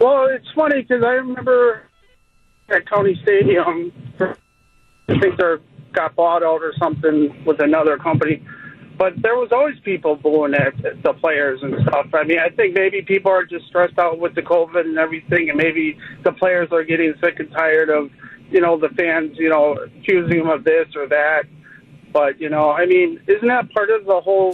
Well, 0.03 0.27
it's 0.27 0.51
funny 0.57 0.83
because 0.83 1.05
I 1.05 1.13
remember 1.13 1.85
at 2.69 2.91
County 2.91 3.17
Stadium, 3.23 3.93
I 4.19 5.21
think 5.21 5.37
they 5.37 5.55
got 5.93 6.17
bought 6.17 6.43
out 6.43 6.61
or 6.61 6.73
something 6.77 7.45
with 7.45 7.61
another 7.61 7.97
company. 7.99 8.45
But 8.99 9.23
there 9.23 9.37
was 9.37 9.51
always 9.53 9.79
people 9.85 10.17
booing 10.17 10.55
at 10.55 10.75
the 11.05 11.13
players 11.13 11.61
and 11.63 11.77
stuff. 11.83 12.09
I 12.15 12.25
mean, 12.25 12.41
I 12.41 12.49
think 12.49 12.75
maybe 12.75 13.03
people 13.03 13.31
are 13.31 13.45
just 13.45 13.67
stressed 13.67 13.97
out 13.97 14.19
with 14.19 14.35
the 14.35 14.43
COVID 14.43 14.81
and 14.81 14.99
everything, 14.99 15.51
and 15.51 15.57
maybe 15.57 15.97
the 16.25 16.33
players 16.33 16.69
are 16.73 16.83
getting 16.83 17.15
sick 17.23 17.39
and 17.39 17.53
tired 17.53 17.89
of, 17.89 18.11
you 18.51 18.61
know, 18.61 18.77
the 18.77 18.89
fans, 18.89 19.37
you 19.39 19.51
know, 19.51 19.75
accusing 19.75 20.39
them 20.39 20.49
of 20.49 20.65
this 20.65 20.89
or 20.97 21.07
that. 21.07 21.45
But 22.13 22.41
you 22.41 22.49
know, 22.49 22.73
I 22.73 22.87
mean, 22.87 23.21
isn't 23.29 23.47
that 23.47 23.71
part 23.71 23.91
of 23.91 24.05
the 24.05 24.21
whole 24.21 24.53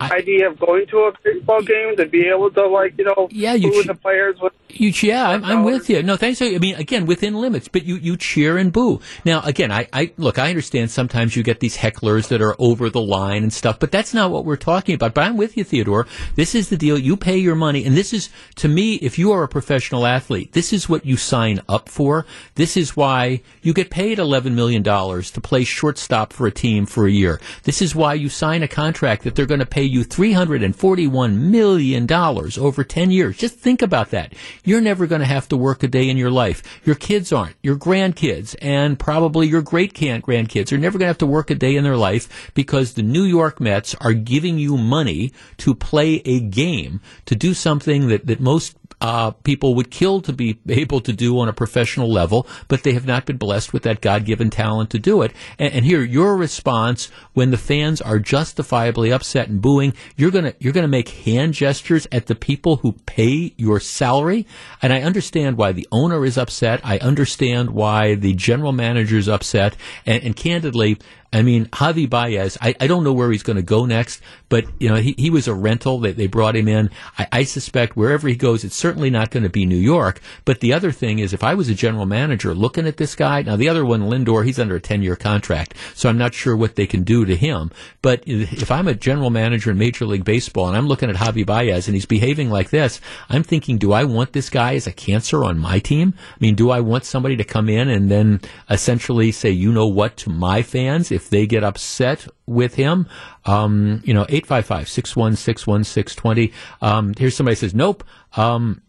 I, 0.00 0.16
idea 0.16 0.48
of 0.50 0.58
going 0.58 0.86
to 0.88 0.98
a 0.98 1.12
baseball 1.22 1.62
game 1.62 1.96
to 1.96 2.06
be 2.06 2.28
able 2.28 2.50
to 2.50 2.66
like 2.66 2.96
you 2.98 3.04
know 3.04 3.28
yeah 3.30 3.54
you 3.54 3.82
ch- 3.82 3.86
the 3.86 3.94
players 3.94 4.36
with 4.40 4.52
you 4.68 4.92
yeah 5.02 5.28
I'm, 5.28 5.44
I'm, 5.44 5.64
with 5.64 5.90
you. 5.90 6.02
No 6.02 6.16
thanks. 6.16 6.40
I 6.40 6.58
mean 6.58 6.76
again 6.76 7.06
within 7.06 7.34
limits 7.34 7.68
but 7.68 7.84
you 7.84 7.96
you 7.96 8.16
cheer 8.16 8.56
and 8.56 8.72
boo. 8.72 9.00
Now 9.24 9.40
again 9.42 9.72
I, 9.72 9.88
I 9.92 10.12
look 10.16 10.38
I 10.38 10.48
understand 10.48 10.90
sometimes 10.90 11.36
you 11.36 11.42
get 11.42 11.60
these 11.60 11.76
hecklers 11.76 12.28
that 12.28 12.40
are 12.42 12.56
over 12.58 12.90
the 12.90 13.00
line 13.00 13.42
and 13.42 13.52
stuff 13.52 13.78
but 13.78 13.90
that's 13.90 14.14
not 14.14 14.30
what 14.30 14.44
we're 14.44 14.56
talking 14.56 14.94
about. 14.94 15.14
But 15.14 15.24
I'm 15.24 15.36
with 15.36 15.56
you 15.56 15.64
Theodore. 15.64 16.06
This 16.36 16.54
is 16.54 16.68
the 16.68 16.76
deal. 16.76 16.98
You 16.98 17.16
pay 17.16 17.36
your 17.38 17.54
money 17.54 17.84
and 17.84 17.96
this 17.96 18.12
is 18.12 18.30
to 18.56 18.68
me 18.68 18.94
if 18.96 19.18
you 19.18 19.32
are 19.32 19.42
a 19.42 19.48
professional 19.48 20.06
athlete 20.06 20.52
this 20.52 20.72
is 20.72 20.88
what 20.88 21.04
you 21.04 21.16
sign 21.16 21.60
up 21.68 21.88
for. 21.88 22.26
This 22.54 22.76
is 22.76 22.96
why 22.96 23.42
you 23.62 23.72
get 23.72 23.90
paid 23.90 24.18
11 24.18 24.54
million 24.54 24.82
dollars 24.82 25.30
to 25.32 25.40
play 25.40 25.64
shortstop 25.64 26.32
for 26.32 26.46
a 26.46 26.50
team 26.50 26.86
for 26.86 27.06
a 27.06 27.10
year. 27.10 27.40
This 27.64 27.82
is 27.82 27.94
why 27.94 28.14
you 28.14 28.28
sign 28.28 28.62
a 28.62 28.68
contract 28.68 29.24
that 29.24 29.34
they're 29.34 29.46
going 29.46 29.60
to 29.60 29.66
pay 29.66 29.79
you 29.82 30.04
$341 30.04 31.34
million 31.34 32.12
over 32.12 32.84
10 32.84 33.10
years. 33.10 33.36
Just 33.36 33.56
think 33.56 33.82
about 33.82 34.10
that. 34.10 34.34
You're 34.64 34.80
never 34.80 35.06
going 35.06 35.20
to 35.20 35.26
have 35.26 35.48
to 35.48 35.56
work 35.56 35.82
a 35.82 35.88
day 35.88 36.08
in 36.08 36.16
your 36.16 36.30
life. 36.30 36.62
Your 36.84 36.94
kids 36.94 37.32
aren't. 37.32 37.56
Your 37.62 37.76
grandkids 37.76 38.56
and 38.60 38.98
probably 38.98 39.46
your 39.46 39.62
great 39.62 39.94
grandkids 39.94 40.72
are 40.72 40.78
never 40.78 40.98
going 40.98 41.06
to 41.06 41.10
have 41.10 41.18
to 41.18 41.26
work 41.26 41.50
a 41.50 41.54
day 41.54 41.76
in 41.76 41.84
their 41.84 41.96
life 41.96 42.52
because 42.54 42.94
the 42.94 43.02
New 43.02 43.24
York 43.24 43.60
Mets 43.60 43.94
are 43.96 44.12
giving 44.12 44.58
you 44.58 44.76
money 44.76 45.32
to 45.58 45.74
play 45.74 46.22
a 46.24 46.40
game, 46.40 47.00
to 47.26 47.34
do 47.34 47.54
something 47.54 48.08
that, 48.08 48.26
that 48.26 48.40
most 48.40 48.76
uh, 49.00 49.30
people 49.30 49.74
would 49.74 49.90
kill 49.90 50.20
to 50.20 50.32
be 50.32 50.58
able 50.68 51.00
to 51.00 51.12
do 51.12 51.38
on 51.38 51.48
a 51.48 51.52
professional 51.52 52.10
level, 52.10 52.46
but 52.68 52.82
they 52.82 52.92
have 52.92 53.06
not 53.06 53.26
been 53.26 53.36
blessed 53.36 53.72
with 53.72 53.82
that 53.84 54.00
God 54.00 54.24
given 54.24 54.50
talent 54.50 54.90
to 54.90 54.98
do 54.98 55.22
it. 55.22 55.32
And, 55.58 55.72
and, 55.72 55.84
here, 55.84 56.02
your 56.02 56.36
response 56.36 57.10
when 57.32 57.50
the 57.50 57.56
fans 57.56 58.00
are 58.00 58.18
justifiably 58.18 59.10
upset 59.10 59.48
and 59.48 59.60
booing, 59.60 59.94
you're 60.16 60.30
gonna 60.30 60.54
you're 60.58 60.72
gonna 60.72 60.88
make 60.88 61.08
hand 61.08 61.54
gestures 61.54 62.06
at 62.12 62.26
the 62.26 62.34
people 62.34 62.76
who 62.76 62.92
pay 62.92 63.54
your 63.56 63.80
salary. 63.80 64.46
And 64.82 64.92
I 64.92 65.02
understand 65.02 65.56
why 65.56 65.72
the 65.72 65.88
owner 65.90 66.24
is 66.24 66.36
upset. 66.36 66.80
I 66.84 66.98
understand 66.98 67.70
why 67.70 68.14
the 68.14 68.34
general 68.34 68.72
manager 68.72 69.16
is 69.16 69.28
upset. 69.28 69.76
And, 70.04 70.22
and 70.22 70.36
candidly, 70.36 70.98
I 71.32 71.42
mean, 71.42 71.66
Javi 71.66 72.10
Baez, 72.10 72.58
I, 72.60 72.74
I 72.80 72.88
don't 72.88 73.04
know 73.04 73.12
where 73.12 73.30
he's 73.30 73.44
going 73.44 73.56
to 73.56 73.62
go 73.62 73.86
next, 73.86 74.20
but, 74.48 74.64
you 74.80 74.88
know, 74.88 74.96
he, 74.96 75.14
he 75.16 75.30
was 75.30 75.46
a 75.46 75.54
rental. 75.54 76.00
They, 76.00 76.10
they 76.10 76.26
brought 76.26 76.56
him 76.56 76.66
in. 76.66 76.90
I, 77.18 77.28
I 77.30 77.44
suspect 77.44 77.96
wherever 77.96 78.26
he 78.26 78.34
goes, 78.34 78.64
it's 78.64 78.74
certainly 78.74 79.10
not 79.10 79.30
going 79.30 79.44
to 79.44 79.48
be 79.48 79.64
New 79.64 79.76
York. 79.76 80.20
But 80.44 80.58
the 80.58 80.72
other 80.72 80.90
thing 80.90 81.20
is, 81.20 81.32
if 81.32 81.44
I 81.44 81.54
was 81.54 81.68
a 81.68 81.74
general 81.74 82.04
manager 82.04 82.52
looking 82.52 82.86
at 82.86 82.96
this 82.96 83.14
guy, 83.14 83.42
now 83.42 83.54
the 83.54 83.68
other 83.68 83.84
one, 83.84 84.02
Lindor, 84.02 84.44
he's 84.44 84.58
under 84.58 84.74
a 84.74 84.80
10 84.80 85.02
year 85.02 85.14
contract, 85.14 85.74
so 85.94 86.08
I'm 86.08 86.18
not 86.18 86.34
sure 86.34 86.56
what 86.56 86.74
they 86.74 86.86
can 86.86 87.04
do 87.04 87.24
to 87.24 87.36
him. 87.36 87.70
But 88.02 88.24
if 88.26 88.72
I'm 88.72 88.88
a 88.88 88.94
general 88.94 89.30
manager 89.30 89.70
in 89.70 89.78
Major 89.78 90.06
League 90.06 90.24
Baseball 90.24 90.66
and 90.66 90.76
I'm 90.76 90.88
looking 90.88 91.10
at 91.10 91.16
Javi 91.16 91.46
Baez 91.46 91.86
and 91.86 91.94
he's 91.94 92.06
behaving 92.06 92.50
like 92.50 92.70
this, 92.70 93.00
I'm 93.28 93.44
thinking, 93.44 93.78
do 93.78 93.92
I 93.92 94.02
want 94.02 94.32
this 94.32 94.50
guy 94.50 94.74
as 94.74 94.88
a 94.88 94.92
cancer 94.92 95.44
on 95.44 95.60
my 95.60 95.78
team? 95.78 96.14
I 96.16 96.36
mean, 96.40 96.56
do 96.56 96.70
I 96.70 96.80
want 96.80 97.04
somebody 97.04 97.36
to 97.36 97.44
come 97.44 97.68
in 97.68 97.88
and 97.88 98.10
then 98.10 98.40
essentially 98.68 99.30
say, 99.30 99.50
you 99.50 99.70
know 99.70 99.86
what, 99.86 100.16
to 100.18 100.30
my 100.30 100.62
fans? 100.62 101.12
if 101.19 101.19
they 101.28 101.46
get 101.46 101.64
upset 101.64 102.26
with 102.46 102.74
him. 102.74 103.06
Um, 103.44 104.00
you 104.04 104.14
know, 104.14 104.26
855 104.28 104.88
616 104.88 105.72
1620. 105.72 106.52
Um, 106.80 107.14
here's 107.18 107.36
somebody 107.36 107.56
says, 107.56 107.74
nope. 107.74 108.04
Um, 108.36 108.82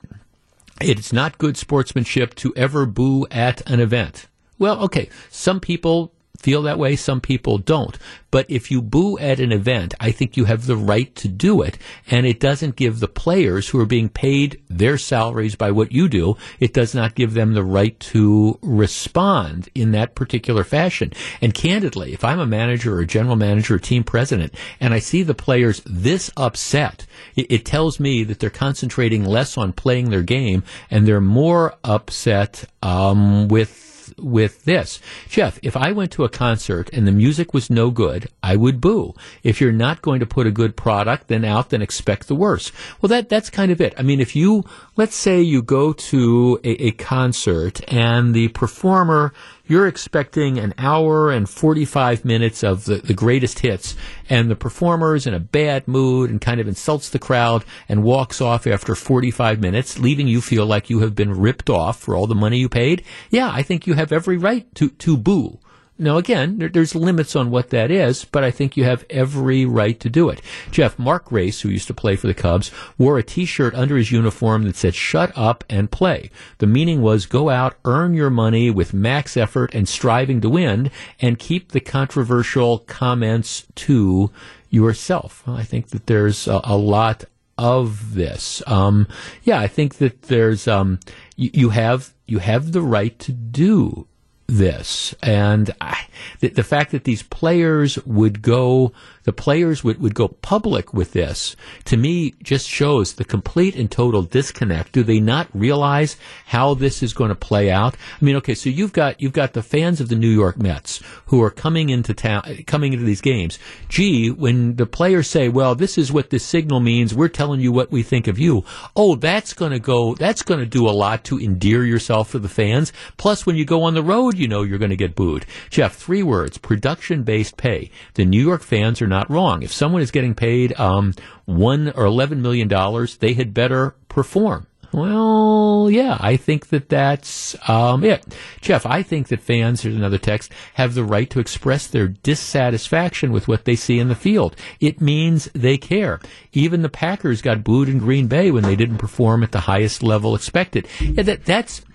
it's 0.79 1.13
not 1.13 1.38
good 1.38 1.57
sportsmanship 1.57 2.36
to 2.36 2.53
ever 2.55 2.86
boo 2.86 3.27
at 3.29 3.67
an 3.69 3.79
event. 3.79 4.27
Well, 4.57 4.79
okay. 4.84 5.09
Some 5.29 5.59
people 5.59 6.13
feel 6.41 6.63
that 6.63 6.79
way. 6.79 6.95
Some 6.95 7.21
people 7.21 7.57
don't. 7.57 7.97
But 8.31 8.45
if 8.49 8.71
you 8.71 8.81
boo 8.81 9.19
at 9.19 9.39
an 9.39 9.51
event, 9.51 9.93
I 9.99 10.11
think 10.11 10.37
you 10.37 10.45
have 10.45 10.65
the 10.65 10.77
right 10.77 11.13
to 11.17 11.27
do 11.27 11.61
it. 11.61 11.77
And 12.09 12.25
it 12.25 12.39
doesn't 12.39 12.77
give 12.77 12.99
the 12.99 13.07
players 13.07 13.69
who 13.69 13.79
are 13.79 13.85
being 13.85 14.09
paid 14.09 14.61
their 14.69 14.97
salaries 14.97 15.55
by 15.55 15.71
what 15.71 15.91
you 15.91 16.07
do, 16.07 16.37
it 16.59 16.73
does 16.73 16.95
not 16.95 17.15
give 17.15 17.33
them 17.33 17.53
the 17.53 17.63
right 17.63 17.99
to 17.99 18.57
respond 18.61 19.69
in 19.75 19.91
that 19.91 20.15
particular 20.15 20.63
fashion. 20.63 21.11
And 21.41 21.53
candidly, 21.53 22.13
if 22.13 22.23
I'm 22.23 22.39
a 22.39 22.45
manager 22.45 22.95
or 22.95 23.01
a 23.01 23.07
general 23.07 23.35
manager 23.35 23.75
or 23.75 23.79
team 23.79 24.03
president 24.03 24.53
and 24.79 24.93
I 24.93 24.99
see 24.99 25.23
the 25.23 25.33
players 25.33 25.81
this 25.85 26.31
upset, 26.37 27.05
it, 27.35 27.47
it 27.51 27.65
tells 27.65 27.99
me 27.99 28.23
that 28.23 28.39
they're 28.39 28.49
concentrating 28.49 29.25
less 29.25 29.57
on 29.57 29.73
playing 29.73 30.09
their 30.09 30.23
game 30.23 30.63
and 30.89 31.05
they're 31.05 31.21
more 31.21 31.75
upset 31.83 32.65
um, 32.81 33.49
with 33.49 33.90
with 34.22 34.63
this. 34.65 34.99
Jeff, 35.28 35.59
if 35.61 35.76
I 35.76 35.91
went 35.91 36.11
to 36.13 36.24
a 36.24 36.30
concert 36.30 36.89
and 36.93 37.07
the 37.07 37.11
music 37.11 37.53
was 37.53 37.69
no 37.69 37.91
good, 37.91 38.28
I 38.41 38.55
would 38.55 38.80
boo. 38.80 39.13
If 39.43 39.59
you're 39.59 39.72
not 39.72 40.01
going 40.01 40.19
to 40.19 40.26
put 40.26 40.47
a 40.47 40.51
good 40.51 40.76
product 40.76 41.28
then 41.28 41.43
out, 41.43 41.69
then 41.69 41.82
expect 41.82 42.28
the 42.28 42.36
worst. 42.36 42.72
Well, 43.01 43.09
that, 43.09 43.30
that's 43.30 43.49
kind 43.49 43.72
of 43.72 43.82
it. 43.82 43.93
I 43.97 44.01
mean, 44.01 44.19
if 44.19 44.36
you, 44.36 44.65
let's 44.95 45.15
say 45.15 45.41
you 45.41 45.61
go 45.61 45.93
to 45.93 46.59
a, 46.63 46.88
a 46.88 46.91
concert 46.91 47.82
and 47.91 48.34
the 48.34 48.49
performer 48.49 49.34
you're 49.72 49.88
expecting 49.88 50.59
an 50.59 50.74
hour 50.78 51.32
and 51.32 51.49
45 51.49 52.26
minutes 52.26 52.61
of 52.61 52.84
the, 52.84 52.97
the 52.97 53.13
greatest 53.13 53.59
hits, 53.59 53.95
and 54.30 54.51
the 54.51 54.55
performer's 54.55 55.26
in 55.26 55.34
a 55.34 55.39
bad 55.39 55.88
mood 55.88 56.30
and 56.30 56.41
kind 56.41 56.59
of 56.59 56.67
insults 56.67 57.07
the 57.07 57.17
crowd 57.17 57.63
and 57.88 58.03
walks 58.03 58.41
off 58.41 58.67
after 58.67 58.95
45 58.95 59.61
minutes, 59.61 59.97
leaving 59.97 60.28
you 60.28 60.41
feel 60.41 60.65
like 60.65 60.89
you 60.89 60.99
have 60.99 61.15
been 61.15 61.32
ripped 61.32 61.69
off 61.69 61.97
for 61.97 62.17
all 62.17 62.28
the 62.28 62.36
money 62.36 62.57
you 62.57 62.67
paid. 62.67 63.05
Yeah, 63.30 63.49
I 63.49 63.63
think 63.63 63.88
you 63.88 63.93
have 63.93 64.11
every 64.11 64.36
right 64.36 64.67
to, 64.76 64.89
to 64.89 65.15
boo. 65.15 65.61
Now, 66.02 66.18
again, 66.18 66.58
there, 66.58 66.68
there's 66.68 66.95
limits 66.95 67.36
on 67.36 67.52
what 67.52 67.70
that 67.70 67.91
is, 67.91 68.26
but 68.26 68.43
I 68.43 68.49
think 68.49 68.76
you 68.76 68.86
have 68.86 69.06
every 69.08 69.66
right 69.66 69.99
to 69.99 70.10
do 70.10 70.30
it. 70.30 70.41
Jeff, 70.72 70.97
Mark 70.97 71.26
Grace, 71.26 71.62
who 71.62 71.70
used 71.70 71.86
to 71.88 71.93
play 71.93 72.16
for 72.16 72.26
the 72.26 72.34
Cubs, 72.34 72.72
wore 72.97 73.20
a 73.20 73.24
T-shirt 73.24 73.76
under 73.76 73.95
his 73.95 74.12
uniform 74.12 74.64
that 74.64 74.76
said, 74.76 74.95
shut 74.95 75.32
up 75.38 75.64
and 75.70 75.91
play. 75.91 76.32
The 76.58 76.66
meaning 76.66 77.04
was 77.04 77.28
go 77.28 77.49
out, 77.49 77.78
earn 77.86 78.16
your 78.16 78.32
money 78.32 78.72
with 78.72 78.95
max 78.95 79.38
effort 79.38 79.76
and 79.76 79.88
striving 79.88 80.41
to 80.41 80.49
win, 80.49 80.89
and 81.20 81.38
keep 81.38 81.72
the 81.72 81.80
controversial 81.80 82.80
comments 82.80 83.68
to 83.76 84.32
yourself. 84.72 85.43
I 85.47 85.62
think 85.62 85.89
that 85.89 86.08
there's 86.08 86.47
a, 86.47 86.62
a 86.64 86.78
lot 86.78 87.26
of 87.60 88.16
this. 88.16 88.64
Um, 88.66 89.08
yeah, 89.43 89.60
I 89.60 89.68
think 89.68 89.95
that 89.95 90.24
there's 90.24 90.68
um, 90.68 90.99
you, 91.36 91.52
you, 91.54 91.70
have 91.70 92.16
you 92.26 92.39
have 92.39 92.72
the 92.72 92.82
right 92.82 93.18
to 93.20 93.32
do 93.32 94.08
this. 94.52 95.16
And 95.24 95.72
I, 95.80 96.08
the, 96.41 96.49
the, 96.49 96.64
fact 96.64 96.91
that 96.91 97.06
these 97.06 97.24
players 97.24 97.97
would 98.06 98.41
go, 98.41 98.91
the 99.24 99.34
players 99.34 99.84
would, 99.84 100.01
would 100.01 100.15
go 100.15 100.28
public 100.28 100.93
with 100.93 101.13
this, 101.13 101.55
to 101.86 101.97
me, 101.97 102.34
just 102.41 102.67
shows 102.67 103.13
the 103.13 103.26
complete 103.26 103.76
and 103.76 103.91
total 103.91 104.24
disconnect. 104.24 104.91
Do 104.91 105.03
they 105.03 105.19
not 105.19 105.47
realize 105.53 106.17
how 106.47 106.74
this 106.74 107.03
is 107.03 107.13
going 107.13 107.30
to 107.30 107.36
play 107.36 107.69
out? 107.69 107.95
I 108.19 108.26
mean, 108.26 108.36
okay, 108.38 108.55
so 108.55 108.69
you've 108.69 108.93
got, 108.93 109.22
you've 109.22 109.34
got 109.34 109.53
the 109.53 109.63
fans 109.63 110.01
of 110.01 110.09
the 110.09 110.15
New 110.15 110.30
York 110.30 110.57
Mets 110.57 111.01
who 111.28 111.41
are 111.43 111.51
coming 111.51 111.89
into 111.89 112.13
town, 112.13 112.63
coming 112.67 112.93
into 112.93 113.05
these 113.05 113.22
games. 113.22 113.59
Gee, 113.89 114.30
when 114.30 114.76
the 114.76 114.86
players 114.86 115.30
say, 115.30 115.49
well, 115.49 115.76
this 115.76 115.97
is 115.97 116.11
what 116.11 116.30
this 116.30 116.45
signal 116.45 116.80
means, 116.80 117.13
we're 117.13 117.28
telling 117.28 117.61
you 117.61 117.72
what 117.72 117.91
we 117.91 118.03
think 118.03 118.28
of 118.28 118.39
you. 118.39 118.63
Oh, 118.95 119.15
that's 119.15 119.53
going 119.53 119.72
to 119.72 119.80
go, 119.80 120.15
that's 120.15 120.41
going 120.41 120.59
to 120.59 120.65
do 120.65 120.88
a 120.88 120.91
lot 120.91 121.24
to 121.26 121.39
endear 121.39 121.86
yourself 121.86 122.32
to 122.32 122.39
the 122.39 122.49
fans. 122.49 122.91
Plus, 123.17 123.45
when 123.45 123.55
you 123.55 123.65
go 123.65 123.84
on 123.84 123.93
the 123.93 124.03
road, 124.03 124.38
you 124.38 124.47
know 124.47 124.63
you're 124.63 124.80
going 124.80 124.89
to 124.89 124.95
get 124.95 125.15
booed. 125.15 125.45
Jeff, 125.69 125.95
three 125.95 126.24
words: 126.24 126.57
production 126.57 127.24
based 127.24 127.57
pay. 127.57 127.91
The 128.15 128.26
New 128.26 128.41
York 128.41 128.63
fans 128.63 129.01
are 129.01 129.07
not 129.12 129.30
wrong. 129.30 129.62
If 129.62 129.72
someone 129.72 130.01
is 130.01 130.09
getting 130.09 130.34
paid 130.34 130.74
um, 130.80 131.14
one 131.45 131.91
or 131.91 132.05
eleven 132.05 132.41
million 132.41 132.68
dollars, 132.68 133.18
they 133.18 133.34
had 133.34 133.53
better 133.53 133.93
perform. 134.09 134.66
Well, 134.93 135.88
yeah, 135.89 136.18
I 136.20 136.36
think 136.36 136.68
that 136.68 136.89
that's 136.89 137.55
um, 137.70 138.03
it. 138.03 138.26
Jeff, 138.59 138.86
I 138.86 139.03
think 139.03 139.30
that 139.30 139.39
fans, 139.39 139.80
here's 139.80 139.95
another 139.95 140.18
text, 140.18 140.51
have 140.74 140.95
the 140.95 141.05
right 141.05 141.30
to 141.30 141.39
express 141.39 141.88
their 141.88 142.09
dissatisfaction 142.09 143.32
with 143.32 143.47
what 143.47 143.64
they 143.64 143.78
see 143.78 143.99
in 143.99 144.09
the 144.09 144.16
field. 144.16 144.57
It 144.82 144.99
means 144.99 145.49
they 145.53 145.78
care. 145.78 146.20
Even 146.51 146.82
the 146.82 146.89
Packers 146.89 147.41
got 147.41 147.64
booed 147.64 147.88
in 147.88 147.99
Green 147.99 148.28
Bay 148.28 148.51
when 148.51 148.64
they 148.64 148.76
didn't 148.76 148.97
perform 148.97 149.43
at 149.43 149.53
the 149.53 149.62
highest 149.62 150.03
level 150.03 150.36
expected. 150.36 150.86
Yeah, 150.99 151.24
that, 151.24 151.45
that's, 151.45 151.86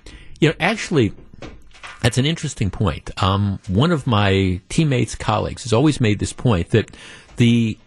you 0.41 0.49
know, 0.49 0.55
actually, 0.59 1.12
that's 2.01 2.18
an 2.18 2.26
interesting 2.26 2.70
point. 2.70 3.11
Um, 3.22 3.59
one 3.68 3.92
of 3.92 4.07
my 4.07 4.61
teammates, 4.68 5.14
colleagues, 5.14 5.64
has 5.64 5.72
always 5.72 6.01
made 6.01 6.18
this 6.18 6.32
point 6.32 6.70
that 6.70 6.90
the, 7.36 7.78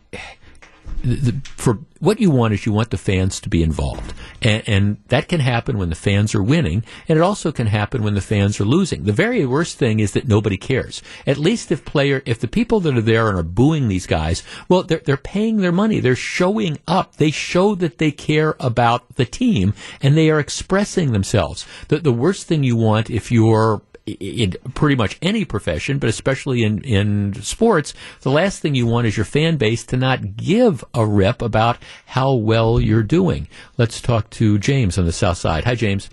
the, 1.04 1.40
for 1.44 1.80
what 2.00 2.20
you 2.20 2.30
want 2.32 2.54
is 2.54 2.66
you 2.66 2.72
want 2.72 2.90
the 2.90 2.98
fans 2.98 3.40
to 3.42 3.50
be 3.50 3.62
involved, 3.62 4.14
and, 4.42 4.64
and, 4.68 4.98
that 5.08 5.28
can 5.28 5.40
happen 5.40 5.78
when 5.78 5.90
the 5.90 5.96
fans 5.96 6.34
are 6.34 6.44
winning, 6.44 6.84
and 7.08 7.18
it 7.18 7.22
also 7.22 7.52
can 7.52 7.68
happen 7.68 8.04
when 8.04 8.14
the 8.14 8.22
fans 8.22 8.60
are 8.60 8.66
losing. 8.66 9.04
The 9.04 9.14
very 9.14 9.46
worst 9.46 9.78
thing 9.78 10.00
is 10.00 10.14
that 10.14 10.28
nobody 10.28 10.58
cares. 10.58 11.02
At 11.28 11.38
least 11.38 11.72
if 11.72 11.86
player, 11.86 12.22
if 12.26 12.40
the 12.40 12.48
people 12.48 12.80
that 12.82 12.98
are 12.98 13.02
there 13.02 13.30
and 13.30 13.38
are 13.38 13.44
booing 13.44 13.88
these 13.88 14.08
guys, 14.08 14.44
well, 14.68 14.84
they're 14.84 15.02
they're 15.06 15.18
paying 15.18 15.58
their 15.58 15.72
money, 15.72 16.00
they're 16.00 16.16
showing 16.16 16.80
up, 16.88 17.16
they 17.16 17.32
show 17.32 17.76
that 17.76 17.98
they 17.98 18.12
care 18.12 18.56
about 18.60 19.16
the 19.16 19.26
team, 19.26 19.74
and 20.02 20.18
they 20.18 20.30
are 20.30 20.40
expressing 20.40 21.12
themselves. 21.12 21.66
The 21.90 22.00
the 22.00 22.14
worst 22.14 22.48
thing 22.48 22.64
you 22.64 22.76
want 22.76 23.10
if 23.10 23.32
you're 23.32 23.82
in 24.20 24.56
pretty 24.74 24.96
much 24.96 25.18
any 25.22 25.46
profession, 25.46 26.00
but 26.00 26.10
especially 26.10 26.64
in, 26.64 26.82
in 26.84 27.34
sports, 27.42 27.94
the 28.22 28.32
last 28.32 28.62
thing 28.62 28.76
you 28.76 28.86
want 28.86 29.08
is 29.08 29.18
your 29.18 29.26
fan 29.26 29.58
base 29.58 29.86
to 29.88 29.98
not 29.98 30.36
give 30.36 30.84
a 30.94 31.06
rip 31.06 31.42
about 31.42 31.78
how 32.06 32.36
well 32.36 32.80
you're 32.80 33.04
doing. 33.04 33.48
Let's 33.78 34.02
talk 34.02 34.30
to 34.32 34.58
James 34.58 34.98
on 34.98 35.06
the 35.06 35.12
south 35.12 35.38
side. 35.38 35.64
Hi, 35.66 35.76
James. 35.76 36.10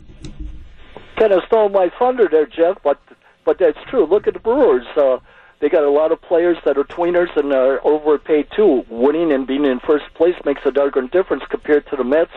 Kind 1.19 1.33
of 1.33 1.43
stole 1.47 1.69
my 1.69 1.91
thunder 1.99 2.29
there, 2.31 2.47
Jeff, 2.47 2.83
but 2.83 3.01
but 3.45 3.59
that's 3.59 3.79
true. 3.89 4.07
Look 4.07 4.27
at 4.27 4.35
the 4.35 4.41
Brewers. 4.41 4.87
Uh, 4.97 5.19
they 5.61 5.69
got 5.69 5.85
a 5.85 5.91
lot 5.91 6.13
of 6.13 6.21
players 6.21 6.59
that 6.65 6.77
are 6.77 6.85
tweeners 6.85 7.35
and 7.37 7.53
are 7.53 7.81
overpaid 7.87 8.49
too. 8.55 8.85
Winning 8.91 9.33
and 9.33 9.47
being 9.47 9.65
in 9.65 9.81
first 9.81 10.05
place 10.15 10.35
makes 10.45 10.61
a 10.67 10.71
darn 10.71 11.09
difference 11.13 11.45
compared 11.49 11.87
to 11.89 11.97
the 11.97 12.05
Mets 12.05 12.33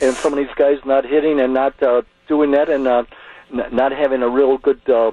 and 0.00 0.14
some 0.14 0.32
of 0.32 0.38
these 0.38 0.54
guys 0.56 0.76
not 0.84 1.04
hitting 1.04 1.40
and 1.40 1.52
not 1.54 1.82
uh, 1.82 2.02
doing 2.28 2.52
that 2.52 2.68
and. 2.68 2.86
Uh, 2.86 3.04
not 3.52 3.92
having 3.92 4.22
a 4.22 4.28
real 4.28 4.58
good 4.58 4.80
uh, 4.88 5.12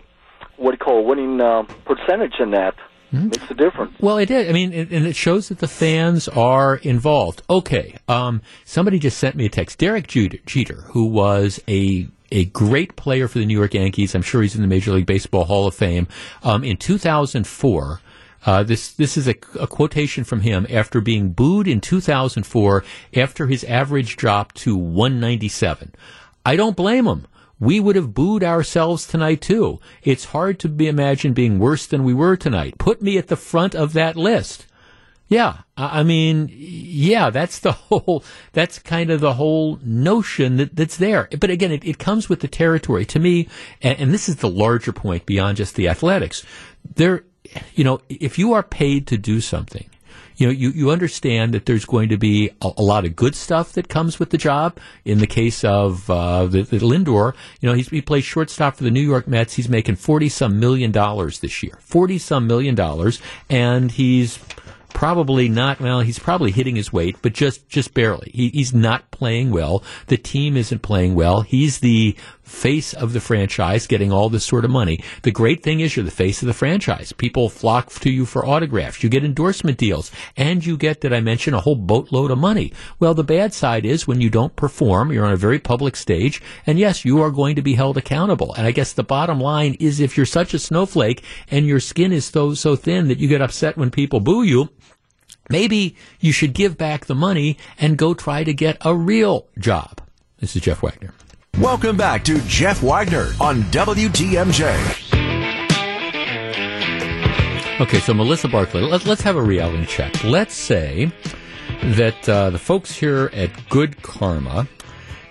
what 0.60 0.72
do 0.72 0.76
you 0.76 0.78
call 0.78 1.06
winning 1.06 1.42
uh, 1.42 1.64
percentage 1.86 2.34
in 2.40 2.52
that. 2.52 2.76
Mm-hmm. 3.12 3.30
Makes 3.30 3.50
a 3.50 3.54
difference. 3.56 3.94
Well, 4.00 4.20
it 4.20 4.30
is. 4.30 4.48
I 4.48 4.52
mean, 4.52 4.72
it, 4.72 4.92
and 4.92 5.08
it 5.08 5.16
shows 5.16 5.50
that 5.50 5.58
the 5.58 5.68
fans 5.68 6.28
are 6.28 6.76
involved. 6.76 7.42
Okay, 7.50 7.96
um, 8.08 8.42
somebody 8.66 9.00
just 9.00 9.18
sent 9.18 9.36
me 9.36 9.46
a 9.46 9.50
text. 9.50 9.80
Derek 9.80 10.08
Jeter, 10.08 10.84
who 10.92 11.06
was 11.06 11.60
a 11.68 12.08
a 12.32 12.46
great 12.46 12.96
player 12.96 13.28
for 13.28 13.40
the 13.40 13.46
New 13.46 13.58
York 13.58 13.74
Yankees. 13.74 14.14
I'm 14.14 14.22
sure 14.22 14.44
he's 14.44 14.54
in 14.54 14.62
the 14.62 14.68
Major 14.68 14.92
League 14.92 15.08
Baseball 15.08 15.46
Hall 15.46 15.66
of 15.66 15.74
Fame. 15.74 16.08
Um, 16.44 16.64
in 16.64 16.78
2004. 16.78 18.02
Uh, 18.46 18.64
this 18.64 18.94
this 18.94 19.18
is 19.18 19.28
a, 19.28 19.36
a, 19.60 19.68
quotation 19.68 20.24
from 20.24 20.40
him 20.40 20.66
after 20.70 21.02
being 21.02 21.34
booed 21.34 21.68
in 21.68 21.82
2004 21.82 22.86
after 23.18 23.48
his 23.48 23.66
average 23.66 24.16
dropped 24.16 24.56
to 24.56 24.78
197. 24.78 25.94
I 26.46 26.56
don't 26.56 26.78
blame 26.78 27.06
him 27.06 27.28
we 27.60 27.80
would 27.80 27.96
have 27.96 28.14
booed 28.14 28.44
ourselves 28.44 29.06
tonight 29.06 29.42
too. 29.42 29.80
It's 30.04 30.26
hard 30.26 30.60
to 30.60 30.70
be 30.70 30.88
imagine 30.88 31.34
being 31.34 31.60
worse 31.60 31.86
than 31.86 32.04
we 32.04 32.14
were 32.14 32.38
tonight. 32.38 32.78
Put 32.78 33.02
me 33.02 33.18
at 33.18 33.28
the 33.28 33.36
front 33.36 33.76
of 33.76 33.94
that 33.94 34.16
list. 34.16 34.66
Yeah, 35.28 35.60
I 35.78 36.02
mean, 36.02 36.50
yeah, 36.52 37.30
that's 37.30 37.60
the 37.60 37.72
whole, 37.90 38.24
that's 38.52 38.80
kind 38.80 39.12
of 39.12 39.20
the 39.22 39.34
whole 39.34 39.80
notion 39.84 40.58
that, 40.58 40.76
that's 40.76 40.98
there. 40.98 41.30
But 41.40 41.52
again, 41.52 41.72
it, 41.72 41.86
it 41.86 42.00
comes 42.00 42.30
with 42.30 42.40
the 42.40 42.48
territory. 42.48 43.06
To 43.06 43.20
me, 43.20 43.48
and, 43.82 44.00
and 44.00 44.14
this 44.14 44.28
is 44.28 44.38
the 44.38 44.50
larger 44.50 44.92
point 44.92 45.28
beyond 45.28 45.58
just 45.58 45.76
the 45.76 45.88
athletics, 45.88 46.44
there, 46.96 47.26
you 47.76 47.84
know, 47.84 48.02
if 48.10 48.40
you 48.40 48.54
are 48.54 48.64
paid 48.64 49.06
to 49.08 49.18
do 49.18 49.40
something, 49.40 49.88
you 50.40 50.48
know, 50.48 50.54
you, 50.54 50.70
you 50.70 50.90
understand 50.90 51.54
that 51.54 51.66
there's 51.66 51.84
going 51.84 52.10
to 52.10 52.18
be 52.18 52.50
a, 52.62 52.72
a, 52.78 52.82
lot 52.82 53.06
of 53.06 53.14
good 53.14 53.36
stuff 53.36 53.74
that 53.74 53.90
comes 53.90 54.20
with 54.20 54.30
the 54.30 54.38
job. 54.38 54.80
In 55.04 55.20
the 55.20 55.28
case 55.28 55.66
of 55.66 56.10
uh, 56.10 56.46
the, 56.46 56.64
the 56.64 56.78
Lindor, 56.80 57.36
you 57.60 57.68
know, 57.68 57.76
he's 57.76 57.90
he 57.90 58.02
plays 58.02 58.24
shortstop 58.24 58.78
for 58.78 58.86
the 58.86 58.92
New 58.92 59.02
York 59.02 59.28
Mets. 59.28 59.56
He's 59.56 59.68
making 59.68 59.98
forty 59.98 60.30
some 60.30 60.58
million 60.58 60.92
dollars 60.92 61.40
this 61.40 61.62
year, 61.62 61.78
forty 61.82 62.18
some 62.18 62.48
million 62.48 62.74
dollars, 62.74 63.22
and 63.50 63.92
he's 63.92 64.40
probably 64.94 65.48
not 65.48 65.80
well 65.80 66.02
he's 66.02 66.20
probably 66.20 66.52
hitting 66.52 66.76
his 66.76 66.92
weight 66.92 67.16
but 67.22 67.34
just 67.34 67.68
just 67.70 67.94
barely 67.94 68.32
he, 68.34 68.50
he's 68.50 68.74
not 68.74 69.10
playing 69.12 69.52
well 69.52 69.84
the 70.08 70.18
team 70.18 70.58
isn't 70.58 70.82
playing 70.82 71.16
well 71.16 71.42
he's 71.42 71.80
the 71.80 72.16
face 72.50 72.94
of 72.94 73.14
the 73.14 73.22
franchise 73.22 73.88
getting 73.88 74.12
all 74.12 74.30
this 74.30 74.46
sort 74.46 74.66
of 74.66 74.72
money. 74.72 75.02
The 75.22 75.32
great 75.32 75.64
thing 75.64 75.80
is 75.80 75.96
you're 75.96 76.04
the 76.04 76.12
face 76.12 76.42
of 76.42 76.48
the 76.48 76.54
franchise. 76.54 77.14
People 77.14 77.50
flock 77.50 77.92
to 77.92 78.12
you 78.12 78.26
for 78.26 78.46
autographs. 78.46 79.04
You 79.04 79.10
get 79.10 79.24
endorsement 79.24 79.78
deals 79.78 80.12
and 80.36 80.66
you 80.66 80.76
get, 80.76 81.02
did 81.02 81.14
I 81.14 81.22
mention, 81.22 81.54
a 81.54 81.62
whole 81.62 81.76
boatload 81.76 82.32
of 82.32 82.38
money. 82.38 82.74
Well, 83.00 83.14
the 83.14 83.24
bad 83.24 83.54
side 83.54 83.86
is 83.86 84.08
when 84.08 84.20
you 84.20 84.30
don't 84.30 84.56
perform, 84.56 85.12
you're 85.12 85.26
on 85.26 85.32
a 85.32 85.38
very 85.38 85.60
public 85.60 85.96
stage 85.96 86.42
and 86.66 86.80
yes, 86.80 87.06
you 87.06 87.22
are 87.22 87.32
going 87.32 87.56
to 87.56 87.62
be 87.62 87.76
held 87.76 87.98
accountable. 87.98 88.54
And 88.56 88.66
I 88.66 88.72
guess 88.72 88.94
the 88.94 89.04
bottom 89.04 89.40
line 89.40 89.76
is 89.80 90.00
if 90.00 90.18
you're 90.18 90.26
such 90.26 90.54
a 90.54 90.60
snowflake 90.60 91.24
and 91.50 91.66
your 91.66 91.80
skin 91.80 92.12
is 92.12 92.26
so, 92.26 92.54
so 92.56 92.76
thin 92.76 93.08
that 93.08 93.20
you 93.20 93.28
get 93.28 93.42
upset 93.42 93.78
when 93.78 93.92
people 93.92 94.20
boo 94.20 94.44
you, 94.44 94.70
maybe 95.50 95.96
you 96.20 96.32
should 96.32 96.54
give 96.54 96.78
back 96.78 97.06
the 97.06 97.16
money 97.16 97.58
and 97.78 97.98
go 97.98 98.14
try 98.14 98.44
to 98.44 98.54
get 98.54 98.78
a 98.82 98.96
real 98.96 99.48
job. 99.58 100.02
This 100.38 100.56
is 100.56 100.62
Jeff 100.62 100.82
Wagner. 100.82 101.14
Welcome 101.58 101.98
back 101.98 102.24
to 102.26 102.40
Jeff 102.48 102.82
Wagner 102.82 103.34
on 103.42 103.64
WTMJ. 103.64 105.10
Okay, 107.82 108.00
so 108.00 108.14
Melissa 108.14 108.48
Barclay, 108.48 108.82
let, 108.82 109.08
us 109.08 109.22
have 109.22 109.36
a 109.36 109.42
reality 109.42 109.86
check. 109.86 110.24
Let's 110.24 110.54
say 110.54 111.12
that 111.82 112.28
uh, 112.28 112.50
the 112.50 112.60
folks 112.60 112.94
here 112.94 113.30
at 113.34 113.52
Good 113.70 114.02
Karma 114.02 114.68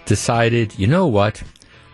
decided, 0.07 0.79
you 0.79 0.87
know 0.87 1.07
what? 1.07 1.43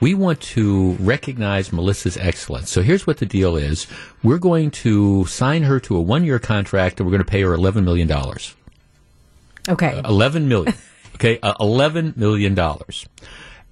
We 0.05 0.13
want 0.13 0.43
to 0.43 0.99
recognize 1.01 1.73
Melissa's 1.73 2.19
excellence. 2.19 2.69
So 2.69 2.83
here's 2.83 3.07
what 3.07 3.17
the 3.17 3.25
deal 3.25 3.57
is. 3.57 3.87
We're 4.23 4.37
going 4.37 4.71
to 4.73 5.25
sign 5.25 5.63
her 5.63 5.81
to 5.81 5.97
a 5.97 6.01
one 6.03 6.25
year 6.25 6.39
contract 6.39 7.01
and 7.01 7.07
we're 7.07 7.13
going 7.13 7.25
to 7.25 7.31
pay 7.31 7.41
her 7.41 7.57
$11 7.57 7.85
million. 7.85 8.13
Okay. 9.67 9.99
Uh, 9.99 10.07
11 10.07 10.47
million. 10.47 10.75
okay. 11.15 11.39
Uh, 11.43 11.55
$11 11.55 12.19
million. 12.19 12.55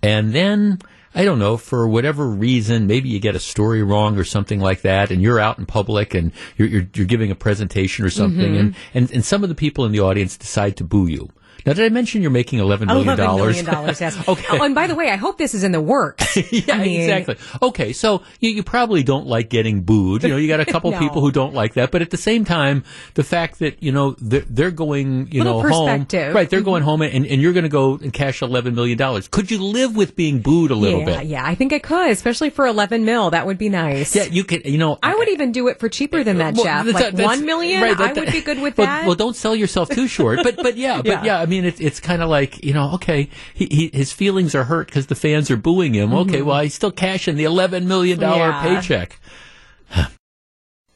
And 0.03 0.33
then, 0.33 0.79
I 1.15 1.27
don't 1.27 1.39
know, 1.39 1.59
for 1.59 1.87
whatever 1.87 2.27
reason, 2.27 2.87
maybe 2.87 3.11
you 3.11 3.21
get 3.21 3.37
a 3.37 3.39
story 3.39 3.83
wrong 3.83 4.17
or 4.17 4.25
something 4.25 4.59
like 4.59 4.81
that, 4.81 5.11
and 5.11 5.21
you're 5.21 5.39
out 5.39 5.59
in 5.59 5.67
public 5.67 6.15
and 6.15 6.33
you're, 6.57 6.69
you're, 6.69 6.87
you're 6.95 7.07
giving 7.07 7.31
a 7.31 7.35
presentation 7.35 8.07
or 8.07 8.11
something, 8.11 8.53
mm-hmm. 8.53 8.59
and, 8.59 8.75
and, 8.95 9.13
and 9.13 9.23
some 9.23 9.43
of 9.43 9.51
the 9.51 9.55
people 9.55 9.85
in 9.85 9.93
the 9.93 10.01
audience 10.01 10.39
decide 10.39 10.79
to 10.79 10.85
boo 10.85 11.09
you. 11.09 11.29
Now, 11.65 11.73
did 11.75 11.85
I 11.85 11.89
mention 11.89 12.23
you're 12.23 12.31
making 12.31 12.59
eleven 12.59 12.89
million 12.89 13.17
dollars? 13.17 13.21
Eleven 13.21 13.47
million 13.47 13.65
dollars. 13.65 14.01
Yes. 14.01 14.29
okay. 14.29 14.59
Oh, 14.59 14.65
and 14.65 14.75
by 14.75 14.87
the 14.87 14.95
way, 14.95 15.11
I 15.11 15.17
hope 15.17 15.39
this 15.39 15.55
is 15.55 15.65
in 15.65 15.73
the 15.73 15.81
works. 15.81 16.37
yeah, 16.53 16.75
I 16.75 16.79
mean, 16.79 17.01
exactly. 17.01 17.37
Okay, 17.63 17.93
so 17.93 18.23
you, 18.41 18.51
you, 18.51 18.63
probably 18.63 19.03
don't 19.03 19.27
like 19.27 19.49
getting 19.49 19.83
booed. 19.83 20.23
You 20.23 20.31
know, 20.31 20.37
you 20.37 20.49
got 20.49 20.61
a 20.61 20.65
couple 20.65 20.91
no. 20.93 20.99
people 20.99 21.21
who 21.21 21.31
don't 21.31 21.55
like 21.55 21.75
that, 21.75 21.91
but 21.91 22.03
at 22.03 22.11
the 22.11 22.17
same 22.17 22.45
time, 22.45 22.85
the 23.15 23.23
fact 23.23 23.59
that 23.61 23.83
you 23.83 23.93
know 23.93 24.17
they're, 24.19 24.45
they're 24.49 24.71
going, 24.71 25.29
you 25.31 25.43
Little 25.45 25.63
know, 25.63 25.69
home, 25.69 25.89
right? 25.89 26.09
They're 26.09 26.61
mm-hmm. 26.61 26.65
going 26.65 26.83
home, 26.83 27.03
and, 27.03 27.27
and 27.27 27.41
you're 27.41 27.53
going 27.53 27.65
to 27.65 27.69
go 27.69 27.95
and 27.95 28.13
cash 28.13 28.43
eleven 28.43 28.75
million 28.75 28.99
dollars. 28.99 29.29
Could 29.29 29.51
you 29.51 29.63
live 29.63 29.97
with 29.97 30.17
being 30.17 30.41
booed 30.41 30.71
a 30.71 30.75
little 30.75 31.01
yeah, 31.01 31.19
bit? 31.19 31.27
Yeah, 31.27 31.47
I 31.47 31.55
think 31.55 31.73
I 31.73 31.79
could, 31.79 32.11
especially 32.11 32.51
for 32.51 32.67
eleven 32.67 33.05
mil. 33.05 33.31
That 33.31 33.47
would 33.47 33.59
be 33.59 33.69
nice. 33.69 34.17
Yeah, 34.17 34.25
you 34.25 34.45
could. 34.45 34.65
You 34.65 34.79
know, 34.79 34.99
I 35.03 35.15
would 35.15 35.29
even 35.29 35.53
do 35.53 35.69
it 35.69 35.79
for 35.79 35.89
cheaper 35.89 36.25
than 36.25 36.39
that, 36.39 36.55
well, 36.55 36.65
Jeff. 36.65 36.87
Like 36.93 37.15
one 37.15 37.45
million, 37.45 37.83
right, 37.83 37.97
that, 37.97 38.17
I 38.17 38.21
would 38.21 38.33
be 38.33 38.41
good 38.41 38.61
with 38.61 38.79
well, 38.79 38.87
that. 38.87 39.07
Well, 39.07 39.15
don't 39.15 39.37
sell 39.37 39.55
yourself 39.55 39.89
too 39.91 40.09
short. 40.09 40.41
But 40.43 40.57
but 40.57 40.77
yeah, 40.77 40.99
but 40.99 41.07
yeah, 41.07 41.25
yeah 41.25 41.41
I 41.41 41.47
mean, 41.47 41.52
it's 41.53 41.81
it's 41.81 42.01
kind 42.01 42.23
of 42.23 42.29
like 42.29 42.65
you 42.65 42.73
know, 42.73 42.93
okay, 42.95 43.29
he, 43.55 43.67
he, 43.67 43.91
his 43.93 44.13
feelings 44.13 44.55
are 44.55 44.65
hurt 44.65 44.87
because 44.87 45.07
the 45.07 45.15
fans 45.15 45.51
are 45.51 45.57
booing 45.57 45.95
him. 45.95 46.11
Mm-hmm. 46.11 46.31
Okay, 46.31 46.43
well, 46.43 46.61
he's 46.61 46.75
still 46.75 46.93
cashing 46.93 47.37
the 47.37 47.45
eleven 47.45 47.87
million 47.89 48.19
dollar 48.19 48.49
yeah. 48.49 48.63
paycheck. 48.63 49.19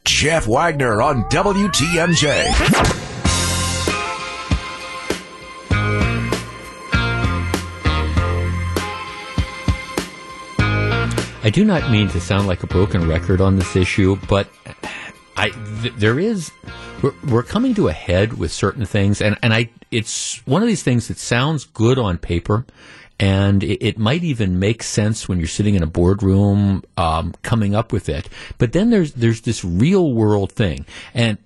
Jeff 0.05 0.47
Wagner 0.47 1.03
on 1.03 1.25
WTMJ. 1.25 2.95
I 11.47 11.51
do 11.51 11.65
not 11.65 11.93
mean 11.93 12.09
to 12.09 12.21
sound 12.21 12.49
like 12.49 12.65
a 12.65 12.67
broken 12.67 13.07
record 13.09 13.41
on 13.41 13.55
this 13.55 13.77
issue, 13.77 14.17
but 14.29 14.49
I 15.37 15.51
th- 15.81 15.95
there 15.95 16.19
is 16.19 16.51
we're, 17.03 17.15
we're 17.29 17.43
coming 17.43 17.75
to 17.75 17.89
a 17.89 17.93
head 17.93 18.35
with 18.35 18.53
certain 18.53 18.85
things, 18.85 19.21
and 19.21 19.37
and 19.43 19.53
I 19.53 19.71
it's 19.91 20.45
one 20.47 20.63
of 20.63 20.69
these 20.69 20.83
things 20.83 21.09
that 21.09 21.19
sounds 21.19 21.65
good 21.65 21.99
on 21.99 22.19
paper, 22.19 22.65
and 23.19 23.63
it, 23.63 23.85
it, 23.85 23.99
might 23.99 24.25
even 24.25 24.59
make 24.59 24.83
sense 24.83 25.29
when 25.29 25.39
you're 25.39 25.47
sitting 25.47 25.75
in 25.75 25.83
a 25.83 25.87
boardroom 25.87 26.83
um, 26.97 27.35
coming 27.43 27.75
up 27.75 27.93
with 27.93 28.09
it. 28.09 28.29
But 28.59 28.73
then 28.73 28.91
there's 28.91 29.13
there's 29.13 29.43
this 29.43 29.65
real 29.65 30.13
world 30.13 30.53
thing, 30.53 30.87
and 31.15 31.39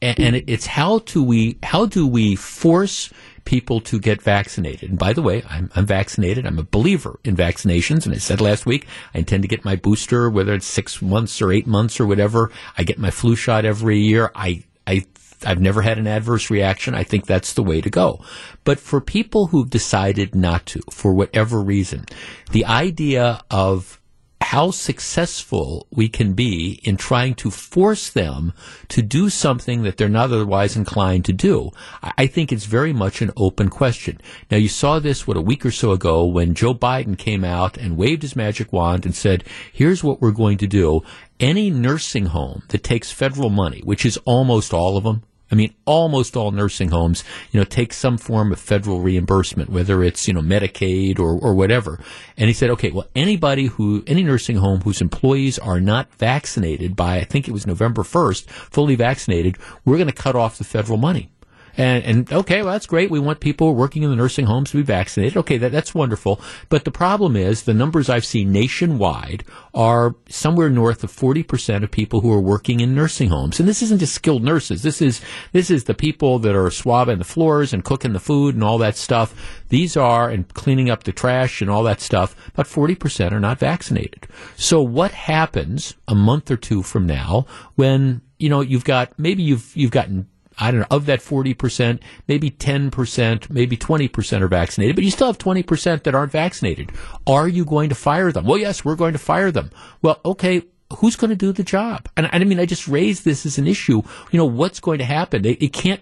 and 0.00 0.36
it's 0.46 0.66
how 0.66 1.00
do 1.00 1.22
we 1.22 1.58
how 1.62 1.86
do 1.86 2.06
we 2.06 2.36
force 2.36 3.10
people 3.48 3.80
to 3.80 3.98
get 3.98 4.20
vaccinated. 4.20 4.90
And 4.90 4.98
by 4.98 5.14
the 5.14 5.22
way, 5.22 5.42
I'm, 5.48 5.70
I'm, 5.74 5.86
vaccinated. 5.86 6.44
I'm 6.44 6.58
a 6.58 6.64
believer 6.64 7.18
in 7.24 7.34
vaccinations. 7.34 8.04
And 8.04 8.14
I 8.14 8.18
said 8.18 8.42
last 8.42 8.66
week, 8.66 8.86
I 9.14 9.20
intend 9.20 9.42
to 9.42 9.48
get 9.48 9.64
my 9.64 9.74
booster, 9.74 10.28
whether 10.28 10.52
it's 10.52 10.66
six 10.66 11.00
months 11.00 11.40
or 11.40 11.50
eight 11.50 11.66
months 11.66 11.98
or 11.98 12.06
whatever. 12.06 12.52
I 12.76 12.82
get 12.82 12.98
my 12.98 13.10
flu 13.10 13.36
shot 13.36 13.64
every 13.64 14.00
year. 14.00 14.30
I, 14.34 14.64
I, 14.88 15.04
I've 15.44 15.60
never 15.60 15.82
had 15.82 15.98
an 15.98 16.06
adverse 16.06 16.50
reaction. 16.50 16.94
I 16.94 17.04
think 17.04 17.26
that's 17.26 17.52
the 17.52 17.62
way 17.62 17.80
to 17.80 17.90
go. 17.90 18.24
But 18.64 18.80
for 18.80 19.00
people 19.00 19.48
who've 19.48 19.70
decided 19.70 20.34
not 20.34 20.66
to, 20.66 20.80
for 20.90 21.12
whatever 21.12 21.60
reason, 21.60 22.06
the 22.52 22.64
idea 22.64 23.42
of 23.50 23.98
how 24.40 24.70
successful 24.70 25.86
we 25.90 26.08
can 26.08 26.32
be 26.32 26.80
in 26.82 26.96
trying 26.96 27.34
to 27.34 27.50
force 27.50 28.08
them 28.08 28.54
to 28.88 29.02
do 29.02 29.28
something 29.28 29.82
that 29.82 29.98
they're 29.98 30.08
not 30.08 30.32
otherwise 30.32 30.74
inclined 30.74 31.24
to 31.24 31.34
do. 31.34 31.70
I 32.02 32.26
think 32.26 32.50
it's 32.50 32.64
very 32.64 32.94
much 32.94 33.20
an 33.20 33.30
open 33.36 33.68
question. 33.68 34.18
Now, 34.50 34.56
you 34.56 34.68
saw 34.68 35.00
this, 35.00 35.26
what, 35.26 35.36
a 35.36 35.42
week 35.42 35.66
or 35.66 35.70
so 35.70 35.92
ago 35.92 36.24
when 36.24 36.54
Joe 36.54 36.72
Biden 36.72 37.18
came 37.18 37.44
out 37.44 37.76
and 37.76 37.98
waved 37.98 38.22
his 38.22 38.36
magic 38.36 38.72
wand 38.72 39.04
and 39.04 39.14
said, 39.14 39.44
here's 39.70 40.02
what 40.02 40.22
we're 40.22 40.30
going 40.30 40.56
to 40.58 40.66
do. 40.66 41.02
Any 41.40 41.70
nursing 41.70 42.26
home 42.26 42.62
that 42.68 42.82
takes 42.82 43.12
federal 43.12 43.50
money, 43.50 43.80
which 43.84 44.04
is 44.04 44.18
almost 44.24 44.74
all 44.74 44.96
of 44.96 45.04
them, 45.04 45.22
I 45.50 45.54
mean, 45.54 45.74
almost 45.86 46.36
all 46.36 46.50
nursing 46.50 46.90
homes, 46.90 47.24
you 47.52 47.58
know, 47.58 47.64
take 47.64 47.92
some 47.92 48.18
form 48.18 48.52
of 48.52 48.60
federal 48.60 49.00
reimbursement, 49.00 49.70
whether 49.70 50.02
it's, 50.02 50.28
you 50.28 50.34
know, 50.34 50.42
Medicaid 50.42 51.18
or, 51.18 51.38
or 51.38 51.54
whatever. 51.54 52.00
And 52.36 52.48
he 52.48 52.52
said, 52.52 52.70
okay, 52.70 52.90
well, 52.90 53.06
anybody 53.14 53.66
who, 53.66 54.04
any 54.06 54.22
nursing 54.22 54.56
home 54.56 54.80
whose 54.82 55.00
employees 55.00 55.58
are 55.58 55.80
not 55.80 56.12
vaccinated 56.14 56.96
by, 56.96 57.16
I 57.16 57.24
think 57.24 57.48
it 57.48 57.52
was 57.52 57.66
November 57.66 58.02
1st, 58.02 58.46
fully 58.48 58.94
vaccinated, 58.94 59.56
we're 59.84 59.96
going 59.96 60.08
to 60.08 60.12
cut 60.12 60.36
off 60.36 60.58
the 60.58 60.64
federal 60.64 60.98
money. 60.98 61.30
And, 61.78 62.04
and 62.04 62.32
okay, 62.32 62.62
well, 62.62 62.72
that's 62.72 62.86
great. 62.86 63.08
We 63.08 63.20
want 63.20 63.38
people 63.38 63.72
working 63.76 64.02
in 64.02 64.10
the 64.10 64.16
nursing 64.16 64.46
homes 64.46 64.72
to 64.72 64.78
be 64.78 64.82
vaccinated. 64.82 65.36
Okay, 65.36 65.58
that, 65.58 65.70
that's 65.70 65.94
wonderful. 65.94 66.40
But 66.68 66.84
the 66.84 66.90
problem 66.90 67.36
is 67.36 67.62
the 67.62 67.72
numbers 67.72 68.10
I've 68.10 68.24
seen 68.24 68.50
nationwide 68.50 69.44
are 69.72 70.16
somewhere 70.28 70.70
north 70.70 71.04
of 71.04 71.12
40% 71.12 71.84
of 71.84 71.90
people 71.92 72.20
who 72.20 72.32
are 72.32 72.40
working 72.40 72.80
in 72.80 72.96
nursing 72.96 73.28
homes. 73.28 73.60
And 73.60 73.68
this 73.68 73.80
isn't 73.80 74.00
just 74.00 74.12
skilled 74.12 74.42
nurses. 74.42 74.82
This 74.82 75.00
is, 75.00 75.20
this 75.52 75.70
is 75.70 75.84
the 75.84 75.94
people 75.94 76.40
that 76.40 76.56
are 76.56 76.68
swabbing 76.68 77.18
the 77.18 77.24
floors 77.24 77.72
and 77.72 77.84
cooking 77.84 78.12
the 78.12 78.18
food 78.18 78.56
and 78.56 78.64
all 78.64 78.78
that 78.78 78.96
stuff. 78.96 79.62
These 79.68 79.96
are, 79.96 80.28
and 80.28 80.52
cleaning 80.54 80.90
up 80.90 81.04
the 81.04 81.12
trash 81.12 81.62
and 81.62 81.70
all 81.70 81.84
that 81.84 82.00
stuff, 82.00 82.34
about 82.48 82.66
40% 82.66 83.30
are 83.30 83.38
not 83.38 83.60
vaccinated. 83.60 84.26
So 84.56 84.82
what 84.82 85.12
happens 85.12 85.94
a 86.08 86.16
month 86.16 86.50
or 86.50 86.56
two 86.56 86.82
from 86.82 87.06
now 87.06 87.46
when, 87.76 88.22
you 88.36 88.48
know, 88.48 88.62
you've 88.62 88.84
got, 88.84 89.16
maybe 89.16 89.44
you've, 89.44 89.76
you've 89.76 89.92
gotten 89.92 90.26
I 90.58 90.70
don't 90.70 90.80
know, 90.80 90.86
of 90.90 91.06
that 91.06 91.20
40%, 91.20 92.00
maybe 92.26 92.50
10%, 92.50 93.50
maybe 93.50 93.76
20% 93.76 94.40
are 94.40 94.48
vaccinated, 94.48 94.96
but 94.96 95.04
you 95.04 95.10
still 95.10 95.28
have 95.28 95.38
20% 95.38 96.02
that 96.02 96.14
aren't 96.14 96.32
vaccinated. 96.32 96.92
Are 97.26 97.48
you 97.48 97.64
going 97.64 97.88
to 97.90 97.94
fire 97.94 98.32
them? 98.32 98.44
Well, 98.44 98.58
yes, 98.58 98.84
we're 98.84 98.96
going 98.96 99.12
to 99.12 99.18
fire 99.18 99.50
them. 99.50 99.70
Well, 100.02 100.20
okay, 100.24 100.62
who's 100.94 101.16
going 101.16 101.30
to 101.30 101.36
do 101.36 101.52
the 101.52 101.62
job? 101.62 102.08
And, 102.16 102.28
I 102.32 102.38
mean, 102.44 102.60
I 102.60 102.66
just 102.66 102.88
raised 102.88 103.24
this 103.24 103.44
as 103.44 103.58
an 103.58 103.66
issue. 103.66 104.02
You 104.30 104.38
know, 104.38 104.46
what's 104.46 104.80
going 104.80 104.98
to 104.98 105.04
happen? 105.04 105.44
It, 105.44 105.62
it 105.62 105.72
can't, 105.72 106.00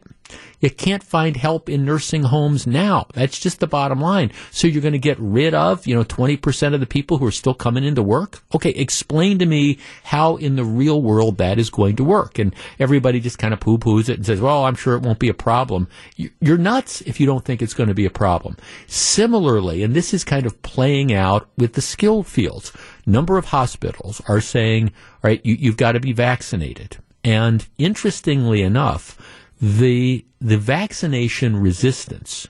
you 0.61 0.71
can't 0.71 1.03
find 1.03 1.37
help 1.37 1.69
in 1.69 1.85
nursing 1.85 2.25
homes 2.25 2.67
now. 2.67 3.07
That's 3.15 3.39
just 3.39 3.61
the 3.61 3.67
bottom 3.67 4.01
line. 4.01 4.33
So 4.51 4.67
you're 4.67 4.83
going 4.83 4.93
to 4.93 4.99
get 4.99 5.19
rid 5.19 5.55
of, 5.55 5.87
you 5.87 5.95
know, 5.95 6.05
20% 6.05 6.75
of 6.75 6.81
the 6.81 6.87
people 6.87 7.19
who 7.19 7.27
are 7.27 7.33
still 7.33 7.55
coming 7.55 7.85
into 7.85 8.03
work? 8.03 8.43
Okay, 8.55 8.71
explain 8.71 9.39
to 9.39 9.47
me 9.47 9.79
how 10.05 10.37
in 10.37 10.57
the 10.57 10.65
real 10.65 11.03
world 11.03 11.39
that 11.39 11.59
is 11.59 11.71
going 11.71 11.97
to 11.97 12.05
work. 12.05 12.39
And 12.39 12.55
everybody 12.79 13.21
just 13.21 13.39
kind 13.39 13.53
of 13.53 13.61
poo 13.61 13.79
poos 13.79 14.09
it 14.09 14.17
and 14.17 14.27
says, 14.27 14.41
well, 14.41 14.65
I'm 14.65 14.77
sure 14.77 14.95
it 14.95 15.03
won't 15.03 15.19
be 15.19 15.29
a 15.29 15.35
problem. 15.35 15.89
You're 16.17 16.59
nuts 16.59 17.03
if 17.03 17.21
you 17.21 17.27
don't 17.27 17.45
think 17.45 17.61
it's 17.61 17.75
going 17.75 17.89
to 17.89 17.95
be 17.95 18.07
a 18.07 18.11
problem. 18.11 18.57
Similarly, 18.87 19.83
and 19.83 19.95
this 19.95 20.15
is 20.15 20.25
kind 20.25 20.47
of 20.47 20.61
playing 20.63 21.13
out 21.13 21.49
with 21.59 21.75
the 21.75 21.83
skilled 21.83 22.27
fields, 22.27 22.73
number 23.07 23.39
of 23.39 23.47
hospitals 23.47 24.21
are 24.29 24.41
saying, 24.41 24.89
all 25.23 25.31
right, 25.31 25.45
you, 25.45 25.55
you've 25.55 25.77
got 25.77 25.93
to 25.93 26.01
be 26.01 26.13
vaccinated. 26.13 26.99
And 27.25 27.67
interestingly 27.79 28.63
enough, 28.63 29.19
the 29.61 30.25
the 30.41 30.59
vaccination 30.59 31.57
resistance 31.57 32.49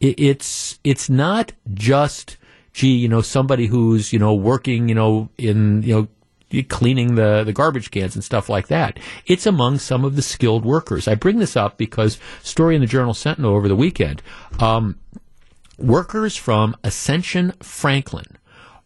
it, 0.00 0.20
it's 0.20 0.78
it's 0.84 1.08
not 1.08 1.52
just 1.72 2.36
gee 2.74 2.94
you 2.94 3.08
know 3.08 3.22
somebody 3.22 3.66
who's 3.66 4.12
you 4.12 4.18
know 4.18 4.34
working 4.34 4.88
you 4.88 4.94
know 4.94 5.30
in 5.38 5.82
you 5.82 5.94
know 5.94 6.08
cleaning 6.68 7.14
the, 7.14 7.44
the 7.44 7.52
garbage 7.54 7.90
cans 7.90 8.14
and 8.14 8.22
stuff 8.22 8.50
like 8.50 8.68
that. 8.68 8.98
It's 9.24 9.46
among 9.46 9.78
some 9.78 10.04
of 10.04 10.16
the 10.16 10.20
skilled 10.20 10.66
workers. 10.66 11.08
I 11.08 11.14
bring 11.14 11.38
this 11.38 11.56
up 11.56 11.78
because 11.78 12.18
story 12.42 12.74
in 12.74 12.82
the 12.82 12.86
Journal 12.86 13.14
Sentinel 13.14 13.54
over 13.54 13.68
the 13.68 13.74
weekend. 13.74 14.20
Um, 14.58 14.98
workers 15.78 16.36
from 16.36 16.76
Ascension 16.84 17.52
Franklin 17.62 18.36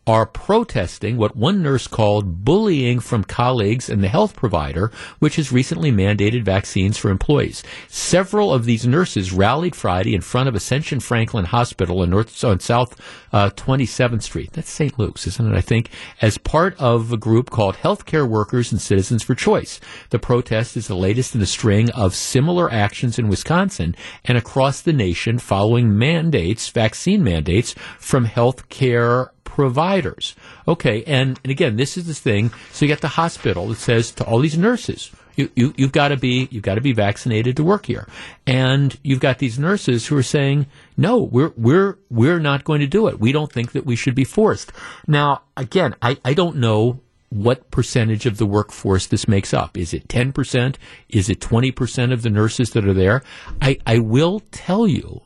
are 0.06 0.24
protesting 0.24 1.16
what 1.16 1.34
one 1.34 1.62
nurse 1.62 1.88
called 1.88 2.44
bullying 2.44 3.00
from 3.00 3.24
colleagues 3.24 3.88
and 3.90 4.04
the 4.04 4.08
health 4.08 4.36
provider, 4.36 4.92
which 5.18 5.36
has 5.36 5.50
recently 5.50 5.90
mandated 5.90 6.44
vaccines 6.44 6.96
for 6.96 7.10
employees. 7.10 7.64
Several 7.88 8.52
of 8.52 8.64
these 8.64 8.86
nurses 8.86 9.32
rallied 9.32 9.74
Friday 9.74 10.14
in 10.14 10.20
front 10.20 10.48
of 10.48 10.54
Ascension 10.54 11.00
Franklin 11.00 11.46
Hospital 11.46 12.04
in 12.04 12.10
North 12.10 12.44
on 12.44 12.60
South 12.60 13.00
uh, 13.32 13.50
27th 13.50 14.22
Street. 14.22 14.52
That's 14.52 14.70
St. 14.70 14.96
Luke's, 14.96 15.26
isn't 15.26 15.52
it? 15.52 15.56
I 15.56 15.60
think 15.60 15.90
as 16.22 16.38
part 16.38 16.78
of 16.80 17.12
a 17.12 17.16
group 17.16 17.50
called 17.50 17.76
Healthcare 17.76 18.28
Workers 18.28 18.70
and 18.70 18.80
Citizens 18.80 19.24
for 19.24 19.34
Choice. 19.34 19.80
The 20.10 20.18
protest 20.20 20.76
is 20.76 20.86
the 20.86 20.94
latest 20.94 21.34
in 21.34 21.40
a 21.40 21.46
string 21.46 21.90
of 21.90 22.14
similar 22.14 22.72
actions 22.72 23.18
in 23.18 23.28
Wisconsin 23.28 23.96
and 24.24 24.38
across 24.38 24.80
the 24.80 24.92
nation 24.92 25.38
following 25.38 25.98
mandates, 25.98 26.68
vaccine 26.68 27.24
mandates 27.24 27.74
from 27.98 28.26
healthcare 28.26 29.30
providers. 29.56 30.36
Okay, 30.68 31.02
and, 31.04 31.40
and 31.42 31.50
again, 31.50 31.76
this 31.76 31.96
is 31.96 32.06
the 32.06 32.12
thing. 32.12 32.52
So 32.72 32.84
you 32.84 32.92
got 32.92 33.00
the 33.00 33.08
hospital 33.08 33.68
that 33.68 33.78
says 33.78 34.10
to 34.12 34.24
all 34.26 34.40
these 34.40 34.58
nurses, 34.58 35.10
you, 35.34 35.48
you, 35.56 35.72
you've 35.78 35.92
got 35.92 36.08
to 36.08 36.18
be, 36.18 36.46
you've 36.50 36.62
got 36.62 36.74
to 36.74 36.82
be 36.82 36.92
vaccinated 36.92 37.56
to 37.56 37.64
work 37.64 37.86
here. 37.86 38.06
And 38.46 38.98
you've 39.02 39.20
got 39.20 39.38
these 39.38 39.58
nurses 39.58 40.06
who 40.06 40.16
are 40.18 40.22
saying, 40.22 40.66
no, 40.98 41.22
we're, 41.22 41.54
we're, 41.56 41.96
we're 42.10 42.38
not 42.38 42.64
going 42.64 42.80
to 42.80 42.86
do 42.86 43.08
it. 43.08 43.18
We 43.18 43.32
don't 43.32 43.50
think 43.50 43.72
that 43.72 43.86
we 43.86 43.96
should 43.96 44.14
be 44.14 44.24
forced. 44.24 44.72
Now, 45.06 45.40
again, 45.56 45.94
I, 46.02 46.18
I 46.22 46.34
don't 46.34 46.56
know 46.56 47.00
what 47.30 47.70
percentage 47.70 48.26
of 48.26 48.36
the 48.36 48.44
workforce 48.44 49.06
this 49.06 49.26
makes 49.26 49.54
up. 49.54 49.78
Is 49.78 49.94
it 49.94 50.06
10%? 50.06 50.76
Is 51.08 51.30
it 51.30 51.40
20% 51.40 52.12
of 52.12 52.20
the 52.20 52.30
nurses 52.30 52.72
that 52.72 52.86
are 52.86 52.92
there? 52.92 53.22
I, 53.62 53.78
I 53.86 54.00
will 54.00 54.40
tell 54.50 54.86
you 54.86 55.22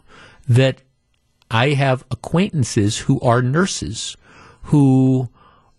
that 0.49 0.83
I 1.51 1.71
have 1.71 2.05
acquaintances 2.13 2.99
who 2.99 3.21
are 3.21 3.43
nurses 3.43 4.17
who 4.71 5.29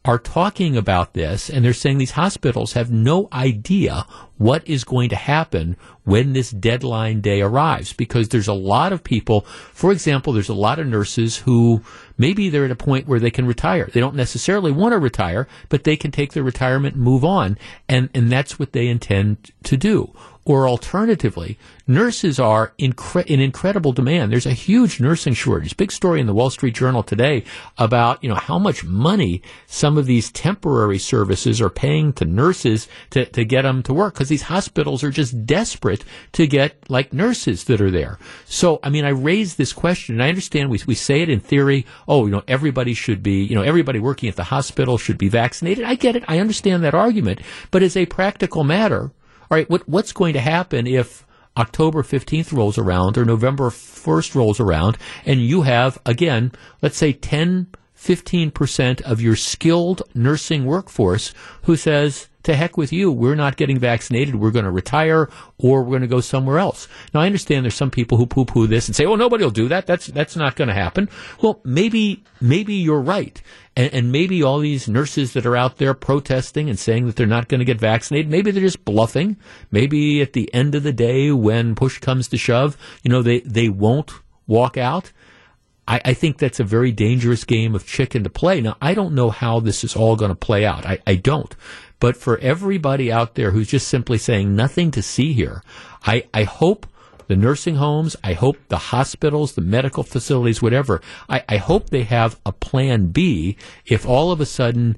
are 0.03 0.17
talking 0.17 0.75
about 0.75 1.13
this 1.13 1.49
and 1.49 1.63
they're 1.63 1.73
saying 1.73 1.99
these 1.99 2.11
hospitals 2.11 2.73
have 2.73 2.89
no 2.89 3.27
idea 3.31 4.05
what 4.37 4.67
is 4.67 4.83
going 4.83 5.07
to 5.09 5.15
happen 5.15 5.77
when 6.03 6.33
this 6.33 6.49
deadline 6.49 7.21
day 7.21 7.39
arrives 7.39 7.93
because 7.93 8.29
there's 8.29 8.47
a 8.47 8.53
lot 8.53 8.91
of 8.91 9.03
people 9.03 9.41
for 9.73 9.91
example 9.91 10.33
there's 10.33 10.49
a 10.49 10.55
lot 10.55 10.79
of 10.79 10.87
nurses 10.87 11.37
who 11.37 11.79
maybe 12.17 12.49
they're 12.49 12.65
at 12.65 12.71
a 12.71 12.75
point 12.75 13.07
where 13.07 13.19
they 13.19 13.29
can 13.29 13.45
retire. 13.45 13.85
They 13.93 13.99
don't 13.99 14.15
necessarily 14.15 14.71
want 14.71 14.93
to 14.93 14.97
retire 14.97 15.47
but 15.69 15.83
they 15.83 15.95
can 15.95 16.09
take 16.09 16.33
their 16.33 16.43
retirement 16.43 16.95
and 16.95 17.03
move 17.03 17.23
on 17.23 17.59
and 17.87 18.09
and 18.15 18.31
that's 18.31 18.57
what 18.57 18.71
they 18.71 18.87
intend 18.87 19.51
to 19.65 19.77
do 19.77 20.11
or 20.43 20.67
alternatively, 20.67 21.57
nurses 21.85 22.39
are 22.39 22.73
incre- 22.79 23.25
in 23.25 23.39
incredible 23.39 23.91
demand. 23.91 24.31
There's 24.31 24.47
a 24.47 24.53
huge 24.53 24.99
nursing 24.99 25.33
shortage. 25.33 25.77
Big 25.77 25.91
story 25.91 26.19
in 26.19 26.25
the 26.25 26.33
Wall 26.33 26.49
Street 26.49 26.73
Journal 26.73 27.03
today 27.03 27.43
about, 27.77 28.23
you 28.23 28.29
know, 28.29 28.35
how 28.35 28.57
much 28.57 28.83
money 28.83 29.43
some 29.67 29.97
of 29.97 30.07
these 30.07 30.31
temporary 30.31 30.97
services 30.97 31.61
are 31.61 31.69
paying 31.69 32.11
to 32.13 32.25
nurses 32.25 32.87
to, 33.11 33.25
to 33.25 33.45
get 33.45 33.63
them 33.63 33.83
to 33.83 33.93
work 33.93 34.15
because 34.15 34.29
these 34.29 34.43
hospitals 34.43 35.03
are 35.03 35.11
just 35.11 35.45
desperate 35.45 36.03
to 36.31 36.47
get 36.47 36.89
like 36.89 37.13
nurses 37.13 37.65
that 37.65 37.79
are 37.79 37.91
there. 37.91 38.17
So, 38.45 38.79
I 38.81 38.89
mean, 38.89 39.05
I 39.05 39.09
raised 39.09 39.57
this 39.57 39.73
question 39.73 40.15
and 40.15 40.23
I 40.23 40.29
understand 40.29 40.71
we, 40.71 40.79
we 40.87 40.95
say 40.95 41.21
it 41.21 41.29
in 41.29 41.39
theory. 41.39 41.85
Oh, 42.07 42.25
you 42.25 42.31
know, 42.31 42.43
everybody 42.47 42.95
should 42.95 43.21
be, 43.21 43.43
you 43.43 43.55
know, 43.55 43.61
everybody 43.61 43.99
working 43.99 44.27
at 44.27 44.37
the 44.37 44.45
hospital 44.45 44.97
should 44.97 45.19
be 45.19 45.29
vaccinated. 45.29 45.83
I 45.83 45.95
get 45.95 46.15
it. 46.15 46.23
I 46.27 46.39
understand 46.39 46.83
that 46.83 46.95
argument. 46.95 47.41
But 47.69 47.83
as 47.83 47.95
a 47.95 48.07
practical 48.07 48.63
matter, 48.63 49.11
all 49.51 49.57
right, 49.57 49.69
what, 49.69 49.87
what's 49.87 50.13
going 50.13 50.31
to 50.33 50.39
happen 50.39 50.87
if 50.87 51.25
October 51.57 52.03
15th 52.03 52.53
rolls 52.53 52.77
around 52.77 53.17
or 53.17 53.25
November 53.25 53.69
1st 53.69 54.33
rolls 54.33 54.61
around 54.61 54.97
and 55.25 55.41
you 55.41 55.63
have, 55.63 55.99
again, 56.05 56.53
let's 56.81 56.95
say 56.95 57.11
10, 57.11 57.67
15% 58.01 59.01
of 59.01 59.21
your 59.21 59.35
skilled 59.35 60.01
nursing 60.15 60.65
workforce 60.65 61.33
who 61.63 61.75
says, 61.75 62.27
to 62.43 62.55
heck 62.55 62.77
with 62.77 62.91
you. 62.91 63.11
We're 63.11 63.35
not 63.35 63.57
getting 63.57 63.77
vaccinated. 63.77 64.35
We're 64.35 64.51
going 64.51 64.65
to 64.65 64.71
retire 64.71 65.29
or 65.57 65.83
we're 65.83 65.89
going 65.89 66.01
to 66.01 66.07
go 66.07 66.21
somewhere 66.21 66.57
else. 66.57 66.87
Now, 67.13 67.21
I 67.21 67.25
understand 67.25 67.63
there's 67.63 67.75
some 67.75 67.91
people 67.91 68.17
who 68.17 68.25
poo 68.25 68.45
poo 68.45 68.67
this 68.67 68.87
and 68.87 68.95
say, 68.95 69.05
oh, 69.05 69.15
nobody 69.15 69.43
will 69.43 69.51
do 69.51 69.67
that. 69.67 69.85
That's, 69.85 70.07
that's 70.07 70.35
not 70.35 70.55
going 70.55 70.67
to 70.67 70.73
happen. 70.73 71.09
Well, 71.41 71.61
maybe, 71.63 72.23
maybe 72.39 72.73
you're 72.73 72.99
right. 72.99 73.41
And, 73.75 73.93
and, 73.93 74.11
maybe 74.11 74.43
all 74.43 74.59
these 74.59 74.89
nurses 74.89 75.31
that 75.33 75.45
are 75.45 75.55
out 75.55 75.77
there 75.77 75.93
protesting 75.93 76.69
and 76.69 76.77
saying 76.77 77.05
that 77.05 77.15
they're 77.15 77.25
not 77.25 77.47
going 77.47 77.59
to 77.59 77.65
get 77.65 77.79
vaccinated, 77.79 78.29
maybe 78.29 78.51
they're 78.51 78.61
just 78.61 78.83
bluffing. 78.83 79.37
Maybe 79.71 80.21
at 80.21 80.33
the 80.33 80.53
end 80.53 80.75
of 80.75 80.83
the 80.83 80.91
day, 80.91 81.31
when 81.31 81.75
push 81.75 81.99
comes 81.99 82.27
to 82.29 82.37
shove, 82.37 82.75
you 83.03 83.09
know, 83.09 83.21
they, 83.21 83.39
they 83.41 83.69
won't 83.69 84.11
walk 84.45 84.77
out. 84.77 85.13
I, 85.91 86.01
I, 86.05 86.13
think 86.13 86.37
that's 86.37 86.61
a 86.61 86.63
very 86.63 86.93
dangerous 86.93 87.43
game 87.43 87.75
of 87.75 87.85
chicken 87.85 88.23
to 88.23 88.29
play. 88.29 88.61
Now, 88.61 88.77
I 88.81 88.93
don't 88.93 89.13
know 89.13 89.29
how 89.29 89.59
this 89.59 89.83
is 89.83 89.93
all 89.93 90.15
going 90.15 90.31
to 90.31 90.35
play 90.35 90.65
out. 90.65 90.85
I, 90.85 90.99
I 91.05 91.15
don't. 91.15 91.53
But 91.99 92.15
for 92.15 92.37
everybody 92.37 93.11
out 93.11 93.35
there 93.35 93.51
who's 93.51 93.67
just 93.67 93.89
simply 93.89 94.17
saying 94.17 94.55
nothing 94.55 94.91
to 94.91 95.01
see 95.01 95.33
here, 95.33 95.63
I, 96.05 96.23
I 96.33 96.43
hope 96.43 96.87
the 97.27 97.35
nursing 97.35 97.75
homes, 97.75 98.15
I 98.23 98.33
hope 98.33 98.57
the 98.69 98.77
hospitals, 98.77 99.55
the 99.55 99.61
medical 99.61 100.03
facilities, 100.03 100.61
whatever, 100.61 101.01
I, 101.27 101.43
I 101.49 101.57
hope 101.57 101.89
they 101.89 102.03
have 102.03 102.39
a 102.45 102.53
plan 102.53 103.07
B 103.07 103.57
if 103.85 104.05
all 104.05 104.31
of 104.31 104.39
a 104.39 104.45
sudden, 104.45 104.97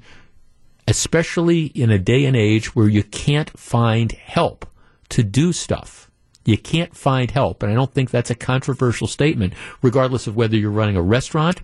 especially 0.87 1.65
in 1.65 1.89
a 1.89 1.97
day 1.97 2.23
and 2.25 2.37
age 2.37 2.75
where 2.75 2.87
you 2.87 3.01
can't 3.01 3.49
find 3.57 4.11
help 4.11 4.67
to 5.09 5.23
do 5.23 5.53
stuff. 5.53 6.02
You 6.45 6.57
can't 6.57 6.95
find 6.95 7.31
help. 7.31 7.63
And 7.63 7.71
I 7.71 7.75
don't 7.75 7.93
think 7.93 8.09
that's 8.09 8.29
a 8.29 8.35
controversial 8.35 9.07
statement, 9.07 9.53
regardless 9.81 10.27
of 10.27 10.35
whether 10.35 10.57
you're 10.57 10.71
running 10.71 10.97
a 10.97 11.01
restaurant 11.01 11.61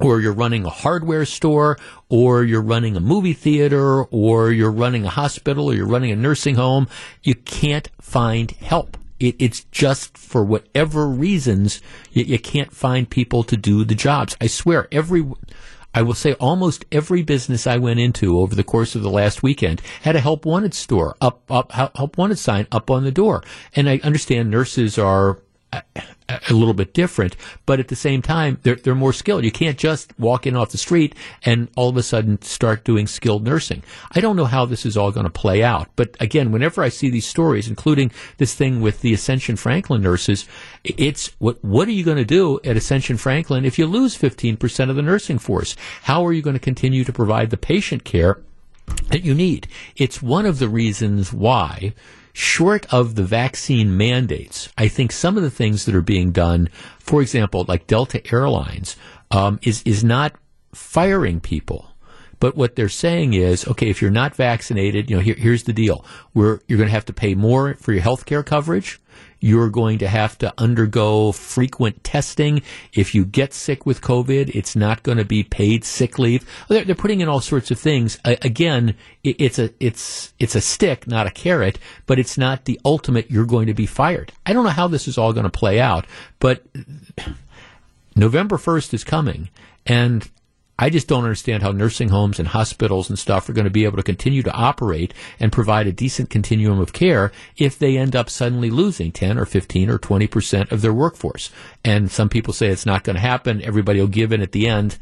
or 0.00 0.20
you're 0.20 0.32
running 0.32 0.64
a 0.64 0.70
hardware 0.70 1.24
store, 1.24 1.76
or 2.08 2.44
you're 2.44 2.62
running 2.62 2.96
a 2.96 3.00
movie 3.00 3.32
theater, 3.32 4.04
or 4.04 4.52
you're 4.52 4.70
running 4.70 5.04
a 5.04 5.10
hospital, 5.10 5.70
or 5.70 5.74
you're 5.74 5.86
running 5.86 6.12
a 6.12 6.16
nursing 6.16 6.54
home, 6.54 6.86
you 7.22 7.34
can't 7.34 7.90
find 8.00 8.52
help. 8.52 8.96
It, 9.18 9.34
it's 9.40 9.64
just 9.72 10.16
for 10.16 10.44
whatever 10.44 11.08
reasons, 11.08 11.82
you, 12.12 12.22
you 12.22 12.38
can't 12.38 12.72
find 12.72 13.10
people 13.10 13.42
to 13.42 13.56
do 13.56 13.84
the 13.84 13.96
jobs. 13.96 14.36
I 14.40 14.46
swear, 14.46 14.86
every, 14.92 15.26
I 15.98 16.02
will 16.02 16.14
say 16.14 16.34
almost 16.34 16.84
every 16.92 17.24
business 17.24 17.66
I 17.66 17.78
went 17.78 17.98
into 17.98 18.38
over 18.38 18.54
the 18.54 18.62
course 18.62 18.94
of 18.94 19.02
the 19.02 19.10
last 19.10 19.42
weekend 19.42 19.82
had 20.02 20.14
a 20.14 20.20
help 20.20 20.46
wanted 20.46 20.72
store 20.72 21.16
up, 21.20 21.42
up, 21.50 21.72
help 21.72 22.16
wanted 22.16 22.38
sign 22.38 22.68
up 22.70 22.88
on 22.88 23.02
the 23.02 23.10
door. 23.10 23.42
And 23.74 23.90
I 23.90 23.98
understand 24.04 24.48
nurses 24.48 24.96
are 24.96 25.40
a 25.72 26.52
little 26.52 26.74
bit 26.74 26.92
different, 26.92 27.36
but 27.66 27.80
at 27.80 27.88
the 27.88 27.96
same 27.96 28.22
time, 28.22 28.58
they're, 28.62 28.76
they're 28.76 28.94
more 28.94 29.12
skilled. 29.12 29.44
You 29.44 29.50
can't 29.50 29.78
just 29.78 30.18
walk 30.18 30.46
in 30.46 30.56
off 30.56 30.70
the 30.70 30.78
street 30.78 31.14
and 31.44 31.68
all 31.76 31.88
of 31.88 31.96
a 31.96 32.02
sudden 32.02 32.40
start 32.42 32.84
doing 32.84 33.06
skilled 33.06 33.44
nursing. 33.44 33.82
I 34.12 34.20
don't 34.20 34.36
know 34.36 34.44
how 34.44 34.64
this 34.64 34.84
is 34.84 34.96
all 34.96 35.10
going 35.10 35.24
to 35.24 35.30
play 35.30 35.62
out, 35.62 35.88
but 35.96 36.16
again, 36.20 36.52
whenever 36.52 36.82
I 36.82 36.90
see 36.90 37.10
these 37.10 37.26
stories, 37.26 37.68
including 37.68 38.10
this 38.36 38.54
thing 38.54 38.80
with 38.80 39.00
the 39.00 39.14
Ascension 39.14 39.56
Franklin 39.56 40.02
nurses, 40.02 40.46
it's 40.84 41.32
what, 41.38 41.62
what 41.64 41.88
are 41.88 41.92
you 41.92 42.04
going 42.04 42.18
to 42.18 42.24
do 42.24 42.60
at 42.64 42.76
Ascension 42.76 43.16
Franklin 43.16 43.64
if 43.64 43.78
you 43.78 43.86
lose 43.86 44.16
15% 44.16 44.90
of 44.90 44.96
the 44.96 45.02
nursing 45.02 45.38
force? 45.38 45.76
How 46.02 46.26
are 46.26 46.32
you 46.32 46.42
going 46.42 46.54
to 46.54 46.60
continue 46.60 47.04
to 47.04 47.12
provide 47.12 47.50
the 47.50 47.56
patient 47.56 48.04
care 48.04 48.40
that 49.08 49.24
you 49.24 49.34
need? 49.34 49.66
It's 49.96 50.22
one 50.22 50.46
of 50.46 50.58
the 50.58 50.68
reasons 50.68 51.32
why 51.32 51.94
short 52.38 52.86
of 52.94 53.16
the 53.16 53.24
vaccine 53.24 53.96
mandates, 53.96 54.68
I 54.78 54.86
think 54.86 55.10
some 55.10 55.36
of 55.36 55.42
the 55.42 55.50
things 55.50 55.86
that 55.86 55.94
are 55.96 56.02
being 56.02 56.30
done, 56.30 56.68
for 57.00 57.20
example, 57.20 57.64
like 57.66 57.88
Delta 57.88 58.22
Airlines, 58.32 58.96
um, 59.32 59.58
is 59.62 59.82
is 59.82 60.04
not 60.04 60.34
firing 60.72 61.40
people. 61.40 61.90
But 62.38 62.56
what 62.56 62.76
they're 62.76 62.88
saying 62.88 63.34
is, 63.34 63.66
okay, 63.66 63.90
if 63.90 64.00
you're 64.00 64.12
not 64.12 64.36
vaccinated, 64.36 65.10
you 65.10 65.16
know, 65.16 65.22
here, 65.22 65.34
here's 65.34 65.64
the 65.64 65.72
deal: 65.72 66.04
We're, 66.32 66.60
you're 66.68 66.78
going 66.78 66.88
to 66.88 66.94
have 66.94 67.06
to 67.06 67.12
pay 67.12 67.34
more 67.34 67.74
for 67.74 67.92
your 67.92 68.02
health 68.02 68.24
care 68.24 68.44
coverage. 68.44 69.00
You're 69.40 69.70
going 69.70 69.98
to 69.98 70.08
have 70.08 70.36
to 70.38 70.52
undergo 70.58 71.32
frequent 71.32 72.02
testing. 72.02 72.62
If 72.92 73.14
you 73.14 73.24
get 73.24 73.54
sick 73.54 73.86
with 73.86 74.00
COVID, 74.00 74.54
it's 74.54 74.74
not 74.74 75.02
going 75.02 75.18
to 75.18 75.24
be 75.24 75.42
paid 75.42 75.84
sick 75.84 76.18
leave. 76.18 76.48
They're, 76.68 76.84
they're 76.84 76.94
putting 76.94 77.20
in 77.20 77.28
all 77.28 77.40
sorts 77.40 77.70
of 77.70 77.78
things. 77.78 78.18
Again, 78.24 78.96
it, 79.22 79.36
it's 79.38 79.58
a 79.58 79.70
it's 79.78 80.32
it's 80.38 80.54
a 80.54 80.60
stick, 80.60 81.06
not 81.06 81.26
a 81.26 81.30
carrot, 81.30 81.78
but 82.06 82.18
it's 82.18 82.36
not 82.36 82.64
the 82.64 82.80
ultimate. 82.84 83.30
You're 83.30 83.46
going 83.46 83.66
to 83.66 83.74
be 83.74 83.86
fired. 83.86 84.32
I 84.44 84.52
don't 84.52 84.64
know 84.64 84.70
how 84.70 84.88
this 84.88 85.06
is 85.06 85.18
all 85.18 85.32
going 85.32 85.44
to 85.44 85.50
play 85.50 85.80
out, 85.80 86.06
but 86.40 86.64
November 88.16 88.56
1st 88.56 88.94
is 88.94 89.04
coming, 89.04 89.48
and 89.86 90.28
I 90.78 90.90
just 90.90 91.08
don't 91.08 91.24
understand 91.24 91.62
how 91.62 91.72
nursing 91.72 92.10
homes 92.10 92.38
and 92.38 92.48
hospitals 92.48 93.08
and 93.08 93.18
stuff 93.18 93.48
are 93.48 93.52
going 93.52 93.64
to 93.64 93.70
be 93.70 93.84
able 93.84 93.96
to 93.96 94.02
continue 94.02 94.44
to 94.44 94.52
operate 94.52 95.12
and 95.40 95.50
provide 95.50 95.88
a 95.88 95.92
decent 95.92 96.30
continuum 96.30 96.78
of 96.78 96.92
care 96.92 97.32
if 97.56 97.78
they 97.78 97.98
end 97.98 98.14
up 98.14 98.30
suddenly 98.30 98.70
losing 98.70 99.10
10 99.10 99.38
or 99.38 99.44
15 99.44 99.90
or 99.90 99.98
20 99.98 100.26
percent 100.28 100.70
of 100.70 100.80
their 100.80 100.92
workforce. 100.92 101.50
And 101.84 102.10
some 102.10 102.28
people 102.28 102.52
say 102.54 102.68
it's 102.68 102.86
not 102.86 103.02
going 103.02 103.16
to 103.16 103.20
happen. 103.20 103.60
Everybody 103.62 103.98
will 104.00 104.06
give 104.06 104.32
in 104.32 104.40
at 104.40 104.52
the 104.52 104.68
end. 104.68 104.98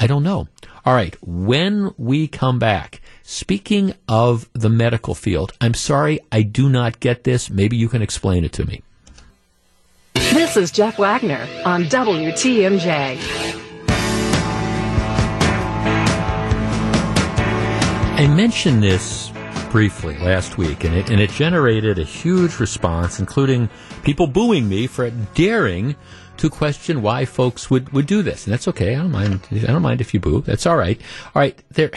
I 0.00 0.06
don't 0.06 0.22
know. 0.22 0.46
All 0.86 0.94
right. 0.94 1.16
When 1.20 1.92
we 1.98 2.28
come 2.28 2.60
back, 2.60 3.00
speaking 3.24 3.94
of 4.08 4.48
the 4.52 4.68
medical 4.68 5.14
field, 5.16 5.52
I'm 5.60 5.74
sorry 5.74 6.20
I 6.30 6.42
do 6.42 6.68
not 6.68 7.00
get 7.00 7.24
this. 7.24 7.50
Maybe 7.50 7.76
you 7.76 7.88
can 7.88 8.02
explain 8.02 8.44
it 8.44 8.52
to 8.52 8.64
me. 8.64 8.82
This 10.14 10.56
is 10.56 10.70
Jeff 10.70 10.98
Wagner 10.98 11.48
on 11.64 11.84
WTMJ. 11.84 13.67
I 18.18 18.26
mentioned 18.26 18.82
this 18.82 19.30
briefly 19.70 20.18
last 20.18 20.58
week, 20.58 20.82
and 20.82 20.92
it 20.92 21.08
and 21.08 21.20
it 21.20 21.30
generated 21.30 22.00
a 22.00 22.02
huge 22.02 22.58
response, 22.58 23.20
including 23.20 23.70
people 24.02 24.26
booing 24.26 24.68
me 24.68 24.88
for 24.88 25.08
daring 25.36 25.94
to 26.38 26.50
question 26.50 27.00
why 27.00 27.24
folks 27.24 27.70
would, 27.70 27.92
would 27.92 28.06
do 28.06 28.22
this. 28.22 28.44
And 28.44 28.52
that's 28.52 28.66
okay. 28.66 28.96
I 28.96 28.98
don't 28.98 29.12
mind. 29.12 29.46
I 29.52 29.58
don't 29.58 29.82
mind 29.82 30.00
if 30.00 30.12
you 30.12 30.18
boo. 30.18 30.40
That's 30.40 30.66
all 30.66 30.76
right. 30.76 31.00
All 31.26 31.40
right. 31.40 31.62
There, 31.70 31.92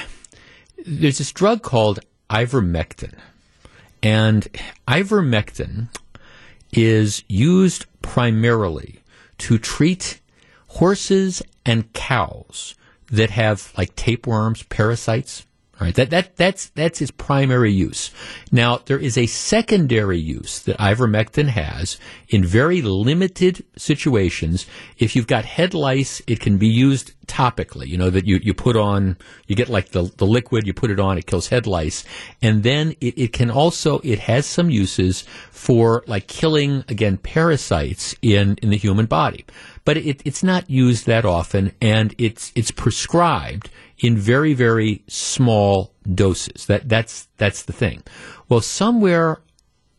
there's 0.86 1.18
this 1.18 1.32
drug 1.32 1.64
called 1.64 2.02
ivermectin. 2.30 3.16
And 4.04 4.48
ivermectin 4.88 5.88
is 6.72 7.24
used 7.28 7.88
primarily 8.04 9.02
to 9.40 9.58
treat 9.58 10.22
horses 10.68 11.42
and 11.66 11.92
cows 11.94 12.76
that 13.08 13.32
have 13.32 13.74
like 13.76 13.96
tapeworms, 13.96 14.62
parasites, 14.62 15.48
right, 15.88 15.96
that, 15.96 16.10
that, 16.12 16.36
that's, 16.36 16.70
that's 16.70 17.02
its 17.02 17.12
primary 17.12 17.72
use. 17.72 18.12
Now, 18.52 18.78
there 18.86 19.00
is 19.00 19.18
a 19.18 19.26
secondary 19.26 20.20
use 20.20 20.62
that 20.64 20.78
ivermectin 20.78 21.48
has 21.48 21.98
in 22.30 22.46
very 22.46 22.82
limited 22.82 23.64
situations. 23.78 24.68
If 24.98 25.16
you've 25.16 25.28
got 25.28 25.46
head 25.46 25.74
lice, 25.74 26.22
it 26.28 26.40
can 26.40 26.58
be 26.58 26.68
used 26.68 27.14
topically, 27.28 27.88
you 27.88 27.98
know, 27.98 28.10
that 28.10 28.28
you, 28.28 28.40
you 28.44 28.54
put 28.54 28.76
on, 28.76 29.18
you 29.48 29.56
get 29.56 29.70
like 29.70 29.90
the, 29.90 30.04
the 30.18 30.26
liquid, 30.26 30.68
you 30.68 30.74
put 30.74 30.92
it 30.92 31.00
on, 31.00 31.18
it 31.18 31.26
kills 31.26 31.48
head 31.48 31.66
lice. 31.66 32.04
And 32.42 32.64
then 32.64 32.92
it, 33.00 33.18
it 33.18 33.34
can 33.34 33.50
also, 33.50 34.00
it 34.04 34.20
has 34.20 34.46
some 34.46 34.70
uses 34.70 35.22
for 35.52 36.04
like 36.08 36.28
killing, 36.28 36.84
again, 36.90 37.18
parasites 37.18 38.16
in, 38.22 38.58
in 38.62 38.70
the 38.70 38.78
human 38.78 39.06
body. 39.06 39.46
But 39.86 39.98
it, 39.98 40.22
it's 40.26 40.44
not 40.44 40.70
used 40.70 41.06
that 41.08 41.26
often 41.26 41.72
and 41.82 42.14
it's, 42.18 42.52
it's 42.56 42.72
prescribed 42.72 43.70
in 44.02 44.18
very, 44.18 44.54
very 44.54 45.04
small 45.08 45.94
doses. 46.14 46.66
That, 46.66 46.90
that's, 46.90 47.28
that's 47.38 47.64
the 47.64 47.74
thing. 47.74 48.04
Well, 48.50 48.62
somewhere 48.62 49.42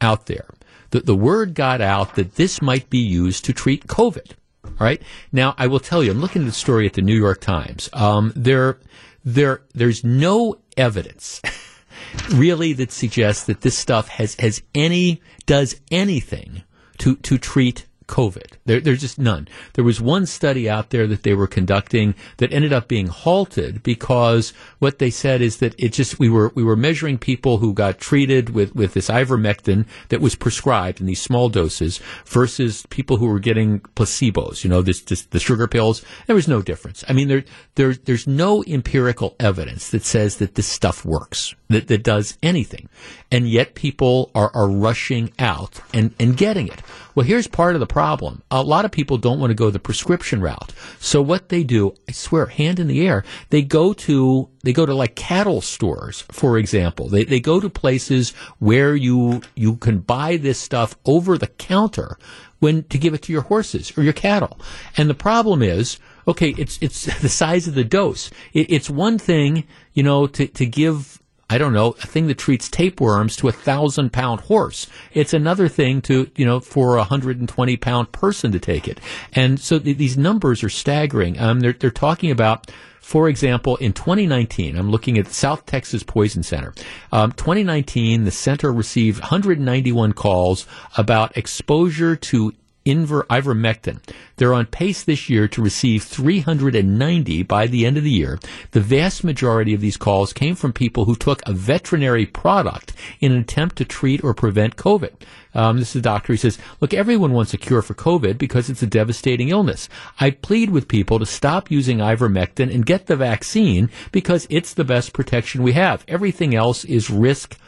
out 0.01 0.27
there, 0.27 0.51
the, 0.91 1.01
the 1.01 1.15
word 1.15 1.55
got 1.55 1.81
out 1.81 2.17
that 2.17 2.35
this 2.35 2.61
might 2.61 2.91
be 2.91 2.99
used 2.99 3.45
to 3.47 3.53
treat 3.53 3.87
COVID. 3.87 4.33
All 4.65 4.73
right. 4.79 5.01
Now, 5.31 5.55
I 5.57 5.69
will 5.69 5.81
tell 5.81 6.03
you, 6.03 6.11
I'm 6.11 6.21
looking 6.21 6.43
at 6.43 6.47
the 6.47 6.53
story 6.53 6.87
at 6.87 6.95
the 6.95 7.03
New 7.03 7.17
York 7.17 7.41
Times. 7.41 7.89
Um, 7.93 8.33
there, 8.35 8.79
there, 9.25 9.63
there's 9.73 10.05
no 10.05 10.57
evidence 10.77 11.41
really 12.31 12.73
that 12.75 12.91
suggests 12.91 13.45
that 13.45 13.61
this 13.61 13.79
stuff 13.79 14.09
has, 14.09 14.35
has 14.37 14.63
any, 14.75 15.23
does 15.47 15.81
anything 15.91 16.63
to, 16.99 17.17
to 17.17 17.39
treat 17.39 17.87
COVID. 18.13 18.59
There, 18.67 18.79
there's 18.79 19.01
just 19.01 19.19
none. 19.19 19.49
There 19.73 19.85
was 19.85 19.99
one 19.99 20.27
study 20.27 20.69
out 20.69 20.91
there 20.91 21.07
that 21.07 21.23
they 21.23 21.33
were 21.33 21.47
conducting 21.47 22.15
that 22.37 22.53
ended 22.53 22.71
up 22.71 22.87
being 22.87 23.07
halted 23.07 23.83
because 23.83 24.53
what 24.81 24.99
they 24.99 25.09
said 25.09 25.41
is 25.41 25.57
that 25.59 25.75
it 25.79 25.95
just 25.95 26.19
we 26.19 26.29
were 26.29 26.53
we 26.55 26.63
were 26.63 26.77
measuring 26.77 27.17
people 27.17 27.57
who 27.57 27.73
got 27.73 27.99
treated 27.99 28.51
with 28.51 28.75
with 28.75 28.93
this 28.93 29.09
ivermectin 29.09 29.87
that 30.11 30.21
was 30.21 30.35
prescribed 30.35 31.01
in 31.01 31.07
these 31.07 31.23
small 31.23 31.49
doses 31.49 32.01
versus 32.27 32.85
people 32.91 33.17
who 33.17 33.27
were 33.27 33.39
getting 33.39 33.81
placebos. 33.97 34.63
You 34.63 34.69
know, 34.69 34.83
this, 34.83 35.01
this 35.01 35.23
the 35.23 35.41
sugar 35.41 35.67
pills. 35.67 36.05
There 36.27 36.37
was 36.37 36.49
no 36.49 36.61
difference. 36.61 37.03
I 37.09 37.15
mean, 37.15 37.29
there 37.29 37.45
there 37.77 37.95
there's 37.95 38.27
no 38.27 38.63
empirical 38.65 39.37
evidence 39.41 39.89
that 39.89 40.05
says 40.05 40.37
that 40.37 40.55
this 40.55 40.67
stuff 40.67 41.03
works 41.03 41.55
that 41.71 41.89
that 41.89 42.05
does 42.05 42.37
anything, 42.43 42.91
and 43.31 43.49
yet 43.49 43.75
people 43.75 44.31
are 44.35 44.51
are 44.55 44.69
rushing 44.69 45.33
out 45.39 45.81
and 45.95 46.15
and 46.21 46.37
getting 46.37 46.69
it. 46.69 46.83
Well, 47.15 47.27
here's 47.27 47.47
part 47.47 47.75
of 47.75 47.81
the 47.81 47.87
problem. 47.87 48.02
A 48.51 48.63
lot 48.63 48.85
of 48.85 48.91
people 48.91 49.17
don't 49.17 49.39
want 49.39 49.51
to 49.51 49.55
go 49.55 49.71
the 49.71 49.79
prescription 49.79 50.41
route. 50.41 50.73
So 50.99 51.23
what 51.23 51.51
they 51.51 51.63
do, 51.63 51.95
I 52.09 52.13
swear, 52.13 52.47
hand 52.47 52.81
in 52.81 52.89
the 52.89 53.07
air, 53.07 53.25
they 53.51 53.63
go 53.63 53.93
to 53.93 54.49
they 54.65 54.73
go 54.73 54.87
to 54.87 54.95
like 54.95 55.15
cattle 55.15 55.61
stores, 55.61 56.23
for 56.31 56.59
example. 56.59 57.09
They 57.09 57.25
they 57.25 57.39
go 57.39 57.61
to 57.61 57.71
places 57.71 58.33
where 58.59 58.97
you 58.97 59.43
you 59.55 59.77
can 59.77 60.01
buy 60.01 60.37
this 60.37 60.59
stuff 60.59 60.97
over 61.05 61.39
the 61.39 61.47
counter 61.47 62.19
when 62.59 62.83
to 62.85 62.99
give 62.99 63.15
it 63.15 63.23
to 63.23 63.33
your 63.33 63.43
horses 63.43 63.93
or 63.97 64.03
your 64.03 64.13
cattle. 64.13 64.59
And 64.97 65.09
the 65.09 65.15
problem 65.15 65.63
is, 65.63 65.99
okay, 66.27 66.55
it's 66.59 66.79
it's 66.81 67.05
the 67.23 67.29
size 67.29 67.69
of 67.69 67.75
the 67.75 67.85
dose. 67.85 68.31
It, 68.53 68.71
it's 68.71 68.91
one 68.91 69.19
thing, 69.19 69.65
you 69.93 70.03
know, 70.03 70.27
to 70.27 70.49
to 70.49 70.67
give 70.67 71.22
I 71.53 71.59
don't 71.59 71.75
know, 71.75 71.89
a 72.03 72.07
thing 72.07 72.29
that 72.29 72.39
treats 72.39 72.71
tapeworms 72.71 73.37
to 73.37 73.47
a 73.47 73.53
thousand 73.53 74.11
pound 74.11 74.41
horse. 74.41 74.87
It's 75.13 75.35
another 75.35 75.69
thing 75.69 76.01
to, 76.03 76.31
you 76.35 76.47
know, 76.47 76.61
for 76.61 76.97
a 76.97 77.05
hundred 77.05 77.41
and 77.41 77.47
twenty 77.47 77.77
pound 77.77 78.11
person 78.11 78.53
to 78.53 78.59
take 78.59 78.89
it. 78.89 78.99
And 79.35 79.61
so 79.61 79.79
th- 79.79 79.99
these 79.99 80.17
numbers 80.17 80.65
are 80.65 80.71
staggering. 80.71 81.39
Um, 81.39 81.61
they're, 81.61 81.75
they're 81.75 81.91
talking 81.91 82.31
about, 82.31 82.71
for 83.03 83.29
example, 83.29 83.77
in 83.77 83.93
2019, 83.93 84.79
I'm 84.79 84.91
looking 84.91 85.19
at 85.19 85.27
South 85.27 85.67
Texas 85.67 86.03
Poison 86.03 86.43
Center. 86.43 86.73
Um, 87.13 87.33
2019, 87.33 88.25
the 88.25 88.31
center 88.31 88.73
received 88.73 89.21
191 89.21 90.15
calls 90.15 90.67
about 90.97 91.37
exposure 91.37 92.17
to 92.17 92.55
Inver, 92.85 93.25
ivermectin. 93.27 94.01
They're 94.37 94.55
on 94.55 94.67
pace 94.67 95.03
this 95.05 95.31
year 95.31 95.47
to 95.49 95.63
receive 95.63 96.03
390 96.03 97.43
by 97.45 97.67
the 97.67 97.87
end 97.87 97.97
of 97.97 98.05
the 98.05 98.11
year. 98.11 98.39
The 98.73 98.81
vast 98.81 99.25
majority 99.25 99.75
of 99.75 99.81
these 99.81 99.97
calls 99.97 100.33
came 100.33 100.55
from 100.55 100.73
people 100.73 101.05
who 101.05 101.15
took 101.15 101.41
a 101.47 101.53
veterinary 101.53 102.27
product 102.27 102.93
in 103.21 103.33
an 103.33 103.39
attempt 103.39 103.77
to 103.77 103.85
treat 103.85 104.25
or 104.25 104.35
prevent 104.35 104.77
COVID. 104.77 105.13
Um, 105.55 105.79
this 105.79 105.91
is 105.91 105.97
a 105.97 106.03
doctor. 106.03 106.33
He 106.33 106.39
says, 106.39 106.59
look, 106.81 106.95
everyone 106.95 107.33
wants 107.33 107.53
a 107.53 107.59
cure 107.59 107.83
for 107.83 107.95
COVID 107.95 108.39
because 108.39 108.71
it's 108.71 108.83
a 108.83 108.87
devastating 108.87 109.51
illness. 109.51 109.89
I 110.19 110.31
plead 110.31 110.71
with 110.71 110.89
people 110.89 111.19
to 111.19 111.27
stop 111.27 111.71
using 111.71 111.99
ivermectin 111.99 112.75
and 112.75 112.87
get 112.87 113.07
the 113.07 113.17
vaccine 113.17 113.91
because 114.13 114.47
it's 114.51 114.75
the 114.75 114.85
best 114.85 115.13
protection 115.13 115.63
we 115.63 115.73
have. 115.73 116.05
Everything 116.09 116.55
else 116.55 116.85
is 116.85 117.11
risk 117.11 117.59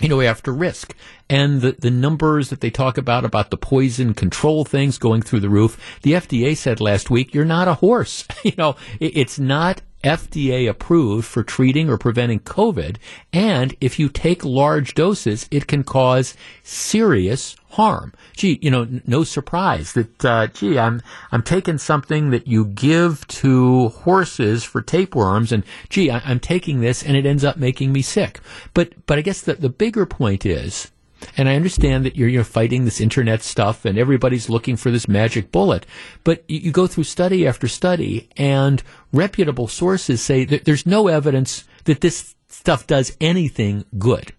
you 0.00 0.08
know, 0.08 0.20
after 0.20 0.52
risk. 0.52 0.94
And 1.28 1.60
the, 1.60 1.72
the 1.72 1.90
numbers 1.90 2.50
that 2.50 2.60
they 2.60 2.70
talk 2.70 2.98
about, 2.98 3.24
about 3.24 3.50
the 3.50 3.56
poison 3.56 4.14
control 4.14 4.64
things 4.64 4.98
going 4.98 5.22
through 5.22 5.40
the 5.40 5.48
roof, 5.48 5.98
the 6.02 6.12
FDA 6.12 6.56
said 6.56 6.80
last 6.80 7.10
week, 7.10 7.34
you're 7.34 7.44
not 7.44 7.68
a 7.68 7.74
horse. 7.74 8.26
you 8.44 8.52
know, 8.58 8.76
it, 9.00 9.16
it's 9.16 9.38
not 9.38 9.82
FDA 10.04 10.68
approved 10.68 11.26
for 11.26 11.42
treating 11.42 11.88
or 11.88 11.98
preventing 11.98 12.40
COVID. 12.40 12.96
And 13.32 13.74
if 13.80 13.98
you 13.98 14.08
take 14.08 14.44
large 14.44 14.94
doses, 14.94 15.48
it 15.50 15.66
can 15.66 15.82
cause 15.82 16.36
serious 16.62 17.56
harm. 17.76 18.12
Gee, 18.34 18.58
you 18.62 18.70
know, 18.70 18.88
no 19.06 19.22
surprise 19.22 19.92
that, 19.92 20.24
uh, 20.24 20.46
gee, 20.48 20.78
I'm, 20.78 21.02
I'm 21.30 21.42
taking 21.42 21.76
something 21.76 22.30
that 22.30 22.46
you 22.46 22.64
give 22.64 23.26
to 23.28 23.88
horses 23.88 24.64
for 24.64 24.80
tapeworms 24.80 25.52
and 25.52 25.62
gee, 25.90 26.10
I, 26.10 26.18
am 26.30 26.40
taking 26.40 26.80
this 26.80 27.02
and 27.02 27.16
it 27.16 27.26
ends 27.26 27.44
up 27.44 27.58
making 27.58 27.92
me 27.92 28.00
sick. 28.00 28.40
But, 28.72 28.94
but 29.04 29.18
I 29.18 29.20
guess 29.20 29.42
the, 29.42 29.54
the 29.54 29.68
bigger 29.68 30.06
point 30.06 30.46
is, 30.46 30.90
and 31.36 31.50
I 31.50 31.54
understand 31.54 32.06
that 32.06 32.16
you're, 32.16 32.28
you're 32.28 32.44
fighting 32.44 32.86
this 32.86 33.00
internet 33.00 33.42
stuff 33.42 33.84
and 33.84 33.98
everybody's 33.98 34.48
looking 34.48 34.76
for 34.76 34.90
this 34.90 35.06
magic 35.06 35.52
bullet. 35.52 35.84
But 36.24 36.44
you 36.48 36.72
go 36.72 36.86
through 36.86 37.04
study 37.04 37.46
after 37.46 37.68
study 37.68 38.30
and 38.38 38.82
reputable 39.12 39.68
sources 39.68 40.22
say 40.22 40.46
that 40.46 40.64
there's 40.64 40.86
no 40.86 41.08
evidence 41.08 41.64
that 41.84 42.00
this 42.00 42.34
stuff 42.48 42.86
does 42.86 43.14
anything 43.20 43.84
good. 43.98 44.32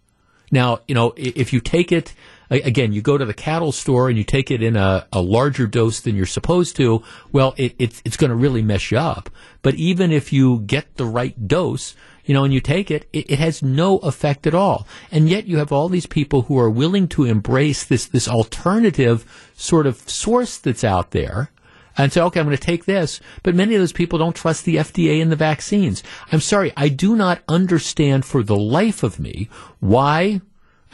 Now, 0.52 0.80
you 0.88 0.96
know, 0.96 1.14
if 1.18 1.54
you 1.54 1.60
take 1.60 1.92
it, 1.92 2.16
again, 2.50 2.94
you 2.94 3.02
go 3.02 3.18
to 3.18 3.26
the 3.26 3.34
cattle 3.34 3.72
store 3.72 4.10
and 4.10 4.18
you 4.18 4.24
take 4.24 4.52
it 4.52 4.64
in 4.64 4.76
a, 4.76 5.08
a 5.12 5.22
larger 5.22 5.68
dose 5.68 6.00
than 6.00 6.16
you're 6.16 6.26
supposed 6.26 6.76
to, 6.78 7.04
well, 7.32 7.54
it, 7.58 7.76
it's, 7.78 8.02
it's 8.06 8.18
going 8.18 8.30
to 8.30 8.36
really 8.36 8.62
mess 8.62 8.92
you 8.92 8.98
up. 8.98 9.30
But 9.62 9.76
even 9.76 10.12
if 10.12 10.32
you 10.32 10.60
get 10.60 10.96
the 10.96 11.06
right 11.06 11.48
dose, 11.48 11.96
you 12.26 12.34
know, 12.34 12.44
and 12.44 12.54
you 12.54 12.62
take 12.62 12.92
it, 12.92 13.08
it, 13.14 13.32
it 13.32 13.40
has 13.40 13.64
no 13.64 13.98
effect 14.00 14.46
at 14.48 14.54
all. 14.54 14.88
And 15.12 15.30
yet 15.30 15.48
you 15.48 15.58
have 15.58 15.72
all 15.72 15.90
these 15.90 16.06
people 16.06 16.44
who 16.44 16.60
are 16.60 16.70
willing 16.70 17.08
to 17.10 17.24
embrace 17.24 17.84
this, 17.84 18.06
this 18.06 18.28
alternative 18.28 19.50
sort 19.56 19.88
of 19.88 19.98
source 20.10 20.58
that's 20.58 20.84
out 20.84 21.12
there 21.12 21.52
and 21.98 22.14
say, 22.14 22.22
okay, 22.22 22.40
I'm 22.40 22.46
going 22.46 22.56
to 22.56 22.64
take 22.64 22.86
this. 22.86 23.20
But 23.44 23.56
many 23.56 23.76
of 23.76 23.82
those 23.82 23.94
people 23.94 24.20
don't 24.20 24.36
trust 24.36 24.66
the 24.66 24.76
FDA 24.76 25.22
and 25.22 25.32
the 25.32 25.36
vaccines. 25.36 26.04
I'm 26.32 26.42
sorry, 26.42 26.72
I 26.78 26.90
do 26.90 27.16
not 27.16 27.42
understand 27.48 28.26
for 28.26 28.44
the 28.44 28.58
life 28.58 29.04
of 29.04 29.20
me 29.20 29.50
why 29.80 30.42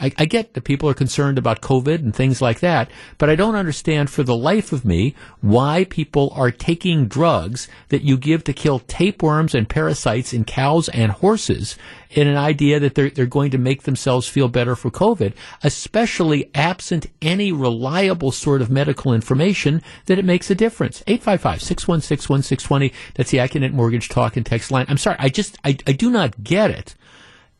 I, 0.00 0.12
I, 0.18 0.24
get 0.24 0.54
that 0.54 0.64
people 0.64 0.88
are 0.88 0.94
concerned 0.94 1.38
about 1.38 1.60
COVID 1.60 1.96
and 1.96 2.14
things 2.14 2.42
like 2.42 2.60
that, 2.60 2.90
but 3.16 3.30
I 3.30 3.36
don't 3.36 3.54
understand 3.54 4.10
for 4.10 4.22
the 4.22 4.36
life 4.36 4.72
of 4.72 4.84
me 4.84 5.14
why 5.40 5.84
people 5.84 6.32
are 6.34 6.50
taking 6.50 7.06
drugs 7.06 7.68
that 7.90 8.02
you 8.02 8.16
give 8.16 8.42
to 8.44 8.52
kill 8.52 8.80
tapeworms 8.80 9.54
and 9.54 9.68
parasites 9.68 10.32
in 10.32 10.44
cows 10.44 10.88
and 10.88 11.12
horses 11.12 11.76
in 12.10 12.26
an 12.26 12.36
idea 12.36 12.80
that 12.80 12.94
they're, 12.94 13.10
they're 13.10 13.26
going 13.26 13.50
to 13.50 13.58
make 13.58 13.82
themselves 13.82 14.28
feel 14.28 14.48
better 14.48 14.74
for 14.74 14.90
COVID, 14.90 15.32
especially 15.62 16.50
absent 16.54 17.06
any 17.22 17.52
reliable 17.52 18.32
sort 18.32 18.62
of 18.62 18.70
medical 18.70 19.12
information 19.12 19.82
that 20.06 20.18
it 20.18 20.24
makes 20.24 20.50
a 20.50 20.54
difference. 20.54 21.02
855-616-1620. 21.06 22.92
That's 23.14 23.30
the 23.30 23.38
Accunet 23.38 23.72
Mortgage 23.72 24.08
Talk 24.08 24.36
and 24.36 24.46
Text 24.46 24.70
line. 24.70 24.86
I'm 24.88 24.98
sorry. 24.98 25.16
I 25.18 25.28
just, 25.28 25.58
I, 25.64 25.76
I 25.86 25.92
do 25.92 26.10
not 26.10 26.42
get 26.42 26.70
it 26.70 26.94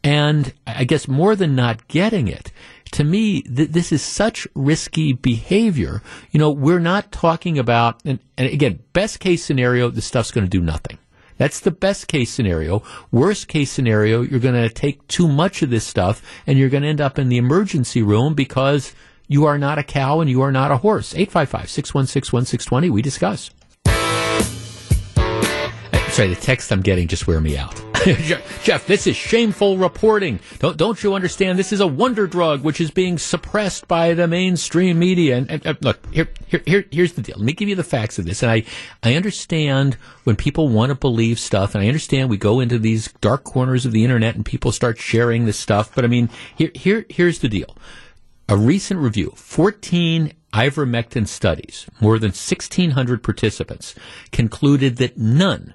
and 0.05 0.53
I 0.67 0.85
guess 0.85 1.09
more 1.09 1.35
than 1.35 1.57
not 1.57 1.89
getting 1.89 2.29
it, 2.29 2.53
to 2.93 3.03
me, 3.03 3.43
th- 3.43 3.71
this 3.71 3.91
is 3.91 4.03
such 4.03 4.47
risky 4.55 5.15
behavior. 5.15 6.03
You 6.31 6.39
know, 6.39 6.51
we're 6.51 6.79
not 6.79 7.11
talking 7.11 7.59
about, 7.59 8.03
and, 8.05 8.21
and 8.37 8.49
again, 8.49 8.81
best 8.93 9.19
case 9.19 9.43
scenario, 9.43 9.91
this 9.91 10.05
stuff's 10.05 10.31
going 10.31 10.45
to 10.45 10.51
do 10.51 10.61
nothing. 10.61 10.99
That's 11.39 11.59
the 11.59 11.73
best 11.73 12.07
case 12.07 12.31
scenario. 12.31 12.83
Worst 13.11 13.49
case 13.49 13.73
scenario, 13.73 14.21
you're 14.23 14.39
going 14.39 14.55
to 14.55 14.69
take 14.69 15.09
too 15.09 15.27
much 15.27 15.63
of 15.63 15.71
this 15.71 15.87
stuff 15.87 16.23
and 16.47 16.59
you're 16.59 16.69
going 16.69 16.85
to 16.85 16.89
end 16.89 17.01
up 17.01 17.19
in 17.19 17.29
the 17.29 17.39
emergency 17.39 18.03
room 18.03 18.35
because 18.35 18.95
you 19.27 19.45
are 19.47 19.59
not 19.59 19.79
a 19.79 19.83
cow 19.83 20.21
and 20.21 20.31
you 20.31 20.43
are 20.43 20.53
not 20.53 20.71
a 20.71 20.77
horse. 20.77 21.15
855 21.15 21.71
616 21.71 22.37
1620. 22.37 22.91
We 22.91 23.03
discuss. 23.03 23.51
Sorry, 26.15 26.29
the 26.29 26.37
text 26.37 26.71
I'm 26.71 26.81
getting 26.81 27.09
just 27.09 27.27
wear 27.27 27.41
me 27.41 27.59
out. 27.59 27.75
Jeff, 28.63 28.87
this 28.87 29.09
is 29.09 29.17
shameful 29.17 29.79
reporting. 29.79 30.39
Don't 30.61 30.77
don't 30.77 31.03
you 31.03 31.13
understand? 31.13 31.59
This 31.59 31.73
is 31.73 31.81
a 31.81 31.89
wonder 31.89 32.29
drug 32.29 32.63
which 32.63 32.81
is 32.81 32.93
being 32.93 33.19
suppressed 33.19 33.89
by 33.89 34.15
the 34.15 34.29
mainstream 34.29 35.01
media. 35.01 35.39
And, 35.39 35.51
and, 35.51 35.67
and 35.67 35.79
look, 35.83 36.07
here, 36.15 36.29
here, 36.47 36.63
here, 36.67 36.85
here's 36.93 37.15
the 37.15 37.21
deal. 37.21 37.35
Let 37.37 37.45
me 37.45 37.53
give 37.53 37.69
you 37.69 37.75
the 37.75 37.83
facts 37.83 38.21
of 38.21 38.27
this. 38.27 38.45
And 38.45 38.53
I, 38.53 38.63
I 39.03 39.17
understand 39.17 39.95
when 40.23 40.37
people 40.37 40.69
want 40.69 40.91
to 40.91 40.95
believe 40.95 41.41
stuff, 41.41 41.75
and 41.75 41.83
I 41.83 41.89
understand 41.89 42.31
we 42.31 42.37
go 42.37 42.61
into 42.61 42.79
these 42.79 43.13
dark 43.21 43.43
corners 43.43 43.85
of 43.85 43.91
the 43.91 44.05
internet 44.05 44.37
and 44.37 44.47
people 44.47 44.71
start 44.71 44.99
sharing 44.99 45.47
this 45.47 45.59
stuff. 45.59 45.93
But 45.97 46.05
I 46.05 46.07
mean, 46.07 46.31
here, 46.55 46.71
here, 46.77 47.07
here's 47.09 47.41
the 47.41 47.49
deal. 47.49 47.77
A 48.49 48.57
recent 48.57 49.01
review, 49.01 49.33
14 49.35 50.33
ivermectin 50.53 51.27
studies, 51.27 51.87
more 52.01 52.21
than 52.21 52.29
1,600 52.29 53.21
participants, 53.21 53.97
concluded 54.31 54.99
that 54.99 55.19
none 55.19 55.75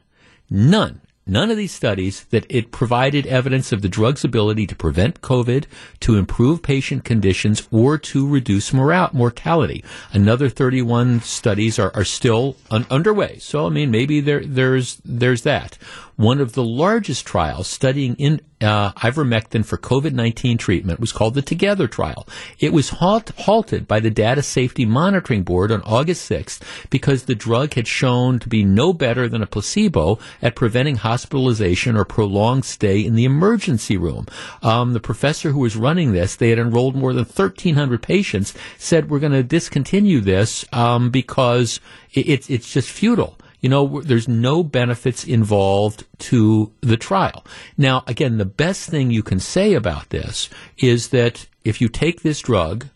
None 0.49 1.01
none 1.29 1.51
of 1.51 1.57
these 1.57 1.71
studies 1.71 2.25
that 2.31 2.45
it 2.49 2.71
provided 2.71 3.27
evidence 3.27 3.71
of 3.71 3.81
the 3.81 3.89
drug's 3.89 4.23
ability 4.23 4.65
to 4.67 4.75
prevent 4.75 5.21
COVID, 5.21 5.65
to 6.01 6.15
improve 6.15 6.63
patient 6.63 7.03
conditions, 7.03 7.67
or 7.71 7.97
to 7.97 8.27
reduce 8.27 8.73
morale, 8.73 9.09
mortality. 9.13 9.83
Another 10.11 10.49
31 10.49 11.21
studies 11.21 11.77
are, 11.77 11.91
are 11.93 12.03
still 12.03 12.55
un- 12.71 12.87
underway. 12.89 13.37
So, 13.39 13.67
I 13.67 13.69
mean, 13.69 13.91
maybe 13.91 14.19
there, 14.19 14.43
there's, 14.43 14.99
there's 15.05 15.43
that 15.43 15.77
one 16.19 16.41
of 16.41 16.51
the 16.51 16.63
largest 16.65 17.25
trials 17.25 17.65
studying 17.65 18.13
in 18.15 18.41
uh, 18.59 18.91
ivermectin 18.91 19.63
for 19.63 19.77
COVID-19 19.77 20.59
treatment 20.59 20.99
was 20.99 21.13
called 21.13 21.33
the 21.33 21.41
Together 21.41 21.87
trial. 21.87 22.27
It 22.59 22.73
was 22.73 22.89
halt- 22.89 23.31
halted 23.37 23.87
by 23.87 24.01
the 24.01 24.09
Data 24.09 24.43
Safety 24.43 24.85
Monitoring 24.85 25.43
Board 25.43 25.71
on 25.71 25.81
August 25.83 26.29
6th 26.29 26.59
because 26.89 27.23
the 27.23 27.35
drug 27.35 27.75
had 27.75 27.87
shown 27.87 28.37
to 28.39 28.49
be 28.49 28.65
no 28.65 28.91
better 28.91 29.29
than 29.29 29.41
a 29.41 29.47
placebo 29.47 30.19
at 30.41 30.57
preventing 30.57 30.97
hospitalization 30.97 31.95
or 31.95 32.03
prolonged 32.03 32.65
stay 32.65 32.99
in 32.99 33.15
the 33.15 33.23
emergency 33.23 33.95
room. 33.95 34.27
Um, 34.61 34.91
the 34.91 34.99
professor 34.99 35.51
who 35.51 35.59
was 35.59 35.77
running 35.77 36.11
this, 36.11 36.35
they 36.35 36.49
had 36.49 36.59
enrolled 36.59 36.97
more 36.97 37.13
than 37.13 37.23
1,300 37.23 38.03
patients, 38.03 38.53
said 38.77 39.09
we're 39.09 39.19
going 39.19 39.31
to 39.31 39.41
discontinue 39.41 40.19
this 40.19 40.65
um, 40.73 41.11
because 41.11 41.79
it, 42.11 42.27
it's 42.27 42.49
it's 42.49 42.73
just 42.73 42.89
futile 42.89 43.37
you 43.59 43.69
know, 43.69 44.01
there's 44.01 44.27
no 44.27 44.63
benefits 44.63 45.25
involved 45.25 46.05
to 46.19 46.71
the 46.81 46.97
trial. 46.97 47.45
Now, 47.77 48.03
again, 48.07 48.37
the 48.37 48.45
best 48.45 48.89
thing 48.89 49.11
you 49.11 49.23
can 49.23 49.39
say 49.39 49.73
about 49.73 50.09
this 50.09 50.49
is 50.77 51.09
that 51.09 51.47
if 51.63 51.81
you 51.81 51.89
take 51.89 52.21
this 52.21 52.39
drug, 52.39 52.87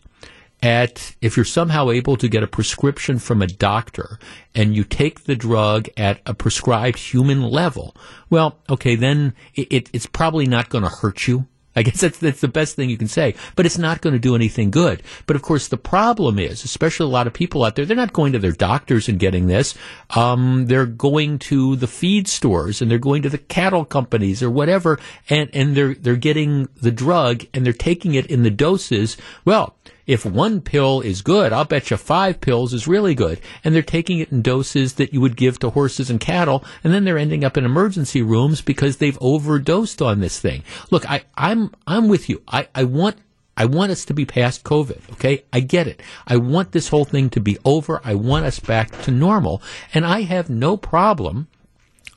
at 0.62 1.14
if 1.20 1.36
you're 1.36 1.44
somehow 1.44 1.90
able 1.90 2.16
to 2.16 2.26
get 2.26 2.42
a 2.42 2.46
prescription 2.46 3.18
from 3.18 3.42
a 3.42 3.46
doctor 3.46 4.18
and 4.54 4.74
you 4.74 4.82
take 4.82 5.24
the 5.24 5.36
drug 5.36 5.88
at 5.94 6.22
a 6.24 6.32
prescribed 6.32 6.98
human 6.98 7.42
level, 7.42 7.94
well, 8.30 8.58
okay, 8.70 8.94
then 8.94 9.34
it, 9.54 9.70
it, 9.70 9.90
it's 9.92 10.06
probably 10.06 10.46
not 10.46 10.70
going 10.70 10.82
to 10.82 10.88
hurt 10.88 11.28
you 11.28 11.46
I 11.76 11.82
guess 11.82 12.00
that's, 12.00 12.18
that's 12.18 12.40
the 12.40 12.48
best 12.48 12.76
thing 12.76 12.90
you 12.90 12.96
can 12.96 13.08
say, 13.08 13.34
but 13.56 13.66
it's 13.66 13.78
not 13.78 14.00
going 14.00 14.12
to 14.12 14.18
do 14.18 14.34
anything 14.34 14.70
good. 14.70 15.02
But 15.26 15.36
of 15.36 15.42
course, 15.42 15.68
the 15.68 15.76
problem 15.76 16.38
is, 16.38 16.64
especially 16.64 17.06
a 17.06 17.08
lot 17.08 17.26
of 17.26 17.32
people 17.32 17.64
out 17.64 17.74
there, 17.74 17.84
they're 17.84 17.96
not 17.96 18.12
going 18.12 18.32
to 18.32 18.38
their 18.38 18.52
doctors 18.52 19.08
and 19.08 19.18
getting 19.18 19.46
this. 19.46 19.74
Um, 20.10 20.66
they're 20.66 20.86
going 20.86 21.38
to 21.40 21.76
the 21.76 21.86
feed 21.86 22.28
stores 22.28 22.80
and 22.80 22.90
they're 22.90 22.98
going 22.98 23.22
to 23.22 23.30
the 23.30 23.38
cattle 23.38 23.84
companies 23.84 24.42
or 24.42 24.50
whatever, 24.50 24.98
and, 25.28 25.50
and 25.52 25.76
they're, 25.76 25.94
they're 25.94 26.16
getting 26.16 26.68
the 26.80 26.92
drug 26.92 27.44
and 27.52 27.64
they're 27.64 27.72
taking 27.72 28.14
it 28.14 28.26
in 28.26 28.42
the 28.42 28.50
doses. 28.50 29.16
Well, 29.44 29.74
if 30.06 30.24
one 30.24 30.60
pill 30.60 31.00
is 31.00 31.22
good, 31.22 31.52
I'll 31.52 31.64
bet 31.64 31.90
you 31.90 31.96
five 31.96 32.40
pills 32.40 32.72
is 32.72 32.86
really 32.88 33.14
good. 33.14 33.40
And 33.62 33.74
they're 33.74 33.82
taking 33.82 34.18
it 34.18 34.30
in 34.30 34.42
doses 34.42 34.94
that 34.94 35.12
you 35.12 35.20
would 35.20 35.36
give 35.36 35.58
to 35.60 35.70
horses 35.70 36.10
and 36.10 36.20
cattle, 36.20 36.64
and 36.82 36.92
then 36.92 37.04
they're 37.04 37.18
ending 37.18 37.44
up 37.44 37.56
in 37.56 37.64
emergency 37.64 38.22
rooms 38.22 38.60
because 38.60 38.98
they've 38.98 39.18
overdosed 39.20 40.02
on 40.02 40.20
this 40.20 40.38
thing. 40.40 40.62
Look, 40.90 41.08
I, 41.10 41.22
I'm 41.36 41.72
I'm 41.86 42.08
with 42.08 42.28
you. 42.28 42.42
I, 42.48 42.68
I 42.74 42.84
want 42.84 43.16
I 43.56 43.66
want 43.66 43.92
us 43.92 44.04
to 44.06 44.14
be 44.14 44.24
past 44.24 44.64
COVID, 44.64 45.12
okay? 45.12 45.44
I 45.52 45.60
get 45.60 45.86
it. 45.86 46.02
I 46.26 46.36
want 46.36 46.72
this 46.72 46.88
whole 46.88 47.04
thing 47.04 47.30
to 47.30 47.40
be 47.40 47.56
over. 47.64 48.00
I 48.04 48.14
want 48.14 48.46
us 48.46 48.58
back 48.58 48.90
to 49.02 49.10
normal. 49.12 49.62
And 49.92 50.04
I 50.04 50.22
have 50.22 50.50
no 50.50 50.76
problem 50.76 51.46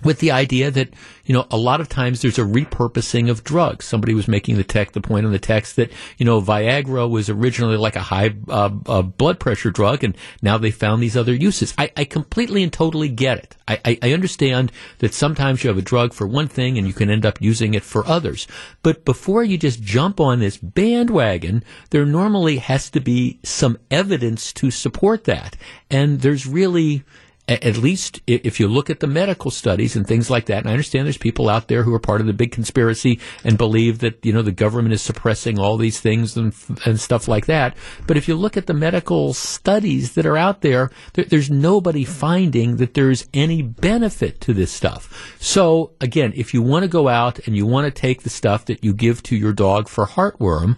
with 0.03 0.19
the 0.19 0.31
idea 0.31 0.71
that 0.71 0.89
you 1.25 1.33
know 1.33 1.47
a 1.51 1.57
lot 1.57 1.81
of 1.81 1.89
times 1.89 2.21
there's 2.21 2.37
a 2.37 2.43
repurposing 2.43 3.29
of 3.29 3.43
drugs. 3.43 3.85
Somebody 3.85 4.13
was 4.13 4.27
making 4.27 4.57
the 4.57 4.63
tech 4.63 4.91
the 4.91 5.01
point 5.01 5.25
on 5.25 5.31
the 5.31 5.39
text 5.39 5.75
that 5.75 5.91
you 6.17 6.25
know 6.25 6.41
Viagra 6.41 7.09
was 7.09 7.29
originally 7.29 7.77
like 7.77 7.95
a 7.95 8.01
high 8.01 8.35
uh, 8.47 8.69
uh, 8.85 9.01
blood 9.01 9.39
pressure 9.39 9.71
drug, 9.71 10.03
and 10.03 10.15
now 10.41 10.57
they 10.57 10.71
found 10.71 11.01
these 11.01 11.17
other 11.17 11.33
uses. 11.33 11.73
I, 11.77 11.91
I 11.97 12.05
completely 12.05 12.63
and 12.63 12.71
totally 12.71 13.09
get 13.09 13.39
it. 13.39 13.55
I, 13.67 13.79
I, 13.83 13.99
I 14.03 14.13
understand 14.13 14.71
that 14.99 15.13
sometimes 15.13 15.63
you 15.63 15.69
have 15.69 15.77
a 15.77 15.81
drug 15.81 16.13
for 16.13 16.27
one 16.27 16.47
thing 16.47 16.77
and 16.77 16.87
you 16.87 16.93
can 16.93 17.09
end 17.09 17.25
up 17.25 17.41
using 17.41 17.73
it 17.73 17.83
for 17.83 18.07
others. 18.07 18.47
But 18.83 19.03
before 19.03 19.43
you 19.43 19.57
just 19.57 19.81
jump 19.81 20.19
on 20.19 20.39
this 20.39 20.57
bandwagon, 20.57 21.63
there 21.89 22.05
normally 22.05 22.57
has 22.57 22.89
to 22.91 22.99
be 22.99 23.39
some 23.43 23.77
evidence 23.91 24.53
to 24.53 24.71
support 24.71 25.25
that, 25.25 25.55
and 25.89 26.21
there's 26.21 26.45
really 26.47 27.03
at 27.47 27.77
least 27.77 28.21
if 28.27 28.59
you 28.59 28.67
look 28.67 28.89
at 28.89 28.99
the 28.99 29.07
medical 29.07 29.51
studies 29.51 29.95
and 29.95 30.05
things 30.05 30.29
like 30.29 30.47
that, 30.47 30.59
and 30.59 30.67
I 30.67 30.71
understand 30.71 31.05
there's 31.05 31.17
people 31.17 31.49
out 31.49 31.69
there 31.69 31.83
who 31.83 31.93
are 31.93 31.99
part 31.99 32.19
of 32.19 32.27
the 32.27 32.33
big 32.33 32.51
conspiracy 32.51 33.19
and 33.43 33.57
believe 33.57 33.99
that, 33.99 34.25
you 34.25 34.33
know, 34.33 34.41
the 34.41 34.51
government 34.51 34.93
is 34.93 35.01
suppressing 35.01 35.57
all 35.57 35.77
these 35.77 36.01
things 36.01 36.35
and, 36.35 36.53
and 36.85 36.99
stuff 36.99 37.27
like 37.27 37.45
that. 37.45 37.77
But 38.05 38.17
if 38.17 38.27
you 38.27 38.35
look 38.35 38.57
at 38.57 38.67
the 38.67 38.73
medical 38.73 39.33
studies 39.33 40.13
that 40.13 40.25
are 40.25 40.37
out 40.37 40.61
there, 40.61 40.91
there, 41.13 41.25
there's 41.25 41.49
nobody 41.49 42.03
finding 42.03 42.77
that 42.77 42.95
there's 42.95 43.27
any 43.33 43.61
benefit 43.61 44.41
to 44.41 44.53
this 44.53 44.71
stuff. 44.71 45.37
So 45.39 45.93
again, 46.01 46.33
if 46.35 46.53
you 46.53 46.61
want 46.61 46.83
to 46.83 46.89
go 46.89 47.07
out 47.07 47.39
and 47.47 47.55
you 47.55 47.65
want 47.65 47.85
to 47.85 48.01
take 48.01 48.23
the 48.23 48.29
stuff 48.29 48.65
that 48.65 48.83
you 48.83 48.93
give 48.93 49.23
to 49.23 49.37
your 49.37 49.53
dog 49.53 49.87
for 49.87 50.05
heartworm, 50.05 50.77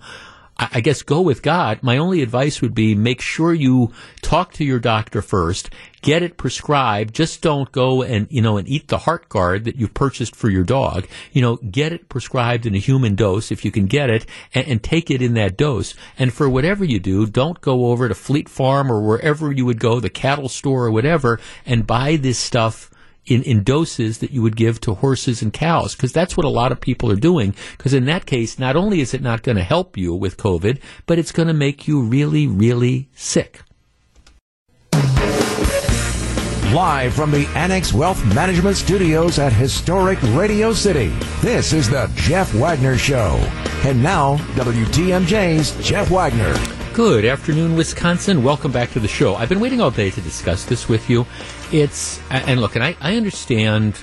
I 0.60 0.82
guess 0.82 1.03
go 1.03 1.22
with 1.22 1.41
God. 1.41 1.82
My 1.82 1.97
only 1.97 2.22
advice 2.22 2.62
would 2.62 2.76
be 2.76 2.93
make 2.93 3.22
sure 3.22 3.53
you 3.53 3.93
talk 4.22 4.51
to 4.53 4.66
your 4.66 4.80
doctor 4.80 5.22
first, 5.22 5.70
get 6.01 6.22
it 6.22 6.36
prescribed. 6.36 7.16
Just 7.16 7.41
don't 7.41 7.72
go 7.72 8.01
and, 8.01 8.28
you 8.30 8.41
know, 8.41 8.57
and 8.57 8.68
eat 8.68 8.89
the 8.89 8.97
Heartgard 8.97 9.64
that 9.64 9.78
you've 9.78 9.93
purchased 9.93 10.36
for 10.36 10.49
your 10.49 10.66
dog. 10.66 11.07
You 11.32 11.41
know, 11.41 11.55
get 11.57 11.93
it 11.93 12.10
prescribed 12.10 12.66
in 12.66 12.76
a 12.76 12.80
human 12.80 13.16
dose 13.16 13.51
if 13.51 13.64
you 13.64 13.72
can 13.72 13.86
get 13.86 14.10
it 14.10 14.26
and, 14.53 14.68
and 14.68 14.84
take 14.84 15.10
it 15.10 15.22
in 15.22 15.34
that 15.36 15.55
dose. 15.55 15.95
And 16.18 16.34
for 16.34 16.49
whatever 16.49 16.84
you 16.84 16.99
do, 16.99 17.26
don't 17.26 17.62
go 17.62 17.88
over 17.88 18.10
to 18.10 18.16
Fleet 18.16 18.49
Farm 18.49 18.91
or 18.91 19.01
wherever 19.01 19.51
you 19.51 19.66
would 19.66 19.80
go, 19.80 19.99
the 20.01 20.10
cattle 20.10 20.49
store 20.49 20.86
or 20.86 20.91
whatever, 20.91 21.39
and 21.66 21.88
buy 21.88 22.18
this 22.18 22.38
stuff 22.38 22.89
in, 23.30 23.44
in 23.44 23.64
doses 23.64 24.18
that 24.20 24.32
you 24.32 24.42
would 24.42 24.56
give 24.56 24.82
to 24.82 24.96
horses 24.96 25.42
and 25.42 25.54
cows, 25.54 25.96
because 25.96 26.12
that's 26.12 26.36
what 26.36 26.46
a 26.46 26.50
lot 26.50 26.72
of 26.72 26.82
people 26.82 27.12
are 27.12 27.16
doing. 27.16 27.56
Because 27.78 27.94
in 27.94 28.06
that 28.06 28.26
case, 28.26 28.60
not 28.60 28.76
only 28.76 29.02
is 29.02 29.14
it 29.14 29.22
not 29.22 29.44
going 29.44 29.58
to 29.58 29.64
help 29.64 29.98
you 29.98 30.14
with 30.14 30.38
COVID, 30.38 30.80
but 31.06 31.20
it's 31.20 31.32
going 31.32 31.48
to 31.48 31.54
make 31.54 31.88
you 31.88 32.02
really, 32.02 32.48
really 32.48 33.10
sick. 33.14 33.62
Live 36.74 37.16
from 37.16 37.32
the 37.32 37.48
Annex 37.56 37.94
Wealth 37.94 38.24
Management 38.36 38.78
Studios 38.78 39.40
at 39.40 39.52
historic 39.52 40.22
Radio 40.36 40.72
City, 40.72 41.08
this 41.42 41.74
is 41.74 41.90
the 41.90 42.12
Jeff 42.16 42.54
Wagner 42.54 42.96
Show. 42.96 43.38
And 43.84 44.04
now, 44.04 44.38
WTMJ's 44.54 45.76
Jeff 45.84 46.12
Wagner. 46.12 46.79
Good 47.00 47.24
afternoon, 47.24 47.78
Wisconsin. 47.78 48.43
Welcome 48.43 48.74
back 48.74 48.91
to 48.91 49.00
the 49.00 49.08
show. 49.08 49.36
I've 49.36 49.47
been 49.47 49.62
waiting 49.62 49.80
all 49.80 49.89
day 49.89 50.12
to 50.12 50.20
discuss 50.20 50.66
this 50.66 50.89
with 50.89 51.10
you. 51.10 51.26
It's, 51.72 52.20
and 52.30 52.60
look, 52.60 52.76
and 52.76 52.84
I, 52.84 52.97
I 53.00 53.16
understand 53.16 53.95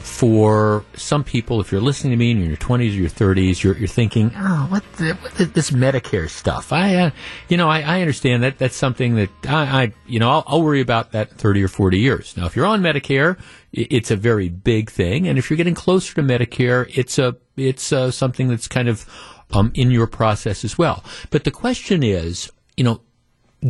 for 0.00 0.84
some 0.94 1.24
people, 1.24 1.62
if 1.62 1.72
you're 1.72 1.80
listening 1.80 2.10
to 2.10 2.18
me 2.18 2.32
and 2.32 2.40
you're 2.40 2.44
in 2.44 2.50
your 2.50 2.58
20s 2.58 2.90
or 2.90 3.00
your 3.00 3.08
30s, 3.08 3.62
you're, 3.62 3.78
you're 3.78 3.88
thinking, 3.88 4.30
oh, 4.36 4.66
what, 4.68 4.84
the, 4.98 5.14
what 5.14 5.32
the, 5.36 5.46
this 5.46 5.70
Medicare 5.70 6.28
stuff? 6.28 6.70
I, 6.70 6.96
uh, 6.96 7.10
you 7.48 7.56
know, 7.56 7.70
I, 7.70 7.80
I, 7.80 8.00
understand 8.02 8.42
that 8.42 8.58
that's 8.58 8.76
something 8.76 9.14
that 9.14 9.30
I, 9.48 9.84
I 9.84 9.92
you 10.06 10.18
know, 10.18 10.30
I'll, 10.30 10.44
I'll, 10.46 10.62
worry 10.62 10.82
about 10.82 11.12
that 11.12 11.30
30 11.30 11.62
or 11.62 11.68
40 11.68 11.98
years. 11.98 12.36
Now, 12.36 12.44
if 12.44 12.54
you're 12.54 12.66
on 12.66 12.82
Medicare, 12.82 13.38
it's 13.72 14.10
a 14.10 14.16
very 14.16 14.50
big 14.50 14.90
thing, 14.90 15.26
and 15.26 15.38
if 15.38 15.48
you're 15.48 15.56
getting 15.56 15.74
closer 15.74 16.14
to 16.16 16.22
Medicare, 16.22 16.92
it's 16.94 17.18
a, 17.18 17.38
it's 17.56 17.90
uh, 17.90 18.10
something 18.10 18.48
that's 18.48 18.68
kind 18.68 18.88
of 18.88 19.08
um, 19.52 19.70
in 19.74 19.90
your 19.90 20.06
process 20.06 20.64
as 20.64 20.78
well. 20.78 21.04
But 21.30 21.44
the 21.44 21.50
question 21.50 22.02
is, 22.02 22.50
you 22.76 22.84
know, 22.84 23.00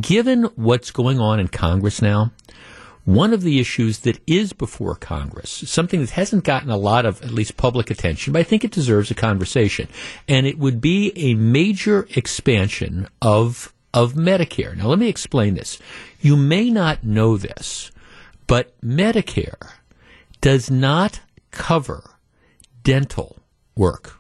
given 0.01 0.45
what's 0.57 0.91
going 0.91 1.21
on 1.21 1.41
in 1.41 1.49
Congress 1.49 2.03
now, 2.03 2.33
one 3.05 3.35
of 3.35 3.43
the 3.43 3.61
issues 3.61 3.99
that 4.01 4.19
is 4.27 4.53
before 4.53 4.95
Congress, 4.95 5.51
something 5.67 6.01
that 6.01 6.11
hasn't 6.11 6.45
gotten 6.45 6.71
a 6.71 6.77
lot 6.77 7.05
of 7.05 7.23
at 7.23 7.31
least 7.31 7.57
public 7.57 7.91
attention, 7.91 8.33
but 8.33 8.41
I 8.41 8.45
think 8.45 8.65
it 8.65 8.71
deserves 8.71 9.11
a 9.11 9.15
conversation, 9.15 9.89
and 10.27 10.47
it 10.47 10.59
would 10.59 10.81
be 10.81 11.13
a 11.17 11.35
major 11.35 12.07
expansion 12.17 13.09
of 13.21 13.73
of 13.93 14.15
Medicare. 14.15 14.77
Now, 14.77 14.89
let 14.89 14.99
me 14.99 15.09
explain 15.09 15.55
this. 15.55 15.79
You 16.21 16.37
may 16.37 16.69
not 16.69 17.05
know 17.05 17.37
this, 17.37 17.93
but 18.49 18.75
Medicare 18.81 19.71
does 20.41 20.69
not 20.71 21.21
cover 21.53 22.11
dental 22.83 23.39
work. 23.77 24.19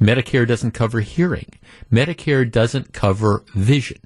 Medicare 0.00 0.46
doesn't 0.46 0.72
cover 0.72 1.00
hearing. 1.00 1.52
Medicare 1.92 2.50
doesn't 2.50 2.92
cover 2.92 3.44
vision. 3.54 3.98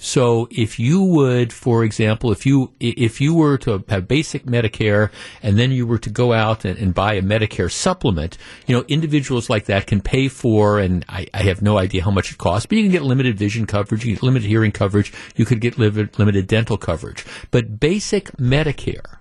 So 0.00 0.46
if 0.52 0.78
you 0.78 1.02
would, 1.02 1.52
for 1.52 1.82
example, 1.82 2.30
if 2.30 2.46
you 2.46 2.72
if 2.78 3.20
you 3.20 3.34
were 3.34 3.58
to 3.58 3.84
have 3.88 4.06
basic 4.06 4.44
Medicare 4.44 5.10
and 5.42 5.58
then 5.58 5.72
you 5.72 5.88
were 5.88 5.98
to 5.98 6.08
go 6.08 6.32
out 6.32 6.64
and, 6.64 6.78
and 6.78 6.94
buy 6.94 7.14
a 7.14 7.22
Medicare 7.22 7.70
supplement, 7.70 8.38
you 8.68 8.76
know, 8.76 8.84
individuals 8.86 9.50
like 9.50 9.64
that 9.64 9.88
can 9.88 10.00
pay 10.00 10.28
for, 10.28 10.78
and 10.78 11.04
I, 11.08 11.26
I, 11.34 11.42
have 11.42 11.62
no 11.62 11.78
idea 11.78 12.04
how 12.04 12.12
much 12.12 12.30
it 12.30 12.38
costs, 12.38 12.66
but 12.66 12.78
you 12.78 12.84
can 12.84 12.92
get 12.92 13.02
limited 13.02 13.36
vision 13.36 13.66
coverage, 13.66 14.04
you 14.04 14.14
get 14.14 14.22
limited 14.22 14.46
hearing 14.46 14.70
coverage, 14.70 15.12
you 15.34 15.44
could 15.44 15.60
get 15.60 15.78
limited, 15.78 16.16
limited 16.16 16.46
dental 16.46 16.78
coverage. 16.78 17.26
But 17.50 17.80
basic 17.80 18.30
Medicare 18.36 19.18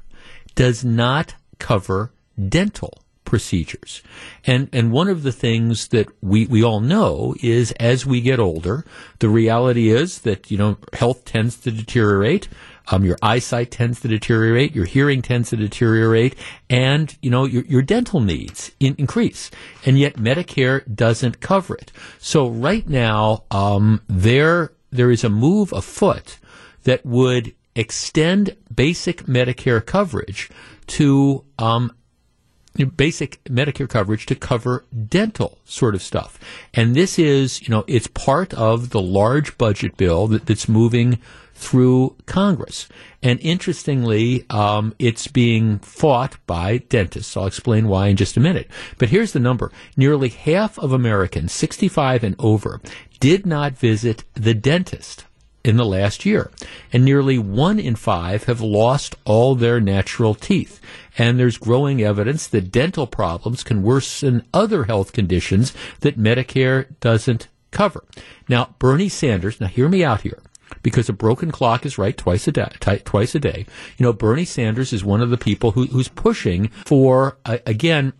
does 0.53 0.85
not 0.85 1.33
cover 1.57 2.13
dental 2.49 3.01
procedures. 3.27 4.01
And 4.45 4.69
and 4.71 4.89
one 4.91 5.09
of 5.09 5.21
the 5.23 5.33
things 5.33 5.89
that 5.89 6.07
we, 6.23 6.47
we 6.47 6.63
all 6.63 6.79
know 6.79 7.35
is 7.43 7.73
as 7.73 8.05
we 8.05 8.21
get 8.21 8.39
older, 8.39 8.85
the 9.19 9.27
reality 9.27 9.89
is 9.89 10.19
that, 10.19 10.49
you 10.49 10.57
know, 10.57 10.77
health 10.93 11.25
tends 11.25 11.57
to 11.57 11.71
deteriorate. 11.71 12.47
Um, 12.89 13.03
your 13.03 13.17
eyesight 13.21 13.69
tends 13.69 13.99
to 13.99 14.07
deteriorate, 14.07 14.73
your 14.73 14.85
hearing 14.85 15.21
tends 15.21 15.49
to 15.49 15.57
deteriorate, 15.57 16.35
and 16.69 17.17
you 17.21 17.29
know 17.29 17.43
your, 17.43 17.65
your 17.65 17.81
dental 17.81 18.21
needs 18.21 18.71
in, 18.79 18.95
increase. 18.97 19.51
And 19.85 19.99
yet 19.99 20.13
Medicare 20.13 20.79
doesn't 20.95 21.41
cover 21.41 21.75
it. 21.75 21.91
So 22.17 22.47
right 22.47 22.87
now, 22.87 23.43
um, 23.51 24.01
there 24.07 24.71
there 24.89 25.11
is 25.11 25.25
a 25.25 25.29
move 25.29 25.73
afoot 25.73 26.39
that 26.83 27.05
would 27.05 27.53
extend 27.75 28.55
basic 28.73 29.23
Medicare 29.23 29.85
coverage 29.85 30.49
to 30.95 31.43
um, 31.59 31.91
basic 32.95 33.43
Medicare 33.45 33.89
coverage 33.89 34.25
to 34.27 34.35
cover 34.35 34.85
dental 35.07 35.57
sort 35.65 35.95
of 35.95 36.01
stuff. 36.01 36.39
And 36.73 36.95
this 36.95 37.17
is, 37.17 37.61
you 37.61 37.69
know, 37.69 37.83
it's 37.87 38.07
part 38.07 38.53
of 38.53 38.89
the 38.91 39.01
large 39.01 39.57
budget 39.57 39.97
bill 39.97 40.27
that, 40.27 40.45
that's 40.45 40.69
moving 40.69 41.19
through 41.57 42.15
Congress. 42.27 42.87
And 43.23 43.39
interestingly, 43.39 44.45
um, 44.49 44.93
it's 44.99 45.27
being 45.27 45.79
fought 45.79 46.37
by 46.45 46.77
dentists. 46.77 47.35
I'll 47.35 47.47
explain 47.47 47.87
why 47.87 48.07
in 48.07 48.15
just 48.15 48.37
a 48.37 48.39
minute. 48.39 48.69
But 48.99 49.09
here's 49.09 49.33
the 49.33 49.39
number. 49.39 49.71
Nearly 49.95 50.29
half 50.29 50.77
of 50.77 50.93
Americans 50.93 51.51
65 51.51 52.23
and 52.23 52.35
over 52.37 52.79
did 53.19 53.45
not 53.45 53.73
visit 53.73 54.23
the 54.35 54.53
dentist 54.53 55.25
in 55.67 55.77
the 55.77 55.85
last 55.85 56.25
year. 56.25 56.51
And 56.91 57.03
nearly 57.03 57.37
one 57.37 57.79
in 57.79 57.95
five 57.95 58.45
have 58.45 58.61
lost 58.61 59.15
all 59.25 59.55
their 59.55 59.79
natural 59.79 60.33
teeth. 60.35 60.79
And 61.17 61.39
there's 61.39 61.57
growing 61.57 62.01
evidence 62.01 62.47
that 62.47 62.71
dental 62.71 63.07
problems 63.07 63.63
can 63.63 63.81
worsen 63.81 64.43
other 64.53 64.85
health 64.85 65.13
conditions 65.13 65.73
that 66.01 66.19
Medicare 66.19 66.87
doesn't 66.99 67.47
cover. 67.71 68.03
Now, 68.47 68.75
Bernie 68.79 69.09
Sanders, 69.09 69.59
now 69.59 69.67
hear 69.67 69.89
me 69.89 70.03
out 70.03 70.21
here 70.21 70.39
because 70.83 71.09
a 71.09 71.13
broken 71.13 71.51
clock 71.51 71.85
is 71.85 71.97
right 71.97 72.15
twice 72.15 72.47
a 72.47 72.51
day. 72.51 72.69
Twice 72.79 73.35
a 73.35 73.39
day. 73.39 73.65
You 73.97 74.03
know, 74.05 74.13
Bernie 74.13 74.45
Sanders 74.45 74.93
is 74.93 75.03
one 75.03 75.21
of 75.21 75.29
the 75.29 75.37
people 75.37 75.71
who, 75.71 75.85
who's 75.87 76.07
pushing 76.07 76.69
for 76.85 77.37
uh, 77.45 77.57
again 77.65 78.13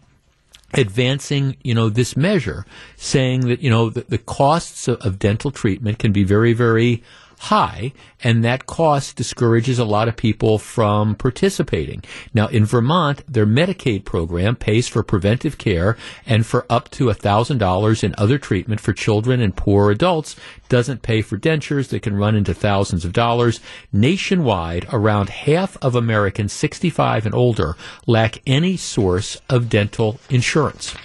advancing, 0.73 1.55
you 1.63 1.73
know, 1.73 1.89
this 1.89 2.17
measure, 2.17 2.65
saying 2.97 3.47
that 3.47 3.61
you 3.61 3.69
know 3.69 3.89
the, 3.89 4.05
the 4.07 4.17
costs 4.17 4.87
of, 4.87 4.99
of 5.01 5.19
dental 5.19 5.51
treatment 5.51 5.99
can 5.99 6.11
be 6.11 6.23
very, 6.23 6.53
very 6.53 7.03
high, 7.37 7.93
and 8.23 8.43
that 8.43 8.65
cost 8.65 9.15
discourages 9.15 9.79
a 9.79 9.85
lot 9.85 10.07
of 10.07 10.17
people 10.17 10.57
from 10.57 11.15
participating. 11.15 12.03
Now, 12.33 12.47
in 12.47 12.65
Vermont, 12.65 13.23
their 13.31 13.45
Medicaid 13.45 14.05
program 14.05 14.55
pays 14.55 14.87
for 14.87 15.03
preventive 15.03 15.57
care 15.57 15.97
and 16.25 16.45
for 16.45 16.65
up 16.69 16.89
to 16.91 17.05
$1,000 17.05 18.03
in 18.03 18.15
other 18.17 18.37
treatment 18.37 18.81
for 18.81 18.93
children 18.93 19.39
and 19.39 19.55
poor 19.55 19.91
adults. 19.91 20.35
Doesn't 20.69 21.03
pay 21.03 21.21
for 21.21 21.37
dentures 21.37 21.89
that 21.89 22.01
can 22.01 22.15
run 22.15 22.35
into 22.35 22.53
thousands 22.53 23.05
of 23.05 23.13
dollars. 23.13 23.59
Nationwide, 23.93 24.87
around 24.91 25.29
half 25.29 25.77
of 25.81 25.95
Americans 25.95 26.53
65 26.53 27.25
and 27.25 27.35
older 27.35 27.75
lack 28.05 28.41
any 28.45 28.77
source 28.77 29.39
of 29.49 29.69
dental 29.69 30.19
insurance. 30.29 30.95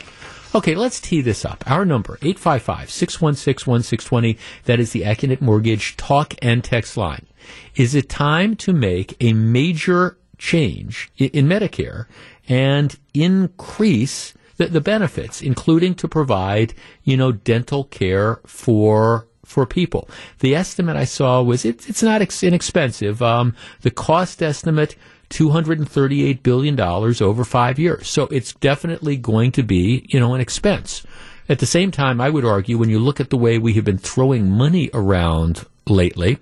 Okay, 0.54 0.74
let's 0.74 1.00
tee 1.00 1.22
this 1.22 1.46
up. 1.46 1.64
Our 1.66 1.86
number, 1.86 2.18
855-616-1620. 2.18 4.36
That 4.64 4.80
is 4.80 4.92
the 4.92 5.00
Accunet 5.02 5.40
Mortgage 5.40 5.96
talk 5.96 6.34
and 6.42 6.62
text 6.62 6.98
line. 6.98 7.26
Is 7.74 7.94
it 7.94 8.10
time 8.10 8.54
to 8.56 8.74
make 8.74 9.16
a 9.18 9.32
major 9.32 10.18
change 10.36 11.10
in 11.16 11.46
Medicare 11.46 12.04
and 12.48 12.98
increase 13.14 14.34
the, 14.56 14.66
the 14.66 14.82
benefits, 14.82 15.40
including 15.40 15.94
to 15.94 16.08
provide, 16.08 16.74
you 17.02 17.16
know, 17.16 17.32
dental 17.32 17.84
care 17.84 18.40
for 18.44 19.26
for 19.44 19.66
people. 19.66 20.08
The 20.38 20.54
estimate 20.54 20.96
I 20.96 21.04
saw 21.04 21.42
was 21.42 21.64
it, 21.64 21.88
it's 21.88 22.02
not 22.02 22.22
ex- 22.22 22.42
inexpensive. 22.42 23.20
Um, 23.20 23.54
the 23.82 23.90
cost 23.90 24.42
estimate 24.42 24.96
$238 25.32 26.42
billion 26.42 26.78
over 26.78 27.44
five 27.44 27.78
years. 27.78 28.08
So 28.08 28.24
it's 28.24 28.52
definitely 28.54 29.16
going 29.16 29.52
to 29.52 29.62
be, 29.62 30.06
you 30.08 30.20
know, 30.20 30.34
an 30.34 30.40
expense. 30.40 31.04
At 31.48 31.58
the 31.58 31.66
same 31.66 31.90
time, 31.90 32.20
I 32.20 32.30
would 32.30 32.44
argue 32.44 32.78
when 32.78 32.90
you 32.90 32.98
look 32.98 33.20
at 33.20 33.30
the 33.30 33.36
way 33.36 33.58
we 33.58 33.72
have 33.74 33.84
been 33.84 33.98
throwing 33.98 34.50
money 34.50 34.90
around 34.94 35.66
lately, 35.86 36.38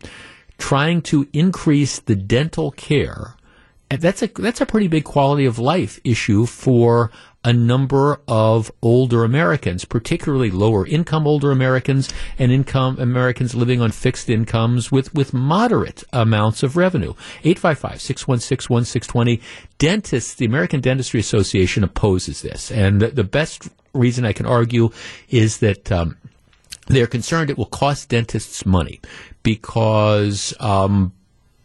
trying 0.58 1.02
to 1.02 1.26
increase 1.32 1.98
the 2.00 2.16
dental 2.16 2.70
care, 2.72 3.34
that's 3.88 4.22
a, 4.22 4.26
that's 4.26 4.60
a 4.60 4.66
pretty 4.66 4.88
big 4.88 5.04
quality 5.04 5.46
of 5.46 5.58
life 5.58 5.98
issue 6.04 6.46
for 6.46 7.10
a 7.42 7.52
number 7.52 8.20
of 8.28 8.70
older 8.82 9.24
Americans, 9.24 9.84
particularly 9.84 10.50
lower 10.50 10.86
income 10.86 11.26
older 11.26 11.50
Americans 11.50 12.12
and 12.38 12.52
income 12.52 12.98
Americans 12.98 13.54
living 13.54 13.80
on 13.80 13.90
fixed 13.90 14.28
incomes 14.28 14.92
with, 14.92 15.14
with 15.14 15.32
moderate 15.32 16.04
amounts 16.12 16.62
of 16.62 16.76
revenue. 16.76 17.14
855-616-1620. 17.42 19.40
Dentists, 19.78 20.34
the 20.34 20.44
American 20.44 20.80
Dentistry 20.80 21.20
Association 21.20 21.82
opposes 21.82 22.42
this. 22.42 22.70
And 22.70 23.00
the, 23.00 23.08
the 23.08 23.24
best 23.24 23.70
reason 23.94 24.26
I 24.26 24.34
can 24.34 24.46
argue 24.46 24.90
is 25.30 25.58
that, 25.58 25.90
um, 25.90 26.18
they're 26.86 27.06
concerned 27.06 27.50
it 27.50 27.58
will 27.58 27.66
cost 27.66 28.08
dentists 28.08 28.66
money 28.66 29.00
because 29.42 30.54
um, 30.60 31.12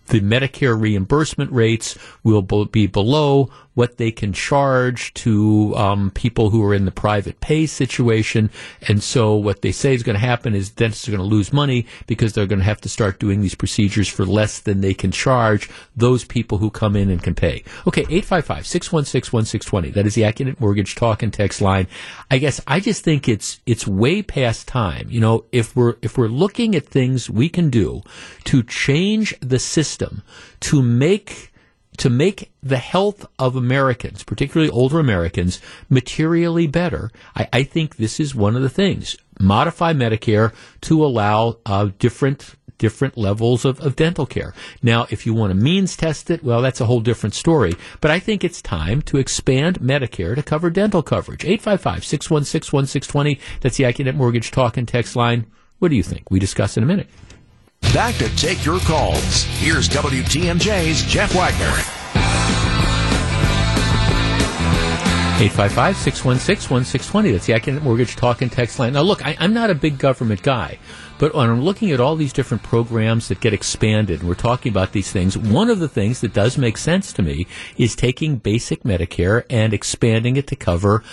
the 0.07 0.22
Medicare 0.22 0.80
reimbursement 0.80 1.52
rates 1.52 1.97
will 2.23 2.43
be 2.43 2.88
below 2.88 3.49
what 3.76 3.97
they 3.97 4.11
can 4.11 4.34
charge 4.34 5.14
to 5.14 5.76
um, 5.76 6.10
people 6.11 6.49
who 6.49 6.64
are 6.64 6.73
in 6.73 6.85
the 6.85 6.91
private 6.91 7.39
pay 7.41 7.65
situation. 7.65 8.49
And 8.88 9.03
so 9.03 9.35
what 9.35 9.61
they 9.61 9.72
say 9.72 9.93
is 9.93 10.02
going 10.02 10.15
to 10.15 10.26
happen 10.26 10.56
is 10.56 10.69
dentists 10.69 11.07
are 11.07 11.11
going 11.11 11.19
to 11.19 11.35
lose 11.35 11.53
money 11.53 11.85
because 12.07 12.34
they're 12.34 12.47
going 12.47 12.60
to 12.60 12.65
have 12.65 12.81
to 12.81 12.89
start 12.89 13.19
doing 13.19 13.41
these 13.41 13.56
procedures 13.56 14.07
for 14.07 14.26
less 14.26 14.60
than 14.60 14.81
they 14.81 14.93
can 14.93 15.11
charge 15.11 15.69
those 15.95 16.23
people 16.23 16.57
who 16.57 16.69
come 16.69 16.95
in 16.95 17.10
and 17.10 17.22
can 17.22 17.35
pay. 17.35 17.64
Okay, 17.85 18.03
855-616-1620. 18.06 19.93
That 19.93 20.07
is 20.07 20.15
the 20.15 20.23
Accunet 20.23 20.60
Mortgage 20.60 20.95
talk 20.95 21.22
and 21.22 21.34
text 21.34 21.61
line. 21.61 21.88
I 22.31 22.38
guess 22.38 22.61
I 22.65 22.80
just 22.80 23.03
think 23.03 23.27
it's 23.27 23.60
it's 23.65 23.85
way 23.85 24.22
past 24.22 24.68
time. 24.68 25.07
You 25.10 25.19
know, 25.19 25.45
if 25.52 25.76
we're 25.76 25.95
if 26.02 26.18
we're 26.18 26.27
looking 26.27 26.76
at 26.76 26.85
things 26.85 27.30
we 27.30 27.49
can 27.49 27.69
do 27.69 28.02
to 28.45 28.64
change 28.64 29.38
the 29.41 29.60
system 29.60 30.23
to 30.61 30.81
make 30.81 31.52
to 31.97 32.09
make 32.09 32.51
the 32.61 32.77
health 32.77 33.26
of 33.39 33.55
Americans, 33.55 34.23
particularly 34.23 34.72
older 34.72 34.99
Americans, 34.99 35.61
materially 35.89 36.67
better, 36.67 37.11
I, 37.35 37.47
I 37.53 37.63
think 37.63 37.97
this 37.97 38.19
is 38.19 38.35
one 38.35 38.55
of 38.55 38.61
the 38.61 38.69
things. 38.69 39.15
Modify 39.39 39.93
Medicare 39.93 40.53
to 40.81 41.05
allow 41.05 41.57
uh, 41.65 41.89
different 41.99 42.55
different 42.77 43.17
levels 43.17 43.63
of, 43.63 43.80
of 43.80 43.95
dental 43.95 44.26
care. 44.26 44.53
Now, 44.84 45.07
if 45.09 45.26
you 45.26 45.34
want 45.34 45.51
to 45.51 45.55
means 45.55 45.95
test 45.95 46.30
it, 46.30 46.43
well, 46.43 46.61
that's 46.61 46.81
a 46.81 46.85
whole 46.85 46.99
different 46.99 47.34
story. 47.34 47.73
But 48.01 48.11
I 48.11 48.19
think 48.19 48.43
it's 48.43 48.61
time 48.61 49.01
to 49.03 49.17
expand 49.17 49.80
Medicare 49.80 50.35
to 50.35 50.43
cover 50.43 50.69
dental 50.69 51.01
coverage. 51.01 51.43
855-616-1620. 51.43 53.39
That's 53.61 53.77
the 53.77 53.85
Accunet 53.85 54.15
Mortgage 54.15 54.51
Talk 54.51 54.76
and 54.77 54.85
Text 54.88 55.15
line. 55.15 55.45
What 55.80 55.89
do 55.89 55.95
you 55.95 56.03
think? 56.03 56.30
We 56.30 56.39
discuss 56.39 56.77
in 56.77 56.84
a 56.84 56.88
minute. 56.88 57.09
Back 57.93 58.15
to 58.15 58.33
take 58.35 58.65
your 58.65 58.79
calls. 58.79 59.43
Here's 59.43 59.87
WTMJ's 59.89 61.03
Jeff 61.03 61.33
Wagner. 61.35 61.95
855-616-1620. 65.35 67.31
That's 67.33 67.45
the 67.45 67.51
Accunet 67.51 67.81
Mortgage 67.81 68.15
Talk 68.15 68.41
and 68.41 68.49
Text 68.49 68.79
line. 68.79 68.93
Now, 68.93 69.01
look, 69.01 69.25
I, 69.25 69.31
am 69.33 69.53
not 69.53 69.69
a 69.69 69.75
big 69.75 69.97
government 69.97 70.41
guy, 70.41 70.79
but 71.19 71.35
when 71.35 71.49
I'm 71.49 71.61
looking 71.61 71.91
at 71.91 71.99
all 71.99 72.15
these 72.15 72.31
different 72.31 72.63
programs 72.63 73.27
that 73.27 73.41
get 73.41 73.53
expanded, 73.53 74.21
and 74.21 74.29
we're 74.29 74.35
talking 74.35 74.71
about 74.71 74.93
these 74.93 75.11
things, 75.11 75.37
one 75.37 75.69
of 75.69 75.79
the 75.79 75.89
things 75.89 76.21
that 76.21 76.33
does 76.33 76.57
make 76.57 76.77
sense 76.77 77.11
to 77.11 77.21
me 77.21 77.47
is 77.77 77.97
taking 77.97 78.37
basic 78.37 78.83
Medicare 78.83 79.43
and 79.49 79.73
expanding 79.73 80.37
it 80.37 80.47
to 80.47 80.55
cover 80.55 81.03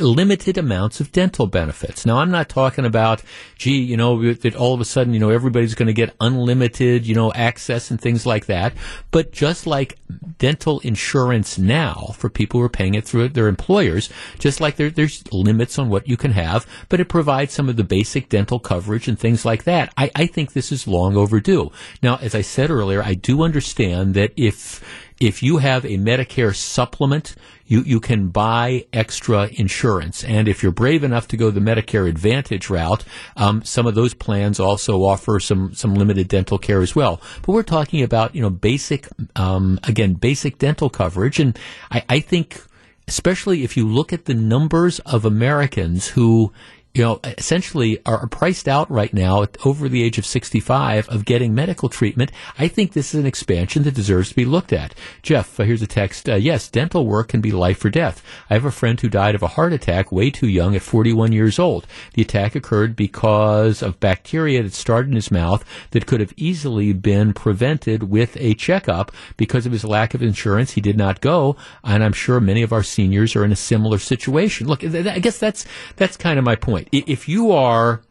limited 0.00 0.58
amounts 0.58 1.00
of 1.00 1.12
dental 1.12 1.46
benefits. 1.46 2.04
Now, 2.04 2.18
I'm 2.18 2.30
not 2.30 2.48
talking 2.48 2.84
about, 2.84 3.22
gee, 3.56 3.80
you 3.80 3.96
know, 3.96 4.32
that 4.34 4.54
all 4.54 4.74
of 4.74 4.80
a 4.80 4.84
sudden, 4.84 5.14
you 5.14 5.20
know, 5.20 5.30
everybody's 5.30 5.74
going 5.74 5.86
to 5.86 5.92
get 5.92 6.14
unlimited, 6.20 7.06
you 7.06 7.14
know, 7.14 7.32
access 7.32 7.90
and 7.90 8.00
things 8.00 8.26
like 8.26 8.46
that. 8.46 8.74
But 9.10 9.32
just 9.32 9.66
like 9.66 9.98
dental 10.38 10.80
insurance 10.80 11.58
now 11.58 12.14
for 12.16 12.28
people 12.28 12.60
who 12.60 12.66
are 12.66 12.70
paying 12.70 12.94
it 12.94 13.04
through 13.04 13.28
their 13.30 13.48
employers, 13.48 14.10
just 14.38 14.60
like 14.60 14.76
there, 14.76 14.90
there's 14.90 15.24
limits 15.32 15.78
on 15.78 15.88
what 15.88 16.08
you 16.08 16.16
can 16.16 16.32
have, 16.32 16.66
but 16.88 17.00
it 17.00 17.08
provides 17.08 17.54
some 17.54 17.68
of 17.68 17.76
the 17.76 17.84
basic 17.84 18.28
dental 18.28 18.58
coverage 18.58 19.08
and 19.08 19.18
things 19.18 19.44
like 19.44 19.64
that. 19.64 19.92
I, 19.96 20.10
I 20.14 20.26
think 20.26 20.52
this 20.52 20.70
is 20.70 20.86
long 20.86 21.16
overdue. 21.16 21.72
Now, 22.02 22.16
as 22.20 22.34
I 22.34 22.42
said 22.42 22.70
earlier, 22.70 23.02
I 23.02 23.14
do 23.14 23.42
understand 23.42 24.14
that 24.14 24.32
if 24.36 24.82
if 25.20 25.42
you 25.42 25.58
have 25.58 25.84
a 25.84 25.98
Medicare 25.98 26.54
supplement, 26.54 27.34
you, 27.66 27.82
you 27.82 28.00
can 28.00 28.28
buy 28.28 28.86
extra 28.92 29.48
insurance. 29.52 30.24
And 30.24 30.48
if 30.48 30.62
you're 30.62 30.72
brave 30.72 31.02
enough 31.04 31.28
to 31.28 31.36
go 31.36 31.50
the 31.50 31.60
Medicare 31.60 32.08
Advantage 32.08 32.70
route, 32.70 33.04
um, 33.36 33.62
some 33.64 33.86
of 33.86 33.94
those 33.94 34.14
plans 34.14 34.60
also 34.60 35.02
offer 35.02 35.40
some, 35.40 35.74
some 35.74 35.94
limited 35.94 36.28
dental 36.28 36.58
care 36.58 36.80
as 36.80 36.94
well. 36.94 37.20
But 37.42 37.52
we're 37.52 37.62
talking 37.62 38.02
about, 38.02 38.34
you 38.34 38.42
know, 38.42 38.50
basic, 38.50 39.08
um, 39.36 39.80
again, 39.84 40.14
basic 40.14 40.58
dental 40.58 40.88
coverage. 40.88 41.40
And 41.40 41.58
I, 41.90 42.04
I 42.08 42.20
think, 42.20 42.62
especially 43.08 43.64
if 43.64 43.76
you 43.76 43.88
look 43.88 44.12
at 44.12 44.26
the 44.26 44.34
numbers 44.34 45.00
of 45.00 45.24
Americans 45.24 46.08
who, 46.08 46.52
you 46.98 47.04
know, 47.04 47.20
essentially 47.22 48.00
are 48.04 48.26
priced 48.26 48.66
out 48.66 48.90
right 48.90 49.14
now 49.14 49.42
at 49.42 49.56
over 49.64 49.88
the 49.88 50.02
age 50.02 50.18
of 50.18 50.26
65 50.26 51.08
of 51.08 51.24
getting 51.24 51.54
medical 51.54 51.88
treatment. 51.88 52.32
I 52.58 52.66
think 52.66 52.92
this 52.92 53.14
is 53.14 53.20
an 53.20 53.26
expansion 53.26 53.84
that 53.84 53.94
deserves 53.94 54.30
to 54.30 54.34
be 54.34 54.44
looked 54.44 54.72
at. 54.72 54.94
Jeff, 55.22 55.60
uh, 55.60 55.62
here's 55.62 55.80
a 55.80 55.86
text. 55.86 56.28
Uh, 56.28 56.34
yes, 56.34 56.68
dental 56.68 57.06
work 57.06 57.28
can 57.28 57.40
be 57.40 57.52
life 57.52 57.84
or 57.84 57.90
death. 57.90 58.20
I 58.50 58.54
have 58.54 58.64
a 58.64 58.72
friend 58.72 59.00
who 59.00 59.08
died 59.08 59.36
of 59.36 59.44
a 59.44 59.48
heart 59.48 59.72
attack 59.72 60.10
way 60.10 60.30
too 60.30 60.48
young 60.48 60.74
at 60.74 60.82
41 60.82 61.30
years 61.30 61.60
old. 61.60 61.86
The 62.14 62.22
attack 62.22 62.56
occurred 62.56 62.96
because 62.96 63.80
of 63.80 64.00
bacteria 64.00 64.64
that 64.64 64.74
started 64.74 65.10
in 65.10 65.14
his 65.14 65.30
mouth 65.30 65.64
that 65.92 66.06
could 66.06 66.18
have 66.18 66.34
easily 66.36 66.92
been 66.92 67.32
prevented 67.32 68.10
with 68.10 68.36
a 68.40 68.54
checkup. 68.54 69.12
Because 69.36 69.66
of 69.66 69.72
his 69.72 69.84
lack 69.84 70.14
of 70.14 70.22
insurance, 70.22 70.72
he 70.72 70.80
did 70.80 70.96
not 70.96 71.20
go. 71.20 71.56
And 71.84 72.02
I'm 72.02 72.12
sure 72.12 72.40
many 72.40 72.62
of 72.62 72.72
our 72.72 72.82
seniors 72.82 73.36
are 73.36 73.44
in 73.44 73.52
a 73.52 73.56
similar 73.56 73.98
situation. 73.98 74.66
Look, 74.66 74.82
I 74.82 75.20
guess 75.20 75.38
that's, 75.38 75.64
that's 75.94 76.16
kind 76.16 76.40
of 76.40 76.44
my 76.44 76.56
point 76.56 76.87
if 76.92 77.28
you 77.28 77.52
are, 77.52 78.02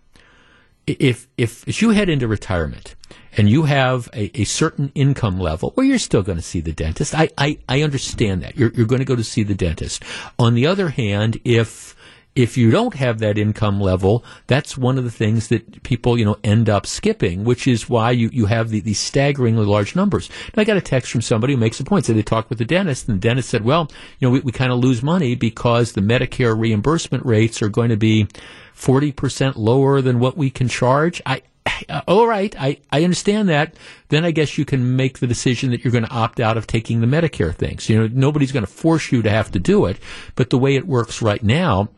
if, 0.86 1.28
if, 1.38 1.68
if 1.68 1.82
you 1.82 1.90
head 1.90 2.10
into 2.10 2.28
retirement 2.28 2.96
and 3.36 3.50
you 3.50 3.64
have 3.64 4.10
a, 4.14 4.42
a 4.42 4.44
certain 4.46 4.92
income 4.96 5.40
level 5.40 5.72
where 5.76 5.86
you're 5.86 6.00
still 6.00 6.24
going 6.24 6.38
to 6.38 6.44
see 6.44 6.62
the 6.62 6.74
dentist, 6.74 7.14
I, 7.14 7.30
I, 7.38 7.58
I 7.68 7.82
understand 7.82 8.44
that. 8.44 8.56
You're, 8.56 8.72
you're 8.74 8.86
going 8.86 9.00
to 9.00 9.06
go 9.06 9.16
to 9.16 9.24
see 9.24 9.44
the 9.44 9.56
dentist. 9.56 10.04
On 10.40 10.54
the 10.54 10.68
other 10.68 10.90
hand, 10.90 11.40
if, 11.44 11.96
if 12.38 12.56
you 12.56 12.70
don't 12.70 12.94
have 12.94 13.18
that 13.18 13.36
income 13.36 13.82
level, 13.82 14.24
that's 14.46 14.78
one 14.78 15.00
of 15.00 15.04
the 15.04 15.10
things 15.10 15.48
that 15.48 15.82
people, 15.82 16.20
you 16.20 16.24
know, 16.24 16.38
end 16.44 16.70
up 16.70 16.86
skipping, 16.86 17.44
which 17.44 17.68
is 17.68 17.90
why 17.90 18.12
you, 18.12 18.30
you 18.32 18.46
have 18.46 18.70
the, 18.70 18.80
these 18.80 19.00
staggeringly 19.00 19.66
large 19.66 19.96
numbers. 19.96 20.30
And 20.46 20.62
I 20.62 20.64
got 20.64 20.78
a 20.78 20.82
text 20.82 21.12
from 21.12 21.22
somebody 21.22 21.54
who 21.54 21.60
makes 21.60 21.80
a 21.80 21.84
point. 21.84 22.06
So 22.06 22.14
they 22.14 22.22
talked 22.22 22.50
with 22.50 22.60
the 22.60 22.66
dentist, 22.66 23.08
and 23.08 23.18
the 23.18 23.28
dentist 23.28 23.50
said, 23.50 23.66
well, 23.66 23.90
you 24.20 24.28
know, 24.28 24.32
we, 24.32 24.42
we 24.42 24.52
kind 24.52 24.72
of 24.72 24.78
lose 24.78 25.02
money 25.02 25.34
because 25.34 25.94
the 25.94 26.02
Medicare 26.02 26.56
reimbursement 26.58 27.26
rates 27.26 27.64
are 27.64 27.70
going 27.70 27.90
to 27.90 27.98
be 27.98 28.28
40% 28.76 29.54
lower 29.56 30.00
than 30.04 30.20
what 30.20 30.38
we 30.38 30.52
can 30.52 30.68
charge. 30.68 31.24
I, 31.26 31.42
all 32.08 32.28
right, 32.28 32.56
I, 32.62 32.78
I 32.92 33.04
understand 33.04 33.50
that. 33.50 33.74
Then 34.10 34.24
I 34.24 34.30
guess 34.30 34.60
you 34.60 34.66
can 34.66 34.96
make 34.96 35.18
the 35.18 35.28
decision 35.28 35.72
that 35.72 35.84
you're 35.84 35.92
going 35.92 36.06
to 36.06 36.14
opt 36.14 36.40
out 36.40 36.56
of 36.56 36.68
taking 36.68 37.02
the 37.02 37.08
Medicare 37.08 37.56
things. 37.56 37.90
You 37.90 37.98
know, 38.00 38.10
nobody's 38.14 38.52
going 38.52 38.66
to 38.66 38.72
force 38.72 39.12
you 39.12 39.24
to 39.24 39.30
have 39.32 39.50
to 39.54 39.60
do 39.60 39.86
it, 39.88 39.98
but 40.36 40.52
the 40.52 40.60
way 40.60 40.76
it 40.76 40.86
works 40.86 41.20
right 41.24 41.42
now 41.42 41.90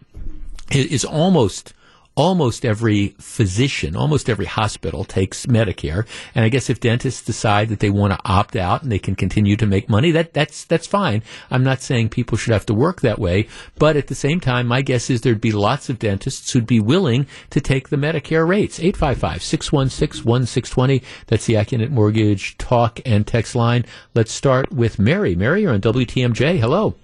is 0.71 1.05
almost 1.05 1.73
almost 2.19 2.65
every 2.65 3.15
physician, 3.17 3.95
almost 3.95 4.29
every 4.29 4.45
hospital 4.45 5.05
takes 5.05 5.45
Medicare. 5.45 6.05
And 6.35 6.43
I 6.43 6.49
guess 6.49 6.69
if 6.69 6.81
dentists 6.81 7.21
decide 7.21 7.69
that 7.69 7.79
they 7.79 7.89
want 7.89 8.11
to 8.11 8.19
opt 8.25 8.57
out 8.57 8.83
and 8.83 8.91
they 8.91 8.99
can 8.99 9.15
continue 9.15 9.55
to 9.55 9.65
make 9.65 9.87
money, 9.87 10.11
that, 10.11 10.33
that's, 10.33 10.65
that's 10.65 10.85
fine. 10.85 11.23
I'm 11.49 11.63
not 11.63 11.81
saying 11.81 12.09
people 12.09 12.37
should 12.37 12.51
have 12.51 12.65
to 12.65 12.73
work 12.73 12.99
that 13.01 13.19
way. 13.19 13.47
But 13.77 13.95
at 13.95 14.07
the 14.07 14.15
same 14.15 14.41
time, 14.41 14.67
my 14.67 14.81
guess 14.81 15.09
is 15.09 15.21
there'd 15.21 15.39
be 15.39 15.53
lots 15.53 15.89
of 15.89 15.97
dentists 15.97 16.51
who'd 16.51 16.67
be 16.67 16.81
willing 16.81 17.25
to 17.51 17.61
take 17.61 17.87
the 17.87 17.95
Medicare 17.95 18.45
rates. 18.45 18.79
855-616-1620. 18.79 21.01
That's 21.27 21.45
the 21.45 21.53
Accunet 21.53 21.89
Mortgage 21.89 22.57
talk 22.57 22.99
and 23.05 23.25
text 23.25 23.55
line. 23.55 23.85
Let's 24.13 24.33
start 24.33 24.73
with 24.73 24.99
Mary. 24.99 25.35
Mary, 25.35 25.61
you're 25.61 25.73
on 25.73 25.79
WTMJ. 25.79 26.59
Hello. 26.59 26.95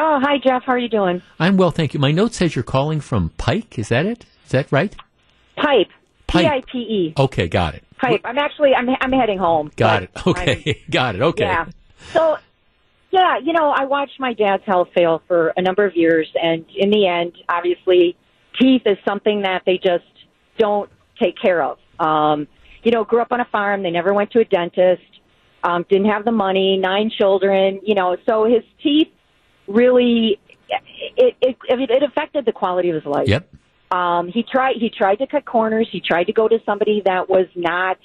Oh, 0.00 0.20
hi, 0.22 0.38
Jeff. 0.38 0.62
How 0.64 0.72
are 0.72 0.78
you 0.78 0.88
doing? 0.88 1.22
I'm 1.38 1.56
well, 1.56 1.70
thank 1.70 1.94
you. 1.94 2.00
My 2.00 2.12
note 2.12 2.34
says 2.34 2.54
you're 2.56 2.62
calling 2.62 3.00
from 3.00 3.30
Pike. 3.36 3.78
Is 3.78 3.88
that 3.88 4.06
it? 4.06 4.24
Is 4.44 4.52
that 4.52 4.70
right? 4.72 4.94
Pipe. 5.56 5.88
P 6.28 6.46
I 6.46 6.62
P 6.70 6.78
E. 6.78 7.14
Okay, 7.18 7.48
got 7.48 7.74
it. 7.74 7.84
Pipe. 7.98 8.22
I'm 8.24 8.38
actually 8.38 8.74
I'm 8.74 8.88
I'm 9.00 9.12
heading 9.12 9.38
home. 9.38 9.70
Got 9.76 10.04
it. 10.04 10.10
Okay, 10.26 10.62
I'm, 10.66 10.90
got 10.90 11.14
it. 11.14 11.20
Okay. 11.20 11.44
Yeah. 11.44 11.66
So, 12.12 12.38
yeah, 13.10 13.38
you 13.42 13.52
know, 13.52 13.70
I 13.70 13.84
watched 13.84 14.18
my 14.18 14.32
dad's 14.32 14.64
health 14.64 14.88
fail 14.94 15.22
for 15.28 15.52
a 15.56 15.62
number 15.62 15.84
of 15.84 15.94
years, 15.94 16.28
and 16.42 16.64
in 16.74 16.90
the 16.90 17.06
end, 17.06 17.36
obviously, 17.48 18.16
teeth 18.58 18.82
is 18.86 18.96
something 19.06 19.42
that 19.42 19.62
they 19.66 19.76
just 19.76 20.04
don't 20.58 20.90
take 21.20 21.36
care 21.40 21.62
of. 21.62 21.78
Um, 22.00 22.48
you 22.82 22.90
know, 22.90 23.04
grew 23.04 23.20
up 23.20 23.30
on 23.30 23.40
a 23.40 23.46
farm. 23.52 23.82
They 23.82 23.90
never 23.90 24.14
went 24.14 24.30
to 24.32 24.40
a 24.40 24.44
dentist. 24.44 25.02
Um, 25.62 25.84
didn't 25.88 26.08
have 26.08 26.24
the 26.24 26.32
money. 26.32 26.78
Nine 26.78 27.10
children. 27.16 27.80
You 27.84 27.94
know, 27.94 28.16
so 28.26 28.44
his 28.44 28.64
teeth 28.82 29.08
really 29.66 30.38
it 31.16 31.36
it 31.40 31.56
it 31.68 32.02
affected 32.02 32.44
the 32.44 32.52
quality 32.52 32.90
of 32.90 32.96
his 32.96 33.04
life. 33.04 33.28
Yep. 33.28 33.48
Um, 33.90 34.28
he 34.28 34.42
tried 34.42 34.76
he 34.76 34.90
tried 34.90 35.16
to 35.16 35.26
cut 35.26 35.44
corners. 35.44 35.88
He 35.90 36.00
tried 36.00 36.24
to 36.24 36.32
go 36.32 36.48
to 36.48 36.58
somebody 36.64 37.02
that 37.04 37.28
was 37.28 37.46
not 37.54 37.98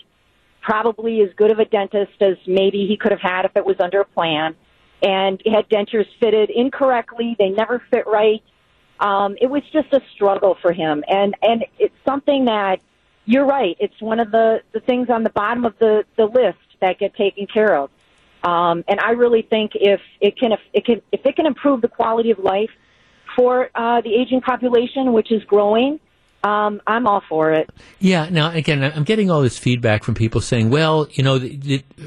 probably 0.62 1.22
as 1.22 1.30
good 1.38 1.50
of 1.50 1.60
a 1.60 1.66
dentist 1.66 2.22
as 2.22 2.36
maybe 2.46 2.86
he 2.88 2.98
could 2.98 3.12
have 3.12 3.22
had 3.22 3.46
if 3.46 3.56
it 3.56 3.66
was 3.66 3.78
under 3.80 4.02
a 4.02 4.06
plan, 4.06 4.56
and 5.02 5.42
had 5.46 5.70
dentures 5.70 6.08
fitted 6.20 6.50
incorrectly. 6.50 7.36
They 7.40 7.50
never 7.50 7.82
fit 7.90 8.06
right. 8.06 8.44
Um, 9.00 9.38
it 9.40 9.50
was 9.50 9.64
just 9.72 9.94
a 9.94 10.02
struggle 10.14 10.58
for 10.62 10.74
him, 10.74 11.04
and 11.08 11.36
and 11.42 11.66
it's 11.80 11.96
something 12.06 12.46
that 12.46 12.80
you're 13.26 13.46
right. 13.46 13.78
It's 13.80 14.00
one 14.02 14.20
of 14.20 14.32
the 14.32 14.62
the 14.74 14.82
things 14.82 15.10
on 15.10 15.24
the 15.24 15.30
bottom 15.30 15.66
of 15.66 15.78
the 15.80 16.04
the 16.18 16.26
list 16.26 16.58
that 16.82 17.00
get 17.00 17.16
taken 17.16 17.48
care 17.48 17.78
of. 17.78 17.90
Um, 18.44 18.84
and 18.88 19.00
I 19.00 19.12
really 19.12 19.42
think 19.42 19.72
if 19.76 20.00
it 20.22 20.38
can, 20.38 20.52
if 20.52 20.60
it 20.74 20.86
can, 20.86 21.02
if 21.12 21.26
it 21.26 21.36
can 21.36 21.46
improve 21.46 21.82
the 21.82 21.88
quality 21.88 22.32
of 22.32 22.40
life 22.40 22.70
for 23.36 23.70
uh, 23.76 24.02
the 24.02 24.14
aging 24.14 24.42
population, 24.42 25.14
which 25.14 25.32
is 25.32 25.44
growing, 25.46 26.00
um, 26.44 26.82
I'm 26.86 27.08
all 27.08 27.22
for 27.28 27.52
it. 27.52 27.70
Yeah. 28.00 28.30
Now, 28.30 28.52
again, 28.52 28.84
I'm 28.84 29.04
getting 29.04 29.32
all 29.32 29.42
this 29.42 29.58
feedback 29.58 30.04
from 30.04 30.14
people 30.14 30.40
saying, 30.40 30.70
"Well, 30.70 31.08
you 31.12 31.24
know, 31.24 31.40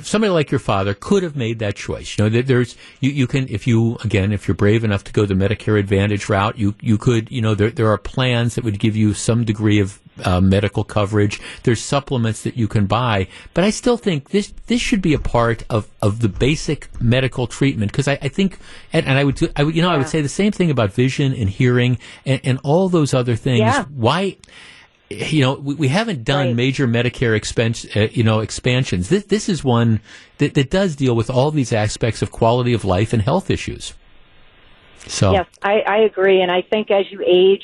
somebody 0.02 0.30
like 0.30 0.50
your 0.50 0.60
father 0.60 0.94
could 0.94 1.22
have 1.22 1.36
made 1.36 1.58
that 1.58 1.76
choice. 1.76 2.16
You 2.16 2.28
know, 2.28 2.42
there's 2.42 2.76
you, 3.00 3.10
you 3.10 3.26
can 3.26 3.48
if 3.48 3.66
you 3.66 3.96
again 4.04 4.32
if 4.32 4.46
you're 4.46 4.54
brave 4.54 4.84
enough 4.84 5.04
to 5.04 5.12
go 5.12 5.26
the 5.26 5.34
Medicare 5.34 5.78
Advantage 5.78 6.28
route, 6.28 6.58
you 6.58 6.74
you 6.80 6.96
could 6.96 7.30
you 7.30 7.42
know 7.42 7.54
there 7.54 7.70
there 7.70 7.88
are 7.88 7.98
plans 7.98 8.54
that 8.54 8.64
would 8.64 8.78
give 8.78 8.96
you 8.96 9.14
some 9.14 9.44
degree 9.44 9.80
of 9.80 10.00
uh, 10.24 10.40
medical 10.40 10.84
coverage. 10.84 11.40
There's 11.62 11.80
supplements 11.80 12.42
that 12.42 12.56
you 12.56 12.68
can 12.68 12.86
buy, 12.86 13.28
but 13.54 13.64
I 13.64 13.70
still 13.70 13.96
think 13.96 14.30
this 14.30 14.52
this 14.66 14.80
should 14.80 15.02
be 15.02 15.14
a 15.14 15.18
part 15.18 15.64
of, 15.70 15.88
of 16.02 16.20
the 16.20 16.28
basic 16.28 16.88
medical 17.00 17.46
treatment 17.46 17.92
because 17.92 18.08
I, 18.08 18.18
I 18.22 18.28
think 18.28 18.58
and, 18.92 19.06
and, 19.06 19.18
I 19.18 19.24
would 19.24 19.52
I 19.56 19.64
would 19.64 19.74
you 19.74 19.82
know 19.82 19.88
yeah. 19.88 19.94
I 19.94 19.98
would 19.98 20.08
say 20.08 20.20
the 20.20 20.28
same 20.28 20.52
thing 20.52 20.70
about 20.70 20.92
vision 20.92 21.32
and 21.34 21.48
hearing 21.48 21.98
and, 22.26 22.40
and 22.44 22.60
all 22.64 22.88
those 22.88 23.14
other 23.14 23.36
things. 23.36 23.60
Yeah. 23.60 23.84
Why? 23.84 24.29
You 25.08 25.40
know, 25.40 25.54
we, 25.54 25.74
we 25.74 25.88
haven't 25.88 26.22
done 26.22 26.48
right. 26.48 26.56
major 26.56 26.86
Medicare 26.86 27.36
expense, 27.36 27.84
uh, 27.96 28.08
you 28.12 28.22
know, 28.22 28.40
expansions. 28.40 29.08
This 29.08 29.24
this 29.24 29.48
is 29.48 29.64
one 29.64 30.00
that, 30.38 30.54
that 30.54 30.70
does 30.70 30.94
deal 30.94 31.16
with 31.16 31.30
all 31.30 31.50
these 31.50 31.72
aspects 31.72 32.22
of 32.22 32.30
quality 32.30 32.72
of 32.72 32.84
life 32.84 33.12
and 33.12 33.20
health 33.20 33.50
issues. 33.50 33.94
So 35.06 35.32
yes, 35.32 35.46
I, 35.62 35.80
I 35.80 35.96
agree, 36.02 36.42
and 36.42 36.50
I 36.50 36.62
think 36.62 36.90
as 36.90 37.10
you 37.10 37.24
age, 37.26 37.62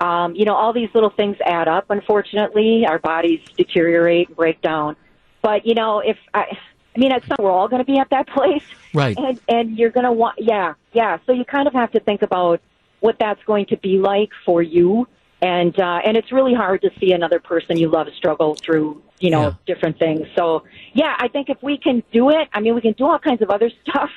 um, 0.00 0.34
you 0.34 0.44
know, 0.44 0.54
all 0.54 0.72
these 0.72 0.90
little 0.94 1.10
things 1.10 1.36
add 1.44 1.66
up. 1.66 1.86
Unfortunately, 1.88 2.84
our 2.86 2.98
bodies 2.98 3.40
deteriorate 3.56 4.28
and 4.28 4.36
break 4.36 4.60
down. 4.60 4.96
But 5.42 5.66
you 5.66 5.74
know, 5.74 6.00
if 6.00 6.16
I, 6.32 6.56
I 6.94 6.98
mean, 6.98 7.12
at 7.12 7.22
some 7.26 7.36
we're 7.38 7.50
all 7.50 7.68
going 7.68 7.84
to 7.84 7.90
be 7.90 7.98
at 7.98 8.10
that 8.10 8.28
place, 8.34 8.64
right? 8.92 9.16
And 9.16 9.40
and 9.48 9.78
you're 9.78 9.90
going 9.90 10.04
to 10.04 10.12
want, 10.12 10.36
yeah, 10.38 10.74
yeah. 10.92 11.18
So 11.26 11.32
you 11.32 11.44
kind 11.44 11.66
of 11.66 11.74
have 11.74 11.92
to 11.92 12.00
think 12.00 12.22
about 12.22 12.60
what 13.00 13.16
that's 13.18 13.42
going 13.44 13.66
to 13.66 13.76
be 13.76 13.98
like 13.98 14.30
for 14.46 14.62
you, 14.62 15.06
and 15.44 15.78
uh, 15.78 16.00
and 16.04 16.16
it's 16.16 16.32
really 16.32 16.54
hard 16.54 16.80
to 16.80 16.90
see 16.98 17.12
another 17.12 17.38
person 17.38 17.76
you 17.76 17.90
love 17.90 18.06
struggle 18.16 18.54
through, 18.54 19.02
you 19.20 19.30
know, 19.30 19.48
yeah. 19.48 19.74
different 19.74 19.98
things. 19.98 20.26
So 20.34 20.64
yeah, 20.94 21.14
I 21.18 21.28
think 21.28 21.50
if 21.50 21.62
we 21.62 21.76
can 21.76 22.02
do 22.12 22.30
it, 22.30 22.48
I 22.54 22.60
mean, 22.60 22.74
we 22.74 22.80
can 22.80 22.94
do 22.94 23.04
all 23.04 23.18
kinds 23.18 23.42
of 23.42 23.50
other 23.50 23.70
stuff. 23.82 24.08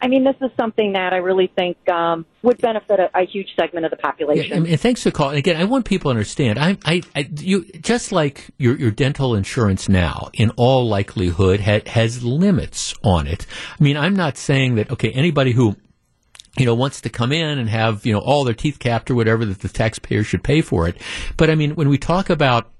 I 0.00 0.08
mean, 0.08 0.24
this 0.24 0.34
is 0.40 0.50
something 0.58 0.94
that 0.94 1.12
I 1.12 1.18
really 1.18 1.52
think 1.54 1.76
um, 1.88 2.26
would 2.42 2.58
benefit 2.58 2.98
a, 2.98 3.08
a, 3.16 3.24
huge 3.24 3.54
segment 3.54 3.84
of 3.84 3.92
the 3.92 3.96
population. 3.98 4.64
Yeah, 4.64 4.72
and 4.72 4.80
thanks 4.80 5.00
for 5.00 5.12
calling. 5.12 5.36
Again, 5.38 5.60
I 5.60 5.64
want 5.64 5.84
people 5.84 6.10
to 6.10 6.16
understand. 6.16 6.58
I, 6.58 6.76
I, 6.84 7.02
I 7.14 7.28
you 7.38 7.64
just 7.80 8.10
like 8.10 8.50
your, 8.58 8.76
your 8.76 8.90
dental 8.90 9.36
insurance 9.36 9.88
now, 9.88 10.30
in 10.32 10.50
all 10.56 10.88
likelihood, 10.88 11.60
ha, 11.60 11.80
has 11.86 12.24
limits 12.24 12.94
on 13.04 13.28
it. 13.28 13.46
I 13.78 13.82
mean, 13.84 13.96
I'm 13.96 14.16
not 14.16 14.36
saying 14.36 14.74
that. 14.74 14.90
Okay, 14.90 15.12
anybody 15.12 15.52
who 15.52 15.76
you 16.58 16.66
know, 16.66 16.74
wants 16.74 17.00
to 17.00 17.08
come 17.08 17.32
in 17.32 17.58
and 17.58 17.68
have, 17.68 18.04
you 18.04 18.12
know, 18.12 18.18
all 18.18 18.44
their 18.44 18.54
teeth 18.54 18.78
capped 18.78 19.10
or 19.10 19.14
whatever 19.14 19.44
that 19.46 19.60
the 19.60 19.68
taxpayer 19.68 20.22
should 20.22 20.44
pay 20.44 20.60
for 20.60 20.86
it. 20.86 20.96
But 21.36 21.48
I 21.48 21.54
mean, 21.54 21.74
when 21.74 21.88
we 21.88 21.96
talk 21.96 22.28
about 22.28 22.70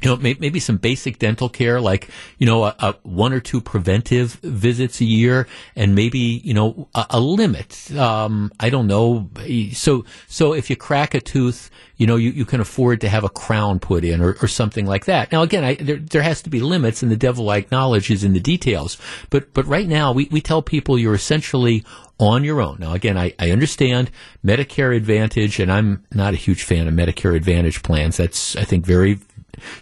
you 0.00 0.08
know, 0.10 0.16
maybe 0.16 0.60
some 0.60 0.76
basic 0.76 1.18
dental 1.18 1.48
care, 1.48 1.80
like, 1.80 2.08
you 2.38 2.46
know, 2.46 2.64
a, 2.64 2.74
a 2.78 2.94
one 3.02 3.32
or 3.32 3.40
two 3.40 3.60
preventive 3.60 4.34
visits 4.42 5.00
a 5.00 5.04
year 5.04 5.48
and 5.74 5.94
maybe, 5.94 6.40
you 6.44 6.54
know, 6.54 6.88
a, 6.94 7.06
a 7.10 7.20
limit. 7.20 7.90
Um, 7.96 8.52
I 8.60 8.70
don't 8.70 8.86
know. 8.86 9.28
So, 9.72 10.04
so 10.28 10.52
if 10.54 10.70
you 10.70 10.76
crack 10.76 11.14
a 11.14 11.20
tooth, 11.20 11.70
you 11.96 12.06
know, 12.06 12.16
you, 12.16 12.30
you 12.30 12.44
can 12.44 12.60
afford 12.60 13.00
to 13.00 13.08
have 13.08 13.24
a 13.24 13.28
crown 13.28 13.80
put 13.80 14.04
in 14.04 14.20
or, 14.20 14.36
or 14.40 14.46
something 14.46 14.86
like 14.86 15.06
that. 15.06 15.32
Now, 15.32 15.42
again, 15.42 15.64
I, 15.64 15.74
there, 15.74 15.96
there 15.96 16.22
has 16.22 16.42
to 16.42 16.50
be 16.50 16.60
limits 16.60 17.02
and 17.02 17.10
the 17.10 17.16
devil, 17.16 17.50
I 17.50 17.56
acknowledge, 17.56 18.10
is 18.10 18.22
in 18.22 18.34
the 18.34 18.40
details. 18.40 18.98
But, 19.30 19.52
but 19.52 19.66
right 19.66 19.88
now, 19.88 20.12
we, 20.12 20.28
we 20.30 20.40
tell 20.40 20.62
people 20.62 20.96
you're 20.96 21.14
essentially 21.14 21.84
on 22.20 22.44
your 22.44 22.60
own. 22.60 22.78
Now, 22.80 22.94
again, 22.94 23.16
I, 23.16 23.34
I 23.38 23.50
understand 23.50 24.10
Medicare 24.44 24.96
Advantage, 24.96 25.60
and 25.60 25.70
I'm 25.70 26.04
not 26.12 26.34
a 26.34 26.36
huge 26.36 26.64
fan 26.64 26.88
of 26.88 26.94
Medicare 26.94 27.36
Advantage 27.36 27.82
plans. 27.82 28.16
That's, 28.16 28.56
I 28.56 28.64
think, 28.64 28.84
very 28.84 29.18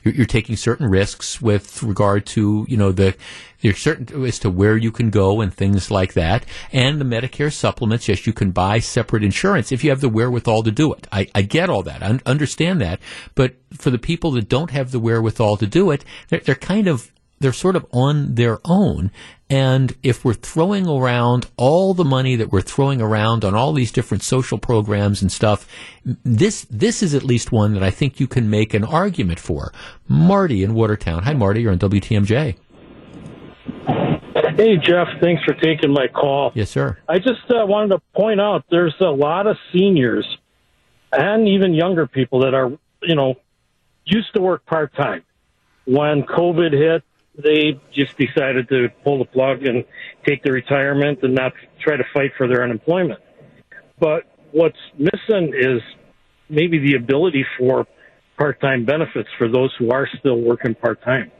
you're, 0.04 0.14
you're, 0.14 0.26
taking 0.26 0.56
certain 0.56 0.88
risks 0.88 1.40
with 1.40 1.82
regard 1.82 2.26
to 2.26 2.66
you 2.68 2.76
know 2.76 2.92
the 2.92 3.14
there's 3.60 3.78
certain 3.78 4.24
as 4.24 4.38
to 4.40 4.50
where 4.50 4.76
you 4.76 4.92
can 4.92 5.10
go 5.10 5.40
and 5.40 5.52
things 5.52 5.90
like 5.90 6.12
that. 6.12 6.44
And 6.72 7.00
the 7.00 7.04
Medicare 7.04 7.52
supplements, 7.52 8.08
yes, 8.08 8.26
you 8.26 8.32
can 8.32 8.50
buy 8.50 8.78
separate 8.78 9.24
insurance 9.24 9.72
if 9.72 9.82
you 9.82 9.90
have 9.90 10.00
the 10.00 10.08
wherewithal 10.08 10.62
to 10.64 10.70
do 10.70 10.92
it. 10.92 11.06
I, 11.10 11.26
I 11.34 11.42
get 11.42 11.70
all 11.70 11.82
that. 11.82 12.02
I 12.02 12.18
understand 12.26 12.80
that. 12.80 13.00
But 13.34 13.56
for 13.72 13.90
the 13.90 13.98
people 13.98 14.30
that 14.32 14.48
don't 14.48 14.70
have 14.70 14.90
the 14.90 15.00
wherewithal 15.00 15.56
to 15.56 15.66
do 15.66 15.90
it, 15.90 16.04
they're, 16.28 16.40
they're 16.40 16.54
kind 16.54 16.86
of 16.86 17.10
they're 17.38 17.52
sort 17.52 17.76
of 17.76 17.86
on 17.92 18.34
their 18.34 18.58
own. 18.64 19.10
And 19.48 19.94
if 20.02 20.24
we're 20.24 20.34
throwing 20.34 20.88
around 20.88 21.46
all 21.56 21.94
the 21.94 22.04
money 22.04 22.34
that 22.34 22.50
we're 22.50 22.62
throwing 22.62 23.00
around 23.00 23.44
on 23.44 23.54
all 23.54 23.72
these 23.72 23.92
different 23.92 24.24
social 24.24 24.58
programs 24.58 25.22
and 25.22 25.30
stuff, 25.30 25.68
this 26.04 26.66
this 26.68 27.00
is 27.02 27.14
at 27.14 27.22
least 27.22 27.52
one 27.52 27.74
that 27.74 27.82
I 27.82 27.90
think 27.90 28.18
you 28.18 28.26
can 28.26 28.50
make 28.50 28.74
an 28.74 28.82
argument 28.82 29.38
for. 29.38 29.72
Marty 30.08 30.64
in 30.64 30.74
Watertown. 30.74 31.22
Hi, 31.22 31.32
Marty. 31.32 31.62
You're 31.62 31.72
on 31.72 31.78
WTMJ. 31.78 32.56
Hey, 34.56 34.76
Jeff. 34.78 35.08
Thanks 35.20 35.44
for 35.44 35.54
taking 35.54 35.92
my 35.92 36.08
call. 36.08 36.50
Yes, 36.54 36.70
sir. 36.70 36.98
I 37.08 37.18
just 37.18 37.48
uh, 37.48 37.66
wanted 37.66 37.88
to 37.88 38.02
point 38.16 38.40
out 38.40 38.64
there's 38.70 38.94
a 39.00 39.04
lot 39.04 39.46
of 39.46 39.56
seniors 39.72 40.26
and 41.12 41.46
even 41.46 41.72
younger 41.72 42.06
people 42.06 42.40
that 42.40 42.54
are, 42.54 42.70
you 43.02 43.14
know, 43.14 43.36
used 44.04 44.34
to 44.34 44.40
work 44.40 44.66
part 44.66 44.94
time. 44.94 45.22
When 45.84 46.22
COVID 46.22 46.72
hit, 46.72 47.04
they 47.42 47.80
just 47.92 48.16
decided 48.16 48.68
to 48.68 48.88
pull 49.04 49.18
the 49.18 49.24
plug 49.24 49.64
and 49.66 49.84
take 50.26 50.42
the 50.42 50.52
retirement 50.52 51.20
and 51.22 51.34
not 51.34 51.52
try 51.80 51.96
to 51.96 52.04
fight 52.14 52.32
for 52.36 52.48
their 52.48 52.62
unemployment. 52.62 53.20
But 53.98 54.24
what's 54.52 54.78
missing 54.98 55.52
is 55.54 55.82
maybe 56.48 56.78
the 56.78 56.94
ability 56.94 57.44
for 57.58 57.86
part-time 58.38 58.84
benefits 58.84 59.28
for 59.38 59.48
those 59.48 59.74
who 59.78 59.90
are 59.90 60.08
still 60.18 60.40
working 60.40 60.74
part-time. 60.74 61.30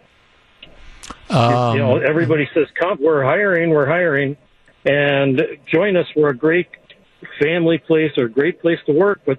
Um, 1.28 1.74
you 1.74 1.82
know, 1.82 1.98
everybody 1.98 2.48
says, 2.54 2.66
"Come, 2.80 2.98
we're 3.00 3.22
hiring, 3.22 3.70
we're 3.70 3.86
hiring," 3.86 4.36
and 4.84 5.42
join 5.66 5.96
us. 5.96 6.06
We're 6.14 6.30
a 6.30 6.36
great 6.36 6.68
family 7.40 7.78
place 7.78 8.12
or 8.16 8.24
a 8.24 8.30
great 8.30 8.60
place 8.60 8.78
to 8.86 8.92
work, 8.92 9.20
but 9.26 9.38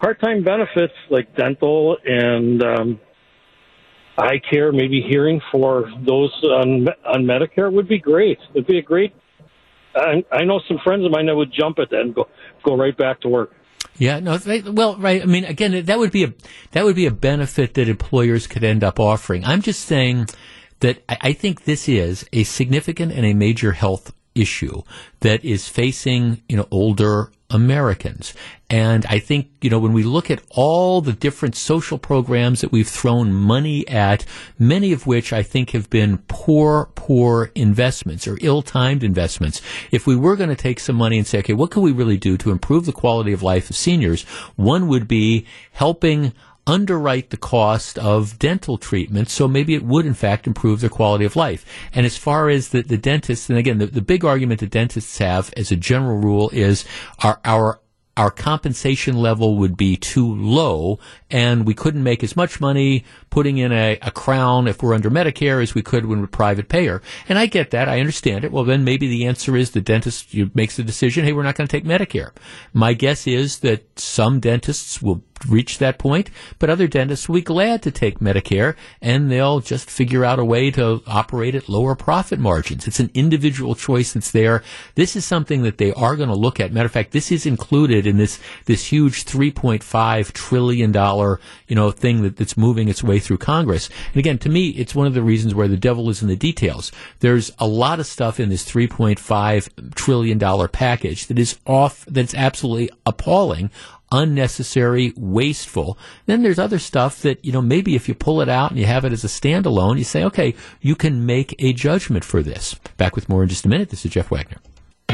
part-time 0.00 0.42
benefits 0.42 0.94
like 1.10 1.34
dental 1.36 1.98
and 2.04 2.62
um, 2.62 3.00
eye 4.18 4.40
care, 4.50 4.72
maybe 4.72 5.00
hearing 5.00 5.40
for 5.52 5.90
those 6.04 6.32
on, 6.42 6.88
on 7.06 7.24
Medicare 7.24 7.72
would 7.72 7.88
be 7.88 7.98
great. 7.98 8.38
It'd 8.52 8.66
be 8.66 8.78
a 8.78 8.82
great. 8.82 9.14
I, 9.94 10.24
I 10.30 10.44
know 10.44 10.60
some 10.68 10.78
friends 10.84 11.04
of 11.04 11.12
mine 11.12 11.26
that 11.26 11.36
would 11.36 11.52
jump 11.52 11.78
at 11.78 11.90
that 11.90 12.00
and 12.00 12.14
go 12.14 12.28
go 12.64 12.76
right 12.76 12.96
back 12.96 13.20
to 13.22 13.28
work. 13.28 13.52
Yeah, 13.96 14.20
no, 14.20 14.38
well, 14.66 14.96
right. 14.96 15.22
I 15.22 15.24
mean, 15.24 15.44
again, 15.44 15.84
that 15.84 15.98
would 15.98 16.12
be 16.12 16.24
a 16.24 16.34
that 16.72 16.84
would 16.84 16.96
be 16.96 17.06
a 17.06 17.10
benefit 17.10 17.74
that 17.74 17.88
employers 17.88 18.46
could 18.46 18.64
end 18.64 18.84
up 18.84 19.00
offering. 19.00 19.44
I'm 19.44 19.62
just 19.62 19.84
saying 19.84 20.28
that 20.80 21.02
I 21.08 21.32
think 21.32 21.64
this 21.64 21.88
is 21.88 22.24
a 22.32 22.44
significant 22.44 23.12
and 23.12 23.26
a 23.26 23.34
major 23.34 23.72
health 23.72 24.12
issue 24.34 24.82
that 25.20 25.44
is 25.44 25.68
facing 25.68 26.42
you 26.48 26.56
know 26.56 26.68
older 26.70 27.32
Americans. 27.50 28.34
And 28.70 29.06
I 29.06 29.18
think, 29.18 29.48
you 29.62 29.70
know, 29.70 29.78
when 29.78 29.94
we 29.94 30.02
look 30.02 30.30
at 30.30 30.42
all 30.50 31.00
the 31.00 31.14
different 31.14 31.56
social 31.56 31.96
programs 31.96 32.60
that 32.60 32.70
we've 32.70 32.88
thrown 32.88 33.32
money 33.32 33.88
at, 33.88 34.26
many 34.58 34.92
of 34.92 35.06
which 35.06 35.32
I 35.32 35.42
think 35.42 35.70
have 35.70 35.88
been 35.88 36.18
poor, 36.28 36.90
poor 36.94 37.50
investments 37.54 38.28
or 38.28 38.36
ill-timed 38.42 39.02
investments. 39.02 39.62
If 39.90 40.06
we 40.06 40.16
were 40.16 40.36
going 40.36 40.50
to 40.50 40.56
take 40.56 40.80
some 40.80 40.96
money 40.96 41.16
and 41.16 41.26
say, 41.26 41.38
okay, 41.38 41.54
what 41.54 41.70
can 41.70 41.80
we 41.80 41.92
really 41.92 42.18
do 42.18 42.36
to 42.36 42.50
improve 42.50 42.84
the 42.84 42.92
quality 42.92 43.32
of 43.32 43.42
life 43.42 43.70
of 43.70 43.76
seniors? 43.76 44.24
One 44.56 44.86
would 44.88 45.08
be 45.08 45.46
helping 45.72 46.34
underwrite 46.68 47.30
the 47.30 47.36
cost 47.36 47.98
of 47.98 48.38
dental 48.38 48.78
treatment, 48.78 49.28
so 49.30 49.48
maybe 49.48 49.74
it 49.74 49.84
would 49.84 50.06
in 50.06 50.14
fact 50.14 50.46
improve 50.46 50.80
their 50.80 50.90
quality 50.90 51.24
of 51.24 51.36
life. 51.36 51.64
And 51.94 52.04
as 52.04 52.16
far 52.16 52.48
as 52.48 52.68
the, 52.68 52.82
the 52.82 52.98
dentists, 52.98 53.48
and 53.48 53.58
again, 53.58 53.78
the, 53.78 53.86
the 53.86 54.02
big 54.02 54.24
argument 54.24 54.60
that 54.60 54.70
dentists 54.70 55.18
have 55.18 55.52
as 55.56 55.72
a 55.72 55.76
general 55.76 56.18
rule 56.18 56.50
is 56.52 56.84
our, 57.22 57.40
our 57.44 57.80
our 58.18 58.32
compensation 58.32 59.16
level 59.16 59.56
would 59.58 59.76
be 59.76 59.96
too 59.96 60.34
low 60.34 60.98
and 61.30 61.64
we 61.64 61.72
couldn't 61.72 62.02
make 62.02 62.24
as 62.24 62.34
much 62.34 62.60
money 62.60 63.04
putting 63.30 63.58
in 63.58 63.70
a, 63.70 63.96
a 64.02 64.10
crown 64.10 64.66
if 64.66 64.82
we're 64.82 64.92
under 64.92 65.08
Medicare 65.08 65.62
as 65.62 65.72
we 65.72 65.82
could 65.82 66.04
when 66.04 66.20
we're 66.20 66.26
private 66.26 66.68
payer. 66.68 67.00
And 67.28 67.38
I 67.38 67.46
get 67.46 67.70
that. 67.70 67.88
I 67.88 68.00
understand 68.00 68.44
it. 68.44 68.50
Well, 68.50 68.64
then 68.64 68.82
maybe 68.82 69.06
the 69.06 69.26
answer 69.26 69.56
is 69.56 69.70
the 69.70 69.80
dentist 69.80 70.34
makes 70.52 70.76
the 70.76 70.82
decision, 70.82 71.24
hey, 71.24 71.32
we're 71.32 71.44
not 71.44 71.54
going 71.54 71.68
to 71.68 71.70
take 71.70 71.84
Medicare. 71.84 72.32
My 72.72 72.92
guess 72.92 73.28
is 73.28 73.60
that 73.60 74.00
some 74.00 74.40
dentists 74.40 75.00
will 75.00 75.22
reach 75.46 75.78
that 75.78 75.98
point, 75.98 76.30
but 76.58 76.70
other 76.70 76.86
dentists 76.86 77.28
will 77.28 77.36
be 77.36 77.42
glad 77.42 77.82
to 77.82 77.90
take 77.90 78.20
Medicare 78.20 78.74
and 79.00 79.30
they'll 79.30 79.60
just 79.60 79.90
figure 79.90 80.24
out 80.24 80.38
a 80.38 80.44
way 80.44 80.70
to 80.70 81.02
operate 81.06 81.54
at 81.54 81.68
lower 81.68 81.94
profit 81.94 82.38
margins. 82.38 82.86
It's 82.86 83.00
an 83.00 83.10
individual 83.14 83.74
choice 83.74 84.12
that's 84.12 84.30
there. 84.30 84.62
This 84.94 85.16
is 85.16 85.24
something 85.24 85.62
that 85.62 85.78
they 85.78 85.92
are 85.92 86.16
going 86.16 86.28
to 86.28 86.34
look 86.34 86.60
at. 86.60 86.72
Matter 86.72 86.86
of 86.86 86.92
fact, 86.92 87.12
this 87.12 87.30
is 87.30 87.46
included 87.46 88.06
in 88.06 88.16
this, 88.16 88.40
this 88.64 88.86
huge 88.86 89.24
$3.5 89.24 90.32
trillion, 90.32 90.92
you 91.68 91.74
know, 91.74 91.90
thing 91.90 92.22
that, 92.22 92.36
that's 92.36 92.56
moving 92.56 92.88
its 92.88 93.02
way 93.02 93.18
through 93.18 93.38
Congress. 93.38 93.88
And 94.12 94.16
again, 94.16 94.38
to 94.38 94.48
me, 94.48 94.70
it's 94.70 94.94
one 94.94 95.06
of 95.06 95.14
the 95.14 95.22
reasons 95.22 95.54
where 95.54 95.68
the 95.68 95.76
devil 95.76 96.08
is 96.10 96.22
in 96.22 96.28
the 96.28 96.36
details. 96.36 96.92
There's 97.20 97.52
a 97.58 97.66
lot 97.66 98.00
of 98.00 98.06
stuff 98.06 98.40
in 98.40 98.48
this 98.48 98.68
$3.5 98.68 99.94
trillion 99.94 100.68
package 100.68 101.26
that 101.26 101.38
is 101.38 101.58
off, 101.66 102.04
that's 102.06 102.34
absolutely 102.34 102.90
appalling 103.06 103.70
unnecessary, 104.12 105.12
wasteful. 105.16 105.98
Then 106.26 106.42
there's 106.42 106.58
other 106.58 106.78
stuff 106.78 107.22
that, 107.22 107.44
you 107.44 107.52
know, 107.52 107.62
maybe 107.62 107.94
if 107.94 108.08
you 108.08 108.14
pull 108.14 108.40
it 108.40 108.48
out 108.48 108.70
and 108.70 108.78
you 108.78 108.86
have 108.86 109.04
it 109.04 109.12
as 109.12 109.24
a 109.24 109.28
standalone, 109.28 109.98
you 109.98 110.04
say, 110.04 110.24
okay, 110.24 110.54
you 110.80 110.94
can 110.94 111.26
make 111.26 111.54
a 111.58 111.72
judgment 111.72 112.24
for 112.24 112.42
this. 112.42 112.74
Back 112.96 113.14
with 113.14 113.28
more 113.28 113.42
in 113.42 113.48
just 113.48 113.66
a 113.66 113.68
minute. 113.68 113.90
This 113.90 114.04
is 114.04 114.12
Jeff 114.12 114.30
Wagner. 114.30 114.58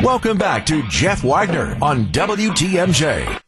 Welcome 0.02 0.36
back 0.36 0.66
to 0.66 0.82
Jeff 0.88 1.24
Wagner 1.24 1.78
on 1.80 2.06
WTMJ. 2.06 3.40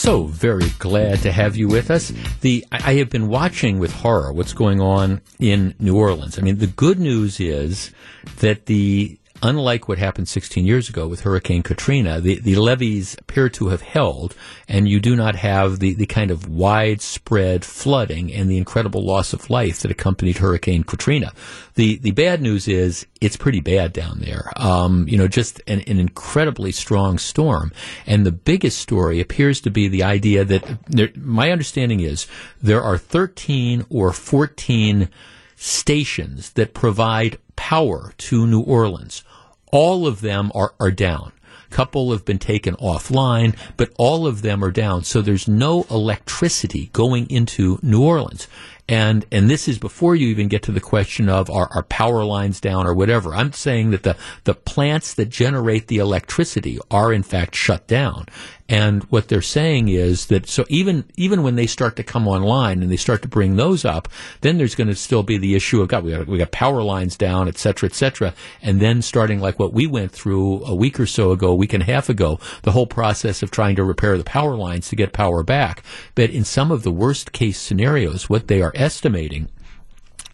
So 0.00 0.24
very 0.24 0.70
glad 0.78 1.20
to 1.20 1.30
have 1.30 1.56
you 1.56 1.68
with 1.68 1.90
us. 1.90 2.10
The 2.40 2.64
I 2.72 2.94
have 2.94 3.10
been 3.10 3.28
watching 3.28 3.78
with 3.78 3.92
horror 3.92 4.32
what's 4.32 4.54
going 4.54 4.80
on 4.80 5.20
in 5.38 5.74
New 5.78 5.94
Orleans. 5.94 6.38
I 6.38 6.42
mean, 6.42 6.56
the 6.56 6.66
good 6.66 6.98
news 6.98 7.38
is 7.38 7.92
that 8.38 8.64
the 8.64 9.19
unlike 9.42 9.88
what 9.88 9.98
happened 9.98 10.28
16 10.28 10.64
years 10.64 10.88
ago 10.88 11.06
with 11.06 11.20
Hurricane 11.20 11.62
Katrina, 11.62 12.20
the, 12.20 12.40
the 12.40 12.56
levees 12.56 13.16
appear 13.18 13.48
to 13.50 13.68
have 13.68 13.82
held, 13.82 14.34
and 14.68 14.88
you 14.88 15.00
do 15.00 15.16
not 15.16 15.36
have 15.36 15.78
the, 15.78 15.94
the 15.94 16.06
kind 16.06 16.30
of 16.30 16.48
widespread 16.48 17.64
flooding 17.64 18.32
and 18.32 18.50
the 18.50 18.58
incredible 18.58 19.04
loss 19.04 19.32
of 19.32 19.50
life 19.50 19.80
that 19.80 19.90
accompanied 19.90 20.38
Hurricane 20.38 20.84
Katrina. 20.84 21.32
The 21.74 21.98
the 21.98 22.10
bad 22.10 22.42
news 22.42 22.68
is 22.68 23.06
it's 23.20 23.36
pretty 23.36 23.60
bad 23.60 23.92
down 23.92 24.20
there. 24.20 24.50
Um, 24.56 25.06
you 25.08 25.16
know, 25.16 25.28
just 25.28 25.60
an, 25.66 25.80
an, 25.86 25.98
incredibly 25.98 26.72
strong 26.72 27.18
storm. 27.18 27.72
And 28.06 28.26
the 28.26 28.32
biggest 28.32 28.78
story 28.78 29.20
appears 29.20 29.60
to 29.62 29.70
be 29.70 29.88
the 29.88 30.02
idea 30.02 30.44
that 30.44 30.78
there, 30.86 31.10
my 31.16 31.50
understanding 31.50 32.00
is 32.00 32.26
there 32.60 32.82
are 32.82 32.98
13 32.98 33.86
or 33.88 34.12
14 34.12 35.08
stations 35.56 36.50
that 36.52 36.74
provide 36.74 37.38
power 37.56 38.12
to 38.16 38.46
New 38.46 38.62
Orleans 38.62 39.22
all 39.72 40.06
of 40.06 40.20
them 40.20 40.50
are, 40.54 40.74
are 40.80 40.90
down. 40.90 41.32
A 41.70 41.74
couple 41.74 42.10
have 42.12 42.24
been 42.24 42.38
taken 42.38 42.74
offline, 42.76 43.56
but 43.76 43.92
all 43.96 44.26
of 44.26 44.42
them 44.42 44.64
are 44.64 44.70
down. 44.72 45.04
So 45.04 45.22
there's 45.22 45.46
no 45.46 45.86
electricity 45.90 46.90
going 46.92 47.30
into 47.30 47.78
New 47.82 48.02
Orleans. 48.02 48.48
And, 48.90 49.24
and 49.30 49.48
this 49.48 49.68
is 49.68 49.78
before 49.78 50.16
you 50.16 50.26
even 50.28 50.48
get 50.48 50.64
to 50.64 50.72
the 50.72 50.80
question 50.80 51.28
of 51.28 51.48
are, 51.48 51.68
are 51.72 51.84
power 51.84 52.24
lines 52.24 52.60
down 52.60 52.88
or 52.88 52.92
whatever. 52.92 53.34
I'm 53.34 53.52
saying 53.52 53.92
that 53.92 54.02
the, 54.02 54.16
the 54.42 54.54
plants 54.54 55.14
that 55.14 55.28
generate 55.30 55.86
the 55.86 55.98
electricity 55.98 56.80
are 56.90 57.12
in 57.12 57.22
fact 57.22 57.54
shut 57.54 57.86
down. 57.86 58.26
And 58.68 59.02
what 59.04 59.26
they're 59.26 59.42
saying 59.42 59.88
is 59.88 60.26
that 60.26 60.48
so 60.48 60.64
even 60.68 61.04
even 61.16 61.42
when 61.42 61.56
they 61.56 61.66
start 61.66 61.96
to 61.96 62.04
come 62.04 62.28
online 62.28 62.82
and 62.82 62.90
they 62.90 62.96
start 62.96 63.20
to 63.22 63.28
bring 63.28 63.56
those 63.56 63.84
up, 63.84 64.06
then 64.42 64.58
there's 64.58 64.76
going 64.76 64.86
to 64.86 64.94
still 64.94 65.24
be 65.24 65.38
the 65.38 65.56
issue 65.56 65.82
of 65.82 65.88
God, 65.88 66.04
we 66.04 66.12
got, 66.12 66.28
we 66.28 66.38
got 66.38 66.52
power 66.52 66.80
lines 66.80 67.16
down, 67.16 67.48
et 67.48 67.58
cetera, 67.58 67.88
et 67.88 67.94
cetera. 67.94 68.32
And 68.62 68.78
then 68.78 69.02
starting 69.02 69.40
like 69.40 69.58
what 69.58 69.72
we 69.72 69.88
went 69.88 70.12
through 70.12 70.64
a 70.64 70.74
week 70.74 71.00
or 71.00 71.06
so 71.06 71.32
ago, 71.32 71.48
a 71.48 71.54
week 71.56 71.72
and 71.72 71.82
a 71.82 71.86
half 71.86 72.08
ago, 72.08 72.38
the 72.62 72.70
whole 72.70 72.86
process 72.86 73.42
of 73.42 73.50
trying 73.50 73.74
to 73.74 73.82
repair 73.82 74.16
the 74.16 74.22
power 74.22 74.54
lines 74.54 74.88
to 74.90 74.96
get 74.96 75.12
power 75.12 75.42
back. 75.42 75.82
But 76.14 76.30
in 76.30 76.44
some 76.44 76.70
of 76.70 76.84
the 76.84 76.92
worst 76.92 77.32
case 77.32 77.58
scenarios, 77.58 78.30
what 78.30 78.46
they 78.46 78.62
are 78.62 78.72
estimating 78.80 79.48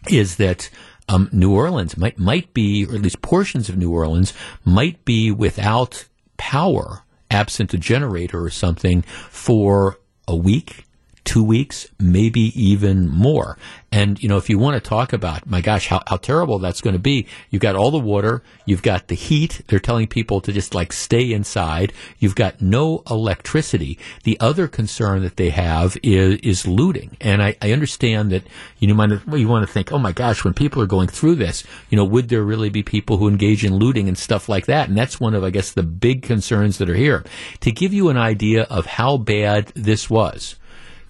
is 0.09 0.37
that 0.37 0.69
um, 1.09 1.29
New 1.31 1.53
Orleans 1.53 1.97
might 1.97 2.17
might 2.17 2.53
be, 2.53 2.85
or 2.85 2.95
at 2.95 3.01
least 3.01 3.21
portions 3.21 3.69
of 3.69 3.77
New 3.77 3.91
Orleans 3.91 4.33
might 4.65 5.03
be 5.05 5.31
without 5.31 6.05
power, 6.37 7.03
absent 7.29 7.73
a 7.73 7.77
generator 7.77 8.43
or 8.43 8.49
something, 8.49 9.03
for 9.29 9.99
a 10.27 10.35
week, 10.35 10.86
two 11.27 11.43
weeks, 11.43 11.89
maybe 11.99 12.53
even 12.55 13.09
more. 13.09 13.57
And, 13.91 14.21
you 14.23 14.29
know, 14.29 14.37
if 14.37 14.49
you 14.49 14.57
want 14.57 14.81
to 14.81 14.89
talk 14.89 15.11
about, 15.11 15.45
my 15.45 15.59
gosh, 15.59 15.87
how, 15.87 16.01
how 16.07 16.15
terrible 16.15 16.57
that's 16.57 16.79
going 16.79 16.93
to 16.93 16.99
be, 16.99 17.27
you've 17.49 17.61
got 17.61 17.75
all 17.75 17.91
the 17.91 17.99
water, 17.99 18.43
you've 18.65 18.81
got 18.81 19.09
the 19.09 19.15
heat, 19.15 19.61
they're 19.67 19.79
telling 19.79 20.07
people 20.07 20.39
to 20.41 20.53
just 20.53 20.73
like 20.73 20.93
stay 20.93 21.33
inside, 21.33 21.91
you've 22.17 22.35
got 22.35 22.61
no 22.61 23.03
electricity. 23.09 23.99
The 24.23 24.39
other 24.39 24.69
concern 24.69 25.21
that 25.23 25.35
they 25.35 25.49
have 25.49 25.97
is, 26.01 26.39
is 26.43 26.65
looting. 26.65 27.17
And 27.19 27.43
I, 27.43 27.57
I 27.61 27.73
understand 27.73 28.31
that 28.31 28.43
you, 28.79 28.87
know, 28.87 29.19
you 29.35 29.49
want 29.49 29.67
to 29.67 29.71
think, 29.71 29.91
oh 29.91 29.99
my 29.99 30.13
gosh, 30.13 30.45
when 30.45 30.53
people 30.53 30.81
are 30.81 30.87
going 30.87 31.09
through 31.09 31.35
this, 31.35 31.65
you 31.89 31.97
know, 31.97 32.05
would 32.05 32.29
there 32.29 32.43
really 32.43 32.69
be 32.69 32.83
people 32.83 33.17
who 33.17 33.27
engage 33.27 33.65
in 33.65 33.75
looting 33.75 34.07
and 34.07 34.17
stuff 34.17 34.47
like 34.47 34.67
that? 34.67 34.87
And 34.87 34.97
that's 34.97 35.19
one 35.19 35.33
of, 35.33 35.43
I 35.43 35.49
guess, 35.49 35.73
the 35.73 35.83
big 35.83 36.23
concerns 36.23 36.77
that 36.77 36.89
are 36.89 36.95
here. 36.95 37.25
To 37.61 37.71
give 37.71 37.93
you 37.93 38.07
an 38.07 38.17
idea 38.17 38.63
of 38.63 38.85
how 38.85 39.17
bad 39.17 39.73
this 39.75 40.09
was, 40.09 40.55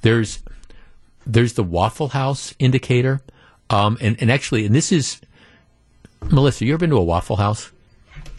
there's 0.07 0.39
there's 1.25 1.53
the 1.53 1.63
Waffle 1.63 2.07
House 2.07 2.55
indicator, 2.59 3.21
um, 3.69 3.97
and 3.99 4.15
and 4.21 4.31
actually, 4.31 4.65
and 4.65 4.73
this 4.73 4.93
is 4.93 5.19
Melissa. 6.31 6.63
You 6.63 6.73
ever 6.73 6.79
been 6.79 6.91
to 6.91 6.97
a 6.97 7.03
Waffle 7.03 7.35
House? 7.35 7.73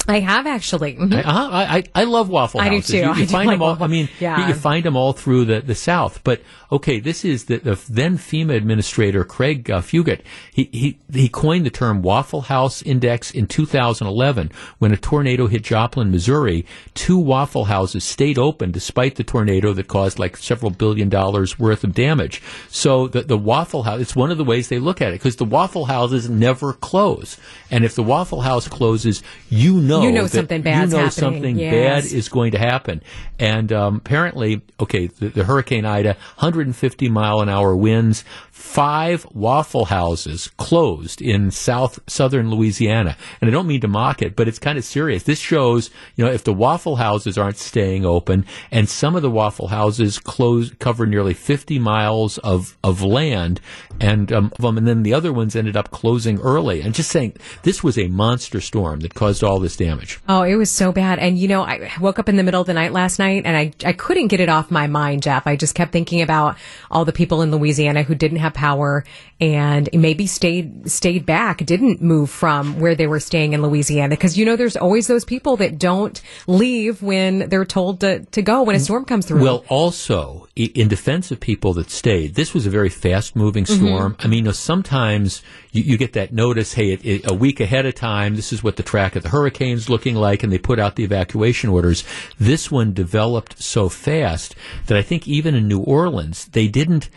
I 0.08 0.20
have 0.20 0.46
actually. 0.46 0.94
Mm-hmm. 0.94 1.12
I, 1.12 1.20
uh, 1.20 1.48
I, 1.52 1.84
I 1.94 2.04
love 2.04 2.30
Waffle 2.30 2.60
Houses. 2.60 2.94
I 2.94 2.98
do 2.98 3.04
too. 3.04 3.08
You, 3.08 3.14
you 3.14 3.22
I 3.24 3.26
find 3.26 3.46
like 3.46 3.56
them 3.56 3.62
all. 3.62 3.68
Waffle. 3.72 3.84
I 3.84 3.88
mean, 3.88 4.08
yeah. 4.18 4.40
you, 4.40 4.48
you, 4.48 4.54
find 4.54 4.82
them 4.82 4.96
all 4.96 5.12
through 5.12 5.44
the, 5.44 5.60
the 5.60 5.74
South. 5.74 6.24
But 6.24 6.40
okay, 6.72 6.98
this 6.98 7.26
is 7.26 7.44
the, 7.44 7.58
the 7.58 7.78
then 7.90 8.16
FEMA 8.16 8.56
administrator 8.56 9.22
Craig 9.24 9.70
uh, 9.70 9.82
Fugate. 9.82 10.22
He, 10.50 10.70
he 10.72 10.98
he 11.12 11.28
coined 11.28 11.66
the 11.66 11.70
term 11.70 12.00
Waffle 12.00 12.42
House 12.42 12.80
Index 12.82 13.30
in 13.30 13.46
2011 13.46 14.50
when 14.78 14.92
a 14.92 14.96
tornado 14.96 15.46
hit 15.46 15.62
Joplin, 15.62 16.10
Missouri. 16.10 16.64
Two 16.94 17.18
Waffle 17.18 17.66
Houses 17.66 18.02
stayed 18.02 18.38
open 18.38 18.70
despite 18.70 19.16
the 19.16 19.24
tornado 19.24 19.74
that 19.74 19.88
caused 19.88 20.18
like 20.18 20.38
several 20.38 20.70
billion 20.70 21.10
dollars 21.10 21.58
worth 21.58 21.84
of 21.84 21.92
damage. 21.92 22.40
So 22.70 23.08
the 23.08 23.22
the 23.22 23.38
Waffle 23.38 23.82
House. 23.82 24.00
It's 24.00 24.16
one 24.16 24.30
of 24.30 24.38
the 24.38 24.44
ways 24.44 24.68
they 24.68 24.78
look 24.78 25.02
at 25.02 25.10
it 25.10 25.20
because 25.20 25.36
the 25.36 25.44
Waffle 25.44 25.84
Houses 25.84 26.30
never 26.30 26.72
close, 26.72 27.38
and 27.70 27.84
if 27.84 27.94
the 27.94 28.02
Waffle 28.02 28.40
House 28.40 28.66
closes, 28.68 29.22
you 29.50 29.74
know 29.74 29.97
you 30.02 30.12
know 30.12 30.26
something 30.26 30.62
bad 30.62 30.88
you 30.88 30.96
know 30.96 31.04
happening. 31.04 31.10
something 31.10 31.58
yes. 31.58 31.72
bad 32.04 32.12
is 32.12 32.28
going 32.28 32.52
to 32.52 32.58
happen. 32.58 33.02
And 33.38 33.72
um, 33.72 33.96
apparently, 33.96 34.62
okay, 34.80 35.06
the, 35.06 35.28
the, 35.28 35.44
Hurricane 35.44 35.84
Ida, 35.84 36.10
150 36.38 37.08
mile 37.08 37.40
an 37.40 37.48
hour 37.48 37.76
winds, 37.76 38.24
five 38.58 39.24
Waffle 39.32 39.84
Houses 39.84 40.50
closed 40.56 41.22
in 41.22 41.52
south 41.52 42.00
southern 42.08 42.50
Louisiana. 42.50 43.16
And 43.40 43.48
I 43.48 43.52
don't 43.52 43.68
mean 43.68 43.80
to 43.82 43.88
mock 43.88 44.20
it, 44.20 44.34
but 44.34 44.48
it's 44.48 44.58
kind 44.58 44.76
of 44.76 44.84
serious. 44.84 45.22
This 45.22 45.38
shows, 45.38 45.90
you 46.16 46.24
know, 46.24 46.30
if 46.30 46.42
the 46.42 46.52
Waffle 46.52 46.96
Houses 46.96 47.38
aren't 47.38 47.56
staying 47.56 48.04
open, 48.04 48.44
and 48.72 48.88
some 48.88 49.14
of 49.14 49.22
the 49.22 49.30
Waffle 49.30 49.68
Houses 49.68 50.18
close 50.18 50.72
cover 50.80 51.06
nearly 51.06 51.34
50 51.34 51.78
miles 51.78 52.38
of 52.38 52.76
of 52.82 53.00
land, 53.00 53.60
and 54.00 54.32
um, 54.32 54.52
and 54.60 54.88
then 54.88 55.04
the 55.04 55.14
other 55.14 55.32
ones 55.32 55.54
ended 55.54 55.76
up 55.76 55.92
closing 55.92 56.40
early. 56.40 56.80
And 56.80 56.94
just 56.94 57.10
saying, 57.10 57.36
this 57.62 57.84
was 57.84 57.96
a 57.96 58.08
monster 58.08 58.60
storm 58.60 59.00
that 59.00 59.14
caused 59.14 59.44
all 59.44 59.60
this 59.60 59.76
damage. 59.76 60.18
Oh, 60.28 60.42
it 60.42 60.56
was 60.56 60.70
so 60.70 60.90
bad. 60.90 61.20
And 61.20 61.38
you 61.38 61.46
know, 61.46 61.62
I 61.62 61.92
woke 62.00 62.18
up 62.18 62.28
in 62.28 62.36
the 62.36 62.42
middle 62.42 62.60
of 62.60 62.66
the 62.66 62.74
night 62.74 62.92
last 62.92 63.20
night, 63.20 63.44
and 63.46 63.56
I 63.56 63.72
I 63.84 63.92
couldn't 63.92 64.28
get 64.28 64.40
it 64.40 64.48
off 64.48 64.72
my 64.72 64.88
mind, 64.88 65.22
Jeff. 65.22 65.46
I 65.46 65.54
just 65.54 65.76
kept 65.76 65.92
thinking 65.92 66.22
about 66.22 66.56
all 66.90 67.04
the 67.04 67.12
people 67.12 67.40
in 67.42 67.52
Louisiana 67.52 68.02
who 68.02 68.16
didn't 68.16 68.38
have 68.38 68.47
power 68.50 69.04
and 69.40 69.88
maybe 69.92 70.26
stayed 70.26 70.90
stayed 70.90 71.24
back, 71.24 71.64
didn't 71.64 72.02
move 72.02 72.28
from 72.30 72.80
where 72.80 72.94
they 72.94 73.06
were 73.06 73.20
staying 73.20 73.52
in 73.52 73.62
Louisiana. 73.62 74.10
Because 74.10 74.36
you 74.36 74.44
know, 74.44 74.56
there's 74.56 74.76
always 74.76 75.06
those 75.06 75.24
people 75.24 75.56
that 75.58 75.78
don't 75.78 76.20
leave 76.46 77.02
when 77.02 77.48
they're 77.48 77.64
told 77.64 78.00
to, 78.00 78.24
to 78.26 78.42
go 78.42 78.62
when 78.62 78.74
a 78.74 78.80
storm 78.80 79.04
comes 79.04 79.26
through. 79.26 79.42
Well, 79.42 79.64
also 79.68 80.48
in 80.56 80.88
defense 80.88 81.30
of 81.30 81.38
people 81.38 81.72
that 81.74 81.90
stayed, 81.90 82.34
this 82.34 82.52
was 82.52 82.66
a 82.66 82.70
very 82.70 82.88
fast 82.88 83.36
moving 83.36 83.64
mm-hmm. 83.64 83.86
storm. 83.86 84.12
Mm-hmm. 84.14 84.26
I 84.26 84.26
mean, 84.28 84.38
you 84.38 84.44
know, 84.44 84.52
sometimes 84.52 85.42
you, 85.72 85.82
you, 85.82 85.98
get 85.98 86.14
that 86.14 86.32
notice, 86.32 86.72
hey, 86.72 86.92
it, 86.92 87.04
it, 87.04 87.30
a 87.30 87.34
week 87.34 87.60
ahead 87.60 87.86
of 87.86 87.94
time, 87.94 88.36
this 88.36 88.52
is 88.52 88.62
what 88.62 88.76
the 88.76 88.82
track 88.82 89.16
of 89.16 89.22
the 89.22 89.28
hurricane's 89.28 89.88
looking 89.88 90.14
like, 90.14 90.42
and 90.42 90.52
they 90.52 90.58
put 90.58 90.78
out 90.78 90.96
the 90.96 91.04
evacuation 91.04 91.70
orders. 91.70 92.04
This 92.38 92.70
one 92.70 92.92
developed 92.92 93.62
so 93.62 93.88
fast 93.88 94.54
that 94.86 94.96
I 94.96 95.02
think 95.02 95.28
even 95.28 95.54
in 95.54 95.68
New 95.68 95.80
Orleans, 95.80 96.46
they 96.46 96.68
didn't 96.68 97.08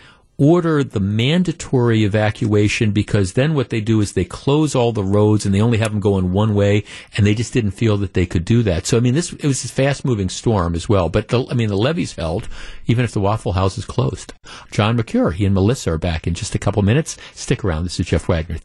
order 0.41 0.83
the 0.83 0.99
mandatory 0.99 2.03
evacuation 2.03 2.89
because 2.91 3.33
then 3.33 3.53
what 3.53 3.69
they 3.69 3.79
do 3.79 4.01
is 4.01 4.13
they 4.13 4.25
close 4.25 4.73
all 4.73 4.91
the 4.91 5.03
roads 5.03 5.45
and 5.45 5.53
they 5.53 5.61
only 5.61 5.77
have 5.77 5.91
them 5.91 5.99
going 5.99 6.31
one 6.31 6.55
way 6.55 6.83
and 7.15 7.27
they 7.27 7.35
just 7.35 7.53
didn't 7.53 7.69
feel 7.69 7.95
that 7.95 8.15
they 8.15 8.25
could 8.25 8.43
do 8.43 8.63
that. 8.63 8.87
So 8.87 8.97
I 8.97 9.01
mean 9.01 9.13
this 9.13 9.31
it 9.33 9.45
was 9.45 9.63
a 9.63 9.67
fast 9.67 10.03
moving 10.03 10.29
storm 10.29 10.73
as 10.73 10.89
well. 10.89 11.09
But 11.09 11.27
the, 11.27 11.45
I 11.51 11.53
mean 11.53 11.69
the 11.69 11.77
levees 11.77 12.15
held 12.15 12.49
even 12.87 13.05
if 13.05 13.11
the 13.11 13.21
Waffle 13.21 13.53
House 13.53 13.77
is 13.77 13.85
closed. 13.85 14.33
John 14.71 14.95
Mercure, 14.95 15.29
he 15.29 15.45
and 15.45 15.53
Melissa 15.53 15.91
are 15.91 15.99
back 15.99 16.25
in 16.25 16.33
just 16.33 16.55
a 16.55 16.59
couple 16.59 16.81
minutes. 16.81 17.17
Stick 17.35 17.63
around. 17.63 17.83
This 17.83 17.99
is 17.99 18.07
Jeff 18.07 18.27
Wagner. 18.27 18.57